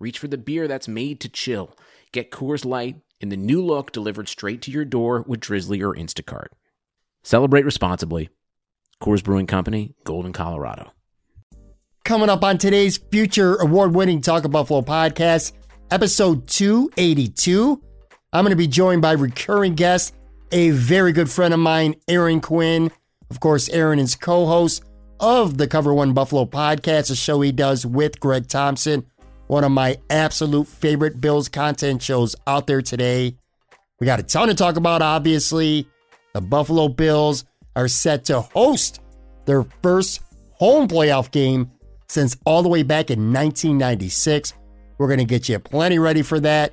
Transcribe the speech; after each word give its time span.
Reach 0.00 0.20
for 0.20 0.28
the 0.28 0.38
beer 0.38 0.68
that's 0.68 0.86
made 0.86 1.18
to 1.20 1.28
chill. 1.28 1.76
Get 2.12 2.30
Coors 2.30 2.64
Light 2.64 3.00
in 3.20 3.30
the 3.30 3.36
new 3.36 3.64
look 3.64 3.90
delivered 3.90 4.28
straight 4.28 4.62
to 4.62 4.70
your 4.70 4.84
door 4.84 5.24
with 5.26 5.40
Drizzly 5.40 5.82
or 5.82 5.92
Instacart. 5.92 6.48
Celebrate 7.24 7.64
responsibly. 7.64 8.28
Coors 9.02 9.24
Brewing 9.24 9.48
Company, 9.48 9.96
Golden, 10.04 10.32
Colorado. 10.32 10.92
Coming 12.04 12.28
up 12.28 12.44
on 12.44 12.58
today's 12.58 12.96
future 12.96 13.56
award 13.56 13.92
winning 13.92 14.20
Talk 14.20 14.44
of 14.44 14.52
Buffalo 14.52 14.82
podcast, 14.82 15.50
episode 15.90 16.46
282, 16.46 17.82
I'm 18.32 18.44
going 18.44 18.50
to 18.50 18.56
be 18.56 18.68
joined 18.68 19.02
by 19.02 19.12
recurring 19.12 19.74
guest, 19.74 20.14
a 20.52 20.70
very 20.70 21.10
good 21.10 21.28
friend 21.28 21.52
of 21.52 21.58
mine, 21.58 21.96
Aaron 22.06 22.40
Quinn. 22.40 22.92
Of 23.30 23.40
course, 23.40 23.68
Aaron 23.70 23.98
is 23.98 24.14
co 24.14 24.46
host 24.46 24.84
of 25.18 25.58
the 25.58 25.66
Cover 25.66 25.92
One 25.92 26.12
Buffalo 26.12 26.44
podcast, 26.44 27.10
a 27.10 27.16
show 27.16 27.40
he 27.40 27.50
does 27.50 27.84
with 27.84 28.20
Greg 28.20 28.46
Thompson 28.46 29.04
one 29.48 29.64
of 29.64 29.72
my 29.72 29.96
absolute 30.10 30.68
favorite 30.68 31.20
Bills 31.20 31.48
content 31.48 32.02
shows 32.02 32.36
out 32.46 32.66
there 32.66 32.82
today. 32.82 33.34
We 33.98 34.06
got 34.06 34.20
a 34.20 34.22
ton 34.22 34.48
to 34.48 34.54
talk 34.54 34.76
about, 34.76 35.02
obviously. 35.02 35.88
The 36.34 36.40
Buffalo 36.40 36.88
Bills 36.88 37.44
are 37.74 37.88
set 37.88 38.26
to 38.26 38.42
host 38.42 39.00
their 39.46 39.64
first 39.82 40.20
home 40.52 40.86
playoff 40.86 41.30
game 41.30 41.70
since 42.08 42.36
all 42.44 42.62
the 42.62 42.68
way 42.68 42.82
back 42.82 43.10
in 43.10 43.32
1996. 43.32 44.52
We're 44.98 45.06
going 45.06 45.18
to 45.18 45.24
get 45.24 45.48
you 45.48 45.58
plenty 45.58 45.98
ready 45.98 46.22
for 46.22 46.38
that. 46.40 46.72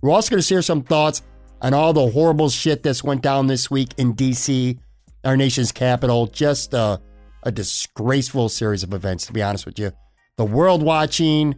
We're 0.00 0.10
also 0.10 0.30
going 0.30 0.40
to 0.40 0.46
share 0.46 0.62
some 0.62 0.82
thoughts 0.82 1.22
on 1.60 1.74
all 1.74 1.92
the 1.92 2.08
horrible 2.08 2.48
shit 2.48 2.82
that's 2.82 3.04
went 3.04 3.22
down 3.22 3.46
this 3.46 3.70
week 3.70 3.90
in 3.98 4.14
D.C., 4.14 4.78
our 5.24 5.36
nation's 5.36 5.72
capital. 5.72 6.26
Just 6.26 6.74
a, 6.74 7.00
a 7.42 7.52
disgraceful 7.52 8.48
series 8.48 8.82
of 8.82 8.94
events, 8.94 9.26
to 9.26 9.32
be 9.32 9.42
honest 9.42 9.66
with 9.66 9.78
you. 9.78 9.92
The 10.36 10.44
world 10.44 10.82
watching, 10.82 11.54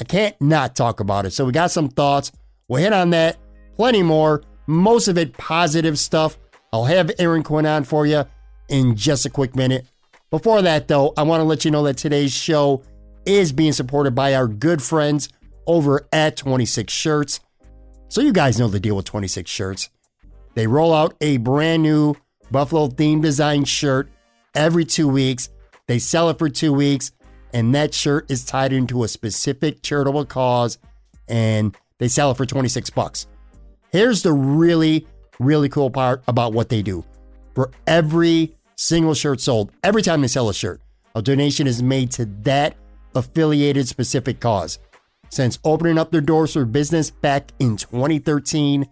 I 0.00 0.04
can't 0.04 0.34
not 0.40 0.74
talk 0.74 1.00
about 1.00 1.26
it. 1.26 1.32
So 1.32 1.44
we 1.44 1.52
got 1.52 1.70
some 1.70 1.88
thoughts. 1.88 2.32
We'll 2.68 2.82
hit 2.82 2.92
on 2.92 3.10
that, 3.10 3.36
plenty 3.76 4.02
more, 4.02 4.42
most 4.66 5.08
of 5.08 5.18
it 5.18 5.36
positive 5.36 5.98
stuff. 5.98 6.38
I'll 6.72 6.84
have 6.86 7.10
Aaron 7.18 7.42
Quinn 7.42 7.66
on 7.66 7.84
for 7.84 8.06
you 8.06 8.24
in 8.68 8.96
just 8.96 9.26
a 9.26 9.30
quick 9.30 9.54
minute. 9.54 9.86
Before 10.30 10.62
that, 10.62 10.88
though, 10.88 11.12
I 11.16 11.24
want 11.24 11.40
to 11.40 11.44
let 11.44 11.64
you 11.64 11.70
know 11.70 11.82
that 11.82 11.96
today's 11.96 12.32
show 12.32 12.82
is 13.26 13.52
being 13.52 13.72
supported 13.72 14.14
by 14.14 14.34
our 14.34 14.46
good 14.46 14.80
friends 14.80 15.28
over 15.66 16.08
at 16.12 16.36
26 16.36 16.92
Shirts. 16.92 17.40
So, 18.08 18.20
you 18.20 18.32
guys 18.32 18.58
know 18.58 18.68
the 18.68 18.80
deal 18.80 18.96
with 18.96 19.04
26 19.04 19.50
Shirts. 19.50 19.90
They 20.54 20.66
roll 20.66 20.94
out 20.94 21.14
a 21.20 21.36
brand 21.38 21.82
new 21.82 22.14
Buffalo 22.50 22.88
themed 22.88 23.22
design 23.22 23.64
shirt 23.64 24.08
every 24.54 24.84
two 24.84 25.08
weeks. 25.08 25.48
They 25.86 25.98
sell 25.98 26.30
it 26.30 26.38
for 26.38 26.48
two 26.48 26.72
weeks 26.72 27.12
and 27.52 27.74
that 27.74 27.94
shirt 27.94 28.30
is 28.30 28.44
tied 28.44 28.72
into 28.72 29.04
a 29.04 29.08
specific 29.08 29.82
charitable 29.82 30.24
cause 30.24 30.78
and 31.28 31.76
they 31.98 32.08
sell 32.08 32.30
it 32.30 32.36
for 32.36 32.46
26 32.46 32.90
bucks. 32.90 33.26
Here's 33.92 34.22
the 34.22 34.32
really 34.32 35.06
really 35.40 35.68
cool 35.68 35.90
part 35.90 36.22
about 36.28 36.52
what 36.52 36.68
they 36.68 36.82
do. 36.82 37.04
For 37.54 37.70
every 37.86 38.54
single 38.76 39.14
shirt 39.14 39.40
sold, 39.40 39.72
every 39.82 40.02
time 40.02 40.20
they 40.20 40.28
sell 40.28 40.48
a 40.48 40.54
shirt, 40.54 40.80
a 41.16 41.22
donation 41.22 41.66
is 41.66 41.82
made 41.82 42.12
to 42.12 42.26
that 42.42 42.76
affiliated 43.14 43.88
specific 43.88 44.38
cause. 44.38 44.78
Since 45.30 45.58
opening 45.64 45.98
up 45.98 46.12
their 46.12 46.20
doors 46.20 46.52
for 46.52 46.64
business 46.64 47.10
back 47.10 47.52
in 47.58 47.76
2013, 47.76 48.86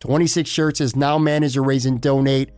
26 0.00 0.48
Shirts 0.48 0.78
has 0.78 0.96
now 0.96 1.18
managed 1.18 1.54
to 1.54 1.62
raise 1.62 1.86
and 1.86 2.00
donate, 2.00 2.50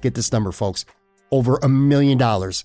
get 0.00 0.14
this 0.14 0.32
number, 0.32 0.52
folks, 0.52 0.84
over 1.30 1.58
a 1.62 1.68
million 1.68 2.16
dollars. 2.16 2.64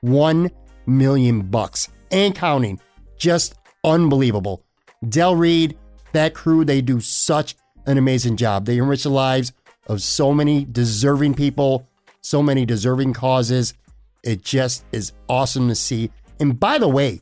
One 0.00 0.50
million 0.86 1.42
bucks 1.42 1.88
and 2.10 2.34
counting. 2.34 2.80
Just 3.16 3.54
unbelievable. 3.84 4.64
Del 5.08 5.36
Reed, 5.36 5.76
that 6.12 6.34
crew, 6.34 6.64
they 6.64 6.80
do 6.80 7.00
such 7.00 7.56
an 7.86 7.98
amazing 7.98 8.36
job. 8.36 8.64
They 8.64 8.78
enrich 8.78 9.02
the 9.02 9.10
lives 9.10 9.52
of 9.86 10.02
so 10.02 10.32
many 10.32 10.64
deserving 10.64 11.34
people, 11.34 11.86
so 12.20 12.42
many 12.42 12.64
deserving 12.64 13.12
causes. 13.12 13.74
It 14.22 14.42
just 14.42 14.84
is 14.92 15.12
awesome 15.28 15.68
to 15.68 15.74
see. 15.74 16.10
And 16.40 16.58
by 16.58 16.78
the 16.78 16.88
way, 16.88 17.20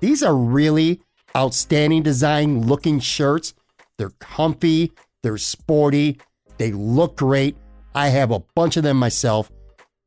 these 0.00 0.22
are 0.22 0.36
really 0.36 1.00
outstanding 1.36 2.02
design 2.02 2.66
looking 2.66 2.98
shirts. 3.00 3.54
They're 3.98 4.10
comfy, 4.18 4.92
they're 5.22 5.38
sporty, 5.38 6.18
they 6.58 6.72
look 6.72 7.16
great. 7.16 7.56
I 7.94 8.08
have 8.08 8.30
a 8.30 8.40
bunch 8.54 8.76
of 8.76 8.82
them 8.82 8.98
myself. 8.98 9.50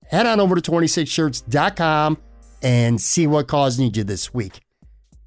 Head 0.07 0.28
on 0.28 0.40
over 0.40 0.56
to 0.56 0.61
26shirts.com 0.72 2.17
and 2.62 3.00
see 3.00 3.28
what 3.28 3.47
cause 3.47 3.80
needs 3.80 3.97
you 3.97 4.03
this 4.03 4.34
week. 4.34 4.59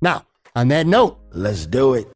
Now, 0.00 0.24
on 0.54 0.68
that 0.68 0.86
note, 0.86 1.18
let's 1.32 1.66
do 1.66 1.94
it. 1.94 2.06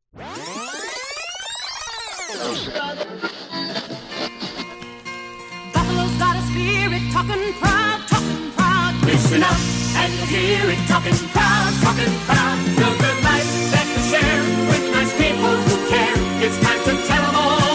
Buffalo's 5.73 6.17
got 6.19 6.37
a 6.37 6.43
spirit, 6.51 7.03
talking 7.13 7.53
proud, 7.61 8.05
talking 8.09 8.51
proud. 8.53 8.95
Listen 9.05 9.43
up 9.43 9.57
and 9.97 10.13
hear 10.29 10.71
it, 10.71 10.79
talking 10.89 11.17
proud, 11.33 11.73
talking 11.83 12.13
proud. 12.27 12.59
The 12.77 12.91
life 13.25 13.51
that 13.73 13.87
we 13.89 14.01
share 14.11 14.43
with 14.69 14.85
nice 14.93 15.13
people 15.17 15.55
who 15.67 15.77
care. 15.89 16.17
It's 16.45 16.59
time 16.61 16.83
to 16.85 17.07
tell 17.07 17.23
them 17.23 17.37
all 17.37 17.66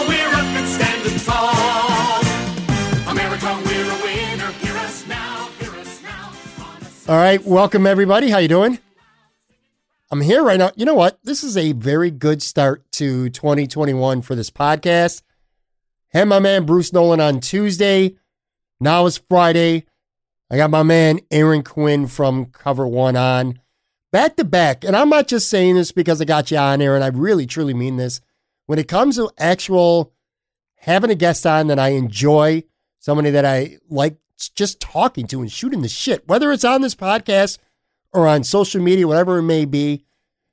All 7.08 7.16
right, 7.16 7.44
welcome 7.44 7.84
everybody. 7.84 8.30
How 8.30 8.38
you 8.38 8.46
doing? 8.46 8.78
I'm 10.12 10.20
here 10.20 10.44
right 10.44 10.56
now. 10.56 10.70
You 10.76 10.86
know 10.86 10.94
what? 10.94 11.18
This 11.24 11.42
is 11.42 11.56
a 11.56 11.72
very 11.72 12.12
good 12.12 12.40
start 12.40 12.84
to 12.92 13.28
2021 13.28 14.22
for 14.22 14.36
this 14.36 14.50
podcast. 14.50 15.22
Had 16.10 16.28
my 16.28 16.38
man 16.38 16.64
Bruce 16.64 16.92
Nolan 16.92 17.20
on 17.20 17.40
Tuesday. 17.40 18.14
Now 18.78 19.06
it's 19.06 19.16
Friday. 19.16 19.84
I 20.48 20.56
got 20.56 20.70
my 20.70 20.84
man 20.84 21.18
Aaron 21.32 21.64
Quinn 21.64 22.06
from 22.06 22.46
Cover 22.46 22.86
One 22.86 23.16
on 23.16 23.58
back 24.12 24.36
to 24.36 24.44
back. 24.44 24.84
And 24.84 24.94
I'm 24.94 25.08
not 25.08 25.26
just 25.26 25.50
saying 25.50 25.74
this 25.74 25.90
because 25.90 26.20
I 26.20 26.24
got 26.24 26.52
you 26.52 26.58
on, 26.58 26.80
Aaron. 26.80 27.02
I 27.02 27.08
really, 27.08 27.46
truly 27.46 27.74
mean 27.74 27.96
this. 27.96 28.20
When 28.66 28.78
it 28.78 28.86
comes 28.86 29.16
to 29.16 29.28
actual 29.38 30.12
having 30.76 31.10
a 31.10 31.16
guest 31.16 31.44
on 31.46 31.66
that 31.66 31.80
I 31.80 31.88
enjoy, 31.88 32.62
somebody 33.00 33.30
that 33.30 33.44
I 33.44 33.78
like 33.90 34.18
just 34.48 34.80
talking 34.80 35.26
to 35.28 35.40
and 35.40 35.50
shooting 35.50 35.82
the 35.82 35.88
shit, 35.88 36.26
whether 36.28 36.52
it's 36.52 36.64
on 36.64 36.80
this 36.80 36.94
podcast 36.94 37.58
or 38.12 38.28
on 38.28 38.44
social 38.44 38.80
media, 38.82 39.06
whatever 39.06 39.38
it 39.38 39.42
may 39.42 39.64
be. 39.64 40.04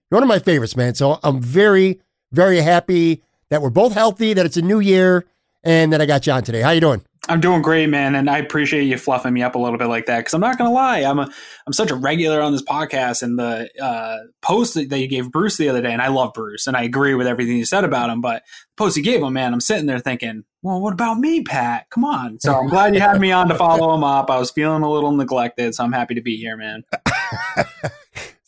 You're 0.09 0.17
one 0.17 0.23
of 0.23 0.29
my 0.29 0.39
favorites, 0.39 0.75
man. 0.75 0.95
So 0.95 1.19
I'm 1.23 1.41
very, 1.41 1.99
very 2.31 2.61
happy 2.61 3.21
that 3.49 3.61
we're 3.61 3.69
both 3.69 3.93
healthy, 3.93 4.33
that 4.33 4.45
it's 4.45 4.57
a 4.57 4.61
new 4.61 4.79
year, 4.79 5.25
and 5.63 5.93
that 5.93 6.01
I 6.01 6.05
got 6.05 6.25
you 6.25 6.33
on 6.33 6.43
today. 6.43 6.61
How 6.61 6.71
you 6.71 6.81
doing? 6.81 7.03
I'm 7.29 7.39
doing 7.39 7.61
great, 7.61 7.87
man, 7.89 8.15
and 8.15 8.29
I 8.29 8.39
appreciate 8.39 8.83
you 8.83 8.97
fluffing 8.97 9.33
me 9.33 9.43
up 9.43 9.55
a 9.55 9.59
little 9.59 9.77
bit 9.77 9.87
like 9.87 10.07
that. 10.07 10.19
Because 10.19 10.33
I'm 10.33 10.41
not 10.41 10.57
gonna 10.57 10.71
lie, 10.71 10.99
I'm 10.99 11.19
a 11.19 11.29
I'm 11.67 11.73
such 11.73 11.91
a 11.91 11.95
regular 11.95 12.41
on 12.41 12.51
this 12.51 12.63
podcast, 12.63 13.21
and 13.23 13.37
the 13.37 13.69
uh, 13.81 14.17
post 14.41 14.73
that 14.73 14.99
you 14.99 15.07
gave 15.07 15.31
Bruce 15.31 15.57
the 15.57 15.69
other 15.69 15.81
day, 15.81 15.93
and 15.93 16.01
I 16.01 16.07
love 16.07 16.33
Bruce, 16.33 16.67
and 16.67 16.75
I 16.75 16.83
agree 16.83 17.13
with 17.13 17.27
everything 17.27 17.57
you 17.57 17.65
said 17.65 17.83
about 17.83 18.09
him. 18.09 18.19
But 18.19 18.43
the 18.43 18.83
post 18.83 18.97
you 18.97 19.03
gave 19.03 19.21
him, 19.21 19.33
man, 19.33 19.53
I'm 19.53 19.61
sitting 19.61 19.85
there 19.85 19.99
thinking, 19.99 20.43
well, 20.61 20.81
what 20.81 20.93
about 20.93 21.19
me, 21.19 21.43
Pat? 21.43 21.89
Come 21.89 22.03
on. 22.03 22.39
So 22.39 22.53
I'm 22.53 22.67
glad 22.67 22.95
you 22.95 23.01
had 23.01 23.21
me 23.21 23.31
on 23.31 23.47
to 23.49 23.55
follow 23.55 23.93
him 23.93 24.03
up. 24.03 24.29
I 24.29 24.37
was 24.37 24.51
feeling 24.51 24.83
a 24.83 24.91
little 24.91 25.11
neglected, 25.11 25.75
so 25.75 25.83
I'm 25.83 25.93
happy 25.93 26.15
to 26.15 26.21
be 26.21 26.35
here, 26.35 26.57
man. 26.57 26.83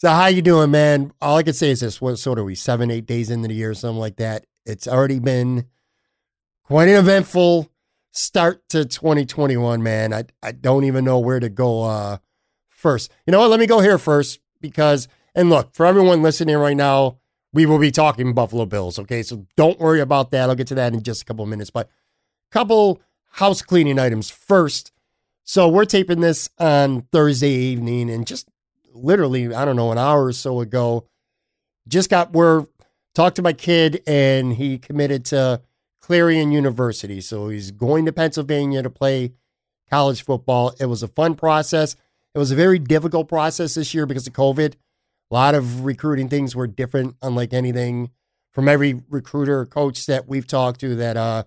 So 0.01 0.09
how 0.09 0.25
you 0.25 0.41
doing, 0.41 0.71
man? 0.71 1.13
All 1.21 1.37
I 1.37 1.43
can 1.43 1.53
say 1.53 1.69
is 1.69 1.81
this: 1.81 2.01
what 2.01 2.17
sort 2.17 2.39
of 2.39 2.45
we 2.45 2.55
seven, 2.55 2.89
eight 2.89 3.05
days 3.05 3.29
into 3.29 3.47
the 3.47 3.53
year, 3.53 3.75
something 3.75 3.99
like 3.99 4.15
that. 4.15 4.45
It's 4.65 4.87
already 4.87 5.19
been 5.19 5.67
quite 6.63 6.87
an 6.87 6.95
eventful 6.95 7.70
start 8.11 8.67
to 8.69 8.85
2021, 8.85 9.81
man. 9.81 10.13
I 10.13 10.25
I 10.43 10.51
don't 10.51 10.83
even 10.83 11.05
know 11.05 11.19
where 11.19 11.39
to 11.39 11.49
go 11.49 11.83
uh 11.83 12.17
first. 12.69 13.11
You 13.25 13.31
know 13.31 13.39
what? 13.39 13.49
Let 13.49 13.59
me 13.59 13.67
go 13.67 13.79
here 13.79 13.97
first 13.97 14.39
because 14.59 15.07
and 15.33 15.49
look, 15.49 15.73
for 15.73 15.85
everyone 15.85 16.21
listening 16.21 16.57
right 16.57 16.75
now, 16.75 17.17
we 17.53 17.65
will 17.65 17.79
be 17.79 17.91
talking 17.91 18.33
Buffalo 18.33 18.65
Bills, 18.65 18.99
okay? 18.99 19.23
So 19.23 19.45
don't 19.55 19.79
worry 19.79 19.99
about 19.99 20.31
that. 20.31 20.49
I'll 20.49 20.55
get 20.55 20.67
to 20.67 20.75
that 20.75 20.93
in 20.93 21.03
just 21.03 21.21
a 21.21 21.25
couple 21.25 21.43
of 21.43 21.49
minutes, 21.49 21.69
but 21.69 21.87
a 21.87 22.53
couple 22.53 23.01
house 23.31 23.61
cleaning 23.61 23.99
items 23.99 24.29
first. 24.29 24.91
So 25.43 25.67
we're 25.67 25.85
taping 25.85 26.21
this 26.21 26.49
on 26.59 27.03
Thursday 27.11 27.51
evening 27.51 28.09
and 28.09 28.27
just 28.27 28.47
literally, 28.93 29.53
I 29.53 29.65
don't 29.65 29.75
know, 29.75 29.91
an 29.91 29.97
hour 29.97 30.25
or 30.25 30.33
so 30.33 30.59
ago, 30.61 31.07
just 31.87 32.09
got 32.09 32.33
word, 32.33 32.67
talked 33.15 33.37
to 33.37 33.41
my 33.41 33.53
kid, 33.53 34.03
and 34.05 34.53
he 34.53 34.77
committed 34.77 35.25
to 35.25 35.61
Clarion 36.11 36.51
University. 36.51 37.21
So 37.21 37.47
he's 37.47 37.71
going 37.71 38.05
to 38.05 38.11
Pennsylvania 38.11 38.83
to 38.83 38.89
play 38.89 39.31
college 39.89 40.25
football. 40.25 40.73
It 40.77 40.87
was 40.87 41.03
a 41.03 41.07
fun 41.07 41.35
process. 41.35 41.95
It 42.35 42.37
was 42.37 42.51
a 42.51 42.55
very 42.55 42.79
difficult 42.79 43.29
process 43.29 43.75
this 43.75 43.93
year 43.93 44.05
because 44.05 44.27
of 44.27 44.33
COVID. 44.33 44.73
A 44.73 45.33
lot 45.33 45.55
of 45.55 45.85
recruiting 45.85 46.27
things 46.27 46.53
were 46.53 46.67
different, 46.67 47.15
unlike 47.21 47.53
anything 47.53 48.11
from 48.51 48.67
every 48.67 49.01
recruiter 49.09 49.65
coach 49.65 50.05
that 50.07 50.27
we've 50.27 50.45
talked 50.45 50.81
to 50.81 50.95
that 50.95 51.15
uh, 51.15 51.43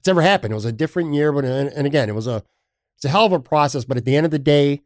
it's 0.00 0.08
ever 0.08 0.20
happened. 0.20 0.52
It 0.52 0.56
was 0.56 0.66
a 0.66 0.72
different 0.72 1.14
year, 1.14 1.32
but 1.32 1.46
and, 1.46 1.86
again, 1.86 2.10
it 2.10 2.14
was 2.14 2.26
a 2.26 2.42
it's 2.96 3.06
a 3.06 3.08
hell 3.08 3.24
of 3.24 3.32
a 3.32 3.40
process. 3.40 3.86
But 3.86 3.96
at 3.96 4.04
the 4.04 4.16
end 4.16 4.26
of 4.26 4.32
the 4.32 4.38
day, 4.38 4.82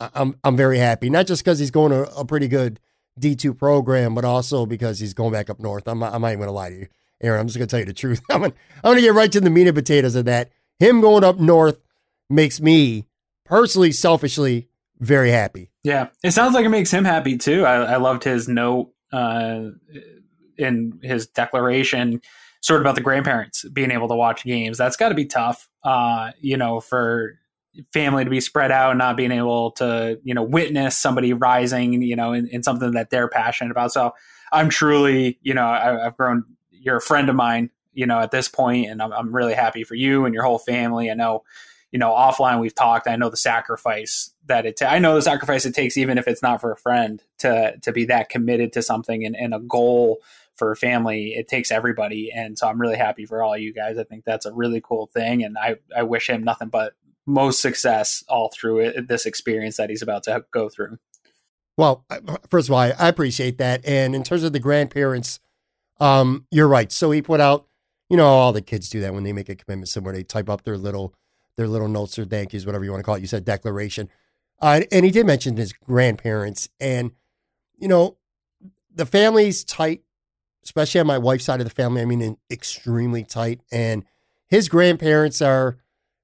I'm 0.00 0.34
I'm 0.42 0.56
very 0.56 0.78
happy. 0.78 1.08
Not 1.08 1.28
just 1.28 1.44
because 1.44 1.60
he's 1.60 1.70
going 1.70 1.92
to 1.92 2.12
a 2.16 2.24
pretty 2.24 2.48
good 2.48 2.80
D2 3.20 3.56
program, 3.56 4.12
but 4.12 4.24
also 4.24 4.66
because 4.66 4.98
he's 4.98 5.14
going 5.14 5.30
back 5.30 5.48
up 5.50 5.60
north. 5.60 5.86
I'm, 5.86 6.02
I'm 6.02 6.22
not 6.22 6.32
even 6.32 6.46
to 6.46 6.50
lie 6.50 6.70
to 6.70 6.76
you, 6.76 6.88
Aaron. 7.20 7.40
I'm 7.40 7.46
just 7.46 7.58
going 7.58 7.68
to 7.68 7.70
tell 7.70 7.80
you 7.80 7.86
the 7.86 7.92
truth. 7.92 8.20
I'm 8.30 8.40
going 8.40 8.96
to 8.96 9.00
get 9.00 9.14
right 9.14 9.30
to 9.32 9.40
the 9.40 9.50
meat 9.50 9.66
and 9.66 9.76
potatoes 9.76 10.14
of 10.14 10.24
that. 10.26 10.50
Him 10.78 11.00
going 11.00 11.24
up 11.24 11.38
north 11.38 11.80
makes 12.28 12.60
me 12.60 13.06
personally, 13.44 13.92
selfishly, 13.92 14.68
very 14.98 15.30
happy. 15.30 15.70
Yeah, 15.82 16.08
it 16.22 16.32
sounds 16.32 16.54
like 16.54 16.64
it 16.64 16.70
makes 16.70 16.90
him 16.90 17.04
happy 17.04 17.36
too. 17.36 17.64
I, 17.64 17.94
I 17.94 17.96
loved 17.96 18.24
his 18.24 18.48
note 18.48 18.92
uh, 19.12 19.70
in 20.56 21.00
his 21.02 21.26
declaration, 21.26 22.20
sort 22.60 22.80
of 22.80 22.82
about 22.82 22.94
the 22.94 23.00
grandparents 23.00 23.64
being 23.70 23.90
able 23.90 24.08
to 24.08 24.14
watch 24.14 24.44
games. 24.44 24.78
That's 24.78 24.96
got 24.96 25.08
to 25.08 25.14
be 25.14 25.24
tough, 25.24 25.68
uh, 25.84 26.32
you 26.40 26.56
know, 26.56 26.80
for 26.80 27.40
family 27.92 28.24
to 28.24 28.30
be 28.30 28.40
spread 28.40 28.70
out 28.70 28.90
and 28.90 28.98
not 28.98 29.16
being 29.16 29.32
able 29.32 29.70
to 29.70 30.18
you 30.24 30.34
know 30.34 30.42
witness 30.42 30.96
somebody 30.96 31.32
rising 31.32 32.02
you 32.02 32.16
know 32.16 32.32
in, 32.32 32.48
in 32.48 32.62
something 32.62 32.90
that 32.92 33.10
they're 33.10 33.28
passionate 33.28 33.70
about 33.70 33.92
so 33.92 34.12
i'm 34.50 34.68
truly 34.68 35.38
you 35.42 35.54
know 35.54 35.66
I, 35.66 36.04
have 36.04 36.16
grown 36.16 36.44
you're 36.80 36.96
a 36.96 37.00
friend 37.02 37.28
of 37.28 37.36
mine 37.36 37.70
you 37.92 38.06
know 38.06 38.20
at 38.20 38.30
this 38.30 38.48
point 38.48 38.88
and 38.88 39.02
I'm, 39.02 39.12
I'm 39.12 39.34
really 39.34 39.54
happy 39.54 39.84
for 39.84 39.94
you 39.94 40.24
and 40.24 40.34
your 40.34 40.44
whole 40.44 40.58
family. 40.58 41.10
I 41.10 41.14
know 41.14 41.44
you 41.92 41.98
know 41.98 42.10
offline 42.10 42.60
we've 42.60 42.74
talked. 42.74 43.08
I 43.08 43.16
know 43.16 43.30
the 43.30 43.36
sacrifice 43.36 44.32
that 44.46 44.66
it 44.66 44.80
i 44.82 44.98
know 44.98 45.14
the 45.14 45.22
sacrifice 45.22 45.64
it 45.64 45.74
takes 45.74 45.96
even 45.96 46.18
if 46.18 46.26
it's 46.26 46.42
not 46.42 46.60
for 46.60 46.72
a 46.72 46.76
friend 46.76 47.22
to 47.38 47.76
to 47.82 47.92
be 47.92 48.04
that 48.06 48.28
committed 48.28 48.72
to 48.72 48.82
something 48.82 49.24
and, 49.24 49.36
and 49.36 49.54
a 49.54 49.60
goal 49.60 50.18
for 50.56 50.72
a 50.72 50.76
family. 50.76 51.34
It 51.34 51.48
takes 51.48 51.70
everybody. 51.70 52.30
And 52.34 52.58
so 52.58 52.68
i'm 52.68 52.80
really 52.80 52.96
happy 52.96 53.26
for 53.26 53.42
all 53.42 53.56
you 53.56 53.72
guys. 53.72 53.98
I 53.98 54.04
think 54.04 54.24
that's 54.24 54.46
a 54.46 54.52
really 54.52 54.80
cool 54.80 55.06
thing. 55.12 55.42
And 55.42 55.56
i 55.58 55.76
i 55.96 56.02
wish 56.02 56.28
him 56.28 56.44
nothing 56.44 56.68
but 56.68 56.94
most 57.26 57.60
success 57.60 58.24
all 58.28 58.50
through 58.52 58.80
it, 58.80 59.08
this 59.08 59.26
experience 59.26 59.76
that 59.76 59.90
he's 59.90 60.02
about 60.02 60.24
to 60.24 60.44
go 60.52 60.68
through. 60.68 60.98
Well, 61.76 62.04
first 62.50 62.68
of 62.68 62.72
all, 62.72 62.80
I, 62.80 63.08
appreciate 63.08 63.58
that. 63.58 63.86
And 63.86 64.14
in 64.14 64.22
terms 64.22 64.42
of 64.42 64.52
the 64.52 64.58
grandparents, 64.58 65.40
um, 66.00 66.46
you're 66.50 66.68
right. 66.68 66.90
So 66.90 67.10
he 67.10 67.22
put 67.22 67.40
out, 67.40 67.66
you 68.08 68.16
know, 68.16 68.26
all 68.26 68.52
the 68.52 68.62
kids 68.62 68.88
do 68.88 69.00
that 69.00 69.14
when 69.14 69.22
they 69.22 69.32
make 69.32 69.48
a 69.48 69.54
commitment 69.54 69.88
somewhere. 69.88 70.14
They 70.14 70.24
type 70.24 70.48
up 70.48 70.62
their 70.64 70.78
little, 70.78 71.14
their 71.56 71.68
little 71.68 71.88
notes 71.88 72.18
or 72.18 72.24
thank 72.24 72.52
yous, 72.52 72.66
whatever 72.66 72.84
you 72.84 72.90
want 72.90 73.00
to 73.00 73.04
call 73.04 73.14
it. 73.16 73.20
You 73.20 73.26
said 73.26 73.44
declaration, 73.44 74.08
uh, 74.60 74.80
and 74.90 75.04
he 75.04 75.10
did 75.10 75.26
mention 75.26 75.56
his 75.56 75.72
grandparents, 75.72 76.68
and 76.80 77.12
you 77.78 77.88
know, 77.88 78.16
the 78.94 79.06
family's 79.06 79.64
tight, 79.64 80.02
especially 80.64 81.00
on 81.00 81.06
my 81.06 81.18
wife's 81.18 81.44
side 81.44 81.60
of 81.60 81.66
the 81.66 81.74
family. 81.74 82.02
I 82.02 82.04
mean, 82.04 82.36
extremely 82.50 83.24
tight, 83.24 83.60
and 83.70 84.04
his 84.48 84.68
grandparents 84.68 85.40
are 85.40 85.78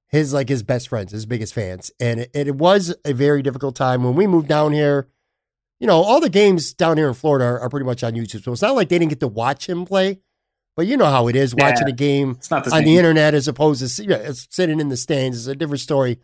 his 0.08 0.32
like 0.32 0.49
his 0.49 0.62
best 0.62 0.88
friends, 0.88 1.12
his 1.12 1.26
biggest 1.26 1.55
fans, 1.55 1.90
and 2.00 2.20
it, 2.20 2.31
it 2.34 2.56
was 2.56 2.94
a 3.05 3.12
very 3.12 3.43
difficult 3.43 3.76
time 3.76 4.02
when 4.02 4.14
we 4.14 4.26
moved 4.26 4.49
down 4.49 4.73
here. 4.73 5.08
You 5.81 5.87
know, 5.87 6.02
all 6.02 6.20
the 6.20 6.31
games 6.31 6.73
down 6.73 6.96
here 6.96 7.08
in 7.08 7.14
Florida 7.14 7.44
are, 7.44 7.61
are 7.61 7.69
pretty 7.69 7.84
much 7.87 8.02
on 8.02 8.12
YouTube, 8.14 8.43
so 8.43 8.52
it's 8.52 8.62
not 8.62 8.75
like 8.75 8.88
they 8.88 8.99
didn't 8.99 9.11
get 9.11 9.20
to 9.20 9.28
watch 9.28 9.69
him 9.69 9.84
play. 9.84 10.20
But 10.75 10.87
you 10.87 10.96
know 10.96 11.06
how 11.06 11.26
it 11.28 11.37
is 11.37 11.55
Yeah. 11.56 11.70
watching 11.70 11.88
a 11.88 11.93
game 11.93 12.38
the 12.49 12.56
on 12.56 12.64
same. 12.70 12.84
the 12.84 12.96
internet 12.99 13.34
as 13.34 13.49
opposed 13.49 13.96
to 13.96 14.05
yeah, 14.05 14.17
it's 14.17 14.46
sitting 14.50 14.78
in 14.81 14.88
the 14.88 14.96
stands. 14.96 15.37
is 15.38 15.46
a 15.46 15.55
different 15.56 15.81
story. 15.81 16.19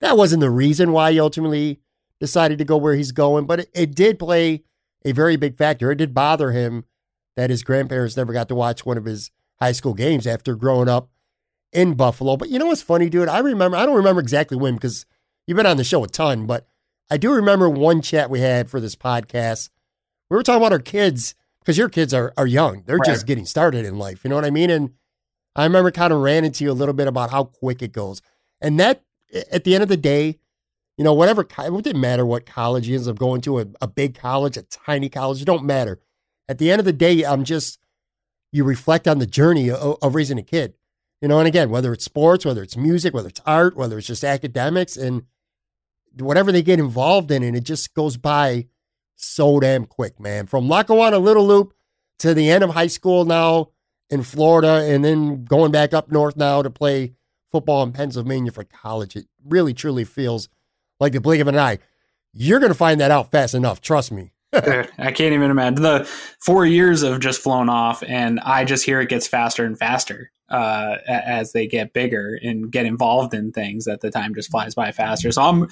That 0.00 0.16
wasn't 0.16 0.40
the 0.40 0.50
reason 0.50 0.92
why 0.92 1.12
he 1.12 1.20
ultimately 1.20 1.80
decided 2.20 2.58
to 2.58 2.64
go 2.64 2.76
where 2.76 2.94
he's 2.94 3.12
going, 3.12 3.46
but 3.46 3.60
it, 3.60 3.70
it 3.74 3.94
did 3.94 4.18
play 4.18 4.62
a 5.04 5.12
very 5.12 5.36
big 5.36 5.56
factor. 5.56 5.90
It 5.90 5.96
did 5.96 6.12
bother 6.14 6.50
him 6.52 6.84
that 7.36 7.50
his 7.50 7.62
grandparents 7.62 8.16
never 8.16 8.32
got 8.32 8.48
to 8.48 8.54
watch 8.54 8.84
one 8.86 8.96
of 8.98 9.04
his 9.06 9.30
high 9.60 9.72
school 9.72 9.94
games 9.94 10.26
after 10.26 10.54
growing 10.54 10.88
up 10.88 11.08
in 11.72 11.94
Buffalo. 11.94 12.36
But 12.36 12.48
you 12.50 12.58
know 12.58 12.66
what's 12.66 12.82
funny, 12.82 13.08
dude? 13.08 13.28
I 13.28 13.38
remember, 13.38 13.76
I 13.76 13.86
don't 13.86 13.96
remember 13.96 14.20
exactly 14.20 14.56
when 14.56 14.74
because 14.74 15.04
you've 15.46 15.56
been 15.56 15.66
on 15.66 15.76
the 15.78 15.84
show 15.84 16.04
a 16.04 16.08
ton, 16.08 16.46
but 16.46 16.66
I 17.10 17.16
do 17.16 17.32
remember 17.32 17.68
one 17.68 18.00
chat 18.00 18.30
we 18.30 18.40
had 18.40 18.70
for 18.70 18.80
this 18.80 18.96
podcast. 18.96 19.70
We 20.30 20.36
were 20.36 20.42
talking 20.42 20.62
about 20.62 20.72
our 20.72 20.78
kids 20.78 21.34
because 21.60 21.78
your 21.78 21.88
kids 21.88 22.12
are, 22.14 22.32
are 22.36 22.46
young. 22.46 22.82
They're 22.86 22.98
just 23.04 23.26
getting 23.26 23.46
started 23.46 23.84
in 23.84 23.98
life. 23.98 24.24
You 24.24 24.30
know 24.30 24.36
what 24.36 24.44
I 24.44 24.50
mean? 24.50 24.70
And 24.70 24.90
I 25.56 25.64
remember 25.64 25.90
kind 25.90 26.12
of 26.12 26.20
ran 26.20 26.44
into 26.44 26.64
you 26.64 26.70
a 26.70 26.72
little 26.72 26.94
bit 26.94 27.06
about 27.06 27.30
how 27.30 27.44
quick 27.44 27.82
it 27.82 27.92
goes. 27.92 28.22
And 28.60 28.80
that, 28.80 29.02
at 29.52 29.64
the 29.64 29.74
end 29.74 29.82
of 29.82 29.88
the 29.88 29.96
day, 29.96 30.38
you 30.96 31.04
know, 31.04 31.14
whatever, 31.14 31.42
it 31.42 31.82
didn't 31.84 32.00
matter 32.00 32.24
what 32.24 32.46
college 32.46 32.86
he 32.86 32.94
ends 32.94 33.08
up 33.08 33.18
going 33.18 33.40
to, 33.42 33.60
a, 33.60 33.66
a 33.80 33.86
big 33.86 34.16
college, 34.16 34.56
a 34.56 34.62
tiny 34.62 35.08
college, 35.08 35.42
it 35.42 35.46
don't 35.46 35.64
matter. 35.64 36.00
At 36.48 36.58
the 36.58 36.70
end 36.70 36.80
of 36.80 36.84
the 36.84 36.92
day, 36.92 37.24
I'm 37.24 37.44
just, 37.44 37.78
you 38.52 38.64
reflect 38.64 39.08
on 39.08 39.18
the 39.18 39.26
journey 39.26 39.70
of, 39.70 39.96
of 40.00 40.14
raising 40.14 40.38
a 40.38 40.42
kid. 40.42 40.74
You 41.20 41.28
know, 41.28 41.38
and 41.38 41.48
again, 41.48 41.70
whether 41.70 41.92
it's 41.92 42.04
sports, 42.04 42.44
whether 42.44 42.62
it's 42.62 42.76
music, 42.76 43.14
whether 43.14 43.28
it's 43.28 43.40
art, 43.46 43.76
whether 43.76 43.96
it's 43.98 44.06
just 44.06 44.24
academics, 44.24 44.96
and 44.96 45.22
whatever 46.18 46.52
they 46.52 46.62
get 46.62 46.78
involved 46.78 47.30
in, 47.30 47.42
and 47.42 47.56
it 47.56 47.64
just 47.64 47.94
goes 47.94 48.16
by 48.16 48.66
so 49.16 49.60
damn 49.60 49.86
quick, 49.86 50.18
man. 50.20 50.46
From 50.46 50.68
Lackawanna 50.68 51.18
Little 51.18 51.46
Loop 51.46 51.74
to 52.18 52.34
the 52.34 52.50
end 52.50 52.64
of 52.64 52.70
high 52.70 52.86
school 52.86 53.24
now 53.24 53.70
in 54.10 54.22
Florida, 54.22 54.84
and 54.88 55.04
then 55.04 55.44
going 55.44 55.72
back 55.72 55.92
up 55.94 56.10
north 56.10 56.36
now 56.36 56.62
to 56.62 56.70
play 56.70 57.14
football 57.50 57.82
in 57.82 57.92
Pennsylvania 57.92 58.52
for 58.52 58.64
college. 58.64 59.16
It 59.16 59.26
really, 59.44 59.74
truly 59.74 60.04
feels 60.04 60.48
like 61.00 61.12
the 61.12 61.20
blink 61.20 61.40
of 61.40 61.48
an 61.48 61.58
eye. 61.58 61.78
You're 62.32 62.58
going 62.58 62.72
to 62.72 62.78
find 62.78 63.00
that 63.00 63.10
out 63.10 63.30
fast 63.30 63.54
enough. 63.54 63.80
Trust 63.80 64.10
me. 64.10 64.32
I 64.52 65.12
can't 65.12 65.34
even 65.34 65.50
imagine 65.50 65.82
the 65.82 66.04
four 66.40 66.64
years 66.64 67.02
have 67.02 67.20
just 67.20 67.40
flown 67.40 67.68
off, 67.68 68.02
and 68.06 68.40
I 68.40 68.64
just 68.64 68.84
hear 68.84 69.00
it 69.00 69.08
gets 69.08 69.26
faster 69.26 69.64
and 69.64 69.78
faster 69.78 70.30
uh, 70.48 70.96
as 71.08 71.52
they 71.52 71.66
get 71.66 71.92
bigger 71.92 72.38
and 72.42 72.70
get 72.70 72.86
involved 72.86 73.34
in 73.34 73.52
things. 73.52 73.84
That 73.84 74.00
the 74.00 74.10
time 74.10 74.34
just 74.34 74.50
flies 74.50 74.74
by 74.74 74.92
faster. 74.92 75.32
So 75.32 75.42
I'm 75.42 75.68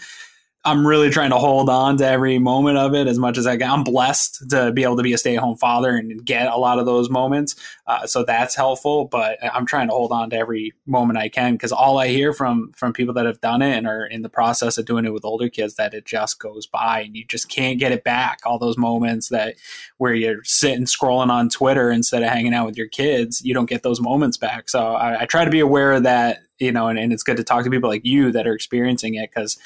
I'm 0.64 0.87
really 0.87 1.11
trying 1.11 1.31
to 1.31 1.38
hold 1.38 1.69
on 1.69 1.97
to 1.97 2.06
every 2.06 2.38
moment 2.38 2.79
of 2.79 2.94
it 2.94 3.09
as 3.09 3.19
much 3.19 3.37
as 3.37 3.49
I 3.49 3.56
can. 3.56 3.69
I'm 3.69 3.82
blessed 3.82 4.49
to 4.50 4.70
be 4.70 4.85
able 4.85 4.97
to 4.97 5.03
be 5.03 5.12
a 5.12 5.19
stay 5.19 5.35
at 5.37 5.43
home 5.43 5.56
father 5.56 5.91
and 5.91 6.25
get 6.25 6.47
a 6.47 6.56
lot 6.56 6.79
of 6.79 6.87
those 6.87 7.11
moments. 7.11 7.56
Uh, 7.88 8.06
so 8.06 8.23
that's 8.23 8.55
helpful, 8.55 9.06
but 9.06 9.39
I'm 9.43 9.67
trying 9.67 9.89
to 9.89 9.93
hold 9.93 10.13
on 10.13 10.31
to 10.31 10.36
every 10.36 10.72
moment 10.86 11.19
I 11.19 11.29
can 11.29 11.55
because 11.55 11.72
all 11.72 11.98
I 11.98 12.08
hear 12.08 12.32
from 12.32 12.72
from 12.77 12.93
people 12.93 13.13
that 13.15 13.27
have 13.27 13.41
done 13.41 13.60
it 13.60 13.77
and 13.77 13.89
are 13.89 14.06
in 14.06 14.22
the 14.22 14.29
process 14.29 14.79
of 14.79 14.84
doing 14.84 15.05
it 15.05 15.13
with 15.13 15.25
older 15.25 15.48
kids 15.48 15.75
that 15.75 15.94
it 15.94 16.05
just 16.05 16.39
goes 16.39 16.69
by 16.69 17.01
and 17.01 17.17
you 17.17 17.25
just 17.25 17.48
can't 17.48 17.81
get 17.81 17.91
it 17.91 18.05
back. 18.05 18.39
All 18.44 18.60
those 18.60 18.79
moments 18.79 19.31
that 19.31 19.56
where 19.98 20.15
you're 20.15 20.44
sitting 20.44 20.84
scrolling 20.84 21.31
on 21.31 21.48
Twitter 21.48 21.91
instead 21.91 22.22
of 22.22 22.29
hanging 22.29 22.55
out 22.55 22.67
with 22.67 22.77
your 22.77 22.89
kids, 22.89 23.43
you 23.44 23.53
don't 23.53 23.69
get 23.69 23.82
those 23.82 24.01
moments 24.01 24.36
back. 24.36 24.69
So 24.69 24.94
I, 24.94 25.22
I 25.22 25.27
try 25.27 25.44
to 25.44 25.51
be 25.51 25.60
aware 25.60 25.93
of 25.93 26.05
that, 26.05 26.43
you 26.60 26.70
know, 26.70 26.86
and, 26.86 27.01
and 27.01 27.13
it's 27.13 27.25
good 27.25 27.36
to 27.39 27.44
talk 27.44 27.65
to 27.65 27.70
people 27.70 27.91
like 27.91 28.05
you 28.05 28.31
that 28.31 28.46
are 28.46 28.55
experiencing 28.55 29.15
it 29.15 29.29
because 29.34 29.58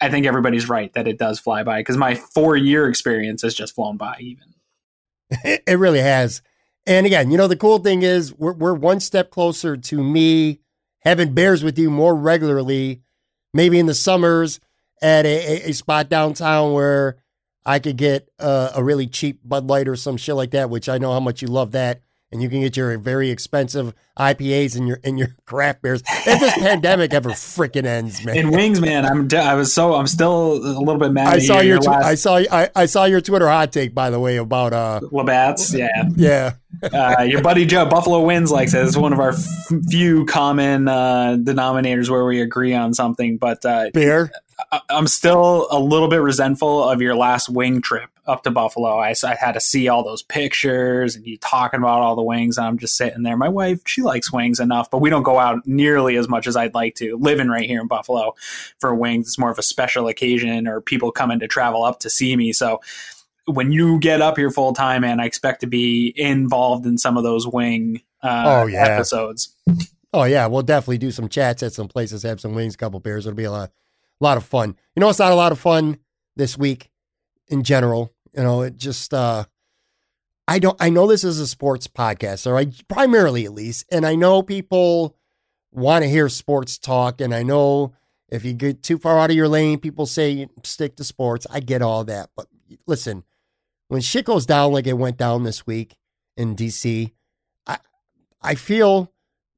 I, 0.00 0.10
think 0.10 0.26
everybody's 0.26 0.68
right 0.68 0.92
that 0.94 1.08
it 1.08 1.18
does 1.18 1.38
fly 1.38 1.62
by 1.62 1.80
because 1.80 1.96
my 1.96 2.14
four 2.14 2.56
year 2.56 2.88
experience 2.88 3.42
has 3.42 3.54
just 3.54 3.74
flown 3.74 3.96
by 3.96 4.16
even. 4.20 4.54
It, 5.66 5.78
really 5.78 6.00
has. 6.00 6.42
And 6.86 7.04
again, 7.04 7.30
you 7.30 7.36
know, 7.36 7.48
the 7.48 7.56
cool 7.56 7.78
thing 7.78 8.02
is 8.02 8.32
we're, 8.32 8.52
we're 8.52 8.74
one 8.74 9.00
step 9.00 9.30
closer 9.30 9.76
to 9.76 10.02
me 10.02 10.60
having 11.00 11.34
bears 11.34 11.64
with 11.64 11.78
you 11.78 11.90
more 11.90 12.14
regularly, 12.14 13.02
maybe 13.52 13.78
in 13.78 13.86
the 13.86 13.94
summers 13.94 14.60
at 15.02 15.26
a, 15.26 15.66
a, 15.66 15.70
a 15.70 15.72
spot 15.72 16.08
downtown 16.08 16.72
where 16.72 17.16
I 17.64 17.80
could 17.80 17.96
get 17.96 18.28
uh, 18.38 18.70
a 18.74 18.84
really 18.84 19.08
cheap 19.08 19.40
Bud 19.44 19.66
Light 19.66 19.88
or 19.88 19.96
some 19.96 20.16
shit 20.16 20.36
like 20.36 20.52
that, 20.52 20.70
which 20.70 20.88
I 20.88 20.98
know 20.98 21.12
how 21.12 21.20
much 21.20 21.42
you 21.42 21.48
love 21.48 21.72
that. 21.72 22.02
And 22.32 22.42
you 22.42 22.48
can 22.48 22.60
get 22.60 22.76
your 22.76 22.98
very 22.98 23.30
expensive 23.30 23.94
IPAs 24.18 24.76
and 24.76 24.88
your 24.88 24.98
and 25.04 25.16
your 25.18 25.28
craft 25.46 25.82
beers. 25.82 26.02
If 26.26 26.40
this 26.40 26.54
pandemic 26.54 27.14
ever 27.14 27.30
freaking 27.30 27.84
ends, 27.86 28.24
man. 28.24 28.36
In 28.36 28.50
wings, 28.50 28.80
man, 28.80 29.06
I'm 29.06 29.28
I 29.32 29.54
was 29.54 29.72
so 29.72 29.94
I'm 29.94 30.08
still 30.08 30.54
a 30.54 30.80
little 30.80 30.98
bit 30.98 31.12
mad. 31.12 31.28
I 31.34 31.38
saw 31.38 31.60
hear 31.60 31.74
your, 31.74 31.78
tw- 31.78 31.86
last 31.86 32.04
I 32.04 32.14
saw 32.16 32.36
I, 32.50 32.70
I 32.74 32.86
saw 32.86 33.04
your 33.04 33.20
Twitter 33.20 33.48
hot 33.48 33.72
take 33.72 33.94
by 33.94 34.10
the 34.10 34.18
way 34.18 34.38
about 34.38 34.72
uh 34.72 35.00
Labatt's, 35.12 35.72
yeah. 35.72 36.04
yeah 36.16 36.54
uh, 36.92 37.22
your 37.22 37.42
buddy 37.42 37.64
Joe 37.64 37.86
Buffalo 37.86 38.20
wins 38.24 38.50
like 38.50 38.68
says 38.68 38.88
it's 38.88 38.96
one 38.96 39.12
of 39.12 39.20
our 39.20 39.30
f- 39.30 39.46
few 39.88 40.26
common 40.26 40.88
uh, 40.88 41.36
denominators 41.38 42.10
where 42.10 42.24
we 42.24 42.40
agree 42.40 42.74
on 42.74 42.92
something. 42.92 43.38
But 43.38 43.64
uh, 43.64 43.90
beer 43.94 44.32
I- 44.72 44.80
I'm 44.90 45.06
still 45.06 45.68
a 45.70 45.78
little 45.78 46.08
bit 46.08 46.20
resentful 46.20 46.88
of 46.88 47.00
your 47.00 47.14
last 47.14 47.48
wing 47.48 47.82
trip 47.82 48.10
up 48.26 48.42
to 48.42 48.50
Buffalo. 48.50 48.98
I, 48.98 49.14
I 49.24 49.34
had 49.34 49.52
to 49.52 49.60
see 49.60 49.88
all 49.88 50.02
those 50.02 50.22
pictures 50.22 51.14
and 51.16 51.24
you 51.26 51.36
talking 51.38 51.78
about 51.78 52.00
all 52.00 52.16
the 52.16 52.22
wings. 52.22 52.58
And 52.58 52.66
I'm 52.66 52.78
just 52.78 52.96
sitting 52.96 53.22
there. 53.22 53.36
My 53.36 53.48
wife, 53.48 53.80
she 53.86 54.02
likes 54.02 54.32
wings 54.32 54.58
enough, 54.60 54.90
but 54.90 54.98
we 54.98 55.10
don't 55.10 55.22
go 55.22 55.38
out 55.38 55.66
nearly 55.66 56.16
as 56.16 56.28
much 56.28 56.46
as 56.46 56.56
I'd 56.56 56.74
like 56.74 56.94
to. 56.96 57.16
Living 57.18 57.48
right 57.48 57.66
here 57.66 57.80
in 57.80 57.86
Buffalo 57.86 58.34
for 58.78 58.94
wings, 58.94 59.28
it's 59.28 59.38
more 59.38 59.50
of 59.50 59.58
a 59.58 59.62
special 59.62 60.08
occasion 60.08 60.66
or 60.66 60.80
people 60.80 61.12
coming 61.12 61.38
to 61.40 61.46
travel 61.48 61.84
up 61.84 62.00
to 62.00 62.10
see 62.10 62.34
me. 62.36 62.52
So 62.52 62.80
when 63.46 63.70
you 63.70 64.00
get 64.00 64.20
up 64.20 64.36
here 64.36 64.50
full 64.50 64.72
time, 64.72 65.02
man, 65.02 65.20
I 65.20 65.26
expect 65.26 65.60
to 65.60 65.66
be 65.68 66.12
involved 66.16 66.84
in 66.84 66.98
some 66.98 67.16
of 67.16 67.22
those 67.22 67.46
wing 67.46 68.02
uh, 68.22 68.42
Oh, 68.46 68.66
yeah. 68.66 68.84
episodes. 68.86 69.54
Oh 70.12 70.24
yeah, 70.24 70.46
we'll 70.46 70.62
definitely 70.62 70.98
do 70.98 71.10
some 71.10 71.28
chats 71.28 71.62
at 71.62 71.72
some 71.74 71.88
places, 71.88 72.22
have 72.22 72.40
some 72.40 72.54
wings, 72.54 72.74
couple 72.74 72.98
beers. 73.00 73.26
It'll 73.26 73.36
be 73.36 73.44
a 73.44 73.50
lot, 73.52 73.70
a 74.20 74.24
lot 74.24 74.36
of 74.36 74.44
fun. 74.44 74.74
You 74.96 75.00
know, 75.00 75.08
it's 75.10 75.18
not 75.18 75.30
a 75.30 75.36
lot 75.36 75.52
of 75.52 75.58
fun 75.60 75.98
this 76.36 76.56
week 76.56 76.90
in 77.48 77.62
general. 77.62 78.12
You 78.36 78.42
know, 78.42 78.62
it 78.62 78.76
just 78.76 79.14
uh 79.14 79.44
I 80.46 80.58
don't 80.58 80.76
I 80.80 80.90
know 80.90 81.06
this 81.06 81.24
is 81.24 81.40
a 81.40 81.46
sports 81.46 81.88
podcast, 81.88 82.46
or 82.46 82.56
I 82.56 82.66
primarily 82.88 83.44
at 83.44 83.52
least, 83.52 83.86
and 83.90 84.06
I 84.06 84.14
know 84.14 84.42
people 84.42 85.16
want 85.72 86.04
to 86.04 86.08
hear 86.08 86.28
sports 86.28 86.78
talk, 86.78 87.20
and 87.20 87.34
I 87.34 87.42
know 87.42 87.94
if 88.28 88.44
you 88.44 88.52
get 88.52 88.82
too 88.82 88.98
far 88.98 89.18
out 89.18 89.30
of 89.30 89.36
your 89.36 89.48
lane, 89.48 89.78
people 89.78 90.06
say 90.06 90.48
stick 90.64 90.96
to 90.96 91.04
sports. 91.04 91.46
I 91.50 91.60
get 91.60 91.82
all 91.82 92.04
that. 92.04 92.30
But 92.36 92.46
listen, 92.86 93.24
when 93.88 94.00
shit 94.00 94.24
goes 94.24 94.46
down 94.46 94.72
like 94.72 94.86
it 94.86 94.94
went 94.94 95.16
down 95.16 95.44
this 95.44 95.66
week 95.66 95.96
in 96.36 96.56
DC, 96.56 97.12
I 97.66 97.78
I 98.42 98.54
feel 98.54 99.12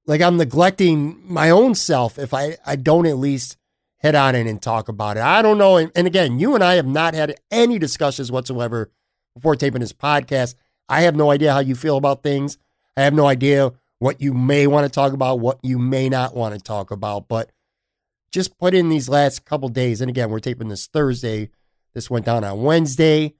like 0.07 0.23
I'm 0.23 0.37
neglecting 0.37 1.21
my 1.25 1.51
own 1.51 1.75
self 1.75 2.19
if 2.19 2.33
I, 2.33 2.57
I 2.65 2.77
don't 2.77 3.07
at 3.07 3.19
least 3.19 3.57
head 3.99 4.15
on 4.15 4.35
in 4.35 4.47
and 4.47 4.63
talk 4.63 4.89
about 4.89 5.17
it. 5.17 5.23
I 5.23 5.43
don't 5.43 5.59
know. 5.59 5.77
And, 5.77 6.07
again, 6.07 6.39
you 6.39 6.55
and 6.55 6.63
I 6.63 6.75
have 6.75 6.87
not 6.87 7.15
had 7.15 7.35
any 7.51 7.79
discussions 7.79 8.33
whatsoever 8.33 8.91
before 9.35 9.57
taping 9.57 9.81
this 9.81 9.93
podcast. 9.93 10.55
I 10.89 11.03
have 11.03 11.17
no 11.17 11.31
idea 11.31 11.53
how 11.53 11.61
you 11.61 11.75
feel 11.75 11.97
about 11.97 12.23
things. 12.23 12.59
I 12.97 13.03
have 13.03 13.15
no 13.15 13.27
idea 13.27 13.73
what 13.99 14.21
you 14.21 14.33
may 14.33 14.67
want 14.67 14.85
to 14.85 14.91
talk 14.91 15.13
about, 15.13 15.41
what 15.41 15.59
you 15.63 15.79
may 15.79 16.09
not 16.09 16.35
want 16.35 16.55
to 16.55 16.61
talk 16.61 16.91
about. 16.91 17.29
But 17.29 17.51
just 18.31 18.59
put 18.59 18.75
in 18.75 18.89
these 18.89 19.09
last 19.09 19.45
couple 19.45 19.69
days. 19.69 20.01
And 20.01 20.09
again, 20.09 20.31
we're 20.31 20.39
taping 20.39 20.69
this 20.69 20.87
Thursday. 20.87 21.51
This 21.95 22.09
went 22.09 22.27
down 22.27 22.45
on 22.45 22.63
Wednesday. 22.63 23.35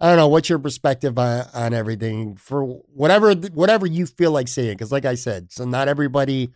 I 0.00 0.08
don't 0.08 0.16
know 0.16 0.28
what's 0.28 0.48
your 0.48 0.60
perspective 0.60 1.18
on, 1.18 1.46
on 1.52 1.74
everything 1.74 2.36
for 2.36 2.64
whatever 2.64 3.34
whatever 3.34 3.86
you 3.86 4.06
feel 4.06 4.30
like 4.30 4.48
saying. 4.48 4.74
Because, 4.74 4.92
like 4.92 5.04
I 5.04 5.14
said, 5.14 5.52
so 5.52 5.64
not 5.64 5.88
everybody 5.88 6.50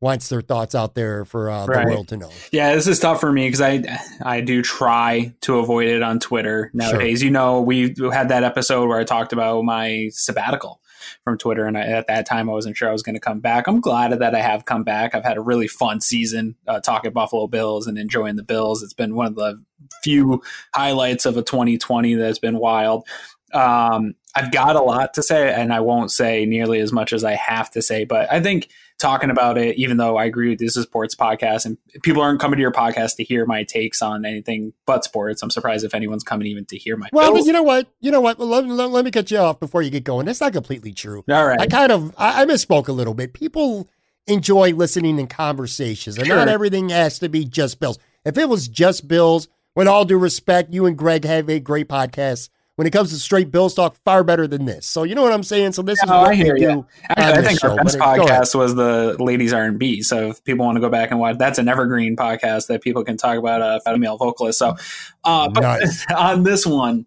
wants 0.00 0.28
their 0.30 0.40
thoughts 0.40 0.74
out 0.74 0.94
there 0.94 1.24
for 1.24 1.50
uh, 1.50 1.66
Right. 1.66 1.86
the 1.86 1.92
world 1.92 2.08
to 2.08 2.16
know. 2.16 2.30
Yeah, 2.52 2.74
this 2.74 2.86
is 2.86 2.98
tough 2.98 3.20
for 3.20 3.30
me 3.30 3.46
because 3.46 3.60
I 3.60 3.82
I 4.22 4.40
do 4.40 4.62
try 4.62 5.34
to 5.42 5.58
avoid 5.58 5.88
it 5.88 6.02
on 6.02 6.18
Twitter 6.20 6.70
nowadays. 6.72 7.22
You 7.22 7.30
know, 7.30 7.60
we 7.60 7.94
had 8.12 8.30
that 8.30 8.42
episode 8.44 8.88
where 8.88 8.98
I 8.98 9.04
talked 9.04 9.32
about 9.32 9.62
my 9.64 10.08
sabbatical 10.12 10.80
from 11.24 11.36
Twitter, 11.38 11.66
and 11.66 11.76
I, 11.76 11.82
at 11.82 12.06
that 12.06 12.26
time 12.26 12.48
I 12.48 12.52
wasn't 12.52 12.76
sure 12.76 12.88
I 12.88 12.92
was 12.92 13.02
going 13.02 13.14
to 13.14 13.20
come 13.20 13.40
back. 13.40 13.66
I'm 13.66 13.80
glad 13.80 14.12
that 14.18 14.34
I 14.34 14.40
have 14.40 14.64
come 14.64 14.84
back. 14.84 15.14
I've 15.14 15.24
had 15.24 15.36
a 15.36 15.42
really 15.42 15.68
fun 15.68 16.00
season 16.00 16.56
uh, 16.66 16.80
talking 16.80 17.12
Buffalo 17.12 17.46
Bills 17.46 17.86
and 17.86 17.98
enjoying 17.98 18.36
the 18.36 18.42
Bills. 18.42 18.82
It's 18.82 18.94
been 18.94 19.14
one 19.14 19.26
of 19.26 19.34
the 19.34 19.62
few 20.02 20.42
highlights 20.74 21.26
of 21.26 21.36
a 21.36 21.42
2020 21.42 22.14
that's 22.14 22.38
been 22.38 22.58
wild. 22.58 23.06
Um, 23.52 24.14
I've 24.34 24.52
got 24.52 24.76
a 24.76 24.82
lot 24.82 25.14
to 25.14 25.22
say, 25.22 25.52
and 25.52 25.72
I 25.72 25.80
won't 25.80 26.12
say 26.12 26.46
nearly 26.46 26.80
as 26.80 26.92
much 26.92 27.12
as 27.12 27.24
I 27.24 27.32
have 27.32 27.70
to 27.72 27.82
say, 27.82 28.04
but 28.04 28.30
I 28.32 28.40
think 28.40 28.68
talking 29.00 29.30
about 29.30 29.58
it, 29.58 29.76
even 29.76 29.96
though 29.96 30.16
I 30.16 30.26
agree 30.26 30.50
with 30.50 30.58
this 30.58 30.76
is 30.76 30.84
sports 30.84 31.14
podcast 31.14 31.64
and 31.64 31.78
people 32.02 32.22
aren't 32.22 32.40
coming 32.40 32.58
to 32.58 32.60
your 32.60 32.72
podcast 32.72 33.16
to 33.16 33.24
hear 33.24 33.46
my 33.46 33.64
takes 33.64 34.02
on 34.02 34.24
anything 34.24 34.72
but 34.86 35.04
sports. 35.04 35.42
I'm 35.42 35.50
surprised 35.50 35.84
if 35.84 35.94
anyone's 35.94 36.22
coming 36.22 36.46
even 36.46 36.66
to 36.66 36.78
hear 36.78 36.96
my 36.96 37.08
Well, 37.12 37.44
you 37.44 37.52
know 37.52 37.62
what? 37.62 37.88
You 38.00 38.10
know 38.10 38.20
what? 38.20 38.38
Let, 38.38 38.66
let, 38.66 38.90
let 38.90 39.04
me 39.04 39.10
cut 39.10 39.30
you 39.30 39.38
off 39.38 39.58
before 39.58 39.82
you 39.82 39.90
get 39.90 40.04
going. 40.04 40.26
That's 40.26 40.40
not 40.40 40.52
completely 40.52 40.92
true. 40.92 41.24
All 41.28 41.46
right. 41.46 41.60
I 41.60 41.66
kind 41.66 41.90
of 41.90 42.14
I, 42.16 42.42
I 42.42 42.44
misspoke 42.44 42.88
a 42.88 42.92
little 42.92 43.14
bit. 43.14 43.32
People 43.32 43.88
enjoy 44.26 44.72
listening 44.72 45.18
in 45.18 45.26
conversations, 45.26 46.18
and 46.18 46.28
not 46.28 46.48
everything 46.48 46.90
has 46.90 47.18
to 47.18 47.28
be 47.28 47.44
just 47.44 47.80
Bills. 47.80 47.98
If 48.24 48.36
it 48.36 48.48
was 48.48 48.68
just 48.68 49.08
Bills, 49.08 49.48
with 49.74 49.88
all 49.88 50.04
due 50.04 50.18
respect, 50.18 50.72
you 50.72 50.86
and 50.86 50.96
Greg 50.96 51.24
have 51.24 51.48
a 51.48 51.58
great 51.58 51.88
podcast. 51.88 52.50
When 52.80 52.86
it 52.86 52.94
comes 52.94 53.10
to 53.10 53.18
straight 53.18 53.50
Bills 53.50 53.74
talk, 53.74 53.94
far 54.06 54.24
better 54.24 54.46
than 54.46 54.64
this. 54.64 54.86
So 54.86 55.02
you 55.02 55.14
know 55.14 55.22
what 55.22 55.34
I'm 55.34 55.42
saying. 55.42 55.72
So 55.72 55.82
this 55.82 56.02
is 56.02 56.08
No, 56.08 56.20
what 56.20 56.30
I 56.30 56.34
hear 56.34 56.56
you. 56.56 56.86
Actually, 57.10 57.24
I 57.24 57.46
think 57.46 57.62
our 57.62 57.76
show, 57.76 57.76
best 57.76 58.00
uh, 58.00 58.16
go 58.16 58.24
ahead. 58.24 58.40
podcast 58.40 58.54
was 58.54 58.74
the 58.74 59.16
ladies 59.22 59.52
R 59.52 59.64
and 59.64 59.78
B. 59.78 60.00
So 60.00 60.30
if 60.30 60.42
people 60.44 60.64
want 60.64 60.76
to 60.76 60.80
go 60.80 60.88
back 60.88 61.10
and 61.10 61.20
watch, 61.20 61.36
that's 61.36 61.58
an 61.58 61.68
evergreen 61.68 62.16
podcast 62.16 62.68
that 62.68 62.80
people 62.80 63.04
can 63.04 63.18
talk 63.18 63.36
about 63.36 63.60
a 63.60 63.82
female 63.84 64.16
vocalist. 64.16 64.58
So, 64.60 64.76
uh, 65.24 65.50
but 65.50 65.60
Nice. 65.60 66.06
on 66.16 66.42
this 66.44 66.64
one, 66.64 67.04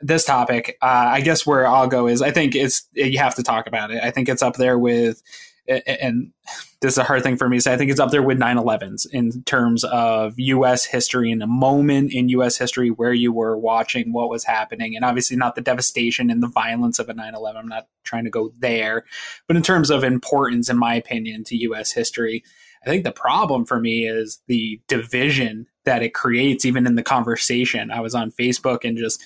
this 0.00 0.24
topic, 0.24 0.78
uh, 0.82 0.86
I 0.86 1.20
guess 1.20 1.46
where 1.46 1.64
I'll 1.64 1.86
go 1.86 2.08
is 2.08 2.20
I 2.20 2.32
think 2.32 2.56
it's 2.56 2.88
you 2.94 3.18
have 3.18 3.36
to 3.36 3.44
talk 3.44 3.68
about 3.68 3.92
it. 3.92 4.02
I 4.02 4.10
think 4.10 4.28
it's 4.28 4.42
up 4.42 4.56
there 4.56 4.80
with, 4.80 5.22
and 5.68 6.32
this 6.80 6.92
is 6.92 6.98
a 6.98 7.04
hard 7.04 7.22
thing 7.22 7.36
for 7.36 7.48
me 7.48 7.56
to 7.56 7.60
say. 7.62 7.72
I 7.72 7.76
think 7.76 7.90
it's 7.90 8.00
up 8.00 8.10
there 8.10 8.22
with 8.22 8.38
9/11s 8.38 9.06
in 9.12 9.42
terms 9.44 9.84
of 9.84 10.34
U.S. 10.36 10.84
history 10.84 11.32
and 11.32 11.42
a 11.42 11.46
moment 11.46 12.12
in 12.12 12.28
U.S. 12.30 12.58
history 12.58 12.90
where 12.90 13.14
you 13.14 13.32
were 13.32 13.56
watching 13.56 14.12
what 14.12 14.28
was 14.28 14.44
happening, 14.44 14.94
and 14.94 15.04
obviously 15.04 15.36
not 15.36 15.54
the 15.54 15.60
devastation 15.60 16.30
and 16.30 16.42
the 16.42 16.48
violence 16.48 16.98
of 16.98 17.08
a 17.08 17.14
9/11. 17.14 17.56
I'm 17.56 17.68
not 17.68 17.86
trying 18.02 18.24
to 18.24 18.30
go 18.30 18.52
there, 18.58 19.04
but 19.46 19.56
in 19.56 19.62
terms 19.62 19.90
of 19.90 20.04
importance, 20.04 20.68
in 20.68 20.76
my 20.76 20.94
opinion, 20.94 21.44
to 21.44 21.56
U.S. 21.56 21.92
history, 21.92 22.44
I 22.84 22.90
think 22.90 23.04
the 23.04 23.12
problem 23.12 23.64
for 23.64 23.80
me 23.80 24.06
is 24.06 24.42
the 24.46 24.80
division 24.88 25.66
that 25.84 26.02
it 26.02 26.12
creates, 26.12 26.64
even 26.66 26.86
in 26.86 26.96
the 26.96 27.02
conversation. 27.02 27.90
I 27.90 28.00
was 28.00 28.14
on 28.14 28.30
Facebook 28.30 28.84
and 28.84 28.98
just 28.98 29.22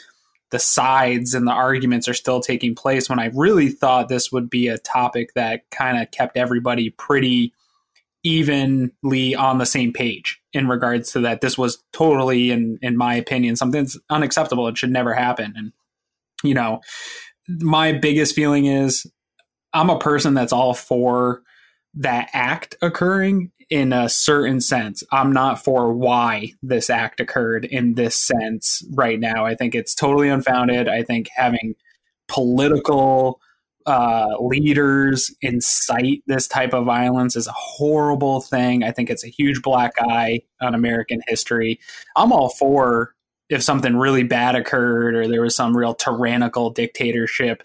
the 0.50 0.58
sides 0.58 1.34
and 1.34 1.46
the 1.46 1.52
arguments 1.52 2.08
are 2.08 2.14
still 2.14 2.40
taking 2.40 2.74
place 2.74 3.08
when 3.08 3.18
I 3.18 3.30
really 3.34 3.68
thought 3.68 4.08
this 4.08 4.32
would 4.32 4.48
be 4.48 4.68
a 4.68 4.78
topic 4.78 5.34
that 5.34 5.70
kind 5.70 6.00
of 6.00 6.10
kept 6.10 6.36
everybody 6.36 6.90
pretty 6.90 7.52
evenly 8.24 9.34
on 9.34 9.58
the 9.58 9.66
same 9.66 9.92
page 9.92 10.40
in 10.52 10.68
regards 10.68 11.12
to 11.12 11.20
that 11.20 11.40
this 11.40 11.56
was 11.56 11.82
totally 11.92 12.50
in 12.50 12.78
in 12.82 12.96
my 12.96 13.14
opinion 13.14 13.54
something 13.54 13.82
that's 13.84 13.98
unacceptable 14.10 14.66
it 14.68 14.76
should 14.76 14.90
never 14.90 15.14
happen. 15.14 15.54
And 15.56 15.72
you 16.42 16.54
know 16.54 16.80
my 17.48 17.92
biggest 17.92 18.34
feeling 18.34 18.66
is 18.66 19.06
i'm 19.72 19.90
a 19.90 19.98
person 19.98 20.34
that's 20.34 20.52
all 20.52 20.74
for 20.74 21.42
that 21.94 22.28
act 22.32 22.76
occurring 22.82 23.50
in 23.70 23.92
a 23.92 24.08
certain 24.08 24.60
sense 24.60 25.02
i'm 25.12 25.32
not 25.32 25.62
for 25.62 25.92
why 25.92 26.52
this 26.62 26.88
act 26.88 27.20
occurred 27.20 27.64
in 27.64 27.94
this 27.94 28.16
sense 28.16 28.84
right 28.94 29.20
now 29.20 29.44
i 29.44 29.54
think 29.54 29.74
it's 29.74 29.94
totally 29.94 30.28
unfounded 30.28 30.88
i 30.88 31.02
think 31.02 31.28
having 31.36 31.74
political 32.28 33.40
uh, 33.88 34.36
leaders 34.38 35.34
incite 35.40 36.22
this 36.26 36.46
type 36.46 36.74
of 36.74 36.84
violence 36.84 37.34
is 37.36 37.46
a 37.46 37.52
horrible 37.52 38.42
thing. 38.42 38.84
I 38.84 38.92
think 38.92 39.08
it's 39.08 39.24
a 39.24 39.28
huge 39.28 39.62
black 39.62 39.92
eye 39.98 40.42
on 40.60 40.74
American 40.74 41.22
history. 41.26 41.80
I'm 42.14 42.30
all 42.30 42.50
for 42.50 43.14
if 43.48 43.62
something 43.62 43.96
really 43.96 44.24
bad 44.24 44.56
occurred 44.56 45.14
or 45.14 45.26
there 45.26 45.40
was 45.40 45.56
some 45.56 45.74
real 45.74 45.94
tyrannical 45.94 46.68
dictatorship, 46.68 47.62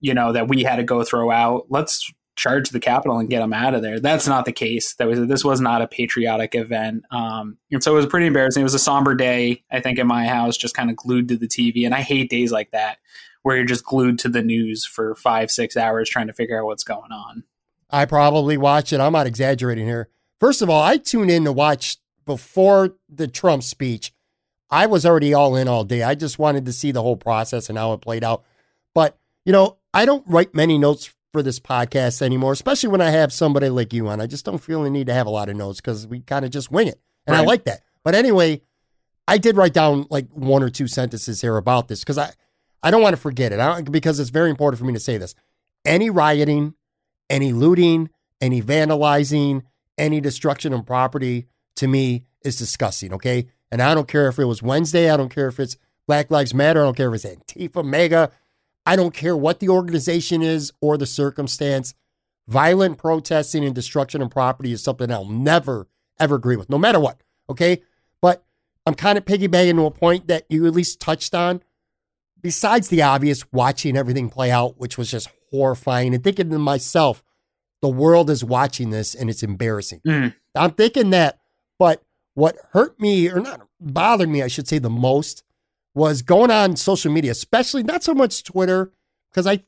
you 0.00 0.14
know, 0.14 0.32
that 0.32 0.46
we 0.46 0.62
had 0.62 0.76
to 0.76 0.84
go 0.84 1.02
throw 1.02 1.32
out. 1.32 1.66
Let's 1.68 2.08
charge 2.36 2.70
the 2.70 2.80
Capitol 2.80 3.18
and 3.18 3.30
get 3.30 3.40
them 3.40 3.52
out 3.52 3.74
of 3.74 3.82
there. 3.82 4.00
That's 4.00 4.26
not 4.26 4.44
the 4.44 4.52
case. 4.52 4.94
That 4.94 5.08
was 5.08 5.26
this 5.26 5.44
was 5.44 5.60
not 5.60 5.82
a 5.82 5.86
patriotic 5.86 6.54
event, 6.54 7.04
um, 7.10 7.58
and 7.70 7.82
so 7.82 7.92
it 7.92 7.96
was 7.96 8.06
pretty 8.06 8.26
embarrassing. 8.26 8.60
It 8.60 8.64
was 8.64 8.74
a 8.74 8.78
somber 8.78 9.14
day, 9.14 9.62
I 9.70 9.80
think, 9.80 9.98
in 9.98 10.06
my 10.06 10.26
house, 10.26 10.56
just 10.56 10.74
kind 10.74 10.90
of 10.90 10.96
glued 10.96 11.28
to 11.28 11.36
the 11.36 11.48
TV, 11.48 11.84
and 11.84 11.94
I 11.94 12.00
hate 12.00 12.30
days 12.30 12.52
like 12.52 12.70
that 12.72 12.98
where 13.44 13.56
you're 13.56 13.66
just 13.66 13.84
glued 13.84 14.18
to 14.18 14.28
the 14.28 14.42
news 14.42 14.86
for 14.86 15.14
five, 15.14 15.50
six 15.50 15.76
hours 15.76 16.08
trying 16.08 16.26
to 16.26 16.32
figure 16.32 16.58
out 16.58 16.64
what's 16.64 16.82
going 16.82 17.12
on. 17.12 17.44
I 17.90 18.06
probably 18.06 18.56
watched 18.56 18.92
it. 18.92 19.00
I'm 19.00 19.12
not 19.12 19.26
exaggerating 19.26 19.86
here. 19.86 20.08
First 20.40 20.62
of 20.62 20.70
all, 20.70 20.82
I 20.82 20.96
tuned 20.96 21.30
in 21.30 21.44
to 21.44 21.52
watch 21.52 21.98
before 22.24 22.94
the 23.08 23.28
Trump 23.28 23.62
speech. 23.62 24.12
I 24.70 24.86
was 24.86 25.04
already 25.04 25.34
all 25.34 25.56
in 25.56 25.68
all 25.68 25.84
day. 25.84 26.02
I 26.02 26.14
just 26.14 26.38
wanted 26.38 26.64
to 26.64 26.72
see 26.72 26.90
the 26.90 27.02
whole 27.02 27.16
process 27.18 27.68
and 27.68 27.76
how 27.76 27.92
it 27.92 28.00
played 28.00 28.24
out. 28.24 28.44
But, 28.94 29.18
you 29.44 29.52
know, 29.52 29.76
I 29.92 30.06
don't 30.06 30.26
write 30.26 30.54
many 30.54 30.78
notes 30.78 31.14
for 31.34 31.42
this 31.42 31.58
podcast 31.58 32.22
anymore, 32.22 32.52
especially 32.52 32.90
when 32.90 33.00
I 33.00 33.10
have 33.10 33.32
somebody 33.32 33.68
like 33.68 33.92
you 33.92 34.06
on. 34.06 34.20
I 34.20 34.28
just 34.28 34.44
don't 34.44 34.62
feel 34.62 34.84
the 34.84 34.90
need 34.90 35.08
to 35.08 35.12
have 35.12 35.26
a 35.26 35.30
lot 35.30 35.48
of 35.48 35.56
notes 35.56 35.80
because 35.80 36.06
we 36.06 36.20
kind 36.20 36.44
of 36.44 36.52
just 36.52 36.70
wing 36.70 36.86
it. 36.86 37.00
And 37.26 37.34
I 37.34 37.40
like 37.40 37.64
that. 37.64 37.82
But 38.04 38.14
anyway, 38.14 38.62
I 39.26 39.38
did 39.38 39.56
write 39.56 39.72
down 39.72 40.06
like 40.10 40.28
one 40.30 40.62
or 40.62 40.70
two 40.70 40.86
sentences 40.86 41.40
here 41.40 41.56
about 41.56 41.88
this 41.88 42.00
because 42.00 42.18
I, 42.18 42.30
I 42.84 42.92
don't 42.92 43.02
want 43.02 43.16
to 43.16 43.20
forget 43.20 43.52
it. 43.52 43.58
I 43.58 43.74
don't, 43.74 43.90
because 43.90 44.20
it's 44.20 44.30
very 44.30 44.48
important 44.48 44.78
for 44.78 44.84
me 44.84 44.92
to 44.92 45.00
say 45.00 45.18
this. 45.18 45.34
Any 45.84 46.08
rioting, 46.08 46.74
any 47.28 47.52
looting, 47.52 48.10
any 48.40 48.62
vandalizing, 48.62 49.62
any 49.98 50.20
destruction 50.20 50.72
of 50.72 50.86
property 50.86 51.48
to 51.76 51.88
me 51.88 52.26
is 52.44 52.54
disgusting. 52.56 53.12
Okay. 53.12 53.48
And 53.72 53.82
I 53.82 53.92
don't 53.92 54.06
care 54.06 54.28
if 54.28 54.38
it 54.38 54.44
was 54.44 54.62
Wednesday. 54.62 55.10
I 55.10 55.16
don't 55.16 55.34
care 55.34 55.48
if 55.48 55.58
it's 55.58 55.76
Black 56.06 56.30
Lives 56.30 56.54
Matter. 56.54 56.80
I 56.80 56.84
don't 56.84 56.96
care 56.96 57.12
if 57.12 57.24
it's 57.24 57.34
Antifa, 57.34 57.84
MAGA. 57.84 58.30
I 58.86 58.96
don't 58.96 59.14
care 59.14 59.36
what 59.36 59.60
the 59.60 59.68
organization 59.68 60.42
is 60.42 60.72
or 60.80 60.96
the 60.96 61.06
circumstance. 61.06 61.94
Violent 62.46 62.98
protesting 62.98 63.64
and 63.64 63.74
destruction 63.74 64.20
of 64.20 64.30
property 64.30 64.72
is 64.72 64.82
something 64.82 65.10
I'll 65.10 65.24
never, 65.24 65.88
ever 66.18 66.34
agree 66.34 66.56
with, 66.56 66.68
no 66.68 66.78
matter 66.78 67.00
what. 67.00 67.22
Okay. 67.48 67.82
But 68.20 68.44
I'm 68.86 68.94
kind 68.94 69.16
of 69.16 69.24
piggybacking 69.24 69.76
to 69.76 69.86
a 69.86 69.90
point 69.90 70.26
that 70.28 70.44
you 70.48 70.66
at 70.66 70.74
least 70.74 71.00
touched 71.00 71.34
on. 71.34 71.62
Besides 72.42 72.88
the 72.88 73.00
obvious, 73.00 73.50
watching 73.52 73.96
everything 73.96 74.28
play 74.28 74.50
out, 74.50 74.78
which 74.78 74.98
was 74.98 75.10
just 75.10 75.30
horrifying, 75.50 76.14
and 76.14 76.22
thinking 76.22 76.50
to 76.50 76.58
myself, 76.58 77.22
the 77.80 77.88
world 77.88 78.28
is 78.28 78.44
watching 78.44 78.90
this 78.90 79.14
and 79.14 79.30
it's 79.30 79.42
embarrassing. 79.42 80.00
Mm. 80.06 80.34
I'm 80.54 80.72
thinking 80.72 81.10
that, 81.10 81.38
but 81.78 82.02
what 82.34 82.56
hurt 82.72 83.00
me, 83.00 83.30
or 83.30 83.40
not 83.40 83.66
bothered 83.80 84.28
me, 84.28 84.42
I 84.42 84.48
should 84.48 84.68
say, 84.68 84.78
the 84.78 84.90
most 84.90 85.43
was 85.94 86.22
going 86.22 86.50
on 86.50 86.76
social 86.76 87.12
media, 87.12 87.30
especially 87.30 87.82
not 87.82 88.02
so 88.02 88.14
much 88.14 88.42
Twitter, 88.42 88.90
because 89.30 89.46
I, 89.46 89.62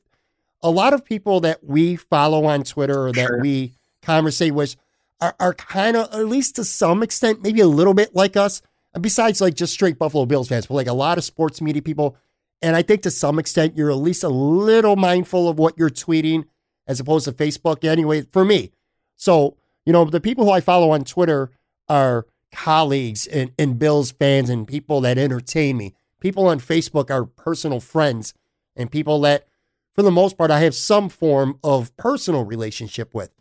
a 0.61 0.69
lot 0.69 0.93
of 0.93 1.05
people 1.05 1.39
that 1.41 1.63
we 1.63 1.95
follow 1.95 2.45
on 2.45 2.63
Twitter 2.63 3.07
or 3.07 3.11
that 3.13 3.27
Sure. 3.27 3.41
we 3.41 3.73
conversate 4.01 4.53
with 4.53 4.75
are, 5.21 5.35
are 5.39 5.53
kind 5.53 5.95
of, 5.97 6.13
at 6.13 6.27
least 6.27 6.55
to 6.57 6.63
some 6.63 7.01
extent, 7.01 7.41
maybe 7.41 7.61
a 7.61 7.67
little 7.67 7.93
bit 7.93 8.15
like 8.15 8.35
us. 8.35 8.61
And 8.93 9.01
besides, 9.03 9.41
like 9.41 9.53
just 9.55 9.73
straight 9.73 9.97
Buffalo 9.97 10.25
Bills 10.25 10.49
fans, 10.49 10.67
but 10.67 10.73
like 10.73 10.87
a 10.87 10.93
lot 10.93 11.17
of 11.17 11.23
sports 11.23 11.61
media 11.61 11.81
people. 11.81 12.17
And 12.61 12.75
I 12.75 12.81
think 12.81 13.03
to 13.03 13.11
some 13.11 13.39
extent, 13.39 13.77
you're 13.77 13.91
at 13.91 13.97
least 13.97 14.23
a 14.23 14.29
little 14.29 14.95
mindful 14.95 15.47
of 15.47 15.59
what 15.59 15.77
you're 15.77 15.89
tweeting 15.89 16.45
as 16.87 16.99
opposed 16.99 17.25
to 17.25 17.31
Facebook. 17.31 17.83
Anyway, 17.83 18.23
for 18.23 18.43
me. 18.43 18.71
So, 19.15 19.55
you 19.85 19.93
know, 19.93 20.05
the 20.05 20.21
people 20.21 20.45
who 20.45 20.51
I 20.51 20.61
follow 20.61 20.91
on 20.91 21.03
Twitter 21.03 21.51
are 21.87 22.25
colleagues 22.51 23.27
and, 23.27 23.51
and 23.59 23.77
Bills 23.77 24.11
fans 24.11 24.49
and 24.49 24.67
people 24.67 25.01
that 25.01 25.17
entertain 25.17 25.77
me. 25.77 25.93
People 26.19 26.47
on 26.47 26.59
Facebook 26.59 27.09
are 27.11 27.25
personal 27.25 27.79
friends 27.79 28.33
and 28.75 28.91
people 28.91 29.19
that, 29.21 29.47
for 29.93 30.01
the 30.01 30.11
most 30.11 30.37
part, 30.37 30.51
I 30.51 30.59
have 30.59 30.75
some 30.75 31.09
form 31.09 31.59
of 31.63 31.95
personal 31.97 32.43
relationship 32.43 33.13
with. 33.13 33.31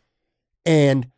And 0.65 1.11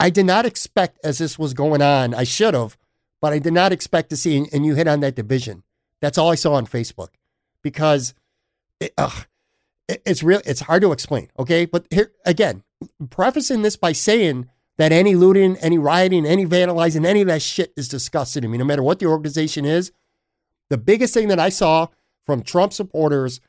I 0.00 0.10
did 0.10 0.26
not 0.26 0.46
expect, 0.46 0.98
as 1.04 1.18
this 1.18 1.38
was 1.38 1.54
going 1.54 1.82
on, 1.82 2.14
I 2.14 2.24
should 2.24 2.54
have, 2.54 2.76
but 3.20 3.32
I 3.32 3.38
did 3.38 3.52
not 3.52 3.72
expect 3.72 4.10
to 4.10 4.16
see, 4.16 4.46
and 4.52 4.66
you 4.66 4.74
hit 4.74 4.88
on 4.88 5.00
that 5.00 5.14
division. 5.14 5.62
That's 6.00 6.18
all 6.18 6.30
I 6.30 6.34
saw 6.34 6.54
on 6.54 6.66
Facebook 6.66 7.08
because 7.62 8.14
it, 8.80 8.92
ugh, 8.98 9.26
it- 9.88 10.02
it's 10.04 10.22
real. 10.22 10.40
It's 10.44 10.62
hard 10.62 10.82
to 10.82 10.92
explain. 10.92 11.28
Okay. 11.38 11.64
But 11.66 11.86
here 11.90 12.12
again, 12.24 12.62
prefacing 13.10 13.62
this 13.62 13.76
by 13.76 13.92
saying 13.92 14.48
that 14.78 14.90
any 14.90 15.14
looting, 15.14 15.56
any 15.58 15.78
rioting, 15.78 16.26
any 16.26 16.46
vandalizing, 16.46 17.04
any 17.06 17.20
of 17.20 17.28
that 17.28 17.42
shit 17.42 17.72
is 17.76 17.88
disgusting 17.88 18.42
to 18.42 18.48
me, 18.48 18.58
no 18.58 18.64
matter 18.64 18.82
what 18.82 18.98
the 18.98 19.06
organization 19.06 19.64
is. 19.64 19.92
The 20.70 20.78
biggest 20.78 21.14
thing 21.14 21.28
that 21.28 21.40
I 21.40 21.48
saw 21.48 21.88
from 22.22 22.42
Trump 22.42 22.72
supporters, 22.72 23.40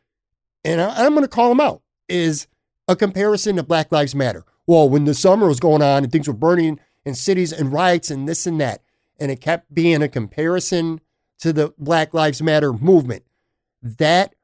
and 0.63 0.81
I- 0.81 1.05
I'm 1.05 1.13
going 1.13 1.23
to 1.23 1.27
call 1.27 1.49
them 1.49 1.59
out, 1.59 1.81
is 2.09 2.47
a 2.87 2.95
comparison 2.95 3.55
to 3.55 3.63
Black 3.63 3.91
Lives 3.91 4.15
Matter. 4.15 4.43
Well, 4.67 4.89
when 4.89 5.05
the 5.05 5.13
summer 5.13 5.47
was 5.47 5.59
going 5.59 5.81
on 5.81 6.03
and 6.03 6.11
things 6.11 6.27
were 6.27 6.33
burning 6.33 6.79
in 7.05 7.15
cities 7.15 7.51
and 7.51 7.71
riots 7.71 8.09
and 8.09 8.27
this 8.27 8.45
and 8.45 8.59
that, 8.61 8.81
and 9.19 9.31
it 9.31 9.41
kept 9.41 9.73
being 9.73 10.01
a 10.01 10.09
comparison 10.09 11.01
to 11.39 11.53
the 11.53 11.73
Black 11.77 12.13
Lives 12.13 12.41
Matter 12.41 12.73
movement, 12.73 13.23
that 13.81 14.35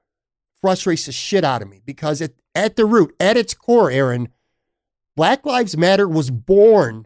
frustrates 0.62 1.06
the 1.06 1.12
shit 1.12 1.44
out 1.44 1.62
of 1.62 1.70
me 1.70 1.82
because 1.86 2.22
it, 2.22 2.36
at 2.54 2.76
the 2.76 2.86
root, 2.86 3.16
at 3.20 3.38
its 3.38 3.54
core, 3.54 3.90
Aaron, 3.90 4.30
Black 5.16 5.46
Lives 5.46 5.78
Matter 5.78 6.08
was 6.08 6.30
born 6.30 7.06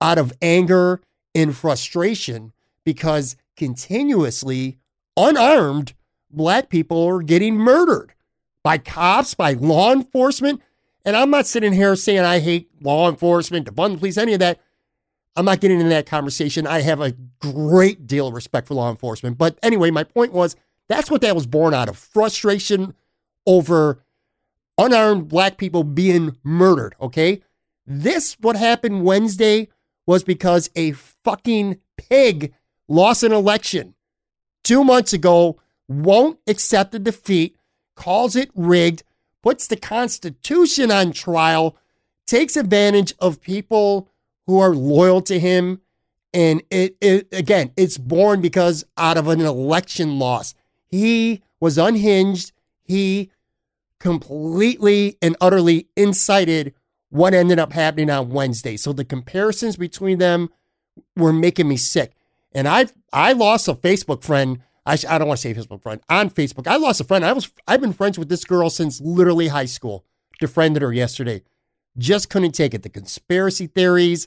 out 0.00 0.18
of 0.18 0.32
anger 0.40 1.00
and 1.34 1.56
frustration 1.56 2.52
because 2.84 3.36
continuously 3.56 4.78
unarmed 5.16 5.94
black 6.30 6.68
people 6.68 7.04
are 7.04 7.22
getting 7.22 7.56
murdered 7.56 8.14
by 8.62 8.78
cops, 8.78 9.34
by 9.34 9.52
law 9.52 9.92
enforcement. 9.92 10.60
And 11.04 11.16
I'm 11.16 11.30
not 11.30 11.46
sitting 11.46 11.72
here 11.72 11.96
saying 11.96 12.20
I 12.20 12.38
hate 12.38 12.70
law 12.80 13.08
enforcement, 13.08 13.66
defund 13.66 13.92
the 13.92 13.98
police, 13.98 14.16
any 14.16 14.34
of 14.34 14.40
that. 14.40 14.60
I'm 15.34 15.44
not 15.44 15.60
getting 15.60 15.78
into 15.78 15.90
that 15.90 16.06
conversation. 16.06 16.66
I 16.66 16.82
have 16.82 17.00
a 17.00 17.14
great 17.40 18.06
deal 18.06 18.28
of 18.28 18.34
respect 18.34 18.68
for 18.68 18.74
law 18.74 18.90
enforcement. 18.90 19.38
But 19.38 19.58
anyway, 19.62 19.90
my 19.90 20.04
point 20.04 20.32
was 20.32 20.56
that's 20.88 21.10
what 21.10 21.22
that 21.22 21.34
was 21.34 21.46
born 21.46 21.74
out 21.74 21.88
of 21.88 21.96
frustration 21.96 22.94
over 23.46 24.04
unarmed 24.78 25.28
black 25.28 25.56
people 25.56 25.84
being 25.84 26.36
murdered. 26.44 26.94
Okay. 27.00 27.42
This, 27.86 28.36
what 28.40 28.56
happened 28.56 29.04
Wednesday, 29.04 29.68
was 30.06 30.22
because 30.22 30.70
a 30.76 30.92
fucking 30.92 31.78
pig 31.96 32.52
lost 32.88 33.22
an 33.22 33.32
election 33.32 33.94
two 34.62 34.84
months 34.84 35.12
ago, 35.12 35.58
won't 35.88 36.38
accept 36.46 36.92
the 36.92 36.98
defeat, 36.98 37.56
calls 37.94 38.36
it 38.36 38.50
rigged, 38.54 39.02
puts 39.42 39.66
the 39.66 39.76
Constitution 39.76 40.90
on 40.90 41.12
trial, 41.12 41.76
takes 42.26 42.56
advantage 42.56 43.12
of 43.18 43.40
people 43.40 44.08
who 44.46 44.58
are 44.58 44.74
loyal 44.74 45.20
to 45.22 45.38
him. 45.38 45.80
And 46.32 46.62
it, 46.70 46.96
it 47.00 47.28
again, 47.32 47.72
it's 47.76 47.98
born 47.98 48.40
because 48.40 48.84
out 48.96 49.18
of 49.18 49.28
an 49.28 49.40
election 49.40 50.18
loss. 50.18 50.54
He 50.86 51.42
was 51.60 51.78
unhinged. 51.78 52.52
He 52.84 53.30
completely 53.98 55.16
and 55.22 55.36
utterly 55.40 55.88
incited 55.96 56.74
what 57.10 57.34
ended 57.34 57.58
up 57.58 57.72
happening 57.72 58.10
on 58.10 58.30
Wednesday. 58.30 58.76
So 58.76 58.92
the 58.92 59.04
comparisons 59.04 59.76
between 59.76 60.18
them 60.18 60.48
were 61.14 61.32
making 61.32 61.68
me 61.68 61.76
sick. 61.76 62.12
And 62.54 62.68
I 62.68 62.86
I 63.12 63.32
lost 63.32 63.68
a 63.68 63.74
Facebook 63.74 64.22
friend. 64.22 64.60
I, 64.84 64.98
I 65.08 65.18
don't 65.18 65.28
want 65.28 65.40
to 65.40 65.42
say 65.42 65.54
Facebook 65.54 65.82
friend 65.82 66.00
on 66.08 66.30
Facebook. 66.30 66.66
I 66.66 66.76
lost 66.76 67.00
a 67.00 67.04
friend. 67.04 67.24
I 67.24 67.32
was 67.32 67.50
I've 67.66 67.80
been 67.80 67.92
friends 67.92 68.18
with 68.18 68.28
this 68.28 68.44
girl 68.44 68.70
since 68.70 69.00
literally 69.00 69.48
high 69.48 69.66
school. 69.66 70.04
Defriended 70.40 70.82
her 70.82 70.92
yesterday. 70.92 71.42
Just 71.98 72.30
couldn't 72.30 72.52
take 72.52 72.74
it. 72.74 72.82
The 72.82 72.88
conspiracy 72.88 73.66
theories 73.66 74.26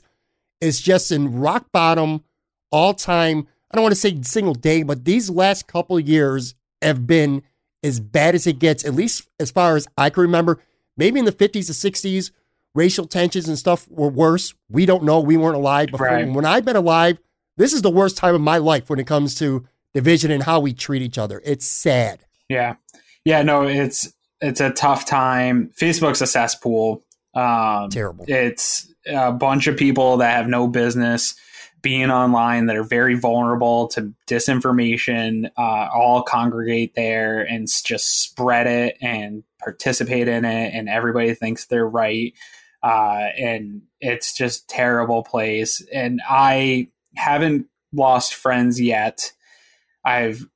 is 0.60 0.80
just 0.80 1.10
in 1.12 1.38
rock 1.38 1.66
bottom 1.72 2.24
all 2.70 2.94
time. 2.94 3.46
I 3.70 3.76
don't 3.76 3.82
want 3.82 3.94
to 3.94 4.00
say 4.00 4.20
single 4.22 4.54
day, 4.54 4.82
but 4.82 5.04
these 5.04 5.28
last 5.28 5.66
couple 5.66 5.98
years 6.00 6.54
have 6.80 7.06
been 7.06 7.42
as 7.82 8.00
bad 8.00 8.34
as 8.34 8.46
it 8.46 8.58
gets, 8.58 8.84
at 8.84 8.94
least 8.94 9.28
as 9.38 9.50
far 9.50 9.76
as 9.76 9.86
I 9.98 10.10
can 10.10 10.22
remember. 10.22 10.60
Maybe 10.96 11.18
in 11.18 11.24
the 11.24 11.32
50s 11.32 11.68
or 11.68 11.90
60s, 11.90 12.30
racial 12.74 13.06
tensions 13.06 13.48
and 13.48 13.58
stuff 13.58 13.86
were 13.88 14.08
worse. 14.08 14.54
We 14.68 14.86
don't 14.86 15.04
know. 15.04 15.20
We 15.20 15.36
weren't 15.36 15.56
alive 15.56 15.90
before. 15.90 16.06
Right. 16.06 16.28
When 16.28 16.44
I've 16.44 16.64
been 16.64 16.76
alive, 16.76 17.18
this 17.56 17.72
is 17.72 17.82
the 17.82 17.90
worst 17.90 18.16
time 18.16 18.34
of 18.34 18.40
my 18.40 18.58
life 18.58 18.88
when 18.88 18.98
it 18.98 19.06
comes 19.06 19.34
to 19.36 19.66
division 19.94 20.30
and 20.30 20.42
how 20.42 20.60
we 20.60 20.72
treat 20.72 21.02
each 21.02 21.18
other. 21.18 21.40
It's 21.44 21.66
sad. 21.66 22.20
Yeah. 22.48 22.76
Yeah, 23.24 23.42
no, 23.42 23.66
it's 23.66 24.12
it's 24.40 24.60
a 24.60 24.70
tough 24.70 25.06
time. 25.06 25.70
Facebook's 25.80 26.20
a 26.22 26.26
cesspool. 26.26 27.02
Um 27.34 27.90
Terrible. 27.90 28.24
It's 28.28 28.92
a 29.06 29.32
bunch 29.32 29.66
of 29.66 29.76
people 29.76 30.18
that 30.18 30.36
have 30.36 30.48
no 30.48 30.68
business 30.68 31.34
being 31.82 32.10
online 32.10 32.66
that 32.66 32.76
are 32.76 32.82
very 32.82 33.14
vulnerable 33.14 33.86
to 33.86 34.12
disinformation 34.26 35.48
uh, 35.56 35.88
all 35.94 36.22
congregate 36.22 36.94
there 36.96 37.42
and 37.42 37.68
just 37.84 38.22
spread 38.22 38.66
it 38.66 38.96
and 39.00 39.44
participate 39.60 40.26
in 40.26 40.44
it 40.44 40.74
and 40.74 40.88
everybody 40.88 41.32
thinks 41.32 41.66
they're 41.66 41.88
right 41.88 42.34
uh, 42.82 43.28
and 43.38 43.82
it's 44.00 44.34
just 44.34 44.68
terrible 44.68 45.22
place 45.22 45.80
and 45.92 46.20
i 46.28 46.88
haven't 47.16 47.66
lost 47.92 48.34
friends 48.34 48.80
yet 48.80 49.32
i've 50.04 50.46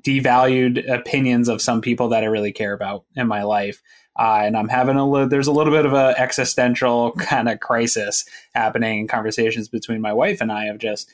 devalued 0.00 0.90
opinions 0.92 1.48
of 1.48 1.60
some 1.60 1.80
people 1.80 2.08
that 2.08 2.22
I 2.22 2.26
really 2.26 2.52
care 2.52 2.72
about 2.72 3.04
in 3.16 3.28
my 3.28 3.42
life. 3.42 3.82
Uh, 4.18 4.42
and 4.44 4.56
I'm 4.56 4.68
having 4.68 4.96
a 4.96 5.08
little, 5.08 5.28
there's 5.28 5.48
a 5.48 5.52
little 5.52 5.72
bit 5.72 5.86
of 5.86 5.92
a 5.92 6.14
existential 6.18 7.12
kind 7.18 7.48
of 7.48 7.60
crisis 7.60 8.24
happening 8.54 9.00
in 9.00 9.08
conversations 9.08 9.68
between 9.68 10.00
my 10.00 10.12
wife 10.12 10.40
and 10.40 10.52
I 10.52 10.66
of 10.66 10.78
just 10.78 11.10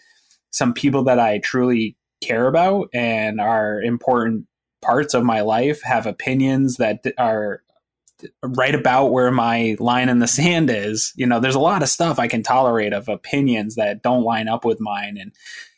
some 0.50 0.74
people 0.74 1.04
that 1.04 1.18
I 1.18 1.38
truly 1.38 1.96
care 2.20 2.46
about 2.46 2.90
and 2.92 3.40
are 3.40 3.80
important 3.80 4.46
parts 4.82 5.14
of 5.14 5.24
my 5.24 5.40
life 5.40 5.82
have 5.82 6.06
opinions 6.06 6.76
that 6.76 7.04
are 7.18 7.62
right 8.42 8.74
about 8.74 9.08
where 9.08 9.30
my 9.30 9.76
line 9.78 10.08
in 10.08 10.18
the 10.18 10.28
sand 10.28 10.70
is. 10.70 11.12
You 11.16 11.26
know, 11.26 11.40
there's 11.40 11.54
a 11.54 11.60
lot 11.60 11.82
of 11.82 11.88
stuff 11.88 12.18
I 12.18 12.28
can 12.28 12.42
tolerate 12.42 12.92
of 12.92 13.08
opinions 13.08 13.76
that 13.76 14.02
don't 14.02 14.24
line 14.24 14.48
up 14.48 14.64
with 14.64 14.80
mine. 14.80 15.16
And 15.18 15.32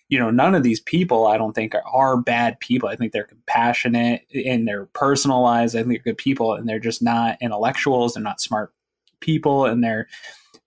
you 0.08 0.18
know, 0.18 0.30
none 0.30 0.54
of 0.54 0.62
these 0.62 0.80
people 0.80 1.26
I 1.26 1.38
don't 1.38 1.54
think 1.54 1.74
are, 1.74 1.84
are 1.90 2.18
bad 2.18 2.60
people. 2.60 2.88
I 2.88 2.96
think 2.96 3.12
they're 3.12 3.24
compassionate 3.24 4.26
in 4.30 4.66
their 4.66 4.84
personal 4.86 5.40
lives. 5.40 5.74
I 5.74 5.78
think 5.82 5.88
they're 5.94 6.12
good 6.12 6.18
people 6.18 6.52
and 6.54 6.68
they're 6.68 6.78
just 6.78 7.02
not 7.02 7.38
intellectuals. 7.40 8.14
They're 8.14 8.22
not 8.22 8.40
smart 8.40 8.74
people 9.20 9.64
and 9.64 9.82
they're 9.82 10.08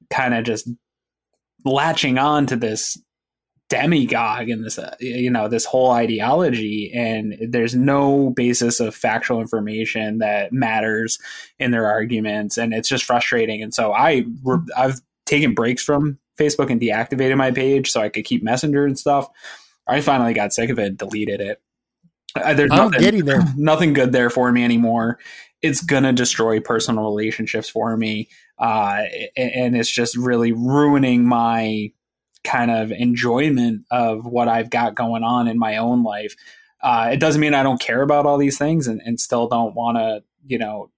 kind 0.10 0.34
of 0.34 0.46
just 0.46 0.68
latching 1.64 2.18
on 2.18 2.48
to 2.48 2.56
this 2.56 2.98
demagogue 3.76 4.50
and 4.50 4.66
this, 4.66 4.78
uh, 4.80 4.96
you 5.00 5.30
know, 5.30 5.48
this 5.48 5.66
whole 5.66 5.92
ideology. 5.92 6.92
And 6.94 7.36
there's 7.42 7.76
no 7.76 8.30
basis 8.30 8.80
of 8.80 8.96
factual 8.96 9.42
information 9.42 10.20
that 10.20 10.54
matters 10.54 11.20
in 11.60 11.72
their 11.72 11.88
arguments. 11.88 12.58
And 12.58 12.74
it's 12.74 12.90
just 12.90 13.04
frustrating. 13.04 13.62
And 13.62 13.74
so 13.74 13.94
I, 13.94 14.26
I've 14.78 15.02
taken 15.26 15.54
breaks 15.54 15.84
from 15.84 16.20
Facebook 16.40 16.70
and 16.70 16.80
deactivated 16.80 17.38
my 17.38 17.52
page 17.52 17.92
so 17.92 18.02
I 18.02 18.10
could 18.10 18.26
keep 18.26 18.44
Messenger 18.44 18.86
and 18.86 18.98
stuff. 18.98 19.30
I 19.88 20.02
finally 20.02 20.34
got 20.34 20.54
sick 20.54 20.70
of 20.70 20.80
it, 20.80 20.88
and 20.88 20.98
deleted 20.98 21.42
it. 21.42 21.62
Uh, 22.36 22.54
There's 22.54 22.72
I'm 22.72 22.78
nothing, 22.78 23.00
getting 23.00 23.26
there. 23.26 23.44
nothing 23.58 23.94
good 23.94 24.12
there 24.12 24.30
for 24.30 24.52
me 24.52 24.64
anymore. 24.64 25.20
It's 25.62 25.82
gonna 25.82 26.14
destroy 26.14 26.60
personal 26.60 27.04
relationships 27.06 27.70
for 27.70 27.96
me, 27.96 28.30
uh, 28.60 29.04
and 29.38 29.76
it's 29.76 29.90
just 29.90 30.18
really 30.18 30.52
ruining 30.52 31.28
my 31.28 31.92
kind 32.46 32.72
of 32.72 32.92
enjoyment 32.92 33.86
of 33.92 34.26
what 34.26 34.48
I've 34.48 34.70
got 34.70 34.96
going 34.96 35.24
on 35.24 35.48
in 35.48 35.60
my 35.60 35.78
own 35.78 36.04
life. 36.04 36.36
Uh, 36.82 37.10
it 37.12 37.20
doesn't 37.20 37.42
mean 37.42 37.54
I 37.54 37.64
don't 37.64 37.82
care 37.82 38.02
about 38.02 38.26
all 38.26 38.38
these 38.38 38.58
things 38.58 38.88
and, 38.88 39.02
and 39.06 39.20
still 39.20 39.48
don't 39.48 39.76
want 39.76 39.98
to, 39.98 40.24
you 40.46 40.58
know, 40.58 40.92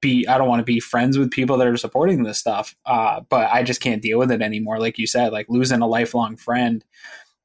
be 0.00 0.26
I 0.26 0.38
don't 0.38 0.48
want 0.48 0.60
to 0.60 0.64
be 0.64 0.80
friends 0.80 1.18
with 1.18 1.30
people 1.30 1.56
that 1.58 1.66
are 1.68 1.76
supporting 1.76 2.22
this 2.24 2.38
stuff. 2.38 2.74
Uh, 2.84 3.20
but 3.28 3.50
I 3.52 3.62
just 3.62 3.80
can't 3.80 4.02
deal 4.02 4.18
with 4.18 4.32
it 4.32 4.42
anymore. 4.42 4.78
Like 4.80 4.98
you 4.98 5.06
said, 5.06 5.32
like 5.32 5.46
losing 5.48 5.80
a 5.80 5.86
lifelong 5.86 6.36
friend, 6.36 6.84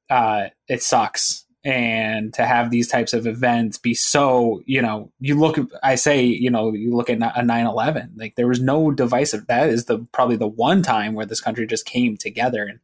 uh, 0.09 0.47
it 0.67 0.81
sucks. 0.81 1.45
and 1.65 2.33
to 2.33 2.45
have 2.45 2.69
these 2.71 2.87
types 2.87 3.13
of 3.13 3.27
events 3.27 3.77
be 3.77 3.93
so 3.93 4.61
you 4.65 4.81
know 4.81 5.11
you 5.19 5.37
look 5.37 5.59
i 5.83 5.93
say 5.95 6.23
you 6.23 6.49
know 6.49 6.71
you 6.71 6.95
look 6.95 7.09
at 7.09 7.17
a 7.17 7.41
9-11 7.41 8.11
like 8.15 8.35
there 8.35 8.47
was 8.47 8.61
no 8.61 8.91
divisive 8.91 9.45
that 9.47 9.67
is 9.67 9.83
the 9.85 9.99
probably 10.13 10.37
the 10.37 10.47
one 10.47 10.81
time 10.81 11.13
where 11.15 11.25
this 11.25 11.41
country 11.41 11.67
just 11.67 11.85
came 11.85 12.15
together 12.15 12.63
and 12.63 12.79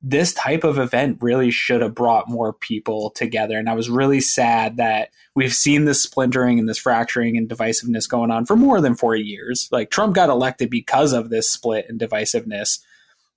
this 0.00 0.32
type 0.32 0.62
of 0.62 0.78
event 0.78 1.18
really 1.20 1.50
should 1.50 1.82
have 1.82 1.94
brought 1.94 2.28
more 2.28 2.52
people 2.52 3.10
together. 3.10 3.58
And 3.58 3.68
i 3.68 3.74
was 3.74 3.90
really 3.90 4.20
sad 4.20 4.76
that 4.76 5.10
we've 5.34 5.52
seen 5.52 5.84
this 5.84 6.02
splintering 6.02 6.58
and 6.58 6.68
this 6.68 6.78
fracturing 6.78 7.36
and 7.36 7.48
divisiveness 7.48 8.08
going 8.08 8.30
on 8.30 8.46
for 8.46 8.56
more 8.56 8.80
than 8.80 8.94
four 8.94 9.16
years. 9.16 9.68
Like 9.72 9.90
trump 9.90 10.14
got 10.14 10.30
elected 10.30 10.70
because 10.70 11.12
of 11.12 11.30
this 11.30 11.50
split 11.50 11.86
and 11.88 11.98
divisiveness. 11.98 12.78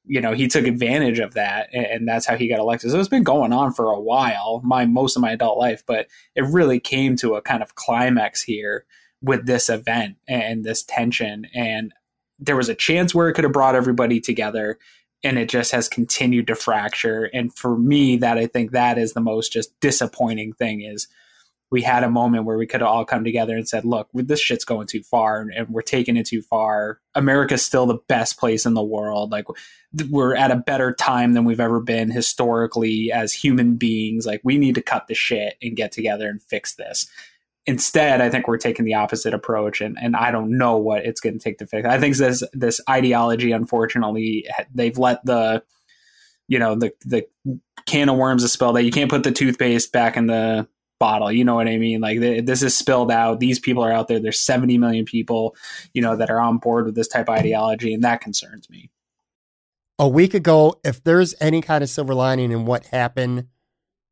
You 0.06 0.22
know 0.22 0.34
he 0.34 0.48
took 0.48 0.66
advantage 0.68 1.20
of 1.20 1.34
that 1.34 1.70
and, 1.74 2.08
that's 2.08 2.28
how 2.28 2.38
he 2.38 2.48
got 2.48 2.60
elected. 2.60 2.92
So 2.92 3.00
it's 3.00 3.10
been 3.10 3.24
going 3.24 3.54
on 3.54 3.74
for 3.74 3.86
a 3.86 4.00
while 4.00 4.62
my 4.64 4.86
most 4.86 5.16
of 5.16 5.22
my 5.22 5.32
adult 5.32 5.58
life 5.58 5.84
but 5.88 6.08
it 6.36 6.44
really 6.44 6.80
came 6.80 7.16
to 7.18 7.36
a 7.36 7.42
kind 7.42 7.64
of 7.64 7.74
climax 7.74 8.44
here 8.44 8.86
with 9.22 9.46
this 9.46 9.70
event 9.70 10.18
and 10.28 10.64
this 10.64 10.84
tension. 10.84 11.48
And 11.54 11.94
there 12.40 12.56
was 12.56 12.70
a 12.70 12.76
chance 12.76 13.14
where 13.14 13.30
it 13.30 13.34
could 13.34 13.44
have 13.44 13.54
brought 13.54 13.76
everybody 13.76 14.20
together 14.20 14.80
and 15.24 15.38
it 15.38 15.50
just 15.50 15.72
has 15.72 15.88
continued 15.88 16.48
to 16.48 16.56
fracture 16.56 17.30
and 17.34 17.54
for 17.56 17.78
me 17.78 18.18
that 18.18 18.38
i 18.38 18.46
think 18.46 18.72
that 18.72 18.98
is 18.98 19.14
the 19.14 19.22
most 19.22 19.52
just 19.52 19.78
disappointing 19.80 20.54
thing 20.54 20.82
is 20.82 21.08
we 21.72 21.82
had 21.82 22.04
a 22.04 22.10
moment 22.10 22.44
where 22.44 22.58
we 22.58 22.68
could 22.68 22.82
all 22.82 23.06
come 23.06 23.24
together 23.24 23.56
and 23.56 23.68
said, 23.68 23.86
look, 23.86 24.10
this 24.14 24.42
shit's 24.42 24.66
going 24.66 24.88
too 24.88 25.02
far 25.02 25.40
and, 25.40 25.54
and, 25.54 25.70
we're 25.70 25.82
taking 25.82 26.18
it 26.18 26.26
too 26.26 26.42
far. 26.42 27.00
America's 27.16 27.64
still 27.64 27.86
the 27.86 28.00
best 28.10 28.38
place 28.38 28.66
in 28.66 28.74
the 28.74 28.84
world. 28.84 29.32
Like 29.32 29.46
we're 30.10 30.36
at 30.36 30.52
a 30.52 30.58
better 30.58 30.94
time 30.94 31.32
than 31.32 31.46
we've 31.46 31.62
ever 31.62 31.80
been 31.80 32.12
historically 32.12 33.10
as 33.12 33.32
human 33.32 33.76
beings. 33.76 34.26
Like 34.26 34.42
we 34.44 34.58
need 34.58 34.76
to 34.76 34.82
cut 34.82 35.08
the 35.08 35.16
shit 35.16 35.56
and 35.62 35.78
get 35.78 35.94
together 35.94 36.28
and 36.28 36.44
fix 36.44 36.76
this. 36.76 37.08
Instead, 37.68 38.22
I 38.22 38.30
think 38.30 38.48
we're 38.48 38.58
taking 38.58 38.86
the 38.86 38.96
opposite 38.96 39.34
approach 39.34 39.82
and, 39.82 39.98
and 40.02 40.16
I 40.16 40.32
don't 40.32 40.58
know 40.58 40.78
what 40.78 41.06
it's 41.06 41.22
going 41.22 41.34
to 41.34 41.40
take 41.40 41.60
to 41.60 41.68
fix. 41.68 41.88
I 41.88 42.00
think 42.00 42.18
this, 42.18 42.44
this 42.54 42.82
ideology, 42.90 43.52
unfortunately, 43.52 44.48
they've 44.74 44.98
let 44.98 45.24
the, 45.26 45.64
you 46.48 46.58
know, 46.58 46.76
the, 46.76 46.92
the 47.06 47.28
can 47.86 48.10
of 48.10 48.18
worms 48.18 48.44
is 48.44 48.52
spelled 48.52 48.78
that 48.78 48.84
you 48.84 48.92
can't 48.92 49.12
put 49.12 49.24
the 49.24 49.32
toothpaste 49.32 49.92
back 49.92 50.18
in 50.18 50.28
the 50.28 50.68
bottle. 51.02 51.32
You 51.32 51.44
know 51.44 51.56
what 51.56 51.68
I 51.68 51.78
mean? 51.78 52.00
Like 52.00 52.20
th- 52.20 52.46
this 52.46 52.62
is 52.62 52.78
spilled 52.78 53.12
out. 53.12 53.40
These 53.40 53.60
people 53.60 53.84
are 53.84 53.92
out 53.92 54.08
there. 54.08 54.20
There's 54.20 54.40
70 54.40 54.78
million 54.78 55.04
people, 55.04 55.56
you 55.94 56.02
know, 56.02 56.16
that 56.16 56.30
are 56.30 56.40
on 56.40 56.60
board 56.60 56.86
with 56.86 56.96
this 56.96 57.08
type 57.08 57.28
of 57.28 57.38
ideology, 57.38 57.94
and 57.94 58.04
that 58.04 58.22
concerns 58.22 58.70
me. 58.70 58.92
A 59.98 60.08
week 60.08 60.34
ago, 60.34 60.80
if 60.84 61.04
there's 61.04 61.34
any 61.42 61.62
kind 61.62 61.84
of 61.84 61.90
silver 61.90 62.14
lining 62.14 62.52
in 62.52 62.66
what 62.66 62.86
happened, 62.88 63.48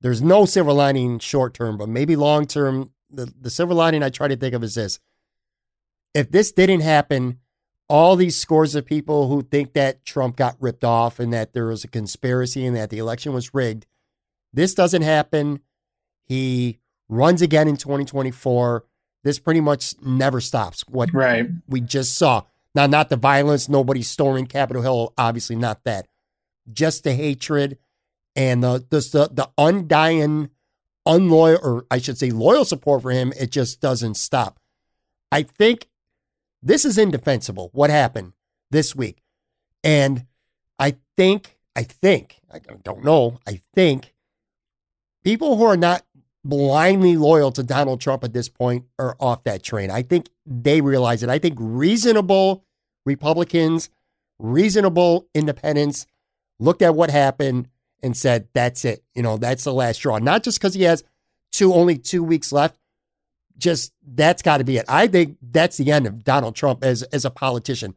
there's 0.01 0.21
no 0.21 0.45
silver 0.45 0.73
lining 0.73 1.19
short 1.19 1.53
term, 1.53 1.77
but 1.77 1.87
maybe 1.87 2.15
long 2.15 2.45
term. 2.45 2.91
The, 3.09 3.33
the 3.39 3.49
silver 3.49 3.73
lining 3.73 4.03
I 4.03 4.09
try 4.09 4.27
to 4.27 4.35
think 4.35 4.53
of 4.53 4.63
is 4.63 4.75
this. 4.75 4.99
If 6.13 6.31
this 6.31 6.51
didn't 6.51 6.81
happen, 6.81 7.39
all 7.87 8.15
these 8.15 8.37
scores 8.37 8.75
of 8.75 8.85
people 8.85 9.27
who 9.27 9.41
think 9.41 9.73
that 9.73 10.05
Trump 10.05 10.35
got 10.35 10.55
ripped 10.59 10.83
off 10.83 11.19
and 11.19 11.33
that 11.33 11.53
there 11.53 11.67
was 11.67 11.83
a 11.83 11.87
conspiracy 11.87 12.65
and 12.65 12.75
that 12.75 12.89
the 12.89 12.99
election 12.99 13.33
was 13.33 13.53
rigged, 13.53 13.85
this 14.53 14.73
doesn't 14.73 15.01
happen 15.01 15.61
he 16.29 16.77
runs 17.09 17.41
again 17.41 17.67
in 17.67 17.75
2024. 17.75 18.85
This 19.23 19.39
pretty 19.39 19.59
much 19.59 19.95
never 20.01 20.39
stops. 20.39 20.85
What 20.87 21.13
right. 21.13 21.49
we 21.67 21.81
just 21.81 22.15
saw. 22.15 22.43
Now, 22.75 22.85
not 22.85 23.09
the 23.09 23.17
violence, 23.17 23.67
nobody 23.67 24.03
storming 24.03 24.45
Capitol 24.45 24.83
Hill, 24.83 25.13
obviously 25.17 25.55
not 25.55 25.83
that. 25.83 26.07
Just 26.71 27.03
the 27.03 27.13
hatred 27.13 27.79
and 28.35 28.63
the 28.63 28.85
the 28.89 28.99
the 29.33 29.49
undying, 29.57 30.51
unloyal, 31.09 31.59
or 31.61 31.85
I 31.89 31.97
should 31.97 32.17
say 32.17 32.29
loyal 32.29 32.65
support 32.65 33.01
for 33.01 33.11
him, 33.11 33.33
it 33.39 33.49
just 33.49 33.81
doesn't 33.81 34.15
stop. 34.15 34.59
I 35.31 35.43
think 35.43 35.89
this 36.61 36.85
is 36.85 36.97
indefensible. 36.97 37.69
What 37.73 37.89
happened 37.89 38.33
this 38.71 38.95
week? 38.95 39.21
And 39.83 40.25
I 40.77 40.97
think, 41.17 41.57
I 41.75 41.83
think, 41.83 42.39
I 42.51 42.59
don't 42.83 43.03
know, 43.03 43.39
I 43.47 43.61
think 43.73 44.13
people 45.23 45.57
who 45.57 45.63
are 45.63 45.77
not 45.77 46.03
blindly 46.43 47.17
loyal 47.17 47.51
to 47.51 47.63
Donald 47.63 48.01
Trump 48.01 48.23
at 48.23 48.33
this 48.33 48.49
point 48.49 48.85
are 48.97 49.15
off 49.19 49.43
that 49.43 49.63
train. 49.63 49.91
I 49.91 50.03
think 50.03 50.29
they 50.45 50.81
realize 50.81 51.23
it. 51.23 51.29
I 51.29 51.39
think 51.39 51.57
reasonable 51.59 52.63
Republicans, 53.05 53.89
reasonable 54.37 55.27
independents 55.33 56.05
looked 56.59 56.81
at 56.81 56.95
what 56.95 57.09
happened 57.09 57.67
and 58.01 58.15
said, 58.15 58.47
that's 58.53 58.85
it. 58.85 59.03
You 59.13 59.21
know, 59.21 59.37
that's 59.37 59.63
the 59.63 59.73
last 59.73 59.97
straw. 59.97 60.19
Not 60.19 60.43
just 60.43 60.59
because 60.59 60.73
he 60.73 60.83
has 60.83 61.03
two 61.51 61.73
only 61.73 61.97
two 61.97 62.23
weeks 62.23 62.51
left. 62.51 62.77
Just 63.57 63.91
that's 64.07 64.41
got 64.41 64.57
to 64.57 64.63
be 64.63 64.77
it. 64.77 64.85
I 64.87 65.07
think 65.07 65.37
that's 65.41 65.75
the 65.75 65.91
end 65.91 66.07
of 66.07 66.23
Donald 66.23 66.55
Trump 66.55 66.83
as 66.83 67.03
as 67.03 67.25
a 67.25 67.29
politician. 67.29 67.95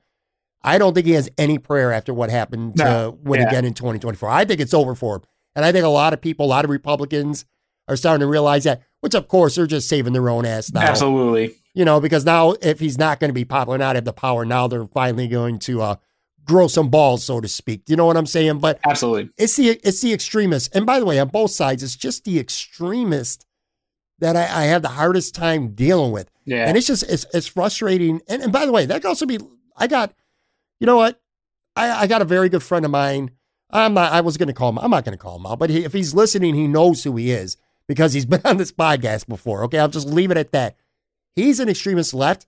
I 0.65 0.79
don't 0.79 0.95
think 0.95 1.07
he 1.07 1.12
has 1.12 1.29
any 1.38 1.59
prayer 1.59 1.93
after 1.93 2.12
what 2.12 2.31
happened 2.31 2.77
to 2.79 2.85
no. 2.85 3.19
win 3.23 3.41
yeah. 3.41 3.49
again 3.49 3.65
in 3.65 3.75
2024. 3.75 4.29
I 4.29 4.45
think 4.45 4.61
it's 4.61 4.75
over 4.75 4.95
for 4.95 5.17
him. 5.17 5.23
And 5.55 5.65
I 5.65 5.73
think 5.73 5.85
a 5.85 5.88
lot 5.88 6.12
of 6.12 6.21
people, 6.21 6.47
a 6.47 6.49
lot 6.49 6.65
of 6.65 6.71
Republicans, 6.71 7.45
are 7.88 7.97
starting 7.97 8.21
to 8.21 8.27
realize 8.27 8.65
that, 8.65 8.83
which 9.01 9.15
of 9.15 9.29
course 9.29 9.55
they're 9.55 9.67
just 9.67 9.88
saving 9.88 10.12
their 10.12 10.29
own 10.29 10.45
ass 10.45 10.73
now. 10.73 10.83
Absolutely. 10.83 11.55
You 11.75 11.85
know, 11.85 12.01
because 12.01 12.25
now 12.25 12.55
if 12.61 12.81
he's 12.81 12.99
not 12.99 13.21
going 13.21 13.31
to 13.31 13.35
be 13.35 13.45
popular, 13.45 13.79
not 13.79 13.97
have 13.97 14.05
the 14.05 14.12
power, 14.12 14.45
now 14.45 14.67
they're 14.67 14.87
finally 14.87 15.29
going 15.29 15.59
to 15.61 15.83
uh, 15.83 15.97
grow 16.44 16.68
some 16.68 16.88
balls, 16.88 17.24
so 17.24 17.40
to 17.40 17.48
speak. 17.48 17.83
You 17.88 17.96
know 17.96 18.07
what 18.07 18.16
I'm 18.16 18.26
saying? 18.26 18.59
But 18.59 18.81
absolutely, 18.85 19.31
it's 19.37 19.57
the 19.57 19.70
it's 19.83 20.00
the 20.00 20.12
extremists. 20.12 20.68
And 20.74 20.87
by 20.87 20.98
the 20.98 21.07
way, 21.07 21.18
on 21.18 21.28
both 21.28 21.50
sides, 21.50 21.83
it's 21.83 21.96
just 21.96 22.24
the 22.24 22.38
extremist 22.38 23.46
that 24.18 24.37
I, 24.37 24.42
I 24.42 24.64
have 24.64 24.83
the 24.83 24.88
hardest 24.88 25.35
time 25.35 25.74
dealing 25.74 26.12
with. 26.12 26.31
Yeah. 26.44 26.66
And 26.66 26.76
it's 26.76 26.87
just 26.87 27.02
it's 27.05 27.26
it's 27.35 27.46
frustrating. 27.46 28.20
And 28.28 28.42
and 28.42 28.52
by 28.52 28.66
the 28.66 28.72
way, 28.72 28.87
that 28.87 29.02
could 29.02 29.09
also 29.09 29.26
be 29.26 29.38
I 29.76 29.87
got, 29.87 30.14
you 30.81 30.87
know 30.87 30.96
what? 30.96 31.20
I, 31.74 32.02
I 32.02 32.07
got 32.07 32.22
a 32.22 32.26
very 32.26 32.48
good 32.48 32.62
friend 32.62 32.85
of 32.85 32.90
mine. 32.90 33.33
I'm 33.70 33.94
not 33.94 34.12
I 34.12 34.20
was 34.20 34.37
gonna 34.37 34.52
call 34.52 34.70
him, 34.70 34.78
I'm 34.78 34.90
not 34.90 35.05
gonna 35.05 35.16
call 35.16 35.37
him 35.37 35.46
out, 35.46 35.59
but 35.59 35.70
he, 35.70 35.85
if 35.85 35.92
he's 35.92 36.14
listening, 36.14 36.55
he 36.55 36.66
knows 36.66 37.05
who 37.05 37.16
he 37.16 37.31
is 37.31 37.57
because 37.88 38.12
he's 38.12 38.26
been 38.33 38.42
on 38.44 38.59
this 38.59 38.72
podcast 38.72 39.26
before. 39.26 39.64
Okay, 39.64 39.78
I'll 39.78 39.88
just 39.88 40.09
leave 40.09 40.31
it 40.31 40.37
at 40.37 40.52
that. 40.52 40.76
He's 41.35 41.61
an 41.61 41.68
extremist 41.70 42.12
left, 42.12 42.46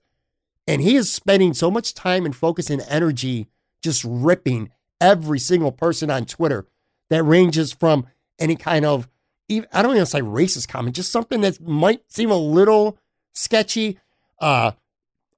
and 0.67 0.83
he 0.83 0.97
is 0.97 1.11
spending 1.11 1.55
so 1.55 1.71
much 1.71 1.95
time 1.95 2.27
and 2.27 2.37
focus 2.37 2.69
and 2.69 2.85
energy 2.89 3.49
just 3.85 4.05
ripping 4.05 4.71
every 5.01 5.39
single 5.39 5.71
person 5.71 6.11
on 6.11 6.25
Twitter 6.25 6.67
that 7.11 7.23
ranges 7.23 7.73
from 7.73 8.07
any 8.39 8.57
kind 8.57 8.85
of, 8.85 9.09
I 9.51 9.83
don't 9.83 9.95
even 9.95 10.07
say 10.07 10.21
racist 10.21 10.69
comment, 10.69 10.97
just 10.97 11.13
something 11.13 11.43
that 11.43 11.61
might 11.61 12.03
seem 12.11 12.31
a 12.31 12.37
little 12.37 12.99
sketchy. 13.33 13.99
Uh, 14.41 14.73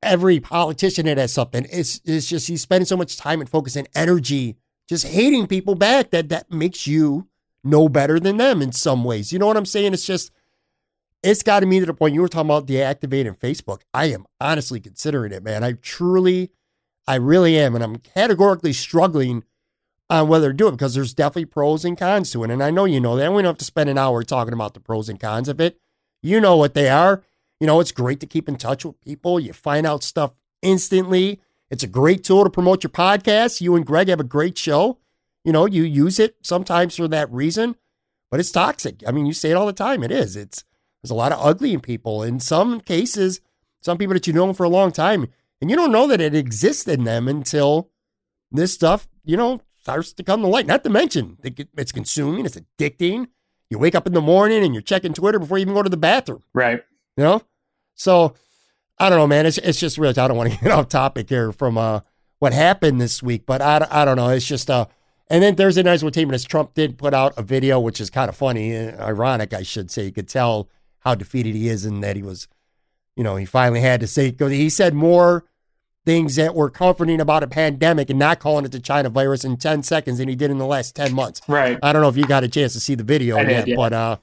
every 0.03 0.41
politician 0.41 1.07
that 1.07 1.19
has 1.19 1.33
something. 1.33 1.67
It's 1.71 2.01
it's 2.05 2.27
just 2.27 2.49
he's 2.49 2.63
spending 2.63 2.87
so 2.87 2.97
much 2.97 3.17
time 3.17 3.41
and 3.41 3.51
focus 3.51 3.77
and 3.77 3.89
energy 3.95 4.57
just 4.89 5.07
hating 5.07 5.47
people 5.47 5.75
back 5.75 6.11
that 6.11 6.29
that 6.29 6.51
makes 6.51 6.87
you 6.87 7.29
know 7.65 7.89
better 7.89 8.19
than 8.21 8.37
them 8.37 8.63
in 8.63 8.73
some 8.73 9.05
ways. 9.05 9.33
You 9.33 9.39
know 9.39 9.47
what 9.47 9.57
I'm 9.57 9.67
saying? 9.67 9.93
It's 9.93 10.07
just, 10.07 10.31
it's 11.23 11.43
got 11.43 11.61
to 11.61 11.67
me 11.67 11.81
to 11.81 11.87
the 11.87 11.95
point 11.95 12.15
you 12.15 12.21
were 12.21 12.29
talking 12.29 12.49
about 12.49 12.67
deactivating 12.67 13.39
Facebook. 13.39 13.81
I 13.93 14.07
am 14.07 14.27
honestly 14.41 14.81
considering 14.81 15.33
it, 15.33 15.43
man. 15.43 15.65
I 15.65 15.73
truly, 15.73 16.53
I 17.07 17.17
really 17.17 17.59
am. 17.59 17.75
And 17.75 17.85
I'm 17.85 17.97
categorically 17.97 18.73
struggling 18.73 19.45
on 20.09 20.29
whether 20.29 20.51
to 20.51 20.57
do 20.57 20.69
it 20.69 20.73
because 20.73 20.95
there's 20.95 21.15
definitely 21.15 21.47
pros 21.47 21.85
and 21.85 21.99
cons 21.99 22.31
to 22.33 22.45
it. 22.45 22.51
And 22.51 22.63
I 22.63 22.71
know 22.71 22.85
you 22.85 23.01
know 23.01 23.17
that. 23.17 23.33
We 23.33 23.43
don't 23.43 23.51
have 23.51 23.59
to 23.59 23.65
spend 23.65 23.91
an 23.91 23.99
hour 23.99 24.23
talking 24.23 24.53
about 24.53 24.75
the 24.75 24.81
pros 24.81 25.09
and 25.09 25.19
cons 25.19 25.49
of 25.49 25.61
it. 25.61 25.81
You 26.23 26.41
know 26.41 26.57
what 26.57 26.75
they 26.75 26.89
are. 26.89 27.23
You 27.61 27.67
know, 27.67 27.81
it's 27.81 27.93
great 27.93 28.21
to 28.21 28.27
keep 28.27 28.49
in 28.49 28.57
touch 28.57 28.85
with 28.85 29.01
people. 29.01 29.41
You 29.41 29.53
find 29.53 29.87
out 29.87 30.03
stuff 30.03 30.35
instantly. 30.63 31.41
It's 31.71 31.83
a 31.83 31.89
great 31.89 32.23
tool 32.23 32.45
to 32.45 32.51
promote 32.51 32.83
your 32.83 32.91
podcast. 32.91 33.61
You 33.61 33.75
and 33.75 33.87
Greg 33.87 34.09
have 34.09 34.21
a 34.21 34.25
great 34.25 34.57
show. 34.59 34.99
You 35.45 35.53
know, 35.53 35.67
you 35.67 35.83
use 35.85 36.19
it 36.19 36.37
sometimes 36.43 36.97
for 36.97 37.09
that 37.09 37.31
reason, 37.33 37.77
but 38.31 38.41
it's 38.41 38.51
toxic. 38.51 39.03
I 39.07 39.13
mean, 39.13 39.27
you 39.27 39.33
say 39.33 39.51
it 39.51 39.55
all 39.55 39.67
the 39.67 39.73
time. 39.73 40.03
It 40.03 40.11
is. 40.11 40.37
It's 40.37 40.65
there's 41.03 41.11
a 41.11 41.15
lot 41.15 41.33
of 41.33 41.45
ugly 41.45 41.73
in 41.73 41.81
people. 41.81 42.23
In 42.23 42.41
some 42.41 42.81
cases, 42.81 43.41
some 43.81 43.97
people 43.97 44.15
that 44.15 44.27
you 44.27 44.33
know 44.33 44.53
for 44.53 44.65
a 44.65 44.69
long 44.69 44.91
time, 44.91 45.29
and 45.61 45.71
you 45.71 45.77
don't 45.77 45.93
know 45.93 46.07
that 46.07 46.21
it 46.21 46.35
exists 46.35 46.87
in 46.87 47.05
them 47.05 47.29
until 47.29 47.91
this 48.51 48.73
stuff, 48.73 49.09
you 49.25 49.37
know, 49.37 49.61
starts 49.81 50.13
to 50.15 50.23
come 50.23 50.43
to 50.43 50.49
light. 50.49 50.67
Not 50.67 50.85
to 50.85 50.91
mention, 50.91 51.39
it's 51.43 51.93
consuming, 51.93 52.47
it's 52.47 52.57
addicting. 52.57 53.29
You 53.71 53.79
wake 53.79 53.95
up 53.95 54.07
in 54.07 54.13
the 54.13 54.21
morning 54.21 54.65
and 54.65 54.75
you're 54.75 54.83
checking 54.83 55.13
Twitter 55.13 55.39
before 55.39 55.59
you 55.59 55.63
even 55.63 55.75
go 55.75 55.83
to 55.83 55.89
the 55.89 55.97
bathroom. 55.97 56.43
Right. 56.55 56.83
You 57.17 57.25
know? 57.25 57.43
So 57.95 58.35
I 58.99 59.09
don't 59.09 59.19
know, 59.19 59.27
man. 59.27 59.47
It's 59.47 59.59
it's 59.59 59.81
just 59.81 59.99
really 59.99 60.17
I 60.17 60.29
don't 60.29 60.37
want 60.37 60.53
to 60.53 60.59
get 60.63 60.71
off 60.71 60.89
topic 60.89 61.29
here 61.29 61.53
from 61.53 61.77
uh 61.79 62.01
what 62.39 62.53
happened 62.53 63.01
this 63.01 63.23
week, 63.23 63.47
but 63.47 63.63
I, 63.63 63.87
I 63.91 64.05
don't 64.05 64.17
know. 64.17 64.29
It's 64.29 64.47
just 64.47 64.71
uh 64.71 64.87
and 65.29 65.43
then 65.43 65.57
Thursday 65.57 65.83
night's 65.83 66.03
entertainment 66.03 66.37
is 66.37 66.45
Trump 66.45 66.75
did 66.75 66.99
put 66.99 67.13
out 67.13 67.35
a 67.37 67.43
video, 67.43 67.81
which 67.81 68.01
is 68.01 68.11
kind 68.11 68.29
of 68.29 68.37
funny, 68.37 68.77
ironic, 68.77 69.53
I 69.53 69.63
should 69.63 69.91
say. 69.91 70.05
You 70.05 70.13
could 70.13 70.29
tell 70.29 70.69
how 71.01 71.15
defeated 71.15 71.55
he 71.55 71.69
is 71.69 71.85
and 71.85 72.03
that 72.05 72.15
he 72.15 72.23
was, 72.23 72.47
you 73.17 73.25
know, 73.25 73.37
he 73.37 73.45
finally 73.45 73.81
had 73.81 74.01
to 74.01 74.07
say, 74.07 74.35
he 74.39 74.69
said 74.69 74.95
more 74.95 75.45
things 76.05 76.37
that 76.37 76.55
were 76.55 76.71
comforting 76.71 77.21
about 77.21 77.43
a 77.43 77.49
pandemic 77.49 78.09
and 78.11 78.19
not 78.19 78.39
calling 78.39 78.65
it 78.65 78.71
the 78.71 78.79
China 78.79 79.09
virus 79.09 79.45
in 79.45 79.57
10 79.57 79.83
seconds 79.83 80.19
than 80.19 80.29
he 80.29 80.37
did 80.37 80.51
in 80.51 80.59
the 80.59 80.67
last 80.67 80.95
10 80.95 81.13
months. 81.13 81.41
Right. 81.49 81.79
I 81.83 81.93
don't 81.93 82.03
know 82.03 82.09
if 82.09 82.17
you 82.17 82.27
got 82.27 82.45
a 82.45 82.49
chance 82.49 82.75
to 82.75 82.81
see 82.81 82.95
the 82.95 83.03
video 83.03 83.41
yet, 83.41 83.67
yeah. 83.67 83.75
but, 83.75 83.93
uh, 83.93 84.17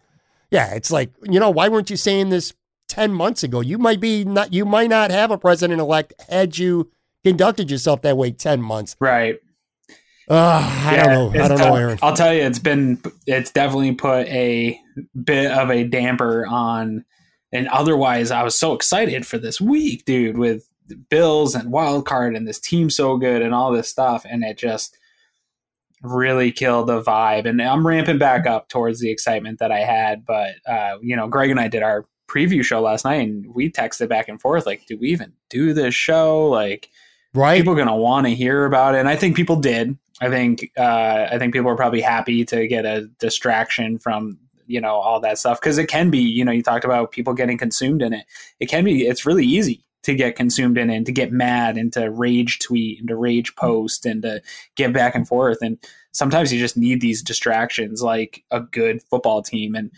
Yeah, 0.50 0.74
it's 0.76 0.92
like, 0.92 1.12
you 1.24 1.40
know, 1.40 1.50
why 1.50 1.68
weren't 1.68 1.90
you 1.90 1.98
saying 1.98 2.30
this 2.30 2.54
10 2.88 3.12
months 3.12 3.44
ago? 3.44 3.60
You 3.60 3.78
might 3.78 4.00
be 4.00 4.24
not, 4.24 4.54
you 4.54 4.66
might 4.66 4.90
not 4.90 5.12
have 5.12 5.32
a 5.32 5.38
president 5.38 5.82
elect 5.82 6.14
had 6.30 6.58
you 6.58 6.90
conducted 7.24 7.70
yourself 7.72 8.02
that 8.04 8.16
way 8.16 8.32
10 8.32 8.62
months. 8.62 8.96
Right. 9.00 9.40
Uh, 10.30 10.36
I 10.36 10.96
Yeah, 10.96 11.04
don't 11.04 11.34
know. 11.34 11.44
I 11.44 11.48
don't 11.48 11.60
know. 11.60 11.76
Aaron. 11.76 12.00
I'll 12.02 12.16
tell 12.16 12.34
you, 12.34 12.44
it's 12.44 12.60
been 12.60 13.02
it's 13.28 13.52
definitely 13.52 13.94
put 13.94 14.28
a 14.28 14.80
bit 15.22 15.52
of 15.52 15.70
a 15.70 15.84
damper 15.84 16.46
on. 16.48 17.04
And 17.54 17.68
otherwise, 17.68 18.32
I 18.32 18.44
was 18.44 18.56
so 18.56 18.74
excited 18.74 19.26
for 19.26 19.38
this 19.38 19.62
week, 19.62 20.06
dude, 20.06 20.38
with 20.38 20.68
Bills 21.10 21.56
and 21.56 21.72
wild 21.72 22.06
card 22.06 22.36
and 22.36 22.48
this 22.48 22.60
team 22.60 22.90
so 22.90 23.16
good 23.18 23.42
and 23.42 23.54
all 23.54 23.72
this 23.72 23.88
stuff, 23.88 24.26
and 24.30 24.44
it 24.44 24.58
just 24.58 24.98
really 26.02 26.52
killed 26.52 26.88
the 26.88 27.02
vibe. 27.02 27.48
And 27.48 27.62
I'm 27.62 27.88
ramping 27.88 28.18
back 28.18 28.46
up 28.46 28.68
towards 28.68 29.00
the 29.00 29.12
excitement 29.12 29.60
that 29.60 29.72
I 29.72 29.80
had. 29.80 30.26
But 30.26 30.56
uh, 30.68 30.98
you 31.02 31.16
know, 31.16 31.28
Greg 31.28 31.52
and 31.52 31.60
I 31.60 31.68
did 31.68 31.84
our 31.84 32.06
preview 32.28 32.64
show 32.64 32.82
last 32.82 33.06
night, 33.06 33.28
and 33.28 33.46
we 33.54 33.72
texted 33.72 34.10
back 34.10 34.28
and 34.28 34.42
forth 34.42 34.66
like, 34.66 34.86
"Do 34.88 34.98
we 34.98 35.10
even 35.10 35.34
do 35.50 35.74
this 35.74 35.96
show?" 35.96 36.48
Like 36.50 36.90
Right? 37.34 37.58
people 37.58 37.74
are 37.74 37.78
going 37.78 37.88
to 37.88 37.96
want 37.96 38.28
to 38.28 38.36
hear 38.36 38.66
about 38.66 38.94
it 38.94 39.00
and 39.00 39.10
i 39.10 39.16
think 39.16 39.36
people 39.36 39.56
did 39.56 39.98
i 40.22 40.30
think 40.30 40.70
uh, 40.78 41.28
i 41.32 41.40
think 41.40 41.52
people 41.52 41.70
are 41.70 41.76
probably 41.76 42.02
happy 42.02 42.46
to 42.46 42.68
get 42.68 42.86
a 42.86 43.08
distraction 43.20 43.98
from 43.98 44.38
you 44.68 44.82
know 44.82 44.96
all 44.96 45.20
that 45.22 45.38
stuff. 45.38 45.60
Because 45.60 45.78
it 45.78 45.88
can 45.88 46.10
be 46.10 46.20
you 46.20 46.44
know 46.46 46.52
you 46.52 46.64
talked 46.64 46.86
about 46.86 47.12
people 47.12 47.34
getting 47.34 47.58
consumed 47.58 48.02
in 48.02 48.14
it. 48.14 48.26
It 48.60 48.68
can 48.68 48.84
be 48.84 49.08
it's 49.08 49.26
really 49.26 49.46
easy 49.46 49.84
to 50.04 50.14
get 50.14 50.36
consumed 50.36 50.78
in 50.78 50.90
it 50.90 50.96
and 50.98 51.06
to 51.06 51.12
get 51.12 51.32
mad 51.32 51.78
and 51.78 51.94
to 51.94 52.12
rage 52.12 52.60
tweet 52.60 53.00
and 53.00 53.08
to 53.08 53.16
rage 53.16 53.56
post 53.56 54.06
and 54.06 54.22
to 54.22 54.42
get 54.76 54.92
back 54.92 55.16
and 55.16 55.28
forth. 55.28 55.60
And 55.62 55.78
sometimes 56.12 56.52
you 56.52 56.60
just 56.60 56.76
need 56.78 57.00
these 57.02 57.22
distractions 57.22 58.02
like 58.02 58.44
a 58.52 58.60
good 58.60 59.02
football 59.04 59.42
team. 59.42 59.76
And 59.76 59.92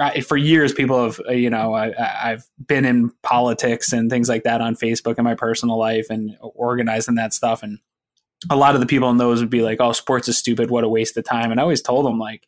I, 0.00 0.20
for 0.22 0.38
years 0.38 0.72
people 0.72 1.02
have 1.04 1.20
uh, 1.28 1.32
you 1.32 1.50
know 1.50 1.74
I, 1.74 1.90
I- 1.90 2.32
i've 2.32 2.48
been 2.66 2.86
in 2.86 3.10
politics 3.22 3.92
and 3.92 4.08
things 4.08 4.30
like 4.30 4.44
that 4.44 4.62
on 4.62 4.74
facebook 4.74 5.18
in 5.18 5.24
my 5.24 5.34
personal 5.34 5.78
life 5.78 6.06
and 6.08 6.36
organizing 6.40 7.16
that 7.16 7.34
stuff. 7.34 7.62
And 7.62 7.80
a 8.48 8.56
lot 8.56 8.74
of 8.74 8.80
the 8.80 8.86
people 8.86 9.10
in 9.10 9.18
those 9.18 9.40
would 9.40 9.50
be 9.50 9.60
like 9.60 9.78
oh 9.80 9.92
sports 9.92 10.26
is 10.26 10.38
stupid. 10.38 10.70
What 10.70 10.84
a 10.84 10.88
waste 10.88 11.18
of 11.18 11.24
time. 11.24 11.50
And 11.50 11.60
i 11.60 11.62
always 11.62 11.82
told 11.82 12.06
them 12.06 12.18
like 12.18 12.46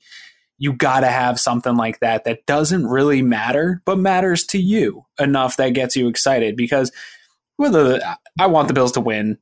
you 0.62 0.72
got 0.72 1.01
to 1.01 1.09
have 1.09 1.40
something 1.40 1.77
like 1.77 1.98
that 1.98 2.22
that 2.22 2.46
doesn't 2.46 2.87
really 2.87 3.20
matter 3.20 3.83
but 3.85 3.98
matters 3.98 4.44
to 4.44 4.59
you 4.59 5.05
enough 5.18 5.57
that 5.57 5.70
gets 5.70 5.96
you 5.96 6.07
excited 6.07 6.57
because 6.57 6.92
whether 7.57 8.01
i 8.38 8.46
want 8.46 8.68
the 8.68 8.75
bills 8.75 8.92
to 8.92 9.01
win 9.01 9.37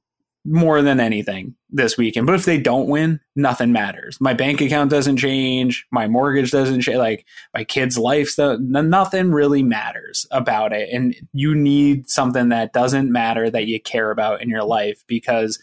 more 0.44 0.80
than 0.80 1.00
anything 1.00 1.54
this 1.68 1.98
weekend. 1.98 2.26
But 2.26 2.34
if 2.34 2.44
they 2.44 2.58
don't 2.58 2.88
win, 2.88 3.20
nothing 3.36 3.72
matters. 3.72 4.18
My 4.20 4.32
bank 4.32 4.60
account 4.60 4.90
doesn't 4.90 5.18
change. 5.18 5.86
My 5.90 6.08
mortgage 6.08 6.50
doesn't 6.50 6.80
change. 6.80 6.96
Like 6.96 7.26
my 7.54 7.64
kids' 7.64 7.98
life, 7.98 8.34
nothing 8.38 9.32
really 9.32 9.62
matters 9.62 10.26
about 10.30 10.72
it. 10.72 10.88
And 10.92 11.14
you 11.32 11.54
need 11.54 12.08
something 12.08 12.48
that 12.48 12.72
doesn't 12.72 13.12
matter 13.12 13.50
that 13.50 13.66
you 13.66 13.80
care 13.80 14.10
about 14.10 14.40
in 14.40 14.48
your 14.48 14.64
life 14.64 15.04
because 15.06 15.58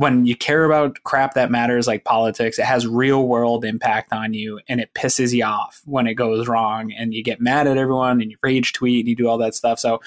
when 0.00 0.24
you 0.24 0.34
care 0.34 0.64
about 0.64 0.96
crap 1.04 1.34
that 1.34 1.50
matters 1.50 1.86
like 1.86 2.04
politics, 2.04 2.58
it 2.58 2.64
has 2.64 2.86
real 2.86 3.28
world 3.28 3.66
impact 3.66 4.14
on 4.14 4.32
you 4.32 4.58
and 4.66 4.80
it 4.80 4.94
pisses 4.94 5.30
you 5.34 5.44
off 5.44 5.82
when 5.84 6.06
it 6.06 6.14
goes 6.14 6.48
wrong 6.48 6.90
and 6.90 7.12
you 7.12 7.22
get 7.22 7.38
mad 7.38 7.66
at 7.66 7.76
everyone 7.76 8.22
and 8.22 8.30
you 8.30 8.38
rage 8.42 8.72
tweet 8.72 9.00
and 9.00 9.08
you 9.10 9.14
do 9.14 9.28
all 9.28 9.36
that 9.36 9.54
stuff. 9.54 9.78
So 9.78 10.00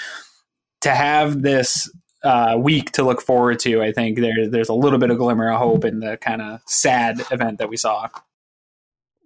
to 0.81 0.89
have 0.89 1.43
this 1.43 1.87
uh, 2.23 2.55
week 2.59 2.91
to 2.93 3.03
look 3.03 3.21
forward 3.21 3.59
to, 3.59 3.83
I 3.83 3.91
think 3.91 4.17
there, 4.17 4.49
there's 4.49 4.69
a 4.69 4.73
little 4.73 4.97
bit 4.97 5.11
of 5.11 5.19
glimmer 5.19 5.51
of 5.51 5.59
hope 5.59 5.85
in 5.85 5.99
the 5.99 6.17
kind 6.17 6.41
of 6.41 6.61
sad 6.65 7.21
event 7.29 7.59
that 7.59 7.69
we 7.69 7.77
saw. 7.77 8.09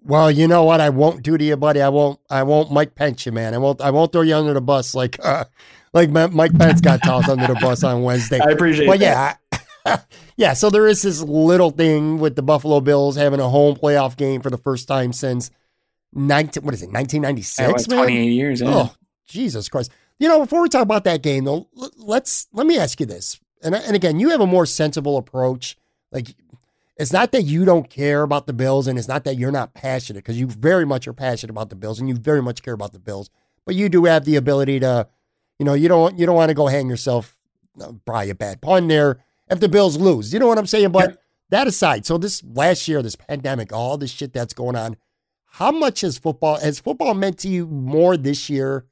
Well, 0.03 0.29
you 0.29 0.49
know 0.49 0.65
what? 0.65 0.81
I 0.81 0.89
won't 0.89 1.23
do 1.23 1.37
to 1.37 1.43
you, 1.45 1.55
buddy. 1.55 1.81
I 1.81 1.89
won't. 1.89 2.19
I 2.29 2.43
won't 2.43 2.73
Mike 2.73 2.93
Pence 2.93 3.25
you, 3.25 3.31
man. 3.31 3.53
I 3.53 3.57
won't. 3.57 3.79
I 3.79 3.91
won't 3.91 4.11
throw 4.11 4.21
you 4.21 4.35
under 4.35 4.53
the 4.53 4.61
bus 4.61 4.93
like 4.93 5.17
uh, 5.23 5.45
like 5.93 6.09
Mike 6.09 6.57
Pence 6.57 6.81
got 6.81 7.01
tossed 7.03 7.29
under 7.29 7.47
the 7.47 7.55
bus 7.55 7.83
on 7.83 8.03
Wednesday. 8.03 8.39
I 8.39 8.51
appreciate 8.51 8.87
But 8.87 8.99
that. 8.99 9.05
yeah, 9.05 9.33
yeah. 10.37 10.53
So 10.53 10.69
there 10.69 10.87
is 10.87 11.01
this 11.01 11.21
little 11.21 11.71
thing 11.71 12.19
with 12.19 12.35
the 12.35 12.41
Buffalo 12.41 12.79
Bills 12.79 13.15
having 13.15 13.39
a 13.39 13.49
home 13.49 13.75
playoff 13.75 14.17
game 14.17 14.41
for 14.41 14.49
the 14.49 14.57
first 14.57 14.87
time 14.87 15.13
since 15.13 15.51
nineteen. 16.13 16.63
What 16.63 16.73
is 16.73 16.83
it? 16.83 16.91
Nineteen 16.91 17.21
ninety 17.21 17.43
Yeah, 17.57 17.67
what, 17.69 17.79
six, 17.79 17.87
man. 17.87 17.99
28 18.03 18.25
years. 18.31 18.61
Yeah. 18.61 18.67
Oh, 18.71 18.95
Jesus 19.27 19.69
Christ. 19.69 19.91
You 20.19 20.27
know, 20.27 20.39
before 20.39 20.61
we 20.61 20.69
talk 20.69 20.81
about 20.81 21.03
that 21.03 21.21
game, 21.21 21.43
though, 21.43 21.67
let's 21.97 22.47
let 22.53 22.65
me 22.65 22.77
ask 22.77 22.99
you 22.99 23.05
this. 23.05 23.39
And 23.63 23.75
and 23.75 23.95
again, 23.95 24.19
you 24.19 24.29
have 24.29 24.41
a 24.41 24.47
more 24.47 24.65
sensible 24.65 25.17
approach. 25.17 25.77
Like, 26.11 26.35
it's 26.95 27.13
not 27.13 27.31
that 27.33 27.43
you 27.43 27.65
don't 27.65 27.89
care 27.89 28.23
about 28.23 28.47
the 28.47 28.53
Bills, 28.53 28.87
and 28.87 28.97
it's 28.97 29.07
not 29.07 29.23
that 29.25 29.37
you're 29.37 29.51
not 29.51 29.73
passionate 29.73 30.19
because 30.23 30.39
you 30.39 30.47
very 30.47 30.85
much 30.85 31.07
are 31.07 31.13
passionate 31.13 31.51
about 31.51 31.69
the 31.69 31.75
Bills, 31.75 31.99
and 31.99 32.09
you 32.09 32.15
very 32.15 32.41
much 32.41 32.63
care 32.63 32.73
about 32.73 32.93
the 32.93 32.99
Bills. 32.99 33.29
But 33.65 33.75
you 33.75 33.89
do 33.89 34.05
have 34.05 34.25
the 34.25 34.37
ability 34.37 34.79
to, 34.79 35.07
you 35.59 35.65
know, 35.65 35.73
you 35.73 35.87
don't 35.87 36.17
you 36.17 36.25
don't 36.25 36.35
want 36.35 36.49
to 36.49 36.55
go 36.55 36.67
hang 36.67 36.89
yourself. 36.89 37.37
uh, 37.81 37.91
Probably 38.05 38.29
a 38.29 38.35
bad 38.35 38.61
pun 38.61 38.87
there. 38.87 39.23
If 39.49 39.59
the 39.59 39.69
Bills 39.69 39.97
lose, 39.97 40.33
you 40.33 40.39
know 40.39 40.47
what 40.47 40.57
I'm 40.57 40.67
saying. 40.67 40.91
But 40.91 41.21
that 41.49 41.67
aside, 41.67 42.05
so 42.05 42.17
this 42.17 42.43
last 42.43 42.87
year, 42.87 43.01
this 43.01 43.15
pandemic, 43.15 43.71
all 43.71 43.97
this 43.97 44.11
shit 44.11 44.33
that's 44.33 44.53
going 44.53 44.75
on, 44.75 44.97
how 45.45 45.71
much 45.71 46.01
has 46.01 46.17
football 46.17 46.59
has 46.59 46.79
football 46.79 47.13
meant 47.13 47.39
to 47.39 47.47
you 47.47 47.67
more 47.67 48.17
this 48.17 48.49
year 48.49 48.85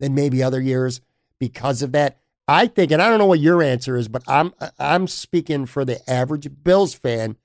than 0.00 0.14
maybe 0.14 0.42
other 0.42 0.60
years 0.60 1.00
because 1.38 1.82
of 1.82 1.92
that? 1.92 2.18
I 2.48 2.66
think, 2.66 2.90
and 2.90 3.00
I 3.00 3.08
don't 3.08 3.20
know 3.20 3.26
what 3.26 3.38
your 3.38 3.62
answer 3.62 3.96
is, 3.96 4.08
but 4.08 4.24
I'm 4.26 4.52
I'm 4.78 5.06
speaking 5.06 5.66
for 5.66 5.84
the 5.84 6.00
average 6.10 6.48
Bills 6.64 6.94
fan. 6.94 7.36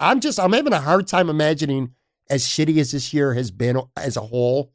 I'm 0.00 0.18
just 0.18 0.40
I'm 0.40 0.52
having 0.52 0.72
a 0.72 0.80
hard 0.80 1.06
time 1.06 1.30
imagining 1.30 1.92
as 2.28 2.44
shitty 2.44 2.78
as 2.78 2.90
this 2.90 3.14
year 3.14 3.34
has 3.34 3.50
been 3.50 3.80
as 3.96 4.16
a 4.16 4.22
whole 4.22 4.72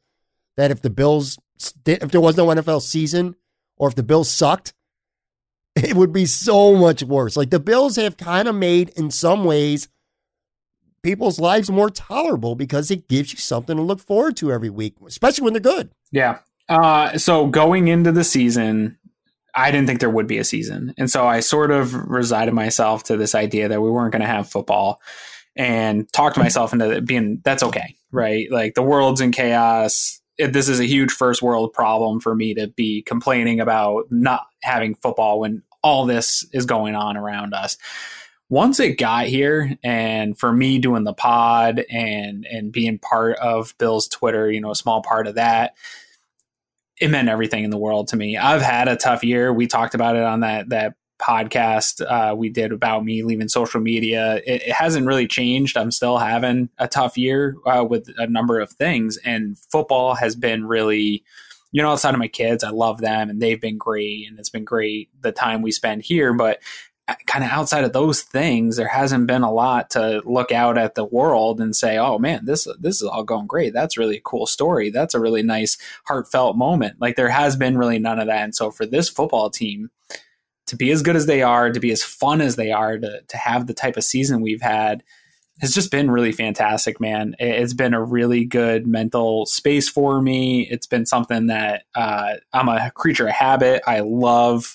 that 0.56 0.70
if 0.70 0.80
the 0.80 0.90
Bills 0.90 1.38
if 1.86 2.10
there 2.10 2.20
was 2.20 2.38
no 2.38 2.46
NFL 2.46 2.80
season 2.80 3.36
or 3.76 3.88
if 3.88 3.94
the 3.94 4.02
Bills 4.02 4.30
sucked, 4.30 4.72
it 5.76 5.94
would 5.94 6.12
be 6.12 6.26
so 6.26 6.74
much 6.74 7.02
worse. 7.02 7.36
Like 7.36 7.50
the 7.50 7.60
Bills 7.60 7.96
have 7.96 8.16
kind 8.16 8.48
of 8.48 8.54
made 8.54 8.90
in 8.90 9.10
some 9.10 9.44
ways 9.44 9.88
people's 11.02 11.40
lives 11.40 11.70
more 11.70 11.90
tolerable 11.90 12.54
because 12.54 12.90
it 12.90 13.08
gives 13.08 13.32
you 13.32 13.38
something 13.38 13.76
to 13.76 13.82
look 13.82 14.00
forward 14.00 14.36
to 14.38 14.52
every 14.52 14.70
week, 14.70 14.94
especially 15.06 15.44
when 15.44 15.52
they're 15.52 15.60
good. 15.60 15.90
Yeah. 16.12 16.38
Uh, 16.68 17.18
so 17.18 17.46
going 17.46 17.88
into 17.88 18.12
the 18.12 18.24
season, 18.24 18.98
I 19.54 19.70
didn't 19.70 19.86
think 19.86 20.00
there 20.00 20.10
would 20.10 20.26
be 20.26 20.38
a 20.38 20.44
season. 20.44 20.94
And 20.98 21.10
so 21.10 21.26
I 21.26 21.40
sort 21.40 21.70
of 21.70 21.94
resided 21.94 22.54
myself 22.54 23.04
to 23.04 23.16
this 23.16 23.34
idea 23.34 23.68
that 23.68 23.80
we 23.80 23.90
weren't 23.90 24.12
going 24.12 24.20
to 24.20 24.28
have 24.28 24.50
football 24.50 25.00
and 25.56 26.10
talked 26.12 26.36
myself 26.36 26.72
into 26.72 27.00
being 27.00 27.40
that's 27.44 27.62
okay, 27.62 27.96
right? 28.12 28.50
Like 28.50 28.74
the 28.74 28.82
world's 28.82 29.20
in 29.20 29.32
chaos. 29.32 30.19
It, 30.40 30.52
this 30.52 30.68
is 30.68 30.80
a 30.80 30.86
huge 30.86 31.12
first 31.12 31.42
world 31.42 31.72
problem 31.72 32.20
for 32.20 32.34
me 32.34 32.54
to 32.54 32.68
be 32.68 33.02
complaining 33.02 33.60
about 33.60 34.06
not 34.10 34.46
having 34.62 34.94
football 34.96 35.40
when 35.40 35.62
all 35.82 36.06
this 36.06 36.44
is 36.52 36.66
going 36.66 36.94
on 36.94 37.16
around 37.16 37.54
us. 37.54 37.76
Once 38.48 38.80
it 38.80 38.98
got 38.98 39.26
here, 39.26 39.78
and 39.84 40.36
for 40.38 40.52
me 40.52 40.78
doing 40.78 41.04
the 41.04 41.14
pod 41.14 41.84
and 41.88 42.44
and 42.46 42.72
being 42.72 42.98
part 42.98 43.36
of 43.38 43.74
Bill's 43.78 44.08
Twitter, 44.08 44.50
you 44.50 44.60
know, 44.60 44.72
a 44.72 44.76
small 44.76 45.02
part 45.02 45.28
of 45.28 45.36
that, 45.36 45.76
it 47.00 47.10
meant 47.10 47.28
everything 47.28 47.64
in 47.64 47.70
the 47.70 47.78
world 47.78 48.08
to 48.08 48.16
me. 48.16 48.36
I've 48.36 48.62
had 48.62 48.88
a 48.88 48.96
tough 48.96 49.22
year. 49.22 49.52
We 49.52 49.66
talked 49.66 49.94
about 49.94 50.16
it 50.16 50.24
on 50.24 50.40
that 50.40 50.70
that 50.70 50.94
podcast 51.20 52.00
uh, 52.04 52.34
we 52.34 52.48
did 52.48 52.72
about 52.72 53.04
me 53.04 53.22
leaving 53.22 53.48
social 53.48 53.80
media. 53.80 54.36
It, 54.46 54.62
it, 54.62 54.72
hasn't 54.72 55.06
really 55.06 55.26
changed. 55.26 55.76
I'm 55.76 55.90
still 55.90 56.18
having 56.18 56.70
a 56.78 56.88
tough 56.88 57.18
year 57.18 57.56
uh, 57.66 57.84
with 57.88 58.08
a 58.16 58.26
number 58.26 58.58
of 58.58 58.72
things, 58.72 59.18
and 59.18 59.58
football 59.70 60.14
has 60.14 60.34
been 60.34 60.66
really, 60.66 61.22
you 61.72 61.82
know, 61.82 61.92
outside 61.92 62.14
of 62.14 62.18
my 62.18 62.28
kids, 62.28 62.64
I 62.64 62.70
love 62.70 63.00
them 63.00 63.30
and 63.30 63.40
they've 63.40 63.60
been 63.60 63.78
great, 63.78 64.28
and 64.28 64.38
it's 64.38 64.48
been 64.48 64.64
great 64.64 65.10
the 65.20 65.32
time 65.32 65.62
we 65.62 65.72
spend 65.72 66.02
here, 66.02 66.32
but. 66.32 66.60
Kind 67.26 67.44
of 67.44 67.50
outside 67.50 67.82
of 67.82 67.92
those 67.92 68.22
things, 68.22 68.76
there 68.76 68.86
hasn't 68.86 69.26
been 69.26 69.42
a 69.42 69.50
lot 69.50 69.90
to 69.90 70.22
look 70.24 70.52
out 70.52 70.78
at 70.78 70.94
the 70.94 71.04
world 71.04 71.60
and 71.60 71.74
say, 71.74 71.98
"Oh 71.98 72.20
man, 72.20 72.44
this 72.44 72.68
this 72.78 73.02
is 73.02 73.08
all 73.08 73.24
going 73.24 73.48
great. 73.48 73.72
That's 73.72 73.98
really 73.98 74.18
a 74.18 74.20
cool 74.20 74.46
story. 74.46 74.90
That's 74.90 75.12
a 75.12 75.18
really 75.18 75.42
nice, 75.42 75.76
heartfelt 76.04 76.56
moment." 76.56 77.00
Like 77.00 77.16
there 77.16 77.28
has 77.28 77.56
been 77.56 77.76
really 77.76 77.98
none 77.98 78.20
of 78.20 78.28
that, 78.28 78.44
and 78.44 78.54
so 78.54 78.70
for 78.70 78.86
this 78.86 79.08
football 79.08 79.50
team, 79.50 79.90
to 80.70 80.76
be 80.76 80.90
as 80.90 81.02
good 81.02 81.16
as 81.16 81.26
they 81.26 81.42
are, 81.42 81.70
to 81.70 81.80
be 81.80 81.92
as 81.92 82.02
fun 82.02 82.40
as 82.40 82.56
they 82.56 82.72
are, 82.72 82.98
to 82.98 83.20
to 83.20 83.36
have 83.36 83.66
the 83.66 83.74
type 83.74 83.96
of 83.96 84.04
season 84.04 84.40
we've 84.40 84.62
had 84.62 85.04
has 85.60 85.74
just 85.74 85.90
been 85.90 86.10
really 86.10 86.32
fantastic, 86.32 87.00
man. 87.00 87.36
It's 87.38 87.74
been 87.74 87.92
a 87.92 88.02
really 88.02 88.44
good 88.46 88.86
mental 88.86 89.44
space 89.44 89.88
for 89.88 90.22
me. 90.22 90.66
It's 90.70 90.86
been 90.86 91.04
something 91.04 91.48
that 91.48 91.84
uh, 91.94 92.36
I'm 92.52 92.68
a 92.68 92.90
creature 92.92 93.26
of 93.28 93.34
habit. 93.34 93.82
I 93.86 94.00
love 94.00 94.74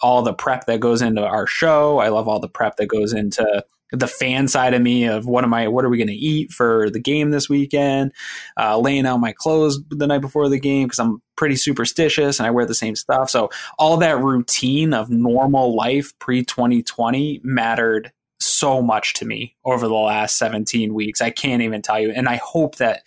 all 0.00 0.22
the 0.22 0.32
prep 0.32 0.64
that 0.66 0.80
goes 0.80 1.02
into 1.02 1.22
our 1.22 1.46
show. 1.46 1.98
I 1.98 2.08
love 2.08 2.26
all 2.26 2.40
the 2.40 2.48
prep 2.48 2.76
that 2.76 2.86
goes 2.86 3.12
into 3.12 3.64
the 3.92 4.06
fan 4.06 4.48
side 4.48 4.74
of 4.74 4.82
me 4.82 5.04
of 5.04 5.26
what 5.26 5.44
am 5.44 5.54
I, 5.54 5.68
what 5.68 5.84
are 5.84 5.88
we 5.88 5.96
going 5.96 6.08
to 6.08 6.14
eat 6.14 6.50
for 6.50 6.90
the 6.90 7.00
game 7.00 7.30
this 7.30 7.48
weekend? 7.48 8.12
Uh, 8.58 8.78
laying 8.78 9.06
out 9.06 9.18
my 9.18 9.32
clothes 9.32 9.80
the 9.88 10.06
night 10.06 10.20
before 10.20 10.48
the 10.48 10.60
game 10.60 10.86
because 10.86 10.98
I'm 10.98 11.22
pretty 11.36 11.56
superstitious 11.56 12.38
and 12.38 12.46
I 12.46 12.50
wear 12.50 12.66
the 12.66 12.74
same 12.74 12.96
stuff. 12.96 13.30
So 13.30 13.50
all 13.78 13.96
that 13.98 14.20
routine 14.20 14.92
of 14.92 15.10
normal 15.10 15.74
life 15.74 16.12
pre 16.18 16.44
2020 16.44 17.40
mattered 17.42 18.12
so 18.40 18.82
much 18.82 19.14
to 19.14 19.24
me 19.24 19.56
over 19.64 19.88
the 19.88 19.94
last 19.94 20.36
17 20.36 20.94
weeks. 20.94 21.20
I 21.20 21.30
can't 21.30 21.62
even 21.62 21.82
tell 21.82 22.00
you. 22.00 22.10
And 22.10 22.28
I 22.28 22.36
hope 22.36 22.76
that 22.76 23.02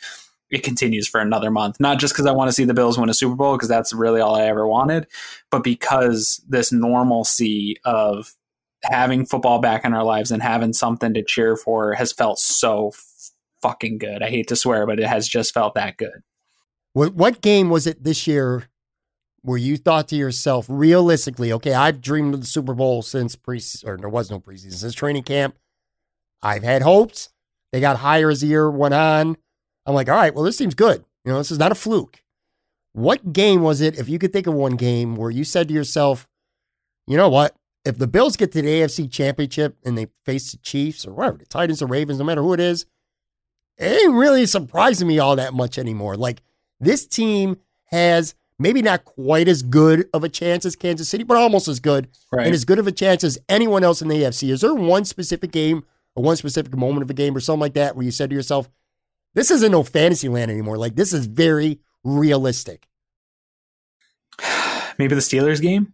it 0.50 0.64
continues 0.64 1.08
for 1.08 1.22
another 1.22 1.50
month. 1.50 1.80
Not 1.80 2.00
just 2.00 2.14
because 2.14 2.26
I 2.26 2.32
want 2.32 2.50
to 2.50 2.54
see 2.54 2.66
the 2.66 2.74
Bills 2.74 2.98
win 2.98 3.10
a 3.10 3.14
Super 3.14 3.36
Bowl, 3.36 3.56
because 3.56 3.70
that's 3.70 3.94
really 3.94 4.20
all 4.20 4.36
I 4.36 4.44
ever 4.44 4.68
wanted, 4.68 5.08
but 5.50 5.64
because 5.64 6.42
this 6.48 6.72
normalcy 6.72 7.78
of 7.86 8.34
having 8.84 9.26
football 9.26 9.60
back 9.60 9.86
in 9.86 9.94
our 9.94 10.04
lives 10.04 10.32
and 10.32 10.42
having 10.42 10.74
something 10.74 11.14
to 11.14 11.24
cheer 11.24 11.56
for 11.56 11.94
has 11.94 12.12
felt 12.12 12.40
so 12.40 12.92
fucking 13.62 13.98
good. 13.98 14.24
I 14.24 14.30
hate 14.30 14.48
to 14.48 14.56
swear, 14.56 14.86
but 14.86 15.00
it 15.00 15.08
has 15.08 15.28
just 15.28 15.54
felt 15.54 15.76
that 15.76 15.98
good. 15.98 16.24
What, 16.94 17.14
what 17.14 17.42
game 17.42 17.70
was 17.70 17.88
it 17.88 18.04
this 18.04 18.28
year 18.28 18.68
where 19.44 19.58
you 19.58 19.78
thought 19.78 20.08
to 20.10 20.16
yourself, 20.16 20.66
realistically, 20.70 21.52
okay, 21.54 21.74
I've 21.74 22.02
dreamed 22.02 22.34
of 22.34 22.42
the 22.42 22.48
Super 22.48 22.74
Bowl 22.74 23.02
since 23.02 23.36
pre 23.36 23.62
or 23.86 23.98
there 23.98 24.10
was 24.10 24.30
no 24.30 24.40
preseason 24.40 24.74
since 24.74 24.94
training 24.94 25.24
camp. 25.24 25.56
I've 26.42 26.64
had 26.64 26.82
hopes. 26.82 27.30
They 27.72 27.80
got 27.80 27.98
higher 27.98 28.30
as 28.30 28.42
the 28.42 28.48
year 28.48 28.70
went 28.70 28.94
on. 28.94 29.38
I'm 29.86 29.96
like, 29.96 30.10
all 30.10 30.16
right, 30.16 30.34
well, 30.34 30.44
this 30.44 30.58
seems 30.58 30.76
good. 30.76 31.06
You 31.24 31.32
know, 31.32 31.38
this 31.38 31.52
is 31.52 31.60
not 31.60 31.72
a 31.72 31.76
fluke. 31.76 32.24
What 32.94 33.32
game 33.32 33.62
was 33.62 33.80
it, 33.80 33.98
if 33.98 34.10
you 34.10 34.20
could 34.20 34.34
think 34.34 34.48
of 34.48 34.54
one 34.54 34.76
game 34.76 35.16
where 35.16 35.32
you 35.32 35.44
said 35.44 35.70
to 35.70 35.74
yourself, 35.74 36.28
you 37.08 37.16
know 37.16 37.30
what? 37.30 37.56
If 37.84 37.98
the 37.98 38.08
Bills 38.08 38.38
get 38.38 38.52
to 38.52 38.62
the 38.62 38.68
AFC 38.68 39.12
championship 39.12 39.78
and 39.84 39.98
they 39.98 40.08
face 40.26 40.52
the 40.52 40.58
Chiefs 40.60 41.06
or 41.08 41.14
whatever, 41.14 41.38
the 41.38 41.46
Titans 41.46 41.82
or 41.82 41.88
Ravens, 41.88 42.20
no 42.20 42.26
matter 42.26 42.42
who 42.44 42.54
it 42.54 42.60
is, 42.60 42.86
it 43.78 44.04
ain't 44.04 44.14
really 44.14 44.46
surprising 44.46 45.08
me 45.08 45.18
all 45.18 45.36
that 45.36 45.54
much 45.54 45.80
anymore. 45.80 46.16
Like 46.16 46.42
this 46.80 47.08
team 47.08 47.58
has 47.86 48.36
maybe 48.60 48.84
not 48.84 49.04
quite 49.06 49.48
as 49.48 49.64
good 49.64 50.08
of 50.14 50.24
a 50.24 50.30
chance 50.30 50.64
as 50.66 50.76
Kansas 50.76 51.10
City, 51.10 51.24
but 51.24 51.38
almost 51.38 51.68
as 51.68 51.80
good 51.80 52.08
Right. 52.32 52.46
and 52.46 52.54
as 52.54 52.66
good 52.66 52.78
of 52.78 52.86
a 52.86 52.92
chance 52.92 53.24
as 53.24 53.40
anyone 53.50 53.84
else 53.84 54.02
in 54.04 54.08
the 54.08 54.16
AFC. 54.22 54.52
Is 54.52 54.62
there 54.62 54.76
one 54.76 55.04
specific 55.06 55.52
game 55.52 55.84
or 56.16 56.24
one 56.24 56.36
specific 56.36 56.76
moment 56.78 57.02
of 57.02 57.10
a 57.10 57.14
game 57.16 57.36
or 57.36 57.40
something 57.40 57.62
like 57.62 57.74
that 57.74 57.96
where 57.96 58.06
you 58.06 58.12
said 58.12 58.30
to 58.30 58.36
yourself, 58.36 58.70
this 59.34 59.50
isn't 59.50 59.72
no 59.72 59.82
fantasy 59.82 60.30
land 60.30 60.52
anymore. 60.52 60.78
Like 60.78 60.96
this 60.96 61.14
is 61.14 61.26
very 61.26 61.80
realistic. 62.04 62.88
Maybe 65.00 65.16
the 65.16 65.22
Steelers 65.22 65.62
game? 65.62 65.94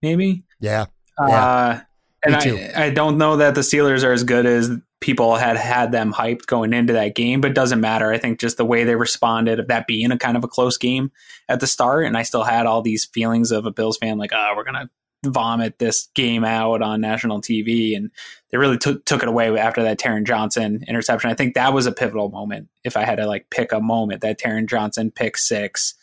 Maybe? 0.00 0.44
Yeah. 0.60 0.86
Uh, 1.18 1.80
and. 2.24 2.36
I, 2.36 2.86
I 2.86 2.90
don't 2.90 3.18
know 3.18 3.36
that 3.36 3.54
the 3.54 3.60
Steelers 3.60 4.04
are 4.04 4.12
as 4.12 4.24
good 4.24 4.46
as 4.46 4.70
people 5.00 5.36
had 5.36 5.58
had 5.58 5.92
them 5.92 6.14
hyped 6.14 6.46
going 6.46 6.72
into 6.72 6.94
that 6.94 7.14
game, 7.14 7.42
but 7.42 7.50
it 7.50 7.54
doesn't 7.54 7.80
matter. 7.80 8.10
I 8.10 8.16
think 8.16 8.40
just 8.40 8.56
the 8.56 8.64
way 8.64 8.84
they 8.84 8.96
responded 8.96 9.60
of 9.60 9.68
that 9.68 9.86
being 9.86 10.10
a 10.10 10.18
kind 10.18 10.34
of 10.34 10.44
a 10.44 10.48
close 10.48 10.78
game 10.78 11.12
at 11.48 11.60
the 11.60 11.66
start, 11.66 12.06
and 12.06 12.16
I 12.16 12.22
still 12.22 12.42
had 12.42 12.64
all 12.64 12.80
these 12.80 13.04
feelings 13.04 13.52
of 13.52 13.66
a 13.66 13.70
Bills 13.70 13.98
fan, 13.98 14.16
like, 14.16 14.32
oh, 14.32 14.54
we're 14.56 14.64
gonna 14.64 14.88
vomit 15.22 15.78
this 15.78 16.08
game 16.14 16.42
out 16.42 16.80
on 16.80 17.02
national 17.02 17.42
TV, 17.42 17.94
and 17.94 18.10
they 18.50 18.56
really 18.56 18.78
took 18.78 19.04
took 19.04 19.22
it 19.22 19.28
away 19.28 19.56
after 19.58 19.82
that 19.82 19.98
Taron 19.98 20.24
Johnson 20.24 20.82
interception. 20.88 21.30
I 21.30 21.34
think 21.34 21.54
that 21.54 21.74
was 21.74 21.84
a 21.84 21.92
pivotal 21.92 22.30
moment. 22.30 22.68
If 22.82 22.96
I 22.96 23.04
had 23.04 23.16
to 23.16 23.26
like 23.26 23.50
pick 23.50 23.72
a 23.72 23.80
moment, 23.80 24.22
that 24.22 24.40
Taron 24.40 24.66
Johnson 24.66 25.10
pick 25.10 25.36
six, 25.36 25.94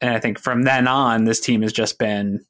and 0.00 0.12
I 0.12 0.18
think 0.18 0.40
from 0.40 0.62
then 0.64 0.88
on, 0.88 1.24
this 1.24 1.40
team 1.40 1.62
has 1.62 1.72
just 1.72 2.00
been 2.00 2.44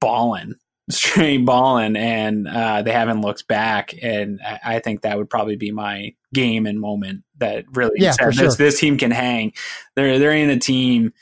balling 0.00 0.54
straight 0.90 1.44
balling 1.44 1.96
and 1.96 2.48
uh, 2.48 2.82
they 2.82 2.92
haven't 2.92 3.20
looked 3.20 3.46
back 3.46 3.94
and 4.02 4.40
I, 4.44 4.60
I 4.64 4.78
think 4.80 5.02
that 5.02 5.16
would 5.16 5.30
probably 5.30 5.56
be 5.56 5.70
my 5.70 6.14
game 6.34 6.66
and 6.66 6.80
moment 6.80 7.22
that 7.38 7.64
really 7.72 7.96
Yeah, 7.98 8.14
this, 8.18 8.36
sure. 8.36 8.50
this 8.52 8.80
team 8.80 8.98
can 8.98 9.10
hang 9.10 9.52
there 9.94 10.18
there 10.18 10.32
ain't 10.32 10.50
a 10.50 10.58
team 10.58 11.12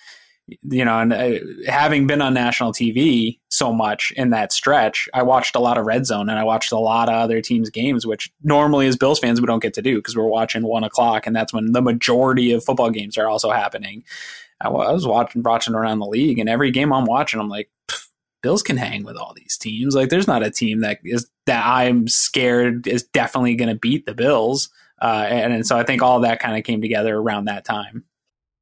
you 0.70 0.84
know 0.84 0.98
and 0.98 1.12
uh, 1.12 1.38
having 1.66 2.06
been 2.06 2.22
on 2.22 2.32
national 2.32 2.72
tv 2.72 3.38
so 3.50 3.72
much 3.72 4.12
in 4.16 4.30
that 4.30 4.52
stretch 4.52 5.08
i 5.12 5.22
watched 5.22 5.54
a 5.54 5.58
lot 5.58 5.76
of 5.76 5.84
red 5.84 6.06
zone 6.06 6.28
and 6.28 6.38
i 6.38 6.44
watched 6.44 6.72
a 6.72 6.78
lot 6.78 7.08
of 7.08 7.14
other 7.14 7.42
teams 7.42 7.68
games 7.68 8.06
which 8.06 8.32
normally 8.42 8.86
as 8.86 8.96
bills 8.96 9.18
fans 9.18 9.40
we 9.40 9.46
don't 9.46 9.62
get 9.62 9.74
to 9.74 9.82
do 9.82 9.96
because 9.96 10.16
we're 10.16 10.26
watching 10.26 10.62
one 10.62 10.84
o'clock 10.84 11.26
and 11.26 11.36
that's 11.36 11.52
when 11.52 11.72
the 11.72 11.82
majority 11.82 12.52
of 12.52 12.64
football 12.64 12.90
games 12.90 13.18
are 13.18 13.28
also 13.28 13.50
happening 13.50 14.04
I 14.60 14.70
was 14.70 15.06
watching 15.06 15.42
watching 15.42 15.74
around 15.74 16.00
the 16.00 16.06
league 16.06 16.38
and 16.38 16.48
every 16.48 16.70
game 16.70 16.92
i'm 16.92 17.04
watching 17.04 17.40
i'm 17.40 17.48
like 17.48 17.70
Bills 18.48 18.62
can 18.62 18.78
hang 18.78 19.04
with 19.04 19.18
all 19.18 19.34
these 19.36 19.58
teams. 19.58 19.94
Like, 19.94 20.08
there's 20.08 20.26
not 20.26 20.42
a 20.42 20.50
team 20.50 20.80
that 20.80 21.00
is 21.04 21.28
that 21.44 21.66
I'm 21.66 22.08
scared 22.08 22.86
is 22.86 23.02
definitely 23.02 23.56
going 23.56 23.68
to 23.68 23.74
beat 23.74 24.06
the 24.06 24.14
Bills. 24.14 24.70
Uh, 25.02 25.26
and, 25.28 25.52
and 25.52 25.66
so 25.66 25.78
I 25.78 25.82
think 25.84 26.00
all 26.00 26.20
that 26.20 26.40
kind 26.40 26.56
of 26.56 26.64
came 26.64 26.80
together 26.80 27.14
around 27.18 27.44
that 27.44 27.66
time. 27.66 28.04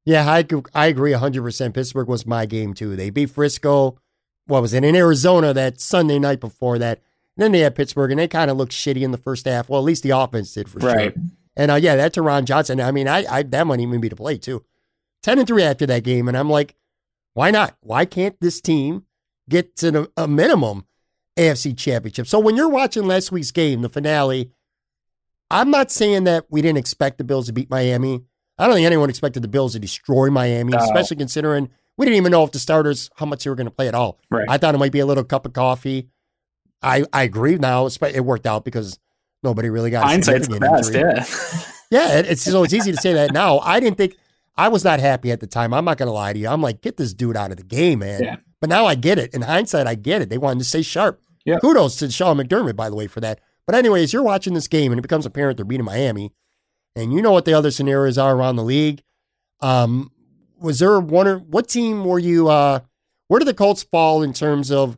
Yeah, 0.03 0.29
I, 0.29 0.45
I 0.75 0.87
agree 0.87 1.13
100%. 1.13 1.73
Pittsburgh 1.73 2.09
was 2.09 2.25
my 2.25 2.45
game 2.45 2.73
too. 2.73 2.97
They 2.97 3.09
beat 3.09 3.29
Frisco. 3.29 3.97
What 4.45 4.61
was 4.61 4.73
it? 4.73 4.83
In 4.83 4.93
Arizona 4.93 5.53
that 5.53 5.79
Sunday 5.79 6.19
night 6.19 6.41
before 6.41 6.77
that. 6.79 7.01
then 7.37 7.53
they 7.53 7.59
had 7.59 7.75
Pittsburgh 7.75 8.11
and 8.11 8.19
they 8.19 8.27
kind 8.27 8.51
of 8.51 8.57
looked 8.57 8.73
shitty 8.73 9.01
in 9.03 9.11
the 9.11 9.17
first 9.17 9.45
half. 9.45 9.69
Well, 9.69 9.79
at 9.79 9.85
least 9.85 10.03
the 10.03 10.09
offense 10.11 10.53
did 10.53 10.69
for 10.69 10.79
Right. 10.79 11.13
sure. 11.13 11.23
And 11.55 11.71
uh, 11.71 11.75
yeah, 11.75 11.95
that 11.95 12.13
Taron 12.13 12.43
Johnson, 12.45 12.79
I 12.81 12.91
mean, 12.91 13.07
I, 13.07 13.25
I 13.29 13.43
that 13.43 13.65
might 13.65 13.79
even 13.79 14.01
be 14.01 14.09
to 14.09 14.15
play 14.17 14.37
too. 14.37 14.63
10 15.23 15.39
and 15.39 15.47
3 15.47 15.63
after 15.63 15.85
that 15.87 16.03
game. 16.03 16.27
And 16.27 16.37
I'm 16.37 16.49
like, 16.49 16.75
why 17.33 17.49
not? 17.51 17.75
Why 17.81 18.05
can't 18.05 18.39
this 18.39 18.61
team 18.61 19.05
get 19.49 19.75
to 19.77 19.91
the, 19.91 20.11
a 20.17 20.27
minimum 20.27 20.85
AFC 21.37 21.77
championship? 21.77 22.27
So 22.27 22.39
when 22.39 22.55
you're 22.55 22.69
watching 22.69 23.05
last 23.05 23.31
week's 23.31 23.51
game, 23.51 23.81
the 23.81 23.89
finale, 23.89 24.51
I'm 25.49 25.71
not 25.71 25.91
saying 25.91 26.25
that 26.25 26.45
we 26.49 26.61
didn't 26.61 26.77
expect 26.77 27.17
the 27.17 27.23
Bills 27.23 27.47
to 27.47 27.53
beat 27.53 27.69
Miami. 27.69 28.23
I 28.57 28.65
don't 28.65 28.75
think 28.75 28.85
anyone 28.85 29.09
expected 29.09 29.43
the 29.43 29.47
Bills 29.47 29.73
to 29.73 29.79
destroy 29.79 30.29
Miami, 30.29 30.71
No. 30.71 30.79
especially 30.79 31.17
considering 31.17 31.69
we 31.97 32.05
didn't 32.05 32.17
even 32.17 32.31
know 32.31 32.43
if 32.43 32.51
the 32.51 32.59
starters 32.59 33.09
how 33.15 33.25
much 33.25 33.43
they 33.43 33.49
were 33.49 33.55
going 33.55 33.65
to 33.67 33.71
play 33.71 33.87
at 33.87 33.95
all. 33.95 34.19
Right. 34.29 34.45
I 34.49 34.57
thought 34.57 34.75
it 34.75 34.77
might 34.79 34.91
be 34.91 34.99
a 34.99 35.05
little 35.05 35.23
cup 35.23 35.45
of 35.45 35.53
coffee. 35.53 36.09
I 36.81 37.05
I 37.13 37.23
agree 37.23 37.55
now. 37.57 37.87
It 37.87 38.23
worked 38.25 38.45
out 38.45 38.65
because 38.65 38.99
nobody 39.43 39.69
really 39.69 39.89
got 39.89 40.05
Hindsight's 40.05 40.47
the 40.47 40.59
best. 40.59 40.93
injury. 40.93 41.01
Yeah. 41.09 41.25
Yeah, 41.89 42.17
it- 42.19 42.25
it's 42.25 42.41
so 42.41 42.63
it's 42.63 42.73
easy 42.73 42.91
to 42.91 42.97
say 42.97 43.13
that 43.13 43.31
now. 43.31 43.59
I 43.59 43.79
didn't 43.79 43.95
think 43.95 44.13
I 44.57 44.67
was 44.67 44.83
not 44.83 44.99
happy 44.99 45.31
at 45.31 45.39
the 45.39 45.47
time. 45.47 45.73
I'm 45.73 45.85
not 45.85 45.97
going 45.97 46.07
to 46.07 46.11
lie 46.13 46.33
to 46.33 46.37
you. 46.39 46.49
I'm 46.49 46.61
like, 46.61 46.81
get 46.81 46.97
this 46.97 47.13
dude 47.13 47.37
out 47.37 47.51
of 47.51 47.55
the 47.57 47.63
game, 47.63 47.99
man. 47.99 48.21
Yeah. 48.23 48.35
But 48.59 48.69
now 48.69 48.85
I 48.85 48.95
get 48.95 49.19
it. 49.19 49.33
In 49.33 49.43
hindsight, 49.43 49.87
I 49.87 49.95
get 49.95 50.21
it. 50.21 50.29
They 50.29 50.37
wanted 50.37 50.59
to 50.59 50.65
stay 50.65 50.81
sharp. 50.81 51.21
Yeah. 51.45 51.59
Kudos 51.59 51.95
to 51.97 52.11
Sean 52.11 52.37
McDermott, 52.37 52.75
by 52.75 52.89
the 52.89 52.95
way, 52.95 53.07
for 53.07 53.21
that. 53.21 53.39
But 53.65 53.75
anyways, 53.75 54.13
you're 54.13 54.23
watching 54.23 54.53
this 54.53 54.67
game 54.67 54.91
and 54.91 54.99
it 54.99 55.01
becomes 55.01 55.25
apparent 55.25 55.57
they're 55.57 55.65
beating 55.65 55.85
Miami, 55.85 56.31
and 56.95 57.13
you 57.13 57.21
know 57.21 57.31
what 57.31 57.45
the 57.45 57.53
other 57.53 57.71
scenarios 57.71 58.17
are 58.17 58.35
around 58.35 58.55
the 58.55 58.63
league. 58.63 59.03
Um, 59.59 60.11
was 60.59 60.79
there 60.79 60.99
one 60.99 61.27
or 61.27 61.37
what 61.39 61.67
team 61.67 62.03
were 62.05 62.19
you? 62.19 62.49
Uh, 62.49 62.79
where 63.27 63.39
did 63.39 63.47
the 63.47 63.53
Colts 63.53 63.83
fall 63.83 64.23
in 64.23 64.33
terms 64.33 64.71
of 64.71 64.97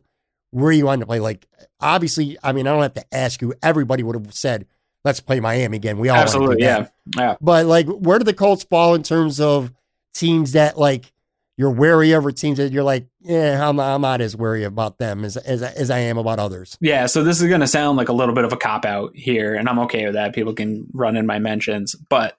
where 0.50 0.72
you 0.72 0.86
wanted 0.86 1.00
to 1.00 1.06
play? 1.06 1.20
Like, 1.20 1.46
obviously, 1.80 2.38
I 2.42 2.52
mean, 2.52 2.66
I 2.66 2.72
don't 2.72 2.82
have 2.82 2.94
to 2.94 3.14
ask 3.14 3.42
you. 3.42 3.54
Everybody 3.62 4.02
would 4.02 4.14
have 4.14 4.32
said, 4.32 4.66
"Let's 5.04 5.20
play 5.20 5.40
Miami 5.40 5.76
again." 5.76 5.98
We 5.98 6.08
all 6.08 6.16
Absolutely. 6.16 6.62
Yeah. 6.62 6.88
Yeah. 7.16 7.36
But 7.40 7.66
like, 7.66 7.86
where 7.88 8.18
do 8.18 8.24
the 8.24 8.34
Colts 8.34 8.64
fall 8.64 8.94
in 8.94 9.02
terms 9.02 9.40
of 9.40 9.72
teams 10.14 10.52
that 10.52 10.78
like 10.78 11.12
you're 11.60 11.70
wary 11.70 12.12
of, 12.12 12.24
or 12.24 12.32
teams 12.32 12.56
that 12.56 12.72
you're 12.72 12.82
like, 12.82 13.06
yeah, 13.20 13.68
I'm, 13.68 13.78
I'm 13.78 14.00
not 14.00 14.22
as 14.22 14.34
wary 14.34 14.64
about 14.64 14.96
them 14.96 15.26
as 15.26 15.36
as 15.36 15.62
as 15.62 15.90
I 15.90 15.98
am 15.98 16.16
about 16.16 16.38
others. 16.38 16.78
Yeah, 16.80 17.04
so 17.04 17.22
this 17.22 17.42
is 17.42 17.48
going 17.48 17.60
to 17.60 17.66
sound 17.66 17.98
like 17.98 18.08
a 18.08 18.14
little 18.14 18.34
bit 18.34 18.46
of 18.46 18.52
a 18.54 18.56
cop 18.56 18.86
out 18.86 19.14
here, 19.14 19.54
and 19.54 19.68
I'm 19.68 19.78
okay 19.80 20.06
with 20.06 20.14
that. 20.14 20.34
People 20.34 20.54
can 20.54 20.86
run 20.94 21.18
in 21.18 21.26
my 21.26 21.38
mentions, 21.38 21.94
but 21.94 22.38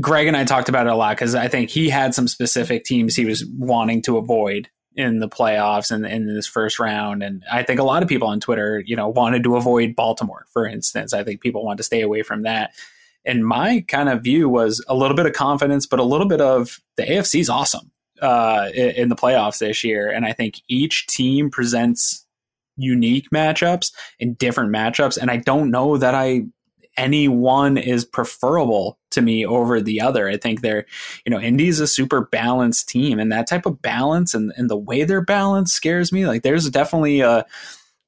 Greg 0.00 0.28
and 0.28 0.36
I 0.36 0.44
talked 0.44 0.70
about 0.70 0.86
it 0.86 0.94
a 0.94 0.96
lot 0.96 1.14
because 1.14 1.34
I 1.34 1.48
think 1.48 1.68
he 1.68 1.90
had 1.90 2.14
some 2.14 2.26
specific 2.26 2.84
teams 2.84 3.14
he 3.14 3.26
was 3.26 3.44
wanting 3.54 4.00
to 4.04 4.16
avoid 4.16 4.70
in 4.94 5.18
the 5.18 5.28
playoffs 5.28 5.90
and 5.90 6.06
in 6.06 6.26
this 6.26 6.46
first 6.46 6.80
round. 6.80 7.22
And 7.22 7.44
I 7.52 7.64
think 7.64 7.80
a 7.80 7.84
lot 7.84 8.02
of 8.02 8.08
people 8.08 8.28
on 8.28 8.40
Twitter, 8.40 8.82
you 8.86 8.96
know, 8.96 9.08
wanted 9.08 9.44
to 9.44 9.56
avoid 9.56 9.94
Baltimore, 9.94 10.46
for 10.54 10.66
instance. 10.66 11.12
I 11.12 11.22
think 11.22 11.42
people 11.42 11.66
want 11.66 11.76
to 11.76 11.82
stay 11.82 12.00
away 12.00 12.22
from 12.22 12.44
that. 12.44 12.72
And 13.26 13.46
my 13.46 13.84
kind 13.88 14.08
of 14.08 14.22
view 14.22 14.48
was 14.48 14.82
a 14.88 14.94
little 14.94 15.16
bit 15.16 15.26
of 15.26 15.34
confidence, 15.34 15.84
but 15.84 16.00
a 16.00 16.04
little 16.04 16.26
bit 16.26 16.40
of 16.40 16.80
the 16.96 17.02
AFC 17.02 17.40
is 17.40 17.50
awesome 17.50 17.90
uh, 18.20 18.68
in, 18.74 19.08
the 19.08 19.16
playoffs 19.16 19.58
this 19.58 19.84
year. 19.84 20.10
And 20.10 20.24
I 20.24 20.32
think 20.32 20.60
each 20.68 21.06
team 21.06 21.50
presents 21.50 22.26
unique 22.76 23.30
matchups 23.30 23.92
and 24.20 24.36
different 24.36 24.72
matchups. 24.72 25.16
And 25.16 25.30
I 25.30 25.38
don't 25.38 25.70
know 25.70 25.96
that 25.96 26.14
I 26.14 26.46
any 26.98 27.28
one 27.28 27.76
is 27.76 28.06
preferable 28.06 28.98
to 29.10 29.20
me 29.20 29.44
over 29.44 29.82
the 29.82 30.00
other. 30.00 30.28
I 30.28 30.38
think 30.38 30.62
they're, 30.62 30.86
you 31.26 31.30
know, 31.30 31.38
Indy's 31.38 31.78
a 31.78 31.86
super 31.86 32.22
balanced 32.22 32.88
team, 32.88 33.18
and 33.18 33.30
that 33.32 33.46
type 33.46 33.66
of 33.66 33.82
balance 33.82 34.34
and, 34.34 34.52
and 34.56 34.70
the 34.70 34.78
way 34.78 35.04
they're 35.04 35.20
balanced 35.20 35.74
scares 35.74 36.10
me. 36.10 36.26
Like 36.26 36.42
there's 36.42 36.70
definitely 36.70 37.20
a 37.20 37.44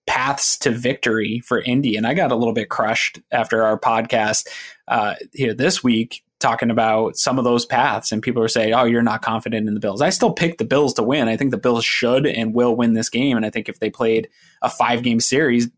paths 0.07 0.57
to 0.57 0.71
victory 0.71 1.41
for 1.41 1.61
Indy. 1.61 1.95
And 1.97 2.07
I 2.07 2.15
got 2.15 2.33
a 2.33 2.35
little 2.35 2.55
bit 2.55 2.71
crushed 2.71 3.21
after 3.31 3.63
our 3.63 3.79
podcast 3.79 4.49
uh, 4.89 5.17
here 5.35 5.53
this 5.53 5.85
week 5.85 6.25
talking 6.41 6.71
about 6.71 7.17
some 7.17 7.39
of 7.39 7.45
those 7.45 7.67
paths 7.67 8.13
and 8.13 8.23
people 8.23 8.43
are 8.43 8.49
saying, 8.49 8.73
oh, 8.73 8.85
you're 8.85 9.03
not 9.03 9.23
confident 9.23 9.67
in 9.67 9.75
the 9.75 9.81
Bills. 9.81 10.01
I 10.01 10.11
still 10.11 10.33
pick 10.33 10.59
the 10.59 10.65
Bills 10.65 10.95
to 10.95 11.03
win. 11.03 11.29
I 11.29 11.37
think 11.37 11.51
the 11.51 11.59
Bills 11.59 11.85
should 11.85 12.27
and 12.27 12.55
will 12.55 12.77
win 12.77 12.93
this 12.93 13.11
game. 13.11 13.37
And 13.37 13.45
I 13.45 13.51
think 13.51 13.69
if 13.69 13.81
they 13.81 13.91
played 13.91 14.29
a 14.63 14.71
five 14.71 15.03
game 15.03 15.21
series, 15.21 15.69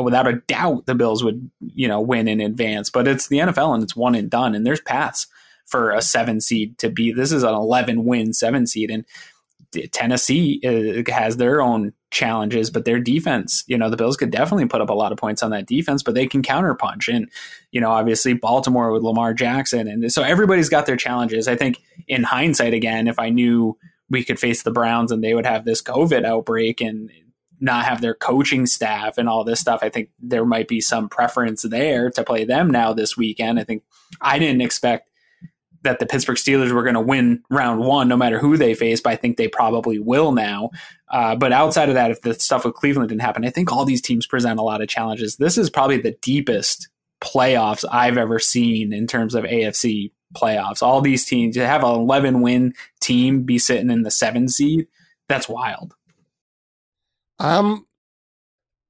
without 0.00 0.28
a 0.28 0.34
doubt, 0.46 0.86
the 0.86 0.94
Bills 0.94 1.24
would, 1.24 1.50
you 1.60 1.88
know, 1.88 2.00
win 2.00 2.28
in 2.28 2.40
advance. 2.40 2.90
But 2.90 3.08
it's 3.08 3.28
the 3.28 3.38
NFL 3.38 3.74
and 3.74 3.82
it's 3.82 3.96
one 3.96 4.14
and 4.14 4.30
done. 4.30 4.54
And 4.54 4.64
there's 4.64 4.80
paths 4.80 5.26
for 5.66 5.90
a 5.90 6.00
seven 6.00 6.40
seed 6.40 6.78
to 6.78 6.90
be. 6.90 7.12
This 7.12 7.32
is 7.32 7.42
an 7.42 7.54
11 7.54 8.04
win 8.04 8.32
seven 8.32 8.66
seed. 8.66 8.90
And 8.90 9.04
Tennessee 9.92 10.60
uh, 10.64 11.12
has 11.12 11.36
their 11.36 11.60
own 11.60 11.92
challenges, 12.10 12.70
but 12.70 12.84
their 12.84 12.98
defense, 12.98 13.64
you 13.66 13.76
know, 13.76 13.90
the 13.90 13.96
Bills 13.96 14.16
could 14.16 14.30
definitely 14.30 14.66
put 14.66 14.80
up 14.80 14.88
a 14.88 14.94
lot 14.94 15.12
of 15.12 15.18
points 15.18 15.42
on 15.42 15.50
that 15.50 15.66
defense, 15.66 16.02
but 16.02 16.14
they 16.14 16.26
can 16.26 16.42
counterpunch. 16.42 17.12
And, 17.14 17.30
you 17.70 17.80
know, 17.80 17.90
obviously 17.90 18.32
Baltimore 18.32 18.92
with 18.92 19.02
Lamar 19.02 19.34
Jackson. 19.34 19.88
And 19.88 20.12
so 20.12 20.22
everybody's 20.22 20.68
got 20.68 20.86
their 20.86 20.96
challenges. 20.96 21.48
I 21.48 21.56
think 21.56 21.78
in 22.06 22.22
hindsight, 22.24 22.74
again, 22.74 23.08
if 23.08 23.18
I 23.18 23.28
knew 23.28 23.76
we 24.08 24.24
could 24.24 24.38
face 24.38 24.62
the 24.62 24.70
Browns 24.70 25.12
and 25.12 25.22
they 25.22 25.34
would 25.34 25.46
have 25.46 25.64
this 25.64 25.82
COVID 25.82 26.24
outbreak 26.24 26.80
and 26.80 27.10
not 27.60 27.84
have 27.84 28.00
their 28.00 28.14
coaching 28.14 28.66
staff 28.66 29.18
and 29.18 29.28
all 29.28 29.44
this 29.44 29.60
stuff, 29.60 29.80
I 29.82 29.90
think 29.90 30.10
there 30.18 30.46
might 30.46 30.68
be 30.68 30.80
some 30.80 31.08
preference 31.08 31.62
there 31.62 32.10
to 32.12 32.24
play 32.24 32.44
them 32.44 32.70
now 32.70 32.92
this 32.92 33.16
weekend. 33.16 33.60
I 33.60 33.64
think 33.64 33.82
I 34.20 34.38
didn't 34.38 34.62
expect 34.62 35.07
that 35.82 35.98
the 35.98 36.06
Pittsburgh 36.06 36.36
Steelers 36.36 36.72
were 36.72 36.82
going 36.82 36.94
to 36.94 37.00
win 37.00 37.42
round 37.50 37.80
one, 37.80 38.08
no 38.08 38.16
matter 38.16 38.38
who 38.38 38.56
they 38.56 38.74
faced. 38.74 39.02
but 39.02 39.12
I 39.12 39.16
think 39.16 39.36
they 39.36 39.48
probably 39.48 39.98
will 39.98 40.32
now. 40.32 40.70
Uh, 41.10 41.36
but 41.36 41.52
outside 41.52 41.88
of 41.88 41.94
that, 41.94 42.10
if 42.10 42.20
the 42.22 42.34
stuff 42.34 42.64
with 42.64 42.74
Cleveland 42.74 43.08
didn't 43.08 43.22
happen, 43.22 43.44
I 43.44 43.50
think 43.50 43.72
all 43.72 43.84
these 43.84 44.02
teams 44.02 44.26
present 44.26 44.58
a 44.58 44.62
lot 44.62 44.82
of 44.82 44.88
challenges. 44.88 45.36
This 45.36 45.56
is 45.56 45.70
probably 45.70 46.00
the 46.00 46.16
deepest 46.22 46.88
playoffs 47.20 47.84
I've 47.90 48.18
ever 48.18 48.38
seen 48.38 48.92
in 48.92 49.06
terms 49.06 49.34
of 49.34 49.44
AFC 49.44 50.12
playoffs. 50.34 50.82
All 50.82 51.00
these 51.00 51.24
teams, 51.24 51.56
to 51.56 51.66
have 51.66 51.82
an 51.82 51.90
11 51.90 52.40
win 52.40 52.74
team 53.00 53.42
be 53.42 53.58
sitting 53.58 53.90
in 53.90 54.02
the 54.02 54.10
seven 54.10 54.48
seed, 54.48 54.86
that's 55.28 55.48
wild. 55.48 55.94
I'm 57.38 57.86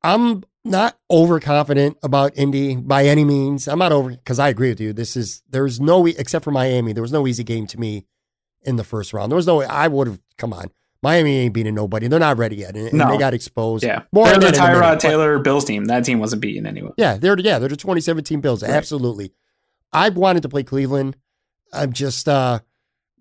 I'm 0.02 0.44
not 0.68 0.98
overconfident 1.10 1.96
about 2.02 2.32
Indy 2.36 2.76
by 2.76 3.04
any 3.06 3.24
means. 3.24 3.66
I'm 3.68 3.78
not 3.78 3.92
over 3.92 4.10
because 4.10 4.38
I 4.38 4.48
agree 4.48 4.68
with 4.70 4.80
you. 4.80 4.92
This 4.92 5.16
is 5.16 5.42
there's 5.50 5.80
no 5.80 6.06
except 6.06 6.44
for 6.44 6.50
Miami. 6.50 6.92
There 6.92 7.02
was 7.02 7.12
no 7.12 7.26
easy 7.26 7.44
game 7.44 7.66
to 7.68 7.78
me 7.80 8.06
in 8.62 8.76
the 8.76 8.84
first 8.84 9.12
round. 9.12 9.30
There 9.30 9.36
was 9.36 9.46
no 9.46 9.62
I 9.62 9.88
would 9.88 10.06
have 10.06 10.20
come 10.36 10.52
on. 10.52 10.66
Miami 11.02 11.36
ain't 11.38 11.54
beating 11.54 11.74
nobody. 11.76 12.08
They're 12.08 12.18
not 12.18 12.38
ready 12.38 12.56
yet, 12.56 12.74
and, 12.74 12.88
and 12.88 12.98
No. 12.98 13.08
they 13.12 13.18
got 13.18 13.32
exposed. 13.32 13.84
Yeah. 13.84 14.02
More 14.10 14.26
they're 14.26 14.34
the 14.34 14.40
that 14.50 14.54
in 14.56 14.60
a 14.60 14.80
Tyrod 14.80 14.98
Taylor 14.98 15.38
Bills 15.38 15.64
team. 15.64 15.84
That 15.84 16.04
team 16.04 16.18
wasn't 16.18 16.42
beaten 16.42 16.66
anyway. 16.66 16.90
Yeah, 16.96 17.16
they're 17.18 17.38
yeah, 17.38 17.58
they're 17.60 17.68
the 17.68 17.76
2017 17.76 18.40
Bills. 18.40 18.62
Right. 18.62 18.72
Absolutely. 18.72 19.32
I 19.92 20.08
wanted 20.08 20.42
to 20.42 20.48
play 20.48 20.64
Cleveland. 20.64 21.16
I'm 21.72 21.92
just 21.92 22.28
uh 22.28 22.60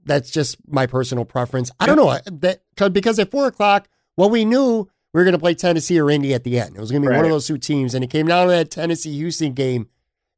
that's 0.05 0.31
just 0.31 0.57
my 0.67 0.87
personal 0.87 1.25
preference. 1.25 1.69
I 1.79 1.85
don't 1.85 1.97
know 1.97 2.17
that 2.39 2.61
'cause- 2.75 2.89
because 2.89 3.19
at 3.19 3.29
four 3.29 3.45
o'clock, 3.47 3.87
well, 4.15 4.29
we 4.29 4.45
knew 4.45 4.87
we 5.13 5.19
were 5.19 5.23
going 5.23 5.33
to 5.33 5.39
play 5.39 5.53
Tennessee 5.53 5.99
or 5.99 6.09
Indy 6.09 6.33
at 6.33 6.43
the 6.43 6.59
end. 6.59 6.75
It 6.75 6.79
was 6.79 6.91
going 6.91 7.01
to 7.03 7.09
be 7.09 7.15
one 7.15 7.25
of 7.25 7.31
those 7.31 7.47
two 7.47 7.57
teams, 7.57 7.93
and 7.93 8.03
it 8.03 8.09
came 8.09 8.27
down 8.27 8.47
to 8.47 8.51
that 8.51 8.71
Tennessee 8.71 9.15
Houston 9.17 9.53
game, 9.53 9.87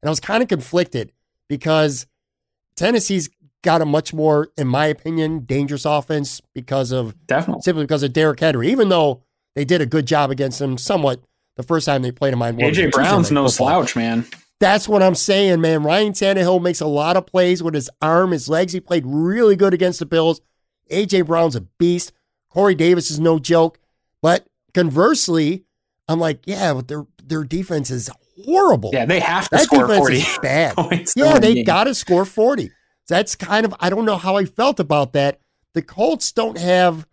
and 0.02 0.08
I 0.08 0.10
was 0.10 0.20
kind 0.20 0.42
of 0.42 0.48
conflicted 0.48 1.12
because 1.48 2.06
Tennessee's 2.76 3.28
got 3.62 3.82
a 3.82 3.86
much 3.86 4.14
more, 4.14 4.48
in 4.56 4.66
my 4.66 4.86
opinion, 4.86 5.40
dangerous 5.40 5.84
offense 5.84 6.40
because 6.54 6.92
of 6.92 7.14
Definitely. 7.26 7.62
simply 7.62 7.84
because 7.84 8.02
of 8.02 8.12
Derrick 8.12 8.40
Henry. 8.40 8.70
Even 8.70 8.88
though 8.88 9.22
they 9.54 9.64
did 9.64 9.80
a 9.80 9.86
good 9.86 10.06
job 10.06 10.30
against 10.30 10.60
him, 10.60 10.78
somewhat 10.78 11.20
the 11.56 11.62
first 11.62 11.86
time 11.86 12.02
they 12.02 12.12
played 12.12 12.32
him 12.32 12.42
on 12.42 12.56
AJ 12.56 12.92
Brown's 12.92 13.30
no 13.30 13.48
slouch, 13.48 13.94
man. 13.96 14.24
That's 14.60 14.88
what 14.88 15.02
I'm 15.02 15.14
saying, 15.14 15.60
man. 15.60 15.82
Ryan 15.82 16.12
Tannehill 16.12 16.62
makes 16.62 16.80
a 16.80 16.86
lot 16.86 17.16
of 17.16 17.26
plays 17.26 17.62
with 17.62 17.74
his 17.74 17.88
arm, 18.02 18.30
his 18.32 18.48
legs. 18.48 18.72
He 18.72 18.80
played 18.80 19.04
really 19.06 19.56
good 19.56 19.72
against 19.74 19.98
the 19.98 20.06
Bills. 20.06 20.40
AJ 20.90 21.26
Brown's 21.26 21.56
a 21.56 21.62
beast. 21.62 22.12
Corey 22.50 22.74
Davis 22.74 23.10
is 23.10 23.18
no 23.18 23.38
joke. 23.38 23.78
But 24.20 24.46
conversely, 24.74 25.64
I'm 26.08 26.18
like, 26.20 26.40
yeah, 26.46 26.74
but 26.74 26.88
their 26.88 27.06
their 27.24 27.44
defense 27.44 27.90
is 27.90 28.10
horrible. 28.44 28.90
Yeah, 28.92 29.06
they 29.06 29.20
have 29.20 29.44
to 29.44 29.56
that 29.56 29.62
score 29.64 29.86
defense 29.86 29.98
40 29.98 30.16
is 30.16 30.38
bad. 30.42 30.74
Yeah, 31.16 31.38
they 31.38 31.62
got 31.62 31.84
to 31.84 31.94
score 31.94 32.24
40. 32.24 32.70
That's 33.08 33.34
kind 33.34 33.66
of, 33.66 33.74
I 33.80 33.90
don't 33.90 34.04
know 34.04 34.16
how 34.16 34.36
I 34.36 34.44
felt 34.44 34.78
about 34.78 35.12
that. 35.14 35.40
The 35.74 35.82
Colts 35.82 36.32
don't 36.32 36.58
have 36.58 37.06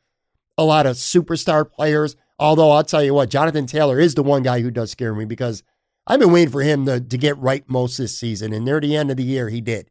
a 0.58 0.64
lot 0.64 0.86
of 0.86 0.95
superstar 0.95 1.70
players, 1.70 2.16
although 2.39 2.72
I'll 2.72 2.84
tell 2.84 3.03
you 3.03 3.14
what, 3.14 3.30
Jonathan 3.30 3.66
Taylor 3.66 3.99
is 3.99 4.16
the 4.16 4.24
one 4.24 4.43
guy 4.43 4.62
who 4.62 4.72
does 4.72 4.91
scare 4.91 5.14
me 5.14 5.26
because 5.26 5.64
I've 6.05 6.20
been 6.20 6.32
waiting 6.32 6.51
for 6.51 6.62
him 6.62 6.86
to, 6.86 6.99
to 6.99 7.18
get 7.18 7.38
right 7.38 7.68
most 7.68 7.97
this 7.97 8.18
season. 8.18 8.53
And 8.53 8.66
near 8.66 8.80
the 8.80 8.95
end 8.95 9.12
of 9.12 9.18
the 9.18 9.24
year, 9.24 9.49
he 9.49 9.60
did. 9.60 9.89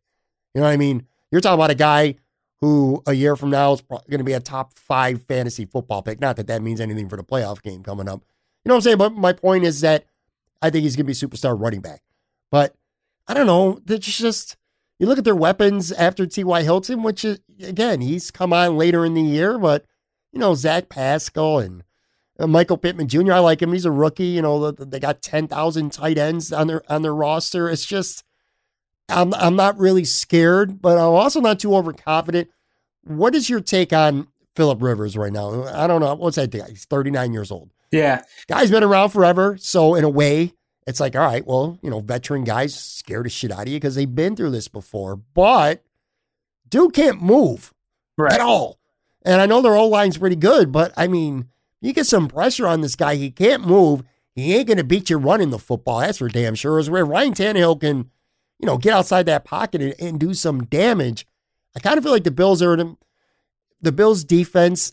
You 0.54 0.60
know 0.60 0.66
what 0.66 0.72
I 0.72 0.76
mean? 0.76 1.06
You're 1.30 1.40
talking 1.40 1.58
about 1.58 1.70
a 1.70 1.74
guy 1.74 2.16
who 2.60 3.02
a 3.06 3.12
year 3.12 3.36
from 3.36 3.50
now 3.50 3.72
is 3.72 3.82
probably 3.82 4.06
going 4.10 4.18
to 4.18 4.24
be 4.24 4.32
a 4.32 4.40
top 4.40 4.72
five 4.78 5.22
fantasy 5.22 5.64
football 5.66 6.02
pick. 6.02 6.20
Not 6.20 6.36
that 6.36 6.46
that 6.46 6.62
means 6.62 6.80
anything 6.80 7.08
for 7.08 7.16
the 7.16 7.24
playoff 7.24 7.62
game 7.62 7.82
coming 7.82 8.08
up. 8.08 8.22
You 8.64 8.68
know 8.70 8.74
what 8.74 8.78
I'm 8.78 8.82
saying? 8.82 8.98
But 8.98 9.12
my 9.14 9.32
point 9.32 9.64
is 9.64 9.80
that 9.82 10.06
I 10.62 10.70
think 10.70 10.82
he's 10.84 10.96
going 10.96 11.06
to 11.06 11.12
be 11.12 11.12
a 11.12 11.28
superstar 11.28 11.58
running 11.60 11.80
back. 11.80 12.02
But 12.50 12.74
I 13.28 13.34
don't 13.34 13.46
know. 13.46 13.80
They're 13.84 13.98
just 13.98 14.56
you 14.98 15.06
look 15.06 15.18
at 15.18 15.24
their 15.24 15.36
weapons 15.36 15.92
after 15.92 16.26
T.Y. 16.26 16.62
Hilton, 16.62 17.02
which 17.02 17.24
is 17.24 17.40
again 17.62 18.00
he's 18.00 18.30
come 18.30 18.52
on 18.52 18.76
later 18.76 19.04
in 19.04 19.14
the 19.14 19.22
year, 19.22 19.58
but 19.58 19.84
you 20.32 20.40
know 20.40 20.54
Zach 20.54 20.88
Pascal 20.88 21.58
and 21.58 21.82
uh, 22.38 22.46
Michael 22.46 22.76
Pittman 22.78 23.08
Jr. 23.08 23.32
I 23.32 23.38
like 23.40 23.60
him. 23.60 23.72
He's 23.72 23.84
a 23.84 23.90
rookie. 23.90 24.26
You 24.26 24.42
know 24.42 24.70
they- 24.70 25.00
got 25.00 25.22
ten 25.22 25.48
thousand 25.48 25.92
tight 25.92 26.18
ends 26.18 26.52
on 26.52 26.66
their 26.66 26.82
on 26.90 27.02
their 27.02 27.14
roster. 27.14 27.68
It's 27.68 27.84
just 27.84 28.24
I'm 29.08 29.32
I'm 29.34 29.56
not 29.56 29.78
really 29.78 30.04
scared, 30.04 30.80
but 30.82 30.98
I'm 30.98 31.14
also 31.14 31.40
not 31.40 31.60
too 31.60 31.74
overconfident. 31.74 32.48
What 33.04 33.34
is 33.34 33.48
your 33.48 33.60
take 33.60 33.92
on 33.92 34.26
Philip 34.56 34.82
Rivers 34.82 35.16
right 35.16 35.32
now? 35.32 35.64
I 35.64 35.86
don't 35.86 36.00
know 36.00 36.14
what's 36.14 36.36
that 36.36 36.50
guy. 36.50 36.68
He's 36.68 36.84
39 36.86 37.32
years 37.32 37.50
old 37.52 37.70
Yeah, 37.92 38.22
guy's 38.48 38.70
been 38.70 38.82
around 38.82 39.10
forever. 39.10 39.56
So 39.60 39.94
in 39.94 40.02
a 40.04 40.08
way, 40.08 40.52
it's 40.86 40.98
like, 41.00 41.14
all 41.14 41.22
right, 41.22 41.46
well, 41.46 41.78
you 41.82 41.90
know, 41.90 42.00
veteran 42.00 42.44
guys 42.44 42.74
scared 42.74 43.26
the 43.26 43.30
shit 43.30 43.52
out 43.52 43.62
of 43.62 43.68
you 43.68 43.76
because 43.76 43.94
they've 43.94 44.12
been 44.12 44.34
through 44.34 44.50
this 44.50 44.66
before. 44.68 45.16
But 45.16 45.84
dude 46.68 46.94
can't 46.94 47.22
move 47.22 47.72
at 48.34 48.40
all. 48.40 48.78
And 49.24 49.40
I 49.40 49.46
know 49.46 49.60
their 49.62 49.76
old 49.76 49.90
line's 49.90 50.18
pretty 50.18 50.36
good, 50.36 50.70
but 50.72 50.92
I 50.96 51.06
mean, 51.06 51.48
you 51.80 51.92
get 51.92 52.06
some 52.06 52.28
pressure 52.28 52.66
on 52.66 52.80
this 52.80 52.96
guy. 52.96 53.16
He 53.16 53.30
can't 53.30 53.66
move. 53.66 54.02
He 54.34 54.54
ain't 54.54 54.68
going 54.68 54.76
to 54.78 54.84
beat 54.84 55.10
you 55.10 55.16
running 55.18 55.50
the 55.50 55.58
football. 55.58 56.00
That's 56.00 56.18
for 56.18 56.28
damn 56.28 56.54
sure. 56.54 56.78
Is 56.78 56.90
where 56.90 57.04
Ryan 57.04 57.34
Tannehill 57.34 57.80
can, 57.80 58.10
you 58.58 58.66
know, 58.66 58.78
get 58.78 58.94
outside 58.94 59.26
that 59.26 59.44
pocket 59.44 59.80
and, 59.82 59.94
and 60.00 60.20
do 60.20 60.34
some 60.34 60.64
damage. 60.64 61.26
I 61.74 61.80
kind 61.80 61.98
of 61.98 62.04
feel 62.04 62.12
like 62.12 62.24
the 62.24 62.30
Bills 62.30 62.62
are 62.62 62.74
in 62.74 62.96
the 63.80 63.92
Bills 63.92 64.24
defense. 64.24 64.92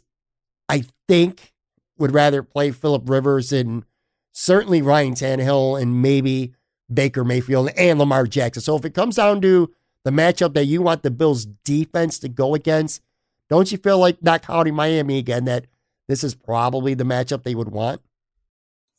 I 0.70 0.84
think 1.08 1.54
would 1.98 2.14
rather 2.14 2.44
play 2.44 2.72
Philip 2.72 3.10
Rivers 3.10 3.52
and 3.54 3.86
certainly 4.32 4.82
Ryan 4.82 5.14
Tannehill 5.14 5.82
and 5.82 6.02
maybe 6.02 6.54
Baker 6.92 7.24
Mayfield 7.24 7.70
and 7.78 8.00
Lamar 8.00 8.28
Jackson. 8.28 8.62
So 8.62 8.76
if 8.76 8.86
it 8.86 8.94
comes 8.94 9.16
down 9.16 9.42
to 9.42 9.72
the 10.04 10.12
matchup 10.12 10.54
that 10.54 10.66
you 10.66 10.82
want 10.82 11.04
the 11.04 11.12
Bills 11.12 11.46
defense 11.46 12.20
to 12.20 12.30
go 12.30 12.56
against, 12.56 13.02
don't 13.50 13.72
you 13.72 13.78
feel 13.78 14.00
like 14.00 14.22
not 14.22 14.42
counting 14.42 14.76
Miami 14.76 15.18
again 15.18 15.46
that 15.46 15.66
this 16.08 16.24
is 16.24 16.36
probably 16.36 16.94
the 16.94 17.04
matchup 17.04 17.44
they 17.44 17.56
would 17.56 17.70
want? 17.70 18.02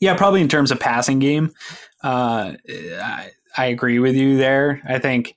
Yeah, 0.01 0.17
probably 0.17 0.41
in 0.41 0.49
terms 0.49 0.71
of 0.71 0.81
passing 0.81 1.19
game. 1.19 1.53
Uh, 2.03 2.55
I, 2.69 3.31
I 3.57 3.67
agree 3.67 3.99
with 3.99 4.17
you 4.17 4.37
there. 4.37 4.83
I 4.87 4.99
think, 4.99 5.37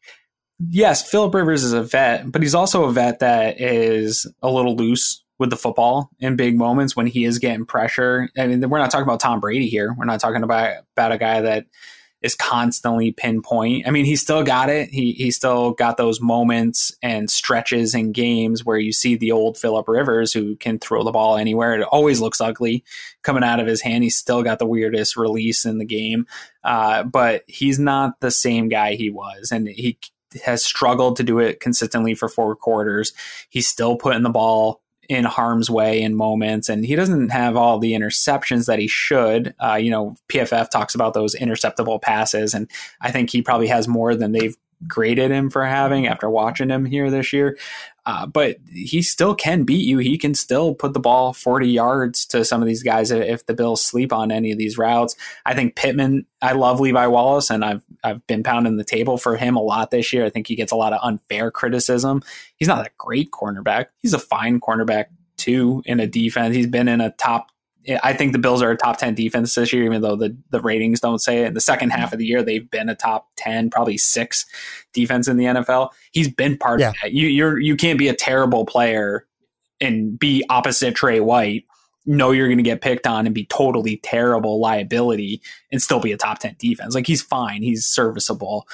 yes, 0.70 1.09
Philip 1.09 1.34
Rivers 1.34 1.63
is 1.63 1.74
a 1.74 1.84
vet, 1.84 2.32
but 2.32 2.41
he's 2.41 2.55
also 2.55 2.86
a 2.86 2.91
vet 2.91 3.20
that 3.20 3.61
is 3.61 4.26
a 4.41 4.49
little 4.49 4.76
loose 4.76 5.24
with 5.39 5.51
the 5.51 5.55
football 5.55 6.09
in 6.20 6.36
big 6.36 6.57
moments 6.57 6.95
when 6.95 7.05
he 7.05 7.24
is 7.24 7.38
getting 7.38 7.65
pressure. 7.65 8.30
I 8.38 8.47
mean, 8.47 8.68
we're 8.70 8.80
not 8.80 8.89
talking 8.89 9.03
about 9.03 9.20
Tom 9.20 9.39
Brady 9.39 9.70
here. 9.70 9.93
We're 9.95 10.05
not 10.05 10.20
talking 10.20 10.41
about, 10.41 10.84
about 10.95 11.11
a 11.11 11.18
guy 11.18 11.41
that 11.41 11.68
is 12.22 12.36
constantly 12.36 13.11
pinpoint. 13.11 13.88
I 13.88 13.91
mean, 13.91 14.05
he's 14.05 14.22
still 14.22 14.43
got 14.43 14.70
it. 14.70 14.89
He 14.89 15.11
he 15.13 15.32
still 15.32 15.72
got 15.72 15.97
those 15.97 16.20
moments 16.20 16.91
and 17.01 17.30
stretches 17.30 17.93
in 17.93 18.11
games 18.11 18.65
where 18.65 18.78
you 18.78 18.91
see 18.91 19.15
the 19.15 19.32
old 19.32 19.57
Philip 19.57 19.88
Rivers 19.88 20.34
who 20.34 20.55
can 20.55 20.80
throw 20.80 21.03
the 21.03 21.11
ball 21.11 21.38
anywhere. 21.38 21.80
It 21.80 21.84
always 21.84 22.20
looks 22.20 22.41
ugly 22.41 22.84
coming 23.22 23.43
out 23.43 23.59
of 23.59 23.68
his 23.68 23.82
hand. 23.82 24.03
He's 24.03 24.15
still 24.15 24.41
got 24.41 24.59
the 24.59 24.65
weirdest 24.65 25.15
release 25.15 25.65
in 25.65 25.78
the 25.78 25.86
game, 25.86 26.26
uh, 26.63 27.03
but 27.03 27.43
he's 27.47 27.78
not 27.78 28.20
the 28.20 28.32
same 28.32 28.68
guy 28.68 28.95
he 28.95 29.09
was, 29.09 29.51
and 29.51 29.68
he 29.68 29.99
has 30.43 30.63
struggled 30.63 31.18
to 31.18 31.24
do 31.24 31.39
it 31.39 31.59
consistently 31.59 32.15
for 32.15 32.28
four 32.28 32.55
quarters. 32.55 33.13
He's 33.49 33.68
still 33.68 33.95
putting 33.95 34.24
the 34.24 34.30
ball 34.30 34.82
in 35.10 35.24
harm's 35.24 35.70
way 35.70 36.01
in 36.01 36.16
moments, 36.16 36.70
and 36.70 36.86
he 36.86 36.95
doesn't 36.95 37.30
have 37.30 37.55
all 37.55 37.80
the 37.80 37.93
interceptions 37.93 38.66
that 38.66 38.80
he 38.80 38.88
should. 38.88 39.55
Uh, 39.60 39.76
you 39.76 39.89
know, 39.89 40.16
PFF 40.30 40.70
talks 40.70 40.95
about 40.95 41.14
those 41.14 41.36
interceptable 41.36 42.01
passes, 42.01 42.53
and 42.53 42.70
I 43.01 43.12
think 43.12 43.30
he 43.30 43.41
probably 43.41 43.68
has 43.68 43.88
more 43.88 44.16
than 44.16 44.32
they've 44.32 44.58
graded 44.88 45.32
him 45.32 45.49
for 45.49 45.66
having 45.66 46.08
after 46.08 46.30
watching 46.30 46.70
him 46.70 46.86
here 46.86 47.10
this 47.10 47.34
year. 47.34 47.58
Uh, 48.08 48.26
but 48.26 48.55
he 48.74 49.01
still 49.01 49.36
can 49.36 49.66
beat 49.66 49.86
you. 49.86 49.97
He 49.97 50.18
can 50.18 50.34
still 50.34 50.74
put 50.74 50.93
the 50.93 50.99
ball 50.99 51.34
40 51.34 51.68
yards 51.68 52.26
to 52.28 52.45
some 52.45 52.62
of 52.62 52.68
these 52.68 52.82
guys 52.82 53.12
if 53.12 53.45
the 53.45 53.53
Bills 53.53 53.84
sleep 53.84 54.14
on 54.14 54.32
any 54.32 54.53
of 54.53 54.58
these 54.58 54.78
routes. 54.78 55.18
I 55.45 55.53
think 55.53 55.76
Pittman, 55.76 56.26
I 56.41 56.53
love 56.53 56.80
Levi 56.80 57.05
Wallace, 57.08 57.49
and 57.49 57.66
I've 57.66 57.84
I've 58.05 58.26
been 58.26 58.43
pounding 58.43 58.78
the 58.78 58.86
table 58.86 59.18
for 59.18 59.36
him 59.36 59.58
a 59.58 59.62
lot 59.62 59.91
this 59.91 60.14
year. 60.14 60.24
I 60.24 60.30
think 60.30 60.47
he 60.47 60.55
gets 60.55 60.72
a 60.72 60.78
lot 60.78 60.93
of 60.93 61.01
unfair 61.03 61.51
criticism. 61.51 62.24
He's 62.55 62.70
not 62.70 62.88
a 62.88 62.91
great 62.97 63.32
cornerback. 63.32 63.88
He's 64.01 64.14
a 64.14 64.20
fine 64.20 64.62
cornerback 64.62 65.08
too 65.36 65.84
in 65.86 65.99
a 65.99 66.08
defense. 66.08 66.55
He's 66.55 66.66
been 66.66 66.88
in 66.88 67.01
a 67.01 67.12
top 67.12 67.51
I 68.04 68.14
think 68.14 68.34
the 68.34 68.40
Bills 68.40 68.62
are 68.62 68.72
a 68.72 68.78
top 68.78 68.98
10 68.98 69.16
defense 69.16 69.56
this 69.56 69.72
year, 69.72 69.84
even 69.86 70.02
though 70.02 70.16
the, 70.16 70.36
the 70.50 70.60
ratings 70.60 71.00
don't 71.00 71.20
say 71.20 71.44
it. 71.44 71.48
In 71.48 71.54
the 71.54 71.62
second 71.62 71.92
half 71.92 72.12
of 72.12 72.20
the 72.20 72.26
year, 72.26 72.44
they've 72.44 72.70
been 72.70 72.90
a 72.90 72.96
top 72.96 73.28
10, 73.38 73.70
probably 73.70 73.98
six 73.98 74.46
defense 74.94 75.28
in 75.28 75.38
the 75.38 75.46
NFL. 75.46 75.92
He's 76.12 76.30
been 76.30 76.58
part 76.58 76.80
Yeah. 76.80 76.90
of 76.90 76.96
that. 77.02 77.14
You 77.14 77.28
you're 77.28 77.60
you 77.60 77.76
can't 77.76 78.00
be 78.00 78.10
a 78.10 78.14
terrible 78.16 78.66
player 78.66 79.26
and 79.80 80.18
be 80.18 80.44
opposite 80.50 80.96
Trey 80.96 81.20
White 81.20 81.66
know 82.08 82.32
you're 82.32 82.48
going 82.48 82.58
to 82.58 82.64
get 82.64 82.82
picked 82.82 83.06
on 83.06 83.26
and 83.26 83.36
be 83.36 83.46
totally 83.46 83.98
terrible 83.98 84.60
liability 84.60 85.42
and 85.72 85.82
still 85.82 86.00
be 86.00 86.14
a 86.14 86.18
top 86.18 86.40
10 86.40 86.56
defense. 86.58 86.96
Like 86.96 87.06
he's 87.06 87.22
fine, 87.22 87.62
he's 87.62 87.86
serviceable. 87.86 88.68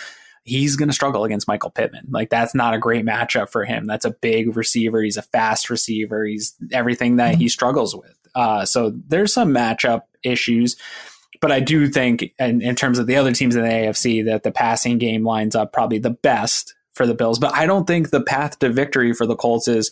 He's 0.45 0.75
going 0.75 0.89
to 0.89 0.93
struggle 0.93 1.23
against 1.23 1.47
Michael 1.47 1.71
Pittman. 1.71 2.07
Like 2.11 2.29
that's 2.29 2.53
not 2.53 2.73
a 2.73 2.77
great 2.77 3.05
matchup 3.05 3.49
for 3.49 3.65
him. 3.65 3.87
That's 3.87 4.05
a 4.05 4.11
big 4.11 4.55
receiver. 4.55 5.01
He's 5.01 5.17
a 5.17 5.21
fast 5.21 5.69
receiver. 5.69 6.25
He's 6.25 6.53
everything 6.71 7.15
that 7.15 7.33
mm-hmm. 7.33 7.41
he 7.41 7.49
struggles 7.49 7.95
with. 7.95 8.15
Uh, 8.35 8.65
so 8.65 8.93
there's 9.07 9.33
some 9.33 9.53
matchup 9.53 10.01
issues 10.23 10.75
but 11.43 11.51
I 11.51 11.59
do 11.59 11.89
think, 11.89 12.33
in, 12.39 12.61
in 12.61 12.73
terms 12.73 12.99
of 12.99 13.05
the 13.05 13.17
other 13.17 13.33
teams 13.33 13.57
in 13.57 13.63
the 13.63 13.67
AFC, 13.67 14.23
that 14.27 14.43
the 14.43 14.51
passing 14.51 14.97
game 14.97 15.25
lines 15.25 15.57
up 15.57 15.73
probably 15.73 15.99
the 15.99 16.09
best 16.09 16.73
for 16.93 17.05
the 17.05 17.13
Bills. 17.13 17.37
But 17.37 17.53
I 17.53 17.65
don't 17.65 17.85
think 17.85 18.11
the 18.11 18.21
path 18.21 18.59
to 18.59 18.69
victory 18.69 19.11
for 19.11 19.25
the 19.25 19.35
Colts 19.35 19.67
is 19.67 19.91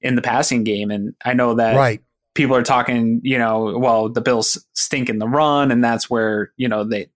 in 0.00 0.16
the 0.16 0.20
passing 0.20 0.64
game. 0.64 0.90
And 0.90 1.14
I 1.24 1.32
know 1.32 1.54
that 1.54 1.76
Right. 1.76 2.02
people 2.34 2.56
are 2.56 2.64
talking, 2.64 3.20
you 3.22 3.38
know, 3.38 3.78
well, 3.78 4.08
the 4.08 4.20
Bills 4.20 4.66
stink 4.74 5.08
in 5.08 5.20
the 5.20 5.28
run, 5.28 5.70
and 5.70 5.84
that's 5.84 6.10
where 6.10 6.50
you 6.56 6.66
know 6.66 6.82
they 6.82 7.06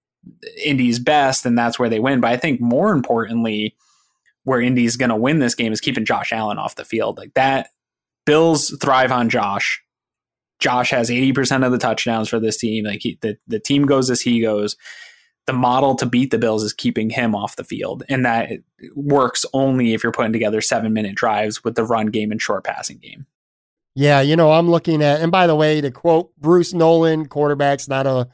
Indy's 0.64 1.00
best, 1.00 1.44
and 1.44 1.58
that's 1.58 1.76
where 1.76 1.88
they 1.88 1.98
win. 1.98 2.20
But 2.20 2.30
I 2.30 2.36
think 2.36 2.60
more 2.60 2.92
importantly, 2.92 3.74
where 4.44 4.60
Indy's 4.60 4.96
going 4.96 5.10
to 5.10 5.16
win 5.16 5.40
this 5.40 5.56
game 5.56 5.72
is 5.72 5.80
keeping 5.80 6.04
Josh 6.04 6.32
Allen 6.32 6.58
off 6.58 6.76
the 6.76 6.84
field. 6.84 7.18
Like 7.18 7.34
that, 7.34 7.70
Bills 8.24 8.72
thrive 8.80 9.10
on 9.10 9.30
Josh. 9.30 9.82
Josh 10.58 10.90
has 10.90 11.10
eighty 11.10 11.32
percent 11.32 11.64
of 11.64 11.72
the 11.72 11.78
touchdowns 11.78 12.28
for 12.28 12.40
this 12.40 12.56
team. 12.56 12.84
Like 12.84 13.00
he, 13.02 13.18
the 13.20 13.36
the 13.46 13.60
team 13.60 13.86
goes 13.86 14.10
as 14.10 14.20
he 14.20 14.40
goes. 14.40 14.76
The 15.46 15.52
model 15.52 15.94
to 15.96 16.06
beat 16.06 16.30
the 16.30 16.38
Bills 16.38 16.62
is 16.62 16.72
keeping 16.72 17.10
him 17.10 17.34
off 17.34 17.56
the 17.56 17.64
field, 17.64 18.02
and 18.08 18.24
that 18.24 18.50
works 18.94 19.44
only 19.52 19.92
if 19.92 20.02
you're 20.02 20.12
putting 20.12 20.32
together 20.32 20.62
seven 20.62 20.94
minute 20.94 21.16
drives 21.16 21.62
with 21.62 21.74
the 21.74 21.84
run 21.84 22.06
game 22.06 22.32
and 22.32 22.40
short 22.40 22.64
passing 22.64 22.96
game. 22.96 23.26
Yeah, 23.94 24.22
you 24.22 24.36
know, 24.36 24.52
I'm 24.52 24.70
looking 24.70 25.02
at, 25.02 25.20
and 25.20 25.30
by 25.30 25.46
the 25.46 25.54
way, 25.54 25.80
to 25.80 25.90
quote 25.90 26.34
Bruce 26.36 26.72
Nolan, 26.72 27.26
quarterback's 27.26 27.88
not 27.88 28.06
a 28.06 28.28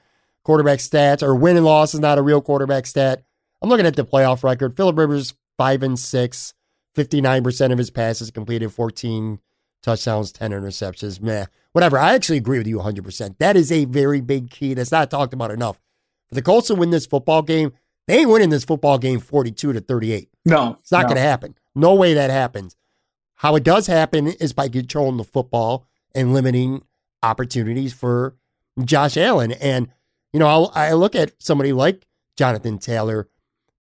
quarterback 0.45 0.81
stat, 0.81 1.23
or 1.23 1.35
win 1.35 1.57
and 1.57 1.67
loss 1.67 1.95
is 1.95 2.01
not 2.01 2.19
a 2.19 2.23
real 2.23 2.41
quarterback 2.41 2.87
stat. 2.87 3.25
I'm 3.61 3.69
looking 3.69 3.87
at 3.87 3.97
the 3.97 4.05
playoff 4.05 4.43
record. 4.43 4.77
Philip 4.77 4.97
Rivers, 4.97 5.35
five 5.59 5.83
and 5.83 5.99
six, 5.99 6.55
59% 6.97 7.73
of 7.73 7.79
his 7.79 7.91
passes 7.91 8.31
completed, 8.31 8.73
14 8.73 9.39
touchdowns, 9.83 10.33
10 10.33 10.51
interceptions. 10.53 11.21
Meh, 11.21 11.47
whatever. 11.73 11.99
I 11.99 12.15
actually 12.15 12.39
agree 12.39 12.59
with 12.59 12.67
you 12.67 12.79
100%. 12.79 13.39
That 13.39 13.57
is 13.57 13.71
a 13.73 13.85
very 13.87 14.21
big 14.21 14.51
key 14.51 14.75
that's 14.75 14.93
not 14.93 15.11
talked 15.11 15.33
about 15.35 15.51
enough. 15.51 15.81
For 16.29 16.35
the 16.35 16.43
Colts 16.43 16.69
to 16.69 16.75
win 16.75 16.91
this 16.91 17.07
football 17.07 17.43
game, 17.43 17.73
they 18.07 18.19
ain't 18.21 18.31
winning 18.31 18.51
this 18.51 18.65
football 18.65 18.99
game 18.99 19.21
42 19.21 19.73
to 19.73 19.81
38. 19.81 20.29
No, 20.45 20.77
It's 20.81 20.93
not 20.93 21.03
no. 21.03 21.09
going 21.09 21.17
to 21.17 21.23
happen. 21.23 21.55
No 21.75 21.95
way 21.95 22.15
that 22.15 22.31
happens. 22.31 22.77
How 23.37 23.57
it 23.57 23.65
does 23.65 23.87
happen 23.87 24.27
is 24.29 24.53
by 24.53 24.69
controlling 24.69 25.17
the 25.17 25.25
football 25.25 25.87
and 26.15 26.35
limiting 26.35 26.83
opportunities 27.23 27.93
for 27.93 28.37
Josh 28.85 29.17
Allen. 29.17 29.53
And, 29.53 29.89
you 30.33 30.41
know, 30.41 30.47
I'll, 30.47 30.73
I 30.75 30.93
look 30.93 31.15
at 31.15 31.33
somebody 31.39 31.73
like 31.73 32.07
Jonathan 32.37 32.79
Taylor, 32.79 33.29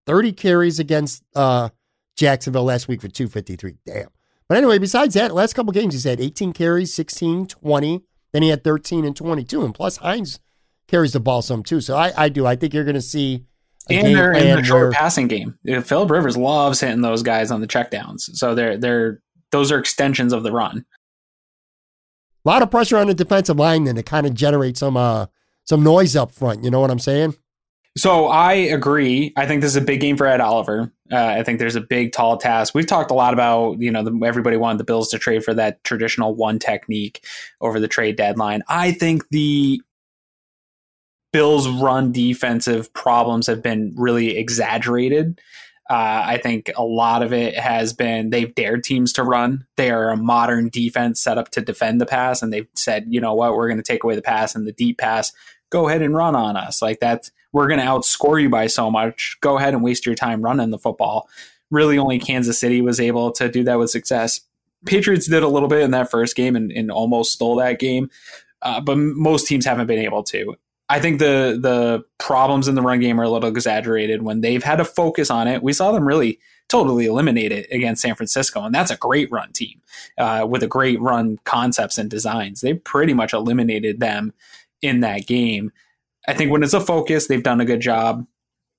30 0.06 0.32
carries 0.32 0.78
against 0.78 1.22
uh, 1.34 1.70
Jacksonville 2.16 2.64
last 2.64 2.88
week 2.88 3.00
for 3.00 3.08
253. 3.08 3.76
Damn. 3.86 4.08
But 4.50 4.58
anyway, 4.58 4.78
besides 4.78 5.14
that, 5.14 5.32
last 5.32 5.52
couple 5.52 5.72
games, 5.72 5.94
he's 5.94 6.02
had 6.02 6.20
18 6.20 6.52
carries, 6.52 6.92
16, 6.92 7.46
20. 7.46 8.02
Then 8.32 8.42
he 8.42 8.48
had 8.48 8.64
13 8.64 9.04
and 9.04 9.14
22. 9.14 9.64
And 9.64 9.72
plus, 9.72 9.98
Hines 9.98 10.40
carries 10.88 11.12
the 11.12 11.20
ball 11.20 11.40
some 11.40 11.62
too. 11.62 11.80
So 11.80 11.96
I, 11.96 12.12
I 12.16 12.28
do. 12.28 12.46
I 12.46 12.56
think 12.56 12.74
you're 12.74 12.82
going 12.82 12.96
to 12.96 13.00
see 13.00 13.44
a 13.88 13.94
and 13.94 14.16
they're 14.16 14.32
in 14.32 14.56
the 14.56 14.64
short 14.64 14.82
where- 14.82 14.90
passing 14.90 15.28
game. 15.28 15.56
Uh, 15.72 15.80
Philip 15.82 16.10
Rivers 16.10 16.36
loves 16.36 16.80
hitting 16.80 17.00
those 17.00 17.22
guys 17.22 17.52
on 17.52 17.60
the 17.60 17.68
checkdowns, 17.68 18.22
so 18.22 18.56
they're 18.56 18.76
they're 18.76 19.22
those 19.52 19.70
are 19.70 19.78
extensions 19.78 20.32
of 20.32 20.42
the 20.42 20.50
run. 20.50 20.84
A 22.44 22.48
lot 22.48 22.62
of 22.62 22.72
pressure 22.72 22.98
on 22.98 23.06
the 23.06 23.14
defensive 23.14 23.56
line 23.56 23.84
then 23.84 23.94
to 23.94 24.02
kind 24.02 24.26
of 24.26 24.34
generate 24.34 24.76
some 24.76 24.96
uh 24.96 25.26
some 25.62 25.84
noise 25.84 26.16
up 26.16 26.32
front. 26.32 26.64
You 26.64 26.72
know 26.72 26.80
what 26.80 26.90
I'm 26.90 26.98
saying? 26.98 27.36
So 27.98 28.28
I 28.28 28.52
agree. 28.52 29.32
I 29.36 29.46
think 29.46 29.62
this 29.62 29.72
is 29.72 29.76
a 29.76 29.80
big 29.80 30.00
game 30.00 30.16
for 30.16 30.26
Ed 30.26 30.40
Oliver. 30.40 30.92
Uh, 31.10 31.16
I 31.16 31.42
think 31.42 31.58
there's 31.58 31.76
a 31.76 31.80
big, 31.80 32.12
tall 32.12 32.36
task. 32.36 32.72
We've 32.72 32.86
talked 32.86 33.10
a 33.10 33.14
lot 33.14 33.34
about, 33.34 33.80
you 33.80 33.90
know, 33.90 34.04
the, 34.04 34.18
everybody 34.24 34.56
wanted 34.56 34.78
the 34.78 34.84
Bills 34.84 35.08
to 35.10 35.18
trade 35.18 35.44
for 35.44 35.54
that 35.54 35.82
traditional 35.82 36.34
one 36.34 36.60
technique 36.60 37.24
over 37.60 37.80
the 37.80 37.88
trade 37.88 38.16
deadline. 38.16 38.62
I 38.68 38.92
think 38.92 39.28
the 39.30 39.82
Bills' 41.32 41.68
run 41.68 42.12
defensive 42.12 42.92
problems 42.94 43.48
have 43.48 43.62
been 43.62 43.92
really 43.96 44.36
exaggerated. 44.36 45.40
Uh, 45.88 46.22
I 46.24 46.38
think 46.40 46.70
a 46.76 46.84
lot 46.84 47.24
of 47.24 47.32
it 47.32 47.58
has 47.58 47.92
been 47.92 48.30
they've 48.30 48.54
dared 48.54 48.84
teams 48.84 49.12
to 49.14 49.24
run. 49.24 49.66
They 49.76 49.90
are 49.90 50.10
a 50.10 50.16
modern 50.16 50.68
defense 50.68 51.20
set 51.20 51.38
up 51.38 51.50
to 51.50 51.60
defend 51.60 52.00
the 52.00 52.06
pass, 52.06 52.40
and 52.40 52.52
they've 52.52 52.68
said, 52.76 53.06
you 53.08 53.20
know 53.20 53.34
what, 53.34 53.56
we're 53.56 53.66
going 53.66 53.82
to 53.82 53.82
take 53.82 54.04
away 54.04 54.14
the 54.14 54.22
pass 54.22 54.54
and 54.54 54.64
the 54.66 54.72
deep 54.72 54.98
pass. 54.98 55.32
Go 55.70 55.88
ahead 55.88 56.02
and 56.02 56.14
run 56.14 56.36
on 56.36 56.56
us. 56.56 56.80
Like 56.80 57.00
that's 57.00 57.32
we're 57.52 57.68
going 57.68 57.80
to 57.80 57.86
outscore 57.86 58.40
you 58.40 58.48
by 58.48 58.66
so 58.66 58.90
much. 58.90 59.36
Go 59.40 59.58
ahead 59.58 59.74
and 59.74 59.82
waste 59.82 60.06
your 60.06 60.14
time 60.14 60.42
running 60.42 60.70
the 60.70 60.78
football. 60.78 61.28
Really, 61.70 61.98
only 61.98 62.18
Kansas 62.18 62.58
City 62.58 62.80
was 62.80 63.00
able 63.00 63.32
to 63.32 63.48
do 63.48 63.64
that 63.64 63.78
with 63.78 63.90
success. 63.90 64.40
Patriots 64.86 65.28
did 65.28 65.42
a 65.42 65.48
little 65.48 65.68
bit 65.68 65.82
in 65.82 65.90
that 65.92 66.10
first 66.10 66.36
game 66.36 66.56
and, 66.56 66.72
and 66.72 66.90
almost 66.90 67.32
stole 67.32 67.56
that 67.56 67.78
game, 67.78 68.10
uh, 68.62 68.80
but 68.80 68.96
most 68.96 69.46
teams 69.46 69.66
haven't 69.66 69.86
been 69.86 69.98
able 69.98 70.22
to. 70.24 70.56
I 70.88 70.98
think 70.98 71.20
the 71.20 71.56
the 71.60 72.04
problems 72.18 72.66
in 72.66 72.74
the 72.74 72.82
run 72.82 72.98
game 72.98 73.20
are 73.20 73.24
a 73.24 73.30
little 73.30 73.48
exaggerated 73.48 74.22
when 74.22 74.40
they've 74.40 74.62
had 74.62 74.76
to 74.76 74.84
focus 74.84 75.30
on 75.30 75.46
it. 75.46 75.62
We 75.62 75.72
saw 75.72 75.92
them 75.92 76.04
really 76.04 76.40
totally 76.68 77.06
eliminate 77.06 77.52
it 77.52 77.68
against 77.70 78.02
San 78.02 78.16
Francisco, 78.16 78.64
and 78.64 78.74
that's 78.74 78.90
a 78.90 78.96
great 78.96 79.30
run 79.30 79.52
team 79.52 79.80
uh, 80.18 80.44
with 80.48 80.64
a 80.64 80.66
great 80.66 81.00
run 81.00 81.38
concepts 81.44 81.96
and 81.96 82.10
designs. 82.10 82.60
They 82.60 82.74
pretty 82.74 83.14
much 83.14 83.32
eliminated 83.32 84.00
them 84.00 84.32
in 84.82 85.00
that 85.00 85.28
game. 85.28 85.70
I 86.26 86.34
think 86.34 86.50
when 86.50 86.62
it's 86.62 86.74
a 86.74 86.80
focus, 86.80 87.26
they've 87.26 87.42
done 87.42 87.60
a 87.60 87.64
good 87.64 87.80
job. 87.80 88.26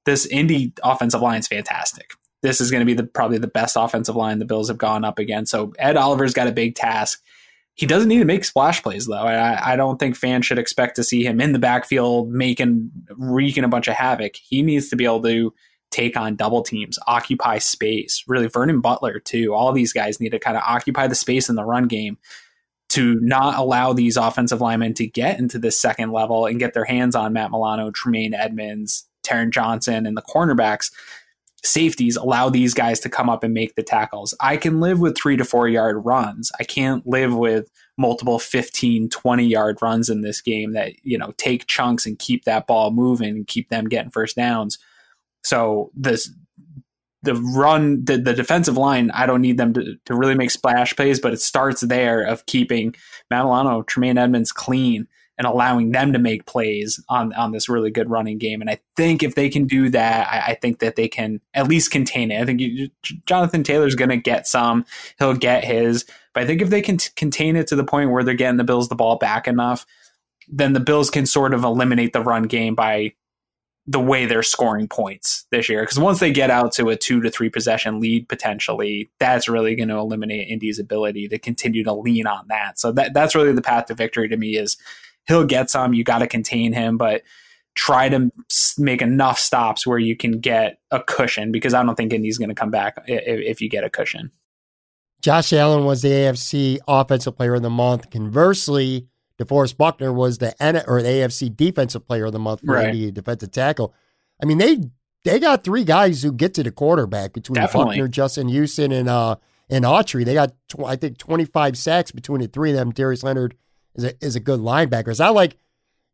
This 0.05 0.25
Indy 0.25 0.73
offensive 0.83 1.21
line 1.21 1.39
is 1.39 1.47
fantastic. 1.47 2.11
This 2.41 2.59
is 2.59 2.71
going 2.71 2.81
to 2.81 2.85
be 2.85 2.93
the 2.93 3.03
probably 3.03 3.37
the 3.37 3.47
best 3.47 3.75
offensive 3.77 4.15
line 4.15 4.39
the 4.39 4.45
Bills 4.45 4.67
have 4.67 4.77
gone 4.77 5.05
up 5.05 5.19
against. 5.19 5.51
So 5.51 5.73
Ed 5.77 5.97
Oliver's 5.97 6.33
got 6.33 6.47
a 6.47 6.51
big 6.51 6.75
task. 6.75 7.21
He 7.75 7.85
doesn't 7.85 8.09
need 8.09 8.19
to 8.19 8.25
make 8.25 8.43
splash 8.43 8.81
plays 8.83 9.07
though. 9.07 9.13
I, 9.13 9.73
I 9.73 9.75
don't 9.75 9.99
think 9.99 10.15
fans 10.15 10.45
should 10.45 10.59
expect 10.59 10.95
to 10.95 11.03
see 11.03 11.23
him 11.23 11.39
in 11.39 11.53
the 11.53 11.59
backfield 11.59 12.29
making 12.29 12.91
wreaking 13.11 13.63
a 13.63 13.69
bunch 13.69 13.87
of 13.87 13.93
havoc. 13.93 14.35
He 14.35 14.61
needs 14.61 14.89
to 14.89 14.95
be 14.95 15.05
able 15.05 15.21
to 15.23 15.53
take 15.91 16.17
on 16.17 16.35
double 16.35 16.63
teams, 16.63 16.97
occupy 17.05 17.59
space. 17.59 18.23
Really, 18.27 18.47
Vernon 18.47 18.81
Butler 18.81 19.19
too. 19.19 19.53
All 19.53 19.71
these 19.71 19.93
guys 19.93 20.19
need 20.19 20.31
to 20.31 20.39
kind 20.39 20.57
of 20.57 20.63
occupy 20.65 21.07
the 21.07 21.15
space 21.15 21.49
in 21.49 21.55
the 21.55 21.65
run 21.65 21.87
game 21.87 22.17
to 22.91 23.19
not 23.21 23.57
allow 23.57 23.93
these 23.93 24.17
offensive 24.17 24.59
linemen 24.59 24.93
to 24.95 25.07
get 25.07 25.39
into 25.39 25.57
this 25.57 25.79
second 25.79 26.11
level 26.11 26.45
and 26.45 26.59
get 26.59 26.73
their 26.73 26.83
hands 26.83 27.15
on 27.15 27.31
Matt 27.31 27.49
Milano, 27.49 27.89
Tremaine 27.91 28.33
Edmunds, 28.33 29.07
Taron 29.23 29.49
Johnson, 29.49 30.05
and 30.05 30.17
the 30.17 30.21
cornerbacks. 30.21 30.91
Safeties 31.63 32.17
allow 32.17 32.49
these 32.49 32.73
guys 32.73 32.99
to 33.01 33.09
come 33.09 33.29
up 33.29 33.43
and 33.43 33.53
make 33.53 33.75
the 33.75 33.83
tackles. 33.83 34.33
I 34.41 34.57
can 34.57 34.81
live 34.81 34.99
with 34.99 35.15
three 35.17 35.37
to 35.37 35.45
four 35.45 35.69
yard 35.69 36.03
runs. 36.03 36.51
I 36.59 36.63
can't 36.63 37.05
live 37.07 37.33
with 37.33 37.71
multiple 37.97 38.39
15, 38.39 39.09
20 39.09 39.45
yard 39.45 39.77
runs 39.81 40.09
in 40.09 40.21
this 40.21 40.41
game 40.41 40.73
that, 40.73 40.93
you 41.03 41.17
know, 41.17 41.33
take 41.37 41.67
chunks 41.67 42.05
and 42.05 42.19
keep 42.19 42.43
that 42.43 42.67
ball 42.67 42.91
moving 42.91 43.29
and 43.29 43.47
keep 43.47 43.69
them 43.69 43.87
getting 43.87 44.11
first 44.11 44.35
downs. 44.35 44.79
So 45.43 45.91
this 45.95 46.29
the 47.23 47.35
run 47.35 48.03
the, 48.05 48.17
the 48.17 48.33
defensive 48.33 48.77
line 48.77 49.11
i 49.11 49.25
don't 49.25 49.41
need 49.41 49.57
them 49.57 49.73
to, 49.73 49.95
to 50.05 50.15
really 50.15 50.35
make 50.35 50.51
splash 50.51 50.95
plays 50.95 51.19
but 51.19 51.33
it 51.33 51.41
starts 51.41 51.81
there 51.81 52.21
of 52.23 52.45
keeping 52.45 52.95
Matt 53.29 53.45
Milano, 53.45 53.83
Tremaine 53.83 54.17
Edmunds 54.17 54.51
clean 54.51 55.07
and 55.37 55.47
allowing 55.47 55.91
them 55.91 56.13
to 56.13 56.19
make 56.19 56.45
plays 56.45 57.03
on 57.09 57.33
on 57.33 57.51
this 57.51 57.67
really 57.69 57.89
good 57.89 58.09
running 58.09 58.37
game. 58.37 58.61
And 58.61 58.69
i 58.69 58.79
think 58.95 59.23
if 59.23 59.35
they 59.35 59.49
can 59.49 59.65
do 59.65 59.89
that 59.89 60.27
i, 60.31 60.51
I 60.51 60.55
think 60.55 60.79
that 60.79 60.95
they 60.95 61.07
can 61.07 61.41
at 61.53 61.67
least 61.67 61.91
contain 61.91 62.31
it. 62.31 62.41
I 62.41 62.45
think 62.45 62.59
you, 62.59 62.89
jonathan 63.25 63.63
taylor's 63.63 63.95
going 63.95 64.09
to 64.09 64.17
get 64.17 64.47
some. 64.47 64.85
He'll 65.17 65.33
get 65.33 65.63
his. 65.63 66.05
But 66.33 66.43
i 66.43 66.45
think 66.45 66.61
if 66.61 66.69
they 66.69 66.81
can 66.81 66.97
t- 66.97 67.09
contain 67.15 67.55
it 67.55 67.67
to 67.67 67.75
the 67.75 67.83
point 67.83 68.11
where 68.11 68.23
they're 68.23 68.33
getting 68.33 68.57
the 68.57 68.63
bills 68.63 68.89
the 68.89 68.95
ball 68.95 69.17
back 69.17 69.47
enough 69.47 69.85
then 70.47 70.73
the 70.73 70.79
bills 70.79 71.09
can 71.09 71.25
sort 71.25 71.53
of 71.53 71.63
eliminate 71.63 72.13
the 72.13 72.21
run 72.21 72.43
game 72.43 72.75
by 72.75 73.13
the 73.91 73.99
way 73.99 74.25
they're 74.25 74.41
scoring 74.41 74.87
points 74.87 75.45
this 75.51 75.67
year. 75.67 75.81
Because 75.81 75.99
once 75.99 76.19
they 76.19 76.31
get 76.31 76.49
out 76.49 76.71
to 76.73 76.89
a 76.89 76.95
two 76.95 77.21
to 77.21 77.29
three 77.29 77.49
possession 77.49 77.99
lead 77.99 78.29
potentially, 78.29 79.11
that's 79.19 79.49
really 79.49 79.75
going 79.75 79.89
to 79.89 79.97
eliminate 79.97 80.47
Indy's 80.47 80.79
ability 80.79 81.27
to 81.27 81.37
continue 81.37 81.83
to 81.83 81.93
lean 81.93 82.25
on 82.25 82.45
that. 82.47 82.79
So 82.79 82.93
that 82.93 83.13
that's 83.13 83.35
really 83.35 83.51
the 83.51 83.61
path 83.61 83.87
to 83.87 83.93
victory 83.93 84.29
to 84.29 84.37
me 84.37 84.55
is 84.55 84.77
he'll 85.27 85.45
get 85.45 85.69
some. 85.69 85.93
You 85.93 86.05
got 86.05 86.19
to 86.19 86.27
contain 86.27 86.71
him, 86.71 86.97
but 86.97 87.23
try 87.75 88.07
to 88.09 88.31
make 88.77 89.01
enough 89.01 89.37
stops 89.37 89.85
where 89.85 89.99
you 89.99 90.15
can 90.15 90.39
get 90.39 90.79
a 90.91 91.01
cushion. 91.03 91.51
Because 91.51 91.73
I 91.73 91.83
don't 91.83 91.95
think 91.95 92.13
Indy's 92.13 92.37
going 92.37 92.49
to 92.49 92.55
come 92.55 92.71
back 92.71 92.97
if, 93.07 93.23
if 93.25 93.61
you 93.61 93.69
get 93.69 93.83
a 93.83 93.89
cushion. 93.89 94.31
Josh 95.21 95.53
Allen 95.53 95.85
was 95.85 96.01
the 96.01 96.09
AFC 96.09 96.79
Offensive 96.87 97.35
Player 97.35 97.55
of 97.55 97.61
the 97.61 97.69
Month. 97.69 98.09
Conversely, 98.09 99.07
DeForest 99.43 99.77
Buckner 99.77 100.11
was 100.13 100.37
the 100.37 100.61
N- 100.61 100.83
or 100.87 101.01
the 101.01 101.09
AFC 101.09 101.55
Defensive 101.55 102.05
Player 102.07 102.25
of 102.25 102.31
the 102.31 102.39
Month 102.39 102.61
for 102.65 102.73
Right. 102.75 102.87
Indy 102.87 103.11
defensive 103.11 103.51
tackle. 103.51 103.93
I 104.41 104.45
mean, 104.45 104.57
they 104.57 104.79
they 105.23 105.39
got 105.39 105.63
three 105.63 105.83
guys 105.83 106.23
who 106.23 106.31
get 106.31 106.53
to 106.55 106.63
the 106.63 106.71
quarterback 106.71 107.33
between 107.33 107.55
Definitely. 107.55 107.95
Buckner, 107.97 108.07
Justin 108.07 108.47
Houston, 108.49 108.91
and 108.91 109.07
uh 109.09 109.35
and 109.69 109.85
Autry. 109.85 110.25
They 110.25 110.33
got 110.33 110.53
tw- 110.67 110.85
I 110.85 110.95
think 110.95 111.17
twenty 111.17 111.45
five 111.45 111.77
sacks 111.77 112.11
between 112.11 112.41
the 112.41 112.47
three 112.47 112.71
of 112.71 112.75
them, 112.77 112.91
Darius 112.91 113.23
Leonard 113.23 113.55
is 113.95 114.03
a, 114.03 114.25
is 114.25 114.35
a 114.35 114.39
good 114.39 114.59
linebacker. 114.59 115.09
It's 115.09 115.19
not 115.19 115.33
like, 115.35 115.57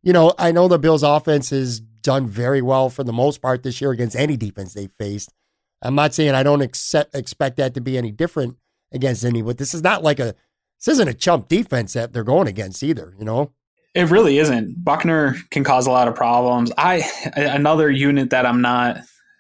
you 0.03 0.13
know, 0.13 0.33
I 0.37 0.51
know 0.51 0.67
the 0.67 0.79
Bills 0.79 1.03
offense 1.03 1.51
has 1.51 1.79
done 1.79 2.27
very 2.27 2.61
well 2.61 2.89
for 2.89 3.03
the 3.03 3.13
most 3.13 3.41
part 3.41 3.63
this 3.63 3.81
year 3.81 3.91
against 3.91 4.15
any 4.15 4.37
defense 4.37 4.73
they 4.73 4.87
faced. 4.87 5.33
I'm 5.81 5.93
not 5.95 6.13
saying 6.13 6.33
I 6.33 6.41
don't 6.43 6.61
accept, 6.61 7.13
expect 7.15 7.57
that 7.57 7.73
to 7.75 7.81
be 7.81 7.97
any 7.97 8.11
different 8.11 8.57
against 8.91 9.23
any, 9.25 9.41
but 9.41 9.57
this 9.57 9.73
is 9.73 9.83
not 9.83 10.01
like 10.03 10.19
a, 10.19 10.33
this 10.79 10.93
isn't 10.93 11.07
a 11.07 11.13
chump 11.13 11.47
defense 11.47 11.93
that 11.93 12.13
they're 12.13 12.23
going 12.23 12.47
against 12.47 12.83
either, 12.83 13.13
you 13.17 13.25
know? 13.25 13.51
It 13.93 14.11
really 14.11 14.37
isn't. 14.37 14.83
Buckner 14.83 15.35
can 15.49 15.63
cause 15.63 15.87
a 15.87 15.91
lot 15.91 16.07
of 16.07 16.15
problems. 16.15 16.71
I 16.77 17.03
another 17.35 17.89
unit 17.89 18.29
that 18.29 18.45
I'm 18.45 18.61
not 18.61 18.97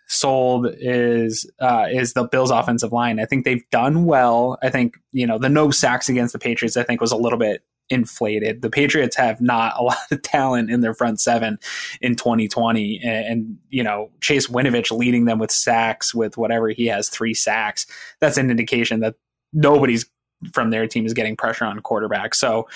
sold 0.07 0.67
is 0.79 1.49
uh, 1.59 1.85
is 1.91 2.13
the 2.13 2.23
Bills 2.23 2.49
offensive 2.49 2.91
line. 2.91 3.19
I 3.19 3.25
think 3.25 3.45
they've 3.45 3.69
done 3.69 4.05
well. 4.05 4.57
I 4.63 4.69
think 4.69 4.95
you 5.11 5.27
know 5.27 5.37
the 5.37 5.49
no 5.49 5.69
sacks 5.69 6.09
against 6.09 6.33
the 6.33 6.39
Patriots. 6.39 6.75
I 6.75 6.83
think 6.83 7.01
was 7.01 7.11
a 7.11 7.17
little 7.17 7.37
bit 7.37 7.61
inflated. 7.89 8.61
The 8.61 8.69
Patriots 8.69 9.15
have 9.15 9.39
not 9.39 9.75
a 9.77 9.83
lot 9.83 9.97
of 10.09 10.21
talent 10.23 10.71
in 10.71 10.81
their 10.81 10.93
front 10.93 11.19
seven 11.21 11.59
in 12.01 12.15
2020, 12.15 12.99
and, 13.03 13.25
and 13.25 13.57
you 13.69 13.83
know 13.83 14.09
Chase 14.21 14.47
Winovich 14.47 14.91
leading 14.91 15.25
them 15.25 15.39
with 15.39 15.51
sacks 15.51 16.15
with 16.15 16.37
whatever 16.37 16.69
he 16.69 16.87
has 16.87 17.09
three 17.09 17.33
sacks. 17.33 17.85
That's 18.19 18.37
an 18.37 18.49
indication 18.49 19.01
that 19.01 19.15
nobody's 19.53 20.09
from 20.53 20.69
their 20.69 20.87
team 20.87 21.05
is 21.05 21.13
getting 21.13 21.35
pressure 21.35 21.65
on 21.65 21.79
quarterback. 21.79 22.35
So 22.35 22.67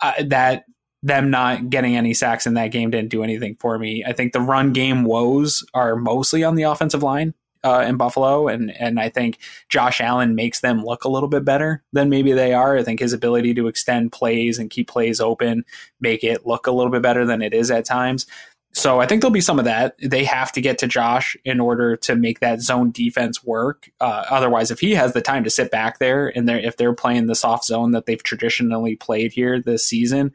uh, 0.00 0.12
that 0.26 0.64
them 1.02 1.30
not 1.30 1.70
getting 1.70 1.96
any 1.96 2.14
sacks 2.14 2.46
in 2.46 2.54
that 2.54 2.72
game 2.72 2.90
didn't 2.90 3.10
do 3.10 3.22
anything 3.22 3.56
for 3.60 3.78
me. 3.78 4.04
I 4.04 4.12
think 4.12 4.32
the 4.32 4.40
run 4.40 4.72
game 4.72 5.04
woes 5.04 5.64
are 5.74 5.94
mostly 5.94 6.42
on 6.42 6.56
the 6.56 6.64
offensive 6.64 7.02
line 7.02 7.34
uh, 7.64 7.84
in 7.86 7.96
Buffalo, 7.96 8.48
and 8.48 8.70
and 8.78 8.98
I 9.00 9.08
think 9.08 9.38
Josh 9.68 10.00
Allen 10.00 10.34
makes 10.34 10.60
them 10.60 10.84
look 10.84 11.04
a 11.04 11.08
little 11.08 11.28
bit 11.28 11.44
better 11.44 11.82
than 11.92 12.08
maybe 12.08 12.32
they 12.32 12.52
are. 12.52 12.76
I 12.76 12.82
think 12.82 13.00
his 13.00 13.12
ability 13.12 13.54
to 13.54 13.66
extend 13.66 14.12
plays 14.12 14.58
and 14.58 14.70
keep 14.70 14.88
plays 14.88 15.20
open 15.20 15.64
make 16.00 16.24
it 16.24 16.46
look 16.46 16.66
a 16.66 16.72
little 16.72 16.92
bit 16.92 17.02
better 17.02 17.24
than 17.24 17.42
it 17.42 17.54
is 17.54 17.70
at 17.70 17.84
times. 17.84 18.26
So 18.76 19.00
I 19.00 19.06
think 19.06 19.22
there'll 19.22 19.32
be 19.32 19.40
some 19.40 19.58
of 19.58 19.64
that. 19.64 19.96
They 20.02 20.22
have 20.24 20.52
to 20.52 20.60
get 20.60 20.76
to 20.78 20.86
Josh 20.86 21.34
in 21.46 21.60
order 21.60 21.96
to 21.96 22.14
make 22.14 22.40
that 22.40 22.60
zone 22.60 22.90
defense 22.90 23.42
work. 23.42 23.88
Uh, 24.02 24.26
otherwise, 24.28 24.70
if 24.70 24.80
he 24.80 24.94
has 24.94 25.14
the 25.14 25.22
time 25.22 25.44
to 25.44 25.50
sit 25.50 25.70
back 25.70 25.98
there 25.98 26.28
and 26.36 26.46
they're, 26.46 26.58
if 26.58 26.76
they're 26.76 26.92
playing 26.92 27.26
the 27.26 27.34
soft 27.34 27.64
zone 27.64 27.92
that 27.92 28.04
they've 28.04 28.22
traditionally 28.22 28.94
played 28.94 29.32
here 29.32 29.62
this 29.62 29.88
season 29.88 30.30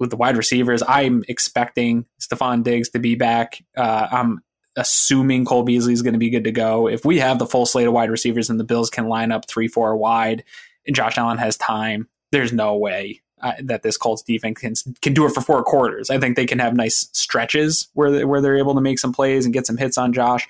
with 0.00 0.10
the 0.10 0.16
wide 0.16 0.36
receivers, 0.36 0.82
I'm 0.88 1.22
expecting 1.28 2.04
Stefon 2.20 2.64
Diggs 2.64 2.88
to 2.90 2.98
be 2.98 3.14
back. 3.14 3.62
Uh, 3.76 4.08
I'm 4.10 4.42
assuming 4.74 5.44
Cole 5.44 5.62
Beasley 5.62 5.92
is 5.92 6.02
going 6.02 6.14
to 6.14 6.18
be 6.18 6.30
good 6.30 6.44
to 6.44 6.52
go. 6.52 6.88
If 6.88 7.04
we 7.04 7.20
have 7.20 7.38
the 7.38 7.46
full 7.46 7.64
slate 7.64 7.86
of 7.86 7.92
wide 7.92 8.10
receivers 8.10 8.50
and 8.50 8.58
the 8.58 8.64
Bills 8.64 8.90
can 8.90 9.06
line 9.06 9.30
up 9.30 9.46
three, 9.46 9.68
four 9.68 9.96
wide, 9.96 10.42
and 10.84 10.96
Josh 10.96 11.16
Allen 11.16 11.38
has 11.38 11.56
time, 11.56 12.08
there's 12.32 12.52
no 12.52 12.76
way 12.76 13.20
uh, 13.42 13.52
that 13.62 13.82
this 13.82 13.96
Colts 13.96 14.22
defense 14.22 14.58
can 14.60 14.74
can 15.00 15.14
do 15.14 15.26
it 15.26 15.32
for 15.32 15.40
four 15.40 15.62
quarters. 15.62 16.10
I 16.10 16.18
think 16.18 16.36
they 16.36 16.46
can 16.46 16.58
have 16.58 16.74
nice 16.74 17.08
stretches 17.12 17.88
where 17.94 18.10
they, 18.10 18.24
where 18.24 18.40
they're 18.40 18.58
able 18.58 18.74
to 18.74 18.80
make 18.80 18.98
some 18.98 19.12
plays 19.12 19.44
and 19.44 19.54
get 19.54 19.66
some 19.66 19.76
hits 19.76 19.98
on 19.98 20.12
Josh. 20.12 20.48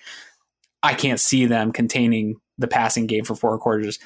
I 0.82 0.94
can't 0.94 1.20
see 1.20 1.46
them 1.46 1.72
containing 1.72 2.36
the 2.58 2.68
passing 2.68 3.06
game 3.06 3.24
for 3.24 3.34
four 3.34 3.58
quarters. 3.58 3.98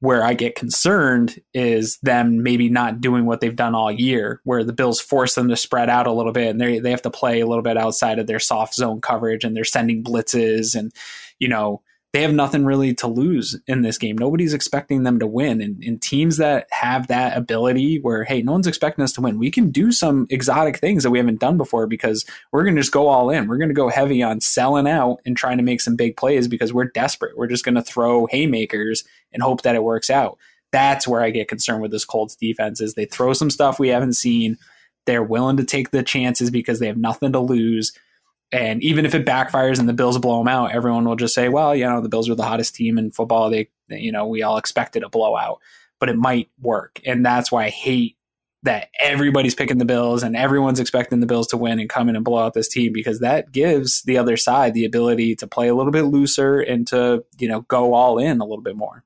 Where 0.00 0.22
I 0.22 0.34
get 0.34 0.56
concerned 0.56 1.40
is 1.54 1.98
them 2.02 2.42
maybe 2.42 2.68
not 2.68 3.00
doing 3.00 3.24
what 3.24 3.40
they've 3.40 3.56
done 3.56 3.74
all 3.74 3.90
year, 3.90 4.42
where 4.44 4.62
the 4.62 4.74
Bills 4.74 5.00
force 5.00 5.34
them 5.34 5.48
to 5.48 5.56
spread 5.56 5.88
out 5.88 6.06
a 6.06 6.12
little 6.12 6.32
bit 6.32 6.48
and 6.48 6.60
they 6.60 6.80
they 6.80 6.90
have 6.90 7.02
to 7.02 7.10
play 7.10 7.40
a 7.40 7.46
little 7.46 7.62
bit 7.62 7.78
outside 7.78 8.18
of 8.18 8.26
their 8.26 8.38
soft 8.38 8.74
zone 8.74 9.00
coverage 9.00 9.42
and 9.42 9.56
they're 9.56 9.64
sending 9.64 10.04
blitzes 10.04 10.74
and 10.74 10.92
you 11.38 11.48
know 11.48 11.80
they 12.16 12.22
have 12.22 12.32
nothing 12.32 12.64
really 12.64 12.94
to 12.94 13.06
lose 13.06 13.60
in 13.66 13.82
this 13.82 13.98
game. 13.98 14.16
Nobody's 14.16 14.54
expecting 14.54 15.02
them 15.02 15.18
to 15.18 15.26
win. 15.26 15.60
And, 15.60 15.84
and, 15.84 16.00
teams 16.00 16.38
that 16.38 16.66
have 16.70 17.08
that 17.08 17.36
ability 17.36 17.98
where, 17.98 18.24
hey, 18.24 18.40
no 18.40 18.52
one's 18.52 18.66
expecting 18.66 19.04
us 19.04 19.12
to 19.12 19.20
win, 19.20 19.38
we 19.38 19.50
can 19.50 19.70
do 19.70 19.92
some 19.92 20.26
exotic 20.30 20.78
things 20.78 21.02
that 21.02 21.10
we 21.10 21.18
haven't 21.18 21.40
done 21.40 21.58
before 21.58 21.86
because 21.86 22.24
we're 22.52 22.62
going 22.62 22.74
to 22.74 22.80
just 22.80 22.90
go 22.92 23.08
all 23.08 23.28
in. 23.28 23.46
We're 23.46 23.58
going 23.58 23.68
to 23.68 23.74
go 23.74 23.90
heavy 23.90 24.22
on 24.22 24.40
selling 24.40 24.88
out 24.88 25.18
and 25.26 25.36
trying 25.36 25.58
to 25.58 25.62
make 25.62 25.82
some 25.82 25.94
big 25.94 26.16
plays 26.16 26.48
because 26.48 26.72
we're 26.72 26.86
desperate. 26.86 27.36
We're 27.36 27.48
just 27.48 27.66
going 27.66 27.74
to 27.74 27.82
throw 27.82 28.24
haymakers 28.28 29.04
and 29.30 29.42
hope 29.42 29.60
that 29.60 29.74
it 29.74 29.84
works 29.84 30.08
out. 30.08 30.38
That's 30.72 31.06
where 31.06 31.20
I 31.20 31.28
get 31.28 31.48
concerned 31.48 31.82
with 31.82 31.90
this 31.90 32.06
Colts 32.06 32.34
defense 32.34 32.80
is 32.80 32.94
they 32.94 33.04
throw 33.04 33.34
some 33.34 33.50
stuff 33.50 33.78
we 33.78 33.88
haven't 33.88 34.14
seen. 34.14 34.56
They're 35.04 35.22
willing 35.22 35.58
to 35.58 35.64
take 35.66 35.90
the 35.90 36.02
chances 36.02 36.50
because 36.50 36.78
they 36.78 36.86
have 36.86 36.96
nothing 36.96 37.32
to 37.32 37.40
lose 37.40 37.92
and 38.52 38.82
even 38.82 39.04
if 39.04 39.14
it 39.14 39.26
backfires 39.26 39.78
and 39.78 39.88
the 39.88 39.92
Bills 39.92 40.18
blow 40.18 40.38
them 40.38 40.48
out, 40.48 40.72
everyone 40.72 41.04
will 41.04 41.16
just 41.16 41.34
say, 41.34 41.48
well, 41.48 41.74
you 41.74 41.84
know, 41.84 42.00
the 42.00 42.08
Bills 42.08 42.28
were 42.28 42.34
the 42.34 42.44
hottest 42.44 42.74
team 42.74 42.98
in 42.98 43.10
football. 43.10 43.50
They, 43.50 43.70
you 43.88 44.12
know, 44.12 44.26
we 44.26 44.42
all 44.42 44.56
expected 44.56 45.02
a 45.02 45.08
blowout, 45.08 45.60
but 45.98 46.08
it 46.08 46.16
might 46.16 46.48
work. 46.60 47.00
And 47.04 47.26
that's 47.26 47.50
why 47.50 47.64
I 47.64 47.70
hate 47.70 48.16
that 48.62 48.88
everybody's 49.00 49.54
picking 49.54 49.78
the 49.78 49.84
Bills 49.84 50.22
and 50.22 50.36
everyone's 50.36 50.80
expecting 50.80 51.20
the 51.20 51.26
Bills 51.26 51.46
to 51.48 51.56
win 51.56 51.78
and 51.78 51.88
come 51.88 52.08
in 52.08 52.16
and 52.16 52.24
blow 52.24 52.38
out 52.38 52.54
this 52.54 52.68
team 52.68 52.92
because 52.92 53.20
that 53.20 53.52
gives 53.52 54.02
the 54.02 54.18
other 54.18 54.36
side 54.36 54.74
the 54.74 54.84
ability 54.84 55.36
to 55.36 55.46
play 55.46 55.68
a 55.68 55.74
little 55.74 55.92
bit 55.92 56.02
looser 56.02 56.60
and 56.60 56.86
to, 56.88 57.24
you 57.38 57.48
know, 57.48 57.62
go 57.62 57.94
all 57.94 58.18
in 58.18 58.40
a 58.40 58.44
little 58.44 58.62
bit 58.62 58.76
more. 58.76 59.04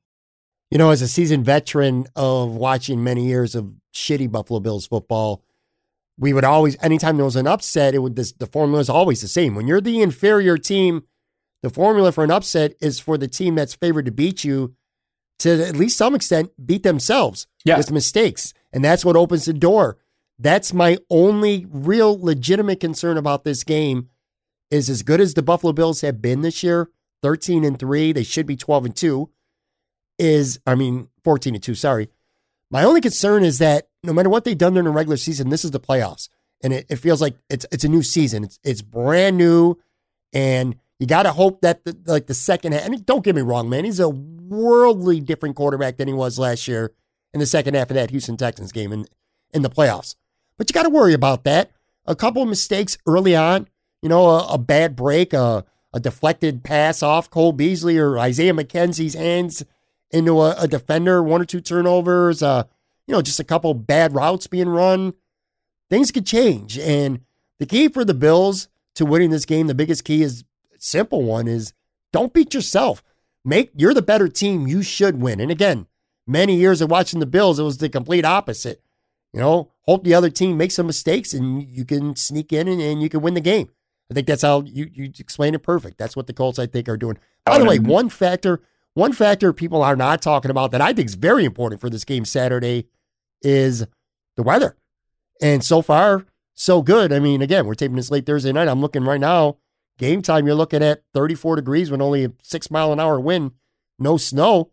You 0.71 0.79
know, 0.79 0.91
as 0.91 1.03
a 1.03 1.09
seasoned 1.09 1.45
veteran 1.45 2.07
of 2.15 2.55
watching 2.55 3.03
many 3.03 3.27
years 3.27 3.55
of 3.55 3.75
shitty 3.93 4.31
Buffalo 4.31 4.61
Bills 4.61 4.87
football, 4.87 5.43
we 6.21 6.35
would 6.35 6.45
always, 6.45 6.77
anytime 6.83 7.17
there 7.17 7.25
was 7.25 7.35
an 7.35 7.47
upset, 7.47 7.95
it 7.95 7.99
would 7.99 8.15
this, 8.15 8.33
the 8.33 8.47
formula 8.47 8.81
is 8.81 8.91
always 8.91 9.23
the 9.23 9.29
same. 9.29 9.55
When 9.55 9.67
you're 9.67 9.81
the 9.81 10.03
inferior 10.03 10.59
team, 10.59 11.05
the 11.63 11.71
formula 11.71 12.13
for 12.13 12.23
an 12.23 12.31
upset 12.31 12.75
is 12.81 13.01
for 13.01 13.17
the 13.17 13.27
team 13.27 13.55
that's 13.55 13.75
favored 13.75 14.05
to 14.05 14.13
beat 14.13 14.45
you 14.45 14.77
to 15.41 15.67
at 15.67 15.77
least 15.77 15.97
some 15.97 16.15
extent 16.15 16.51
beat 16.65 16.83
themselves 16.83 17.47
yeah. 17.65 17.79
with 17.79 17.91
mistakes. 17.91 18.53
And 18.71 18.85
that's 18.85 19.03
what 19.03 19.17
opens 19.17 19.47
the 19.47 19.55
door. 19.55 19.97
That's 20.39 20.75
my 20.75 20.99
only 21.09 21.67
real 21.71 22.19
legitimate 22.21 22.81
concern 22.81 23.17
about 23.17 23.45
this 23.45 23.65
game 23.65 24.11
is 24.71 24.91
as 24.91 25.03
good 25.03 25.21
as 25.21 25.33
the 25.35 25.43
Buffalo 25.43 25.73
Bills 25.73 26.03
have 26.03 26.21
been 26.21 26.43
this 26.43 26.63
year, 26.63 26.91
13 27.23 27.65
and 27.65 27.79
3, 27.79 28.13
they 28.13 28.23
should 28.23 28.47
be 28.47 28.57
12 28.57 28.85
and 28.85 28.97
2 28.97 29.31
is 30.19 30.61
I 30.67 30.75
mean 30.75 31.09
14 31.25 31.55
and 31.55 31.63
2, 31.63 31.75
sorry. 31.75 32.11
My 32.71 32.85
only 32.85 33.01
concern 33.01 33.43
is 33.43 33.59
that 33.59 33.89
no 34.03 34.13
matter 34.13 34.29
what 34.29 34.45
they've 34.45 34.57
done 34.57 34.75
during 34.75 34.85
the 34.85 34.91
regular 34.91 35.17
season, 35.17 35.51
this 35.51 35.65
is 35.65 35.71
the 35.71 35.81
playoffs. 35.81 36.29
And 36.63 36.73
it, 36.73 36.87
it 36.89 36.97
feels 36.97 37.21
like 37.21 37.37
it's 37.49 37.67
it's 37.73 37.85
a 37.85 37.89
new 37.89 38.03
season. 38.03 38.45
It's 38.45 38.59
it's 38.63 38.83
brand 38.83 39.37
new. 39.37 39.77
And 40.33 40.77
you 40.99 41.07
gotta 41.07 41.33
hope 41.33 41.63
that 41.63 41.85
the, 41.85 41.97
like 42.07 42.27
the 42.27 42.35
second 42.35 42.73
half, 42.73 42.85
I 42.85 42.89
mean, 42.89 43.03
don't 43.05 43.25
get 43.25 43.35
me 43.35 43.43
wrong, 43.43 43.71
man. 43.71 43.85
He's 43.85 44.01
a 44.01 44.09
worldly 44.09 45.21
different 45.21 45.57
quarterback 45.57 45.97
than 45.97 46.09
he 46.09 46.15
was 46.15 46.39
last 46.39 46.69
year 46.69 46.93
in 47.33 47.41
the 47.41 47.47
second 47.47 47.75
half 47.75 47.91
of 47.91 47.95
that 47.95 48.11
Houston 48.11 48.37
Texans 48.37 48.73
game 48.73 48.93
in, 48.93 49.07
in 49.55 49.63
the 49.63 49.71
playoffs. 49.71 50.17
But 50.59 50.69
you 50.69 50.75
gotta 50.75 50.91
worry 50.91 51.15
about 51.15 51.45
that. 51.45 51.71
A 52.05 52.15
couple 52.15 52.43
of 52.43 52.49
mistakes 52.49 52.99
early 53.07 53.35
on, 53.35 53.69
you 54.03 54.09
know, 54.09 54.29
a, 54.29 54.55
a 54.55 54.59
bad 54.59 54.97
break, 54.97 55.33
a, 55.33 55.65
a 55.93 56.01
deflected 56.01 56.63
pass 56.63 57.03
off 57.03 57.31
Cole 57.31 57.53
Beasley 57.53 57.99
or 57.99 58.19
Isaiah 58.19 58.53
McKenzie's 58.53 59.15
hands 59.15 59.65
into 60.11 60.41
a, 60.41 60.55
a 60.59 60.69
defender, 60.69 61.23
one 61.23 61.41
or 61.41 61.45
two 61.45 61.61
turnovers, 61.61 62.43
uh, 62.43 62.65
you 63.11 63.17
know, 63.17 63.23
just 63.23 63.41
a 63.41 63.45
couple 63.45 63.75
bad 63.75 64.15
routes 64.15 64.47
being 64.47 64.69
run, 64.69 65.15
things 65.91 66.13
could 66.13 66.25
change. 66.25 66.79
And 66.79 67.23
the 67.59 67.67
key 67.67 67.89
for 67.89 68.05
the 68.05 68.15
Bills 68.15 68.69
to 68.95 69.05
winning 69.05 69.31
this 69.31 69.45
game, 69.45 69.67
the 69.67 69.75
biggest 69.75 70.05
key 70.05 70.23
is 70.23 70.45
simple 70.79 71.25
one 71.25 71.49
is 71.49 71.73
don't 72.13 72.33
beat 72.33 72.55
yourself. 72.55 73.03
Make 73.45 73.73
you're 73.75 73.95
the 73.95 74.01
better 74.01 74.29
team. 74.29 74.69
You 74.69 74.85
should 74.85 75.21
win. 75.21 75.41
And 75.41 75.51
again, 75.51 75.89
many 76.25 76.55
years 76.55 76.81
of 76.81 76.89
watching 76.89 77.19
the 77.19 77.27
Bills, 77.27 77.59
it 77.59 77.65
was 77.65 77.79
the 77.79 77.89
complete 77.89 78.25
opposite. 78.25 78.81
You 79.33 79.41
know, 79.41 79.73
hope 79.87 80.05
the 80.05 80.15
other 80.15 80.31
team 80.31 80.57
makes 80.57 80.77
some 80.77 80.87
mistakes 80.87 81.35
and 81.35 81.61
you 81.61 81.85
can 81.85 82.15
sneak 82.15 82.53
in 82.53 82.69
and, 82.69 82.81
and 82.81 83.03
you 83.03 83.09
can 83.09 83.23
win 83.23 83.35
the 83.35 83.41
game. 83.41 83.71
I 84.09 84.15
think 84.15 84.29
that's 84.29 84.43
how 84.43 84.63
you 84.63 84.89
you 84.93 85.11
explain 85.19 85.57
it 85.57 85.65
perfect. 85.65 85.99
That's 85.99 86.15
what 86.15 86.29
the 86.29 86.33
Colts 86.33 86.61
I 86.61 86.67
think 86.67 86.89
are 86.89 86.97
doing. 86.97 87.19
By 87.45 87.59
the 87.59 87.65
way, 87.65 87.81
one 87.81 88.09
factor 88.09 88.61
one 88.95 89.13
factor 89.13 89.53
people 89.53 89.83
are 89.83 89.97
not 89.97 90.23
talking 90.23 90.53
about 90.53 90.71
that 90.71 90.81
I 90.81 90.93
think 90.93 91.09
is 91.09 91.17
very 91.17 91.45
important 91.45 91.81
for 91.81 91.91
this 91.91 92.05
game 92.05 92.25
Saturday 92.25 92.87
is 93.43 93.87
the 94.37 94.43
weather. 94.43 94.77
And 95.43 95.65
so 95.65 95.83
far, 95.83 96.27
so 96.55 96.83
good. 96.83 97.13
I 97.13 97.19
mean, 97.19 97.43
again, 97.43 97.67
we're 97.67 97.75
taping 97.75 97.97
this 97.97 98.11
late 98.11 98.27
Thursday 98.27 98.53
night. 98.53 98.69
I'm 98.69 98.81
looking 98.81 99.05
right 99.05 99.21
now. 99.21 99.57
Game 99.99 100.23
time, 100.23 100.47
you're 100.47 100.55
looking 100.55 100.83
at 100.83 101.03
34 101.15 101.57
degrees 101.57 101.91
with 101.91 102.01
only 102.01 102.25
a 102.25 102.33
six 102.43 102.71
mile 102.71 102.93
an 102.93 103.01
hour 103.01 103.21
wind, 103.21 103.53
no 103.99 104.17
snow. 104.17 104.71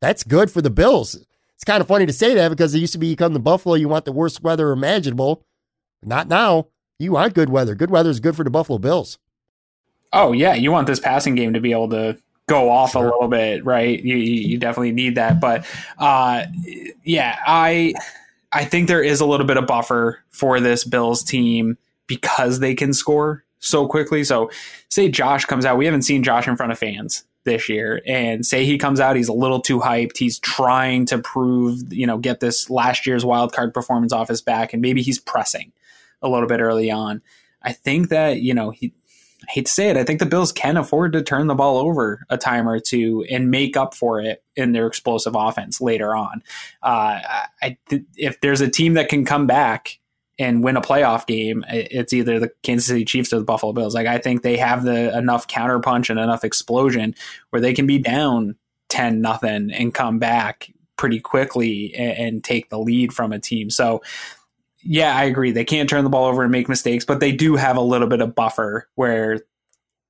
That's 0.00 0.24
good 0.24 0.50
for 0.50 0.60
the 0.60 0.70
Bills. 0.70 1.14
It's 1.54 1.64
kind 1.64 1.80
of 1.80 1.88
funny 1.88 2.04
to 2.04 2.12
say 2.12 2.34
that 2.34 2.48
because 2.48 2.74
it 2.74 2.80
used 2.80 2.92
to 2.92 2.98
be 2.98 3.06
you 3.06 3.16
come 3.16 3.32
to 3.32 3.38
Buffalo, 3.38 3.76
you 3.76 3.88
want 3.88 4.04
the 4.04 4.12
worst 4.12 4.42
weather 4.42 4.72
imaginable. 4.72 5.44
Not 6.02 6.28
now. 6.28 6.68
You 6.98 7.12
want 7.12 7.34
good 7.34 7.48
weather. 7.48 7.74
Good 7.74 7.90
weather 7.90 8.10
is 8.10 8.20
good 8.20 8.36
for 8.36 8.44
the 8.44 8.50
Buffalo 8.50 8.78
Bills. 8.78 9.18
Oh 10.12 10.32
yeah, 10.32 10.54
you 10.54 10.72
want 10.72 10.86
this 10.86 11.00
passing 11.00 11.34
game 11.34 11.52
to 11.52 11.60
be 11.60 11.72
able 11.72 11.90
to 11.90 12.18
go 12.48 12.70
off 12.70 12.92
sure. 12.92 13.02
a 13.02 13.04
little 13.04 13.28
bit, 13.28 13.64
right? 13.64 14.02
You, 14.02 14.16
you 14.16 14.58
definitely 14.58 14.92
need 14.92 15.16
that. 15.16 15.40
But 15.40 15.66
uh, 15.98 16.44
yeah, 17.04 17.38
I 17.46 17.94
I 18.52 18.64
think 18.64 18.88
there 18.88 19.02
is 19.02 19.20
a 19.20 19.26
little 19.26 19.46
bit 19.46 19.56
of 19.56 19.66
buffer 19.66 20.20
for 20.30 20.60
this 20.60 20.84
Bills 20.84 21.22
team 21.22 21.76
because 22.06 22.60
they 22.60 22.74
can 22.74 22.92
score 22.92 23.44
so 23.58 23.86
quickly. 23.86 24.24
So 24.24 24.50
say 24.88 25.08
Josh 25.08 25.44
comes 25.44 25.64
out, 25.64 25.76
we 25.76 25.84
haven't 25.86 26.02
seen 26.02 26.22
Josh 26.22 26.46
in 26.46 26.56
front 26.56 26.72
of 26.72 26.78
fans 26.78 27.24
this 27.46 27.68
year 27.68 28.02
and 28.06 28.44
say 28.44 28.66
he 28.66 28.76
comes 28.76 29.00
out 29.00 29.16
he's 29.16 29.28
a 29.28 29.32
little 29.32 29.60
too 29.60 29.78
hyped 29.78 30.18
he's 30.18 30.38
trying 30.40 31.06
to 31.06 31.16
prove 31.16 31.92
you 31.92 32.06
know 32.06 32.18
get 32.18 32.40
this 32.40 32.68
last 32.68 33.06
year's 33.06 33.24
wild 33.24 33.52
card 33.52 33.72
performance 33.72 34.12
off 34.12 34.28
his 34.28 34.42
back 34.42 34.72
and 34.72 34.82
maybe 34.82 35.00
he's 35.00 35.20
pressing 35.20 35.72
a 36.22 36.28
little 36.28 36.48
bit 36.48 36.60
early 36.60 36.90
on 36.90 37.22
i 37.62 37.72
think 37.72 38.08
that 38.08 38.40
you 38.40 38.52
know 38.52 38.70
he 38.70 38.92
I 39.42 39.52
hate 39.52 39.66
to 39.66 39.72
say 39.72 39.90
it, 39.90 39.96
I 39.96 40.04
think 40.04 40.18
the 40.18 40.26
Bills 40.26 40.52
can 40.52 40.76
afford 40.76 41.12
to 41.12 41.22
turn 41.22 41.46
the 41.46 41.54
ball 41.54 41.78
over 41.78 42.24
a 42.30 42.38
time 42.38 42.68
or 42.68 42.80
two 42.80 43.24
and 43.30 43.50
make 43.50 43.76
up 43.76 43.94
for 43.94 44.20
it 44.20 44.42
in 44.56 44.72
their 44.72 44.86
explosive 44.86 45.34
offense 45.36 45.80
later 45.80 46.16
on. 46.16 46.42
Uh, 46.82 47.20
I, 47.62 47.76
if 48.16 48.40
there's 48.40 48.60
a 48.60 48.70
team 48.70 48.94
that 48.94 49.08
can 49.08 49.24
come 49.24 49.46
back 49.46 49.98
and 50.38 50.62
win 50.62 50.76
a 50.76 50.82
playoff 50.82 51.26
game, 51.26 51.64
it's 51.68 52.12
either 52.12 52.38
the 52.38 52.50
Kansas 52.62 52.86
City 52.86 53.04
Chiefs 53.04 53.32
or 53.32 53.38
the 53.38 53.44
Buffalo 53.44 53.72
Bills. 53.72 53.94
Like 53.94 54.06
I 54.06 54.18
think 54.18 54.42
they 54.42 54.56
have 54.56 54.84
the 54.84 55.16
enough 55.16 55.48
counterpunch 55.48 56.10
and 56.10 56.18
enough 56.18 56.44
explosion 56.44 57.14
where 57.50 57.60
they 57.60 57.72
can 57.72 57.86
be 57.86 57.98
down 57.98 58.56
ten 58.88 59.20
nothing 59.20 59.70
and 59.72 59.94
come 59.94 60.18
back 60.18 60.70
pretty 60.96 61.20
quickly 61.20 61.94
and, 61.94 62.18
and 62.18 62.44
take 62.44 62.70
the 62.70 62.78
lead 62.78 63.12
from 63.12 63.32
a 63.32 63.38
team. 63.38 63.70
So 63.70 64.02
yeah, 64.86 65.16
I 65.16 65.24
agree. 65.24 65.52
They 65.52 65.64
can't 65.64 65.88
turn 65.88 66.04
the 66.04 66.10
ball 66.10 66.26
over 66.26 66.42
and 66.42 66.52
make 66.52 66.68
mistakes, 66.68 67.04
but 67.04 67.20
they 67.20 67.32
do 67.32 67.56
have 67.56 67.76
a 67.76 67.82
little 67.82 68.08
bit 68.08 68.20
of 68.20 68.34
buffer 68.34 68.88
where 68.94 69.40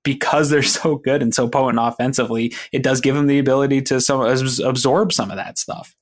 because 0.03 0.51
they're 0.51 0.63
so 0.63 0.97
good 0.97 1.23
and 1.23 1.35
so 1.35 1.49
potent 1.49 1.79
offensively, 1.81 2.55
it 2.73 2.83
does 2.83 3.01
give 3.01 3.15
them 3.15 3.27
the 3.27 3.39
ability 3.39 3.83
to 3.83 4.01
some, 4.01 4.21
absorb 4.21 5.13
some 5.13 5.31
of 5.31 5.37
that 5.37 5.59
stuff. 5.59 5.95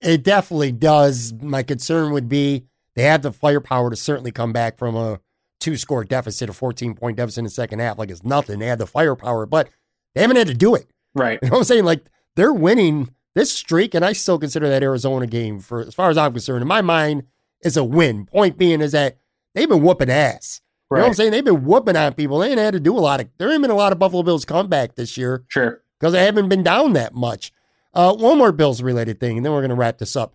It 0.00 0.22
definitely 0.22 0.72
does. 0.72 1.34
My 1.34 1.62
concern 1.62 2.12
would 2.12 2.28
be 2.28 2.64
they 2.94 3.02
have 3.02 3.22
the 3.22 3.32
firepower 3.32 3.90
to 3.90 3.96
certainly 3.96 4.32
come 4.32 4.52
back 4.52 4.78
from 4.78 4.96
a 4.96 5.20
two 5.58 5.76
score 5.76 6.04
deficit, 6.04 6.48
a 6.48 6.52
14 6.52 6.94
point 6.94 7.16
deficit 7.16 7.38
in 7.38 7.44
the 7.44 7.50
second 7.50 7.80
half. 7.80 7.98
Like 7.98 8.10
it's 8.10 8.24
nothing. 8.24 8.58
They 8.58 8.66
have 8.66 8.78
the 8.78 8.86
firepower, 8.86 9.44
but 9.46 9.68
they 10.14 10.22
haven't 10.22 10.36
had 10.36 10.46
to 10.46 10.54
do 10.54 10.74
it. 10.74 10.90
Right. 11.14 11.38
You 11.42 11.48
know 11.48 11.54
what 11.54 11.58
I'm 11.58 11.64
saying? 11.64 11.84
Like 11.84 12.04
they're 12.36 12.52
winning 12.52 13.14
this 13.34 13.52
streak, 13.52 13.94
and 13.94 14.04
I 14.04 14.12
still 14.12 14.38
consider 14.38 14.68
that 14.68 14.82
Arizona 14.82 15.26
game 15.26 15.60
for 15.60 15.80
as 15.80 15.94
far 15.94 16.10
as 16.10 16.16
I'm 16.16 16.32
concerned. 16.32 16.62
In 16.62 16.68
my 16.68 16.80
mind, 16.80 17.24
is 17.62 17.76
a 17.76 17.84
win. 17.84 18.26
Point 18.26 18.56
being 18.56 18.80
is 18.80 18.92
that 18.92 19.18
they've 19.54 19.68
been 19.68 19.82
whooping 19.82 20.10
ass. 20.10 20.60
You 20.90 20.96
know 20.96 21.02
what 21.02 21.08
I'm 21.08 21.14
saying? 21.14 21.30
They've 21.30 21.44
been 21.44 21.64
whooping 21.64 21.96
on 21.96 22.14
people. 22.14 22.38
They 22.38 22.50
ain't 22.50 22.58
had 22.58 22.72
to 22.72 22.80
do 22.80 22.96
a 22.96 23.00
lot 23.00 23.20
of. 23.20 23.28
There 23.38 23.50
ain't 23.52 23.62
been 23.62 23.70
a 23.70 23.76
lot 23.76 23.92
of 23.92 24.00
Buffalo 24.00 24.24
Bills 24.24 24.44
comeback 24.44 24.96
this 24.96 25.16
year. 25.16 25.44
Sure. 25.46 25.82
Because 25.98 26.12
they 26.12 26.24
haven't 26.24 26.48
been 26.48 26.64
down 26.64 26.94
that 26.94 27.14
much. 27.14 27.52
Uh, 27.94 28.14
one 28.14 28.38
more 28.38 28.50
Bills 28.50 28.82
related 28.82 29.20
thing, 29.20 29.36
and 29.36 29.46
then 29.46 29.52
we're 29.52 29.60
going 29.60 29.70
to 29.70 29.76
wrap 29.76 29.98
this 29.98 30.16
up. 30.16 30.34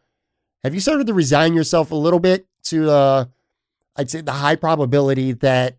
Have 0.64 0.74
you 0.74 0.80
started 0.80 1.08
to 1.08 1.14
resign 1.14 1.54
yourself 1.54 1.92
a 1.92 1.96
little 1.96 2.20
bit 2.20 2.48
to, 2.66 2.90
uh, 2.90 3.26
I'd 3.98 4.10
say, 4.10 4.22
the 4.22 4.32
high 4.32 4.56
probability 4.56 5.34
that 5.34 5.78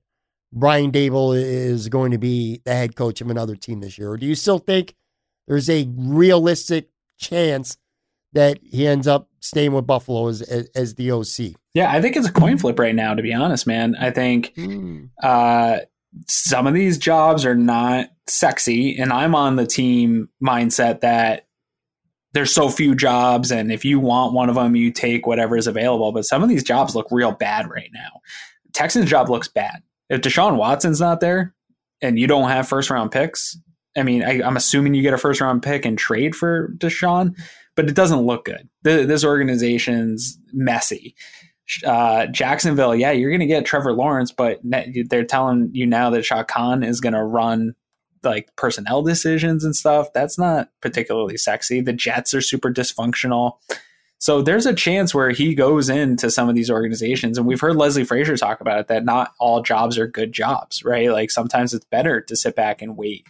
Brian 0.52 0.92
Daboll 0.92 1.36
is 1.36 1.88
going 1.88 2.10
to 2.12 2.18
be 2.18 2.60
the 2.64 2.74
head 2.74 2.96
coach 2.96 3.20
of 3.20 3.30
another 3.30 3.56
team 3.56 3.80
this 3.80 3.98
year? 3.98 4.10
Or 4.10 4.16
do 4.16 4.26
you 4.26 4.34
still 4.34 4.58
think 4.58 4.94
there's 5.48 5.70
a 5.70 5.88
realistic 5.96 6.90
chance 7.18 7.78
that 8.36 8.58
he 8.62 8.86
ends 8.86 9.08
up 9.08 9.28
staying 9.40 9.72
with 9.72 9.86
Buffalo 9.86 10.28
as, 10.28 10.42
as, 10.42 10.68
as 10.74 10.94
the 10.94 11.10
OC. 11.10 11.56
Yeah, 11.72 11.90
I 11.90 12.02
think 12.02 12.16
it's 12.16 12.28
a 12.28 12.32
coin 12.32 12.58
flip 12.58 12.78
right 12.78 12.94
now, 12.94 13.14
to 13.14 13.22
be 13.22 13.32
honest, 13.32 13.66
man. 13.66 13.96
I 13.98 14.10
think 14.10 14.54
mm. 14.56 15.08
uh, 15.22 15.78
some 16.28 16.66
of 16.66 16.74
these 16.74 16.98
jobs 16.98 17.46
are 17.46 17.54
not 17.54 18.10
sexy, 18.26 18.98
and 18.98 19.10
I'm 19.10 19.34
on 19.34 19.56
the 19.56 19.66
team 19.66 20.28
mindset 20.42 21.00
that 21.00 21.46
there's 22.34 22.52
so 22.52 22.68
few 22.68 22.94
jobs, 22.94 23.50
and 23.50 23.72
if 23.72 23.86
you 23.86 23.98
want 23.98 24.34
one 24.34 24.50
of 24.50 24.54
them, 24.54 24.76
you 24.76 24.92
take 24.92 25.26
whatever 25.26 25.56
is 25.56 25.66
available. 25.66 26.12
But 26.12 26.26
some 26.26 26.42
of 26.42 26.50
these 26.50 26.62
jobs 26.62 26.94
look 26.94 27.08
real 27.10 27.32
bad 27.32 27.70
right 27.70 27.90
now. 27.94 28.20
Texans 28.74 29.08
job 29.08 29.30
looks 29.30 29.48
bad. 29.48 29.82
If 30.10 30.20
Deshaun 30.20 30.56
Watson's 30.56 31.00
not 31.00 31.20
there 31.20 31.54
and 32.02 32.18
you 32.18 32.26
don't 32.26 32.50
have 32.50 32.68
first 32.68 32.90
round 32.90 33.12
picks, 33.12 33.56
I 33.96 34.02
mean, 34.02 34.22
I, 34.22 34.46
am 34.46 34.58
assuming 34.58 34.92
you 34.92 35.00
get 35.00 35.14
a 35.14 35.18
first 35.18 35.40
round 35.40 35.62
pick 35.62 35.86
and 35.86 35.96
trade 35.96 36.36
for 36.36 36.68
Deshaun 36.76 37.34
but 37.76 37.88
it 37.88 37.94
doesn't 37.94 38.26
look 38.26 38.46
good. 38.46 38.68
The, 38.82 39.04
this 39.04 39.24
organization's 39.24 40.38
messy. 40.52 41.14
Uh, 41.84 42.26
Jacksonville, 42.26 42.94
yeah, 42.94 43.10
you're 43.10 43.30
going 43.30 43.40
to 43.40 43.46
get 43.46 43.64
Trevor 43.64 43.92
Lawrence, 43.92 44.32
but 44.32 44.60
they're 44.62 45.24
telling 45.24 45.70
you 45.72 45.86
now 45.86 46.10
that 46.10 46.24
Shad 46.24 46.48
Khan 46.48 46.82
is 46.82 47.00
going 47.00 47.12
to 47.12 47.22
run 47.22 47.74
like 48.22 48.54
personnel 48.56 49.02
decisions 49.02 49.64
and 49.64 49.74
stuff. 49.74 50.12
That's 50.12 50.38
not 50.38 50.70
particularly 50.80 51.36
sexy. 51.36 51.80
The 51.80 51.92
Jets 51.92 52.34
are 52.34 52.40
super 52.40 52.72
dysfunctional. 52.72 53.58
So 54.18 54.42
there's 54.42 54.66
a 54.66 54.74
chance 54.74 55.14
where 55.14 55.30
he 55.30 55.54
goes 55.54 55.88
into 55.90 56.30
some 56.30 56.48
of 56.48 56.54
these 56.54 56.70
organizations, 56.70 57.36
and 57.36 57.46
we've 57.46 57.60
heard 57.60 57.76
Leslie 57.76 58.04
Frazier 58.04 58.36
talk 58.36 58.60
about 58.60 58.80
it 58.80 58.88
that 58.88 59.04
not 59.04 59.34
all 59.38 59.60
jobs 59.60 59.98
are 59.98 60.06
good 60.06 60.32
jobs, 60.32 60.82
right? 60.84 61.10
Like 61.10 61.30
sometimes 61.30 61.74
it's 61.74 61.84
better 61.84 62.20
to 62.22 62.36
sit 62.36 62.56
back 62.56 62.80
and 62.80 62.96
wait. 62.96 63.26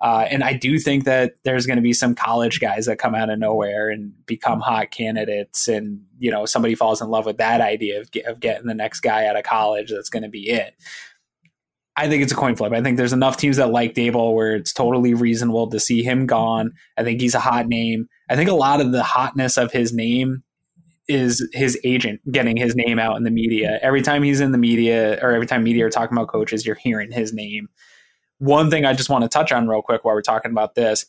Uh, 0.00 0.26
and 0.30 0.44
I 0.44 0.52
do 0.52 0.78
think 0.78 1.04
that 1.04 1.34
there's 1.44 1.66
going 1.66 1.76
to 1.76 1.82
be 1.82 1.92
some 1.92 2.14
college 2.14 2.60
guys 2.60 2.86
that 2.86 2.98
come 2.98 3.14
out 3.14 3.30
of 3.30 3.38
nowhere 3.38 3.90
and 3.90 4.12
become 4.26 4.60
hot 4.60 4.92
candidates. 4.92 5.66
And, 5.66 6.02
you 6.18 6.30
know, 6.30 6.46
somebody 6.46 6.76
falls 6.76 7.02
in 7.02 7.08
love 7.08 7.26
with 7.26 7.38
that 7.38 7.60
idea 7.60 8.00
of, 8.00 8.10
of 8.26 8.38
getting 8.38 8.66
the 8.66 8.74
next 8.74 9.00
guy 9.00 9.26
out 9.26 9.36
of 9.36 9.42
college. 9.42 9.90
That's 9.90 10.10
going 10.10 10.22
to 10.22 10.28
be 10.28 10.50
it. 10.50 10.74
I 11.96 12.08
think 12.08 12.22
it's 12.22 12.30
a 12.30 12.36
coin 12.36 12.54
flip. 12.54 12.72
I 12.72 12.80
think 12.80 12.96
there's 12.96 13.12
enough 13.12 13.38
teams 13.38 13.56
that 13.56 13.72
like 13.72 13.94
Daboll 13.94 14.34
where 14.36 14.54
it's 14.54 14.72
totally 14.72 15.14
reasonable 15.14 15.68
to 15.70 15.80
see 15.80 16.04
him 16.04 16.26
gone. 16.26 16.74
I 16.96 17.02
think 17.02 17.20
he's 17.20 17.34
a 17.34 17.40
hot 17.40 17.66
name. 17.66 18.06
I 18.30 18.36
think 18.36 18.48
a 18.48 18.54
lot 18.54 18.80
of 18.80 18.92
the 18.92 19.02
hotness 19.02 19.58
of 19.58 19.72
his 19.72 19.92
name 19.92 20.44
is 21.08 21.48
his 21.52 21.76
agent 21.82 22.20
getting 22.30 22.56
his 22.56 22.76
name 22.76 23.00
out 23.00 23.16
in 23.16 23.24
the 23.24 23.32
media. 23.32 23.80
Every 23.82 24.02
time 24.02 24.22
he's 24.22 24.40
in 24.40 24.52
the 24.52 24.58
media 24.58 25.18
or 25.20 25.32
every 25.32 25.46
time 25.46 25.64
media 25.64 25.86
are 25.86 25.90
talking 25.90 26.16
about 26.16 26.28
coaches, 26.28 26.64
you're 26.64 26.76
hearing 26.76 27.10
his 27.10 27.32
name. 27.32 27.68
One 28.38 28.70
thing 28.70 28.84
I 28.84 28.94
just 28.94 29.10
want 29.10 29.22
to 29.22 29.28
touch 29.28 29.52
on 29.52 29.68
real 29.68 29.82
quick 29.82 30.04
while 30.04 30.14
we're 30.14 30.22
talking 30.22 30.52
about 30.52 30.74
this, 30.74 31.06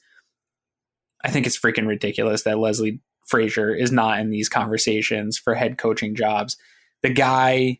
I 1.23 1.30
think 1.30 1.45
it's 1.45 1.59
freaking 1.59 1.88
ridiculous 1.88 2.43
that 2.43 2.59
Leslie 2.59 3.01
Frazier 3.27 3.73
is 3.73 3.91
not 3.91 4.19
in 4.19 4.30
these 4.30 4.49
conversations 4.49 5.38
for 5.38 5.53
head 5.53 5.77
coaching 5.77 6.15
jobs. 6.15 6.57
The 7.03 7.09
guy, 7.09 7.80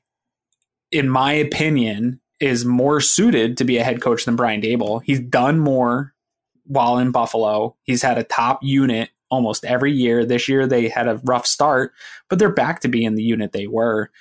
in 0.92 1.10
my 1.10 1.34
opinion, 1.34 2.22
is 2.40 2.64
more 2.66 3.02
suited 3.02 3.58
to 3.58 3.66
be 3.66 3.78
a 3.78 3.84
head 3.84 4.02
coach 4.02 4.26
than 4.26 4.36
Brian 4.36 4.62
Daboll. 4.62 5.02
He's 5.04 5.20
done 5.20 5.60
more 5.60 6.14
while 6.66 7.00
in 7.00 7.12
Buffalo. 7.12 7.76
He's 7.84 8.04
had 8.04 8.18
a 8.18 8.24
top 8.24 8.60
unit 8.62 9.10
almost 9.32 9.66
every 9.66 9.92
year. 9.92 10.26
This 10.26 10.48
year 10.48 10.68
they 10.68 10.88
had 10.88 11.08
a 11.08 11.20
rough 11.24 11.46
start, 11.46 11.94
but 12.30 12.40
they're 12.40 12.50
back 12.54 12.82
to 12.82 12.88
being 12.88 13.16
the 13.16 13.24
unit 13.24 13.52
they 13.52 13.68
were. 13.68 14.12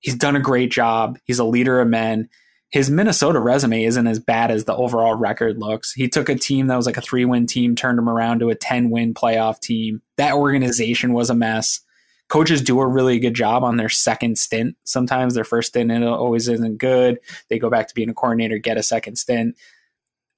He's 0.00 0.16
done 0.16 0.36
a 0.36 0.40
great 0.40 0.70
job. 0.70 1.18
He's 1.24 1.38
a 1.38 1.44
leader 1.44 1.80
of 1.80 1.88
men 1.88 2.28
his 2.74 2.90
Minnesota 2.90 3.38
resume 3.38 3.84
isn't 3.84 4.08
as 4.08 4.18
bad 4.18 4.50
as 4.50 4.64
the 4.64 4.74
overall 4.74 5.14
record 5.14 5.60
looks. 5.60 5.92
He 5.92 6.08
took 6.08 6.28
a 6.28 6.34
team 6.34 6.66
that 6.66 6.76
was 6.76 6.86
like 6.86 6.96
a 6.96 7.00
three 7.00 7.24
win 7.24 7.46
team, 7.46 7.76
turned 7.76 7.98
them 7.98 8.08
around 8.08 8.40
to 8.40 8.50
a 8.50 8.56
10 8.56 8.90
win 8.90 9.14
playoff 9.14 9.60
team. 9.60 10.02
That 10.16 10.34
organization 10.34 11.12
was 11.12 11.30
a 11.30 11.36
mess. 11.36 11.82
Coaches 12.28 12.62
do 12.62 12.80
a 12.80 12.88
really 12.88 13.20
good 13.20 13.34
job 13.34 13.62
on 13.62 13.76
their 13.76 13.88
second 13.88 14.38
stint. 14.38 14.74
Sometimes 14.82 15.34
their 15.34 15.44
first 15.44 15.68
stint 15.68 15.92
always 16.02 16.48
isn't 16.48 16.78
good. 16.78 17.20
They 17.48 17.60
go 17.60 17.70
back 17.70 17.86
to 17.86 17.94
being 17.94 18.10
a 18.10 18.14
coordinator, 18.14 18.58
get 18.58 18.76
a 18.76 18.82
second 18.82 19.18
stint. 19.18 19.56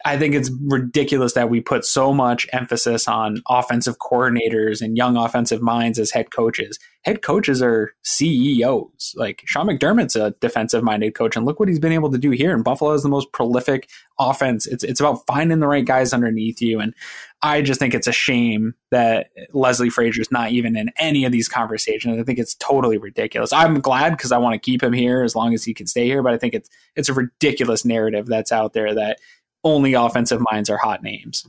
I 0.05 0.19
think 0.19 0.35
it's 0.35 0.51
ridiculous 0.63 1.33
that 1.33 1.49
we 1.49 1.61
put 1.61 1.85
so 1.85 2.13
much 2.13 2.47
emphasis 2.53 3.09
on 3.09 3.43
offensive 3.49 3.99
coordinators 3.99 4.83
and 4.83 4.97
young 4.97 5.17
offensive 5.17 5.63
minds 5.63 5.99
as 5.99 6.11
head 6.11 6.31
coaches. 6.31 6.79
Head 7.05 7.23
coaches 7.23 7.63
are 7.63 7.95
CEOs. 8.03 9.15
Like 9.17 9.43
Sean 9.47 9.67
McDermott's 9.67 10.17
a 10.17 10.33
defensive 10.41 10.83
minded 10.83 11.15
coach, 11.15 11.37
and 11.37 11.47
look 11.47 11.59
what 11.59 11.69
he's 11.69 11.79
been 11.79 11.93
able 11.93 12.11
to 12.11 12.19
do 12.19 12.31
here. 12.31 12.53
And 12.53 12.63
Buffalo 12.63 12.93
is 12.93 13.03
the 13.03 13.09
most 13.09 13.33
prolific 13.33 13.89
offense. 14.19 14.67
It's 14.67 14.85
it's 14.85 15.01
about 15.01 15.27
finding 15.27 15.61
the 15.61 15.69
right 15.69 15.85
guys 15.85 16.13
underneath 16.13 16.61
you. 16.61 16.81
And 16.81 16.95
I 17.43 17.63
just 17.63 17.79
think 17.79 17.95
it's 17.95 18.07
a 18.07 18.13
shame 18.13 18.75
that 18.91 19.29
Leslie 19.53 19.91
Frazier's 19.91 20.33
not 20.33 20.51
even 20.51 20.77
in 20.77 20.91
any 20.99 21.25
of 21.25 21.33
these 21.33 21.49
conversations. 21.49 22.19
I 22.19 22.23
think 22.23 22.39
it's 22.39 22.55
totally 22.57 22.99
ridiculous. 22.99 23.53
I'm 23.53 23.81
glad 23.81 24.11
because 24.11 24.33
I 24.33 24.39
want 24.39 24.55
to 24.55 24.59
keep 24.59 24.83
him 24.83 24.93
here 24.93 25.23
as 25.23 25.37
long 25.37 25.55
as 25.55 25.65
he 25.65 25.75
can 25.75 25.87
stay 25.87 26.07
here. 26.07 26.23
But 26.23 26.35
I 26.35 26.39
think 26.39 26.55
it's 26.55 26.69
it's 26.97 27.09
a 27.09 27.15
ridiculous 27.15 27.85
narrative 27.85 28.27
that's 28.27 28.53
out 28.53 28.73
there 28.73 28.95
that 28.95 29.19
only 29.67 29.95
offensive 29.95 30.41
minds 30.51 30.71
are 30.71 30.77
hot 30.77 31.03
names. 31.03 31.47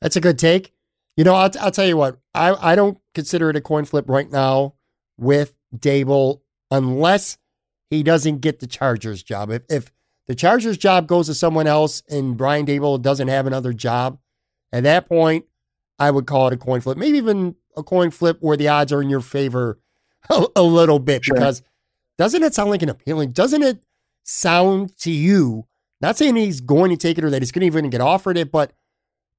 That's 0.00 0.16
a 0.16 0.20
good 0.20 0.38
take. 0.38 0.72
You 1.16 1.24
know, 1.24 1.34
I'll, 1.34 1.50
I'll 1.60 1.70
tell 1.70 1.86
you 1.86 1.96
what, 1.96 2.18
I, 2.34 2.72
I 2.72 2.74
don't 2.74 2.98
consider 3.14 3.50
it 3.50 3.56
a 3.56 3.60
coin 3.60 3.84
flip 3.84 4.08
right 4.08 4.30
now 4.30 4.74
with 5.18 5.54
Daboll 5.74 6.40
unless 6.70 7.38
he 7.90 8.02
doesn't 8.02 8.40
get 8.40 8.60
the 8.60 8.66
Chargers 8.66 9.22
job. 9.22 9.50
If, 9.50 9.62
if 9.68 9.92
the 10.26 10.34
Chargers 10.34 10.76
job 10.76 11.06
goes 11.06 11.26
to 11.26 11.34
someone 11.34 11.66
else 11.66 12.02
and 12.08 12.36
Brian 12.36 12.66
Daboll 12.66 13.00
doesn't 13.00 13.28
have 13.28 13.46
another 13.46 13.72
job, 13.72 14.18
at 14.72 14.82
that 14.82 15.08
point, 15.08 15.46
I 15.98 16.10
would 16.10 16.26
call 16.26 16.48
it 16.48 16.52
a 16.52 16.58
coin 16.58 16.80
flip. 16.80 16.98
Maybe 16.98 17.18
even 17.18 17.54
a 17.76 17.82
coin 17.82 18.10
flip 18.10 18.38
where 18.40 18.56
the 18.56 18.68
odds 18.68 18.92
are 18.92 19.00
in 19.00 19.08
your 19.08 19.20
favor 19.20 19.78
a, 20.30 20.46
a 20.56 20.62
little 20.62 20.98
bit 20.98 21.24
sure. 21.24 21.34
because 21.34 21.62
doesn't 22.18 22.42
it 22.42 22.54
sound 22.54 22.70
like 22.70 22.82
an 22.82 22.88
appealing? 22.88 23.32
Doesn't 23.32 23.62
it 23.62 23.84
sound 24.22 24.96
to 24.98 25.10
you 25.10 25.66
not 26.00 26.16
saying 26.18 26.36
he's 26.36 26.60
going 26.60 26.90
to 26.90 26.96
take 26.96 27.18
it 27.18 27.24
or 27.24 27.30
that 27.30 27.42
he's 27.42 27.52
going 27.52 27.60
to 27.60 27.66
even 27.66 27.88
get 27.90 28.00
offered 28.00 28.36
it, 28.36 28.50
but 28.52 28.72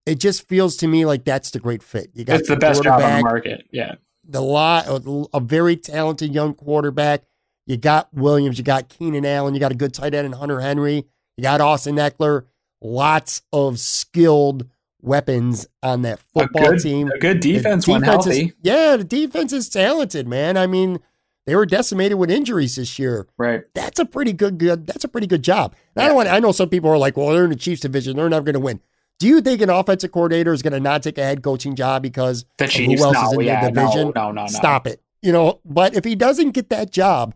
it 0.05 0.19
just 0.19 0.47
feels 0.47 0.77
to 0.77 0.87
me 0.87 1.05
like 1.05 1.23
that's 1.25 1.51
the 1.51 1.59
great 1.59 1.83
fit. 1.83 2.09
You 2.13 2.23
got 2.23 2.39
it's 2.39 2.47
the, 2.49 2.55
the 2.55 2.59
best 2.59 2.83
job 2.83 3.01
on 3.01 3.17
the 3.17 3.23
market. 3.23 3.65
Yeah. 3.71 3.95
The 4.29 4.41
lot, 4.41 4.85
a 5.33 5.39
very 5.39 5.75
talented 5.77 6.33
young 6.33 6.53
quarterback. 6.53 7.23
You 7.65 7.77
got 7.77 8.13
Williams, 8.13 8.57
you 8.57 8.63
got 8.63 8.89
Keenan 8.89 9.25
Allen, 9.25 9.53
you 9.53 9.59
got 9.59 9.71
a 9.71 9.75
good 9.75 9.93
tight 9.93 10.13
end 10.13 10.25
in 10.25 10.31
Hunter 10.33 10.59
Henry, 10.61 11.05
you 11.35 11.41
got 11.41 11.61
Austin 11.61 11.95
Ekeler, 11.95 12.45
Lots 12.81 13.41
of 13.51 13.79
skilled 13.79 14.67
weapons 15.01 15.65
on 15.81 16.03
that 16.03 16.19
A 16.19 16.39
football 16.41 16.71
good, 16.71 16.79
team. 16.79 17.09
a 17.11 17.17
good 17.17 17.41
The 17.41 17.53
defense 17.53 17.87
when 17.87 18.01
defense 18.01 18.27
is- 18.27 18.37
healthy. 18.37 18.53
yeah, 18.61 18.95
the 18.97 19.03
defense 19.03 19.51
is 19.53 19.67
talented, 19.69 20.27
man. 20.27 20.57
I 20.57 20.67
mean, 20.67 20.99
they 21.47 21.55
were 21.55 21.65
decimated 21.65 22.17
with 22.19 22.29
injuries 22.29 22.75
this 22.75 22.99
year. 22.99 23.25
Right. 23.37 23.63
That's 23.73 23.99
a 23.99 24.05
pretty 24.05 24.33
good, 24.33 24.57
good. 24.57 24.85
That's 24.85 25.05
a 25.05 25.07
pretty 25.07 25.27
good 25.27 25.43
job. 25.43 25.73
And 25.95 26.03
I 26.03 26.07
don't 26.07 26.15
want. 26.17 26.27
I 26.27 26.39
know 26.39 26.51
some 26.51 26.67
people 26.69 26.89
are 26.91 26.97
like, 26.97 27.15
"Well, 27.15 27.29
they're 27.29 27.45
in 27.45 27.49
the 27.49 27.55
Chiefs 27.55 27.81
division; 27.81 28.17
they're 28.17 28.29
never 28.29 28.43
going 28.43 28.53
to 28.53 28.59
win." 28.59 28.81
Do 29.17 29.27
you 29.27 29.39
think 29.39 29.61
an 29.61 29.69
offensive 29.69 30.11
coordinator 30.11 30.53
is 30.53 30.61
going 30.61 30.73
to 30.73 30.79
not 30.81 31.01
take 31.01 31.17
a 31.17 31.23
head 31.23 31.41
coaching 31.41 31.75
job 31.75 32.03
because 32.03 32.45
The 32.57 32.67
Chiefs. 32.67 33.01
who 33.01 33.07
else 33.07 33.15
no, 33.15 33.27
is 33.31 33.33
in 33.33 33.41
yeah, 33.45 33.65
the 33.65 33.71
division? 33.71 34.11
No, 34.13 34.27
no, 34.27 34.31
no, 34.33 34.41
no. 34.41 34.47
Stop 34.47 34.85
it. 34.87 35.01
You 35.21 35.31
know, 35.31 35.61
but 35.65 35.95
if 35.95 36.03
he 36.03 36.15
doesn't 36.15 36.51
get 36.51 36.69
that 36.69 36.91
job, 36.91 37.33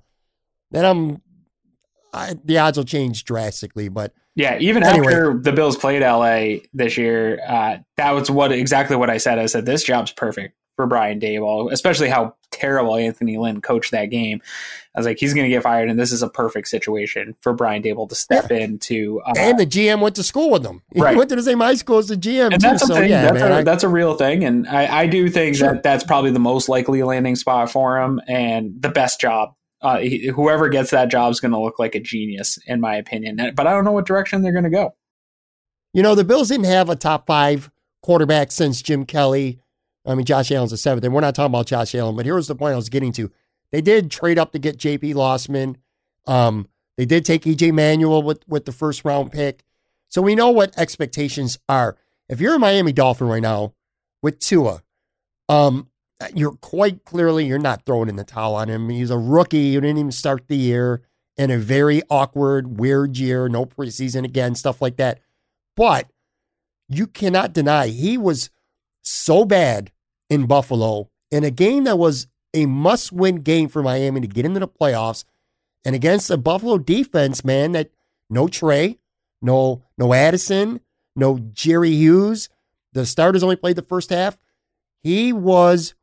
then 0.72 0.86
I'm. 0.86 1.22
I, 2.14 2.36
the 2.44 2.58
odds 2.58 2.78
will 2.78 2.84
change 2.84 3.24
drastically. 3.24 3.88
But 3.88 4.14
Yeah, 4.36 4.58
even 4.60 4.84
Anyway. 4.84 5.08
after 5.08 5.40
the 5.42 5.54
Bills 5.54 5.78
played 5.78 6.02
LA 6.02 6.66
this 6.74 6.98
year, 6.98 7.40
uh, 7.48 7.78
that 7.96 8.12
was 8.12 8.30
what 8.30 8.52
exactly 8.52 8.98
what 8.98 9.10
I 9.10 9.18
said. 9.18 9.40
I 9.40 9.46
said 9.46 9.66
this 9.66 9.84
job's 9.86 10.12
perfect 10.12 10.58
for 10.82 10.88
Brian 10.88 11.20
Daboll, 11.20 11.72
especially 11.72 12.10
how 12.10 12.36
terrible 12.50 12.96
Anthony 12.96 13.38
Lynn 13.38 13.62
coached 13.62 13.92
that 13.92 14.08
game. 14.08 14.42
I 14.96 15.00
was 15.00 15.06
like, 15.06 15.20
he's 15.20 15.34
going 15.34 15.46
to 15.46 15.50
get 15.50 15.62
fired, 15.64 15.90
and 15.90 16.00
this 16.00 16.12
is 16.12 16.22
a 16.24 16.28
perfect 16.30 16.68
situation 16.68 17.36
for 17.42 17.54
Brian 17.54 17.84
Daboll 17.84 18.10
to 18.10 18.16
step 18.16 18.50
into. 18.52 19.22
Uh, 19.26 19.34
and 19.38 19.60
the 19.60 19.66
GM 19.68 20.02
went 20.02 20.16
to 20.16 20.24
school 20.24 20.50
with 20.50 20.64
them. 20.64 20.82
He 20.94 21.02
went 21.02 21.30
to 21.30 21.36
the 21.36 21.44
same 21.44 21.60
high 21.60 21.76
school 21.76 22.00
as 22.00 22.08
the 22.08 22.16
GM 22.18 22.52
and 22.52 22.62
too. 22.62 22.68
that's 22.68 22.84
a 22.84 22.88
So 22.88 22.96
thing. 22.96 23.10
yeah, 23.12 23.22
that's, 23.24 23.40
man. 23.40 23.52
a, 23.52 23.56
I- 23.58 23.64
that's 23.64 23.84
a 23.84 23.90
real 23.90 24.16
thing, 24.16 24.44
and 24.44 24.68
I, 24.68 25.02
I 25.02 25.06
do 25.08 25.30
think 25.30 25.56
Sure. 25.58 25.74
that 25.74 25.84
that's 25.84 26.04
probably 26.04 26.32
the 26.32 26.40
most 26.40 26.68
likely 26.68 27.04
landing 27.04 27.36
spot 27.36 27.72
for 27.72 28.00
him 28.02 28.20
and 28.28 28.82
the 28.82 28.90
best 28.90 29.22
job. 29.22 29.54
Uh, 29.82 30.00
he, 30.00 30.28
whoever 30.28 30.68
gets 30.70 30.92
that 30.92 31.10
job 31.10 31.32
is 31.32 31.40
going 31.40 31.52
to 31.54 31.60
look 31.60 31.80
like 31.80 31.96
a 31.96 32.00
genius, 32.00 32.58
in 32.68 32.82
my 32.82 32.96
opinion. 32.96 33.38
But 33.56 33.68
I 33.68 33.72
don't 33.72 33.86
know 33.86 33.92
what 33.94 34.06
direction 34.06 34.42
they're 34.42 34.52
going 34.52 34.64
to 34.66 34.70
go. 34.70 34.94
You 35.94 36.04
know, 36.04 36.16
the 36.16 36.24
Bills 36.24 36.50
didn't 36.50 36.66
have 36.66 36.90
a 36.90 36.96
top 36.96 37.26
five 37.28 37.72
quarterback 38.04 38.52
since 38.52 38.82
Jim 38.82 39.06
Kelly. 39.06 39.60
I 40.06 40.16
mean, 40.16 40.26
Josh 40.26 40.52
Allen's 40.52 40.74
a 40.74 40.78
seventh, 40.78 41.04
and 41.06 41.14
we're 41.14 41.22
not 41.22 41.36
talking 41.36 41.52
about 41.52 41.68
Josh 41.68 41.94
Allen, 41.94 42.16
but 42.16 42.26
here's 42.26 42.48
the 42.48 42.56
point 42.56 42.74
I 42.74 42.76
was 42.76 42.90
getting 42.90 43.12
to. 43.14 43.32
They 43.72 43.82
did 43.82 44.12
trade 44.12 44.40
up 44.40 44.52
to 44.52 44.60
get 44.60 44.78
JP 44.78 45.14
Losman. 45.14 45.76
Um, 46.28 46.68
they 46.98 47.06
did 47.06 47.24
take 47.26 47.44
EJ 47.44 47.72
Manuel 47.72 48.22
with, 48.22 48.48
with 48.48 48.66
the 48.66 48.72
first 48.72 49.06
round 49.06 49.32
pick. 49.32 49.64
So 50.10 50.22
we 50.22 50.36
know 50.36 50.50
what 50.50 50.78
expectations 50.78 51.58
are. 51.70 51.98
If 52.28 52.42
you're 52.42 52.56
a 52.56 52.60
Miami 52.60 52.92
Dolphin 52.92 53.28
right 53.28 53.42
now 53.42 53.74
with 54.22 54.40
Tua, 54.40 54.84
um, 55.48 55.90
you're 56.34 56.52
quite 56.52 57.06
clearly 57.06 57.46
you're 57.46 57.60
not 57.60 57.86
throwing 57.86 58.10
in 58.10 58.16
the 58.16 58.24
towel 58.24 58.56
on 58.56 58.70
him. 58.70 58.90
He's 58.90 59.10
a 59.10 59.18
rookie. 59.18 59.58
You 59.58 59.82
didn't 59.82 59.98
even 59.98 60.12
start 60.12 60.48
the 60.48 60.58
year 60.58 61.02
in 61.38 61.50
a 61.50 61.58
very 61.58 62.02
awkward, 62.10 62.80
weird 62.80 63.18
year, 63.18 63.50
no 63.50 63.66
preseason 63.66 64.26
again, 64.26 64.54
stuff 64.56 64.82
like 64.82 64.98
that. 64.98 65.20
But 65.76 66.12
you 66.88 67.08
cannot 67.08 67.54
deny 67.54 67.88
he 67.88 68.18
was 68.18 68.50
so 69.02 69.46
bad 69.46 69.92
in 70.30 70.46
Buffalo 70.46 71.10
in 71.30 71.44
a 71.44 71.52
game 71.52 71.86
that 71.86 71.98
was 71.98 72.28
a 72.54 72.66
must 72.66 73.12
win 73.12 73.38
game 73.38 73.70
for 73.70 73.82
Miami 73.82 74.22
to 74.22 74.28
get 74.28 74.46
into 74.46 74.60
the 74.60 74.68
playoffs 74.68 75.24
and 75.84 75.96
against 75.96 76.30
a 76.30 76.38
Buffalo 76.38 76.78
defense, 76.78 77.44
man, 77.44 77.72
that 77.72 77.90
no 78.30 78.48
Trey, 78.48 79.00
no 79.42 79.84
no 79.98 80.14
Addison, 80.14 80.82
no 81.16 81.40
Jerry 81.54 81.92
Hughes. 81.92 82.50
The 82.94 83.06
starters 83.06 83.44
only 83.44 83.56
played 83.56 83.78
the 83.78 83.82
first 83.82 84.10
half. 84.10 84.38
He 85.02 85.34
was 85.34 85.96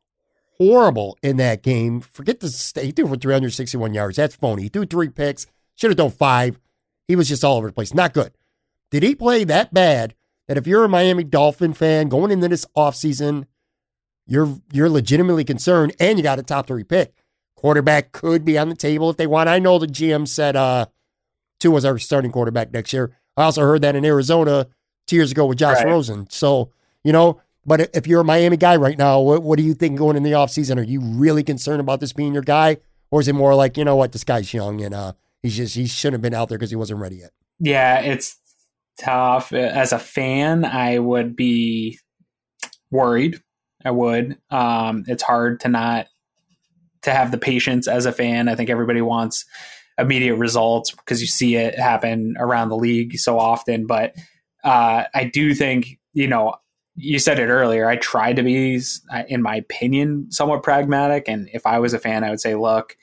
horrible 0.57 1.17
in 1.23 1.37
that 1.37 1.63
game. 1.63 2.01
Forget 2.01 2.39
the 2.39 2.49
st- 2.49 2.85
he 2.85 2.91
threw 2.91 3.07
for 3.07 3.15
361 3.15 3.93
yards. 3.93 4.17
That's 4.17 4.35
phony. 4.35 4.63
He 4.63 4.69
threw 4.69 4.85
three 4.85 5.09
picks. 5.09 5.45
Should 5.75 5.91
have 5.91 5.97
done 5.97 6.11
five. 6.11 6.59
He 7.07 7.15
was 7.15 7.29
just 7.29 7.43
all 7.43 7.57
over 7.57 7.67
the 7.67 7.73
place. 7.73 7.93
Not 7.93 8.13
good. 8.13 8.33
Did 8.91 9.03
he 9.03 9.15
play 9.15 9.43
that 9.45 9.73
bad 9.73 10.15
that 10.49 10.57
if 10.57 10.65
you're 10.65 10.83
a 10.83 10.89
Miami 10.89 11.23
Dolphin 11.23 11.73
fan 11.73 12.09
going 12.09 12.31
into 12.31 12.47
this 12.47 12.65
offseason, 12.75 13.45
you're 14.25 14.57
you're 14.73 14.89
legitimately 14.89 15.43
concerned 15.43 15.95
and 15.99 16.17
you 16.17 16.23
got 16.23 16.39
a 16.39 16.43
top 16.43 16.65
three 16.65 16.83
pick. 16.83 17.13
Quarterback 17.55 18.11
could 18.11 18.43
be 18.43 18.57
on 18.57 18.67
the 18.67 18.75
table 18.75 19.11
if 19.11 19.17
they 19.17 19.27
want. 19.27 19.47
I 19.47 19.59
know 19.59 19.77
the 19.77 19.85
GM 19.85 20.27
said 20.27 20.55
uh 20.55 20.87
Tua 21.59 21.73
was 21.73 21.85
our 21.85 21.99
starting 21.99 22.31
quarterback 22.31 22.73
next 22.73 22.91
year. 22.93 23.15
I 23.37 23.43
also 23.43 23.61
heard 23.61 23.83
that 23.83 23.95
in 23.95 24.03
Arizona 24.03 24.65
two 25.05 25.17
years 25.17 25.31
ago 25.31 25.45
with 25.45 25.59
Josh 25.59 25.77
Right. 25.77 25.85
Rosen. 25.85 26.27
So, 26.31 26.71
you 27.03 27.13
know, 27.13 27.41
but 27.63 27.91
if 27.93 28.07
you're 28.07 28.21
a 28.21 28.25
Miami 28.25 28.57
guy 28.57 28.75
right 28.75 28.97
now, 28.97 29.19
what, 29.19 29.43
what 29.43 29.57
do 29.57 29.63
you 29.63 29.75
think 29.75 29.99
going 29.99 30.17
in 30.17 30.23
the 30.23 30.31
offseason? 30.31 30.79
Are 30.79 30.83
you 30.83 30.99
really 30.99 31.43
concerned 31.43 31.79
about 31.79 31.99
this 31.99 32.11
being 32.11 32.33
your 32.33 32.41
guy? 32.41 32.77
Or 33.11 33.21
is 33.21 33.27
it 33.27 33.33
more 33.33 33.53
like, 33.53 33.77
you 33.77 33.85
know 33.85 33.95
what, 33.95 34.13
this 34.13 34.23
guy's 34.23 34.51
young 34.51 34.81
and 34.81 34.95
uh 34.95 35.13
he's 35.43 35.57
just 35.57 35.75
he 35.75 35.85
shouldn't 35.85 36.15
have 36.15 36.21
been 36.23 36.33
out 36.33 36.49
there 36.49 36.57
because 36.57 36.71
he 36.71 36.75
wasn't 36.75 37.01
ready 37.01 37.17
yet. 37.17 37.31
Yeah, 37.59 37.99
it's 37.99 38.37
tough. 38.99 39.53
As 39.53 39.93
a 39.93 39.99
fan, 39.99 40.65
I 40.65 40.99
would 40.99 41.35
be 41.35 41.97
worried. 42.91 43.41
I 43.83 43.91
would. 43.91 44.37
Um, 44.51 45.05
it's 45.07 45.23
hard 45.23 45.61
to 45.61 45.69
not 45.69 46.07
to 47.03 47.11
have 47.11 47.31
the 47.31 47.37
patience 47.37 47.87
as 47.87 48.05
a 48.05 48.11
fan. 48.11 48.49
I 48.49 48.55
think 48.55 48.69
everybody 48.69 49.01
wants 49.01 49.45
immediate 49.97 50.35
results 50.35 50.91
because 50.91 51.21
you 51.21 51.27
see 51.27 51.55
it 51.55 51.79
happen 51.79 52.35
around 52.37 52.69
the 52.69 52.77
league 52.77 53.17
so 53.17 53.39
often. 53.39 53.87
But 53.87 54.15
uh, 54.63 55.05
I 55.13 55.23
do 55.31 55.53
think 55.53 55.97
you 56.13 56.27
know. 56.27 56.55
You 57.01 57.17
said 57.17 57.39
it 57.39 57.47
earlier. 57.47 57.87
I 57.87 57.95
tried 57.95 58.35
to 58.35 58.43
be, 58.43 58.81
in 59.29 59.41
my 59.41 59.55
opinion, 59.55 60.29
somewhat 60.31 60.63
pragmatic. 60.63 61.29
And 61.29 61.47
if 61.53 61.65
I 61.65 61.79
was 61.79 61.93
a 61.93 61.99
fan, 61.99 62.25
I 62.25 62.29
would 62.29 62.41
say, 62.41 62.55
look, 62.55 62.97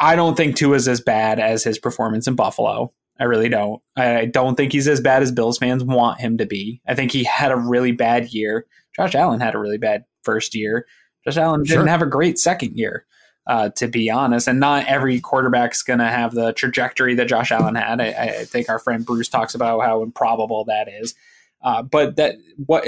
I 0.00 0.16
don't 0.16 0.36
think 0.36 0.56
Tua 0.56 0.74
is 0.74 0.88
as 0.88 1.00
bad 1.00 1.38
as 1.38 1.62
his 1.62 1.78
performance 1.78 2.26
in 2.26 2.34
Buffalo. 2.34 2.92
I 3.18 3.24
really 3.24 3.48
don't. 3.48 3.80
I 3.96 4.26
don't 4.26 4.56
think 4.56 4.72
he's 4.72 4.88
as 4.88 5.00
bad 5.00 5.22
as 5.22 5.32
Bills 5.32 5.58
fans 5.58 5.82
want 5.82 6.20
him 6.20 6.38
to 6.38 6.46
be. 6.46 6.80
I 6.86 6.94
think 6.94 7.12
he 7.12 7.24
had 7.24 7.50
a 7.50 7.56
really 7.56 7.92
bad 7.92 8.32
year. 8.32 8.66
Josh 8.94 9.14
Allen 9.14 9.40
had 9.40 9.54
a 9.54 9.58
really 9.58 9.78
bad 9.78 10.04
first 10.22 10.54
year. 10.54 10.86
Josh 11.24 11.36
Allen 11.36 11.64
Sure. 11.64 11.78
didn't 11.78 11.88
have 11.88 12.02
a 12.02 12.06
great 12.06 12.38
second 12.38 12.76
year, 12.76 13.06
uh, 13.46 13.70
to 13.70 13.88
be 13.88 14.10
honest. 14.10 14.48
And 14.48 14.60
not 14.60 14.86
every 14.86 15.20
quarterback's 15.20 15.82
going 15.82 15.98
to 15.98 16.08
have 16.08 16.34
the 16.34 16.52
trajectory 16.52 17.14
that 17.14 17.28
Josh 17.28 17.50
Allen 17.50 17.74
had. 17.74 18.00
I, 18.00 18.08
I 18.08 18.44
think 18.44 18.68
our 18.68 18.78
friend 18.78 19.04
Bruce 19.04 19.28
talks 19.28 19.54
about 19.54 19.80
how 19.80 20.02
improbable 20.02 20.64
that 20.66 20.88
is. 20.88 21.14
Uh, 21.62 21.82
but 21.82 22.16
that 22.16 22.36
what 22.66 22.86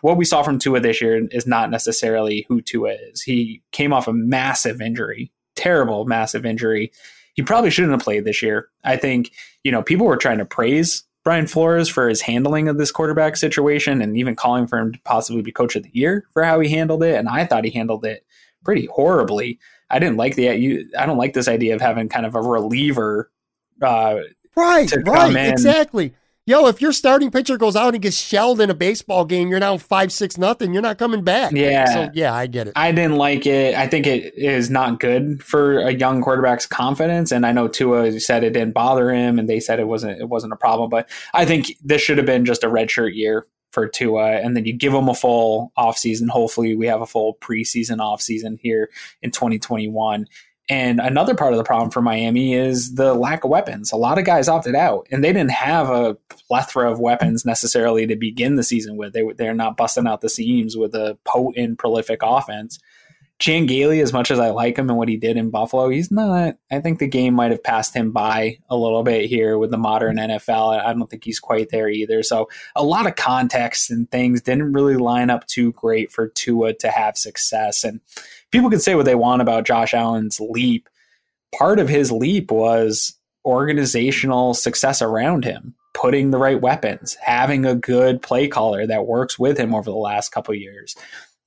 what 0.00 0.16
we 0.16 0.24
saw 0.24 0.42
from 0.42 0.58
Tua 0.58 0.80
this 0.80 1.00
year 1.00 1.28
is 1.30 1.46
not 1.46 1.70
necessarily 1.70 2.46
who 2.48 2.60
Tua 2.60 2.94
is. 3.10 3.22
He 3.22 3.62
came 3.72 3.92
off 3.92 4.08
a 4.08 4.12
massive 4.12 4.80
injury, 4.80 5.30
terrible, 5.54 6.06
massive 6.06 6.44
injury. 6.46 6.92
He 7.36 7.42
probably 7.42 7.70
shouldn't 7.70 7.92
have 7.92 8.02
played 8.02 8.24
this 8.24 8.42
year. 8.42 8.68
I 8.82 8.96
think 8.96 9.30
you 9.62 9.70
know 9.72 9.82
people 9.82 10.06
were 10.06 10.16
trying 10.16 10.38
to 10.38 10.44
praise 10.44 11.04
Brian 11.24 11.46
Flores 11.46 11.88
for 11.88 12.08
his 12.08 12.22
handling 12.22 12.68
of 12.68 12.78
this 12.78 12.90
quarterback 12.90 13.36
situation, 13.36 14.02
and 14.02 14.16
even 14.16 14.34
calling 14.34 14.66
for 14.66 14.78
him 14.78 14.92
to 14.92 15.00
possibly 15.04 15.42
be 15.42 15.52
coach 15.52 15.76
of 15.76 15.82
the 15.82 15.90
year 15.92 16.26
for 16.32 16.42
how 16.42 16.58
he 16.60 16.68
handled 16.68 17.02
it. 17.02 17.14
And 17.14 17.28
I 17.28 17.44
thought 17.44 17.64
he 17.64 17.70
handled 17.70 18.04
it 18.04 18.24
pretty 18.64 18.86
horribly. 18.86 19.58
I 19.90 19.98
didn't 19.98 20.16
like 20.16 20.34
the 20.34 20.56
you. 20.56 20.90
I 20.98 21.06
don't 21.06 21.18
like 21.18 21.34
this 21.34 21.48
idea 21.48 21.74
of 21.74 21.80
having 21.80 22.08
kind 22.08 22.26
of 22.26 22.34
a 22.34 22.42
reliever. 22.42 23.30
Uh, 23.80 24.20
Right, 24.56 24.90
right, 25.06 25.50
exactly. 25.52 26.14
Yo, 26.48 26.68
if 26.68 26.80
your 26.80 26.92
starting 26.92 27.28
pitcher 27.28 27.58
goes 27.58 27.74
out 27.74 27.92
and 27.92 28.00
gets 28.00 28.16
shelled 28.16 28.60
in 28.60 28.70
a 28.70 28.74
baseball 28.74 29.24
game, 29.24 29.48
you're 29.48 29.58
now 29.58 29.76
five 29.76 30.12
six 30.12 30.38
nothing. 30.38 30.72
You're 30.72 30.80
not 30.80 30.96
coming 30.96 31.24
back. 31.24 31.50
Yeah. 31.50 31.86
So 31.86 32.10
yeah, 32.14 32.32
I 32.32 32.46
get 32.46 32.68
it. 32.68 32.72
I 32.76 32.92
didn't 32.92 33.16
like 33.16 33.46
it. 33.46 33.74
I 33.74 33.88
think 33.88 34.06
it 34.06 34.32
is 34.36 34.70
not 34.70 35.00
good 35.00 35.42
for 35.42 35.78
a 35.78 35.90
young 35.90 36.22
quarterback's 36.22 36.64
confidence. 36.64 37.32
And 37.32 37.44
I 37.44 37.50
know 37.50 37.66
Tua 37.66 38.20
said 38.20 38.44
it 38.44 38.52
didn't 38.52 38.74
bother 38.74 39.10
him, 39.12 39.40
and 39.40 39.48
they 39.48 39.58
said 39.58 39.80
it 39.80 39.88
wasn't 39.88 40.20
it 40.20 40.28
wasn't 40.28 40.52
a 40.52 40.56
problem. 40.56 40.88
But 40.88 41.10
I 41.34 41.44
think 41.44 41.72
this 41.82 42.00
should 42.00 42.16
have 42.16 42.26
been 42.26 42.44
just 42.44 42.62
a 42.62 42.68
redshirt 42.68 43.16
year 43.16 43.48
for 43.72 43.88
Tua, 43.88 44.36
and 44.36 44.56
then 44.56 44.66
you 44.66 44.72
give 44.72 44.94
him 44.94 45.08
a 45.08 45.14
full 45.14 45.72
offseason. 45.76 46.28
Hopefully, 46.28 46.76
we 46.76 46.86
have 46.86 47.00
a 47.00 47.06
full 47.06 47.38
preseason 47.40 47.96
offseason 47.96 48.60
here 48.60 48.88
in 49.20 49.32
2021. 49.32 50.28
And 50.68 50.98
another 50.98 51.34
part 51.34 51.52
of 51.52 51.58
the 51.58 51.64
problem 51.64 51.90
for 51.90 52.02
Miami 52.02 52.54
is 52.54 52.96
the 52.96 53.14
lack 53.14 53.44
of 53.44 53.50
weapons. 53.50 53.92
A 53.92 53.96
lot 53.96 54.18
of 54.18 54.24
guys 54.24 54.48
opted 54.48 54.74
out, 54.74 55.06
and 55.12 55.22
they 55.22 55.32
didn't 55.32 55.52
have 55.52 55.90
a 55.90 56.14
plethora 56.28 56.90
of 56.90 56.98
weapons 56.98 57.44
necessarily 57.44 58.06
to 58.06 58.16
begin 58.16 58.56
the 58.56 58.64
season 58.64 58.96
with. 58.96 59.12
They 59.12 59.22
they're 59.36 59.54
not 59.54 59.76
busting 59.76 60.08
out 60.08 60.22
the 60.22 60.28
seams 60.28 60.76
with 60.76 60.94
a 60.94 61.16
potent, 61.24 61.78
prolific 61.78 62.20
offense. 62.22 62.80
Chan 63.38 63.66
Gailey, 63.66 64.00
as 64.00 64.14
much 64.14 64.30
as 64.30 64.38
I 64.38 64.48
like 64.48 64.78
him 64.78 64.88
and 64.88 64.96
what 64.96 65.10
he 65.10 65.18
did 65.18 65.36
in 65.36 65.50
Buffalo, 65.50 65.90
he's 65.90 66.10
not. 66.10 66.56
I 66.70 66.80
think 66.80 66.98
the 66.98 67.06
game 67.06 67.34
might 67.34 67.50
have 67.50 67.62
passed 67.62 67.94
him 67.94 68.10
by 68.10 68.58
a 68.70 68.76
little 68.76 69.02
bit 69.02 69.26
here 69.26 69.58
with 69.58 69.70
the 69.70 69.76
modern 69.76 70.16
NFL. 70.16 70.80
I 70.82 70.94
don't 70.94 71.08
think 71.10 71.22
he's 71.22 71.38
quite 71.38 71.68
there 71.68 71.88
either. 71.88 72.22
So 72.22 72.48
a 72.74 72.82
lot 72.82 73.06
of 73.06 73.16
context 73.16 73.90
and 73.90 74.10
things 74.10 74.40
didn't 74.40 74.72
really 74.72 74.96
line 74.96 75.28
up 75.28 75.46
too 75.46 75.72
great 75.72 76.10
for 76.10 76.28
Tua 76.28 76.72
to 76.74 76.90
have 76.90 77.18
success. 77.18 77.84
And 77.84 78.00
people 78.50 78.70
can 78.70 78.80
say 78.80 78.94
what 78.94 79.04
they 79.04 79.14
want 79.14 79.42
about 79.42 79.66
Josh 79.66 79.94
Allen's 79.94 80.40
leap. 80.40 80.88
Part 81.56 81.78
of 81.78 81.88
his 81.88 82.12
leap 82.12 82.50
was 82.50 83.14
organizational 83.44 84.54
success 84.54 85.00
around 85.00 85.44
him, 85.44 85.74
putting 85.94 86.30
the 86.30 86.38
right 86.38 86.60
weapons, 86.60 87.14
having 87.14 87.64
a 87.64 87.74
good 87.74 88.20
play 88.20 88.48
caller 88.48 88.86
that 88.86 89.06
works 89.06 89.38
with 89.38 89.58
him 89.58 89.74
over 89.74 89.90
the 89.90 89.96
last 89.96 90.30
couple 90.30 90.54
years, 90.54 90.96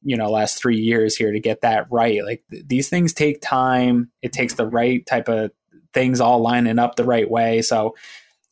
you 0.02 0.16
know, 0.16 0.30
last 0.30 0.58
three 0.58 0.80
years 0.80 1.16
here 1.16 1.32
to 1.32 1.40
get 1.40 1.62
that 1.62 1.86
right. 1.92 2.24
Like 2.24 2.44
th- 2.50 2.66
these 2.68 2.90
things 2.90 3.14
take 3.14 3.42
time. 3.42 4.12
It 4.22 4.32
takes 4.32 4.54
the 4.54 4.68
right 4.68 5.06
type 5.06 5.28
of 5.28 5.52
things 5.94 6.22
all 6.22 6.40
lining 6.40 6.80
up 6.80 6.96
the 6.96 7.04
right 7.04 7.30
way. 7.30 7.62
So 7.62 7.96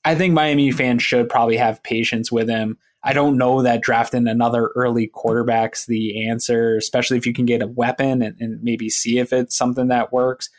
I 0.03 0.15
think 0.15 0.33
Miami 0.33 0.71
fans 0.71 1.03
should 1.03 1.29
probably 1.29 1.57
have 1.57 1.83
patience 1.83 2.31
with 2.31 2.49
him. 2.49 2.77
I 3.03 3.13
don't 3.13 3.37
know 3.37 3.61
that 3.61 3.81
drafting 3.81 4.27
another 4.27 4.71
early 4.75 5.07
quarterback's 5.07 5.85
the 5.85 6.27
answer, 6.27 6.75
especially 6.77 7.17
if 7.17 7.25
you 7.25 7.33
can 7.33 7.45
get 7.45 7.61
a 7.61 7.67
weapon 7.67 8.21
and, 8.21 8.35
and 8.39 8.61
maybe 8.63 8.89
see 8.89 9.19
if 9.19 9.31
it's 9.31 9.55
something 9.55 9.87
that 9.89 10.11
works. 10.11 10.49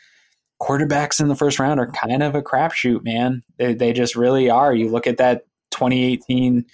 Quarterbacks 0.61 1.19
in 1.19 1.27
the 1.27 1.35
first 1.35 1.59
round 1.59 1.79
are 1.79 1.91
kind 1.91 2.23
of 2.23 2.35
a 2.35 2.41
crapshoot, 2.41 3.03
man. 3.03 3.43
They, 3.57 3.73
they 3.73 3.93
just 3.93 4.15
really 4.15 4.49
are. 4.49 4.73
You 4.73 4.89
look 4.89 5.07
at 5.07 5.17
that 5.17 5.45
2018 5.71 6.65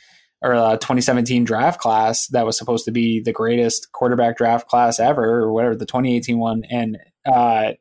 or 0.42 0.54
uh, 0.54 0.78
2017 0.78 1.44
draft 1.44 1.80
class 1.80 2.28
that 2.28 2.46
was 2.46 2.58
supposed 2.58 2.86
to 2.86 2.92
be 2.92 3.20
the 3.20 3.32
greatest 3.32 3.92
quarterback 3.92 4.38
draft 4.38 4.68
class 4.68 5.00
ever, 5.00 5.24
or 5.24 5.52
whatever 5.52 5.76
the 5.76 5.86
2018 5.86 6.38
one, 6.38 6.64
and 6.70 6.98
uh, 7.26 7.72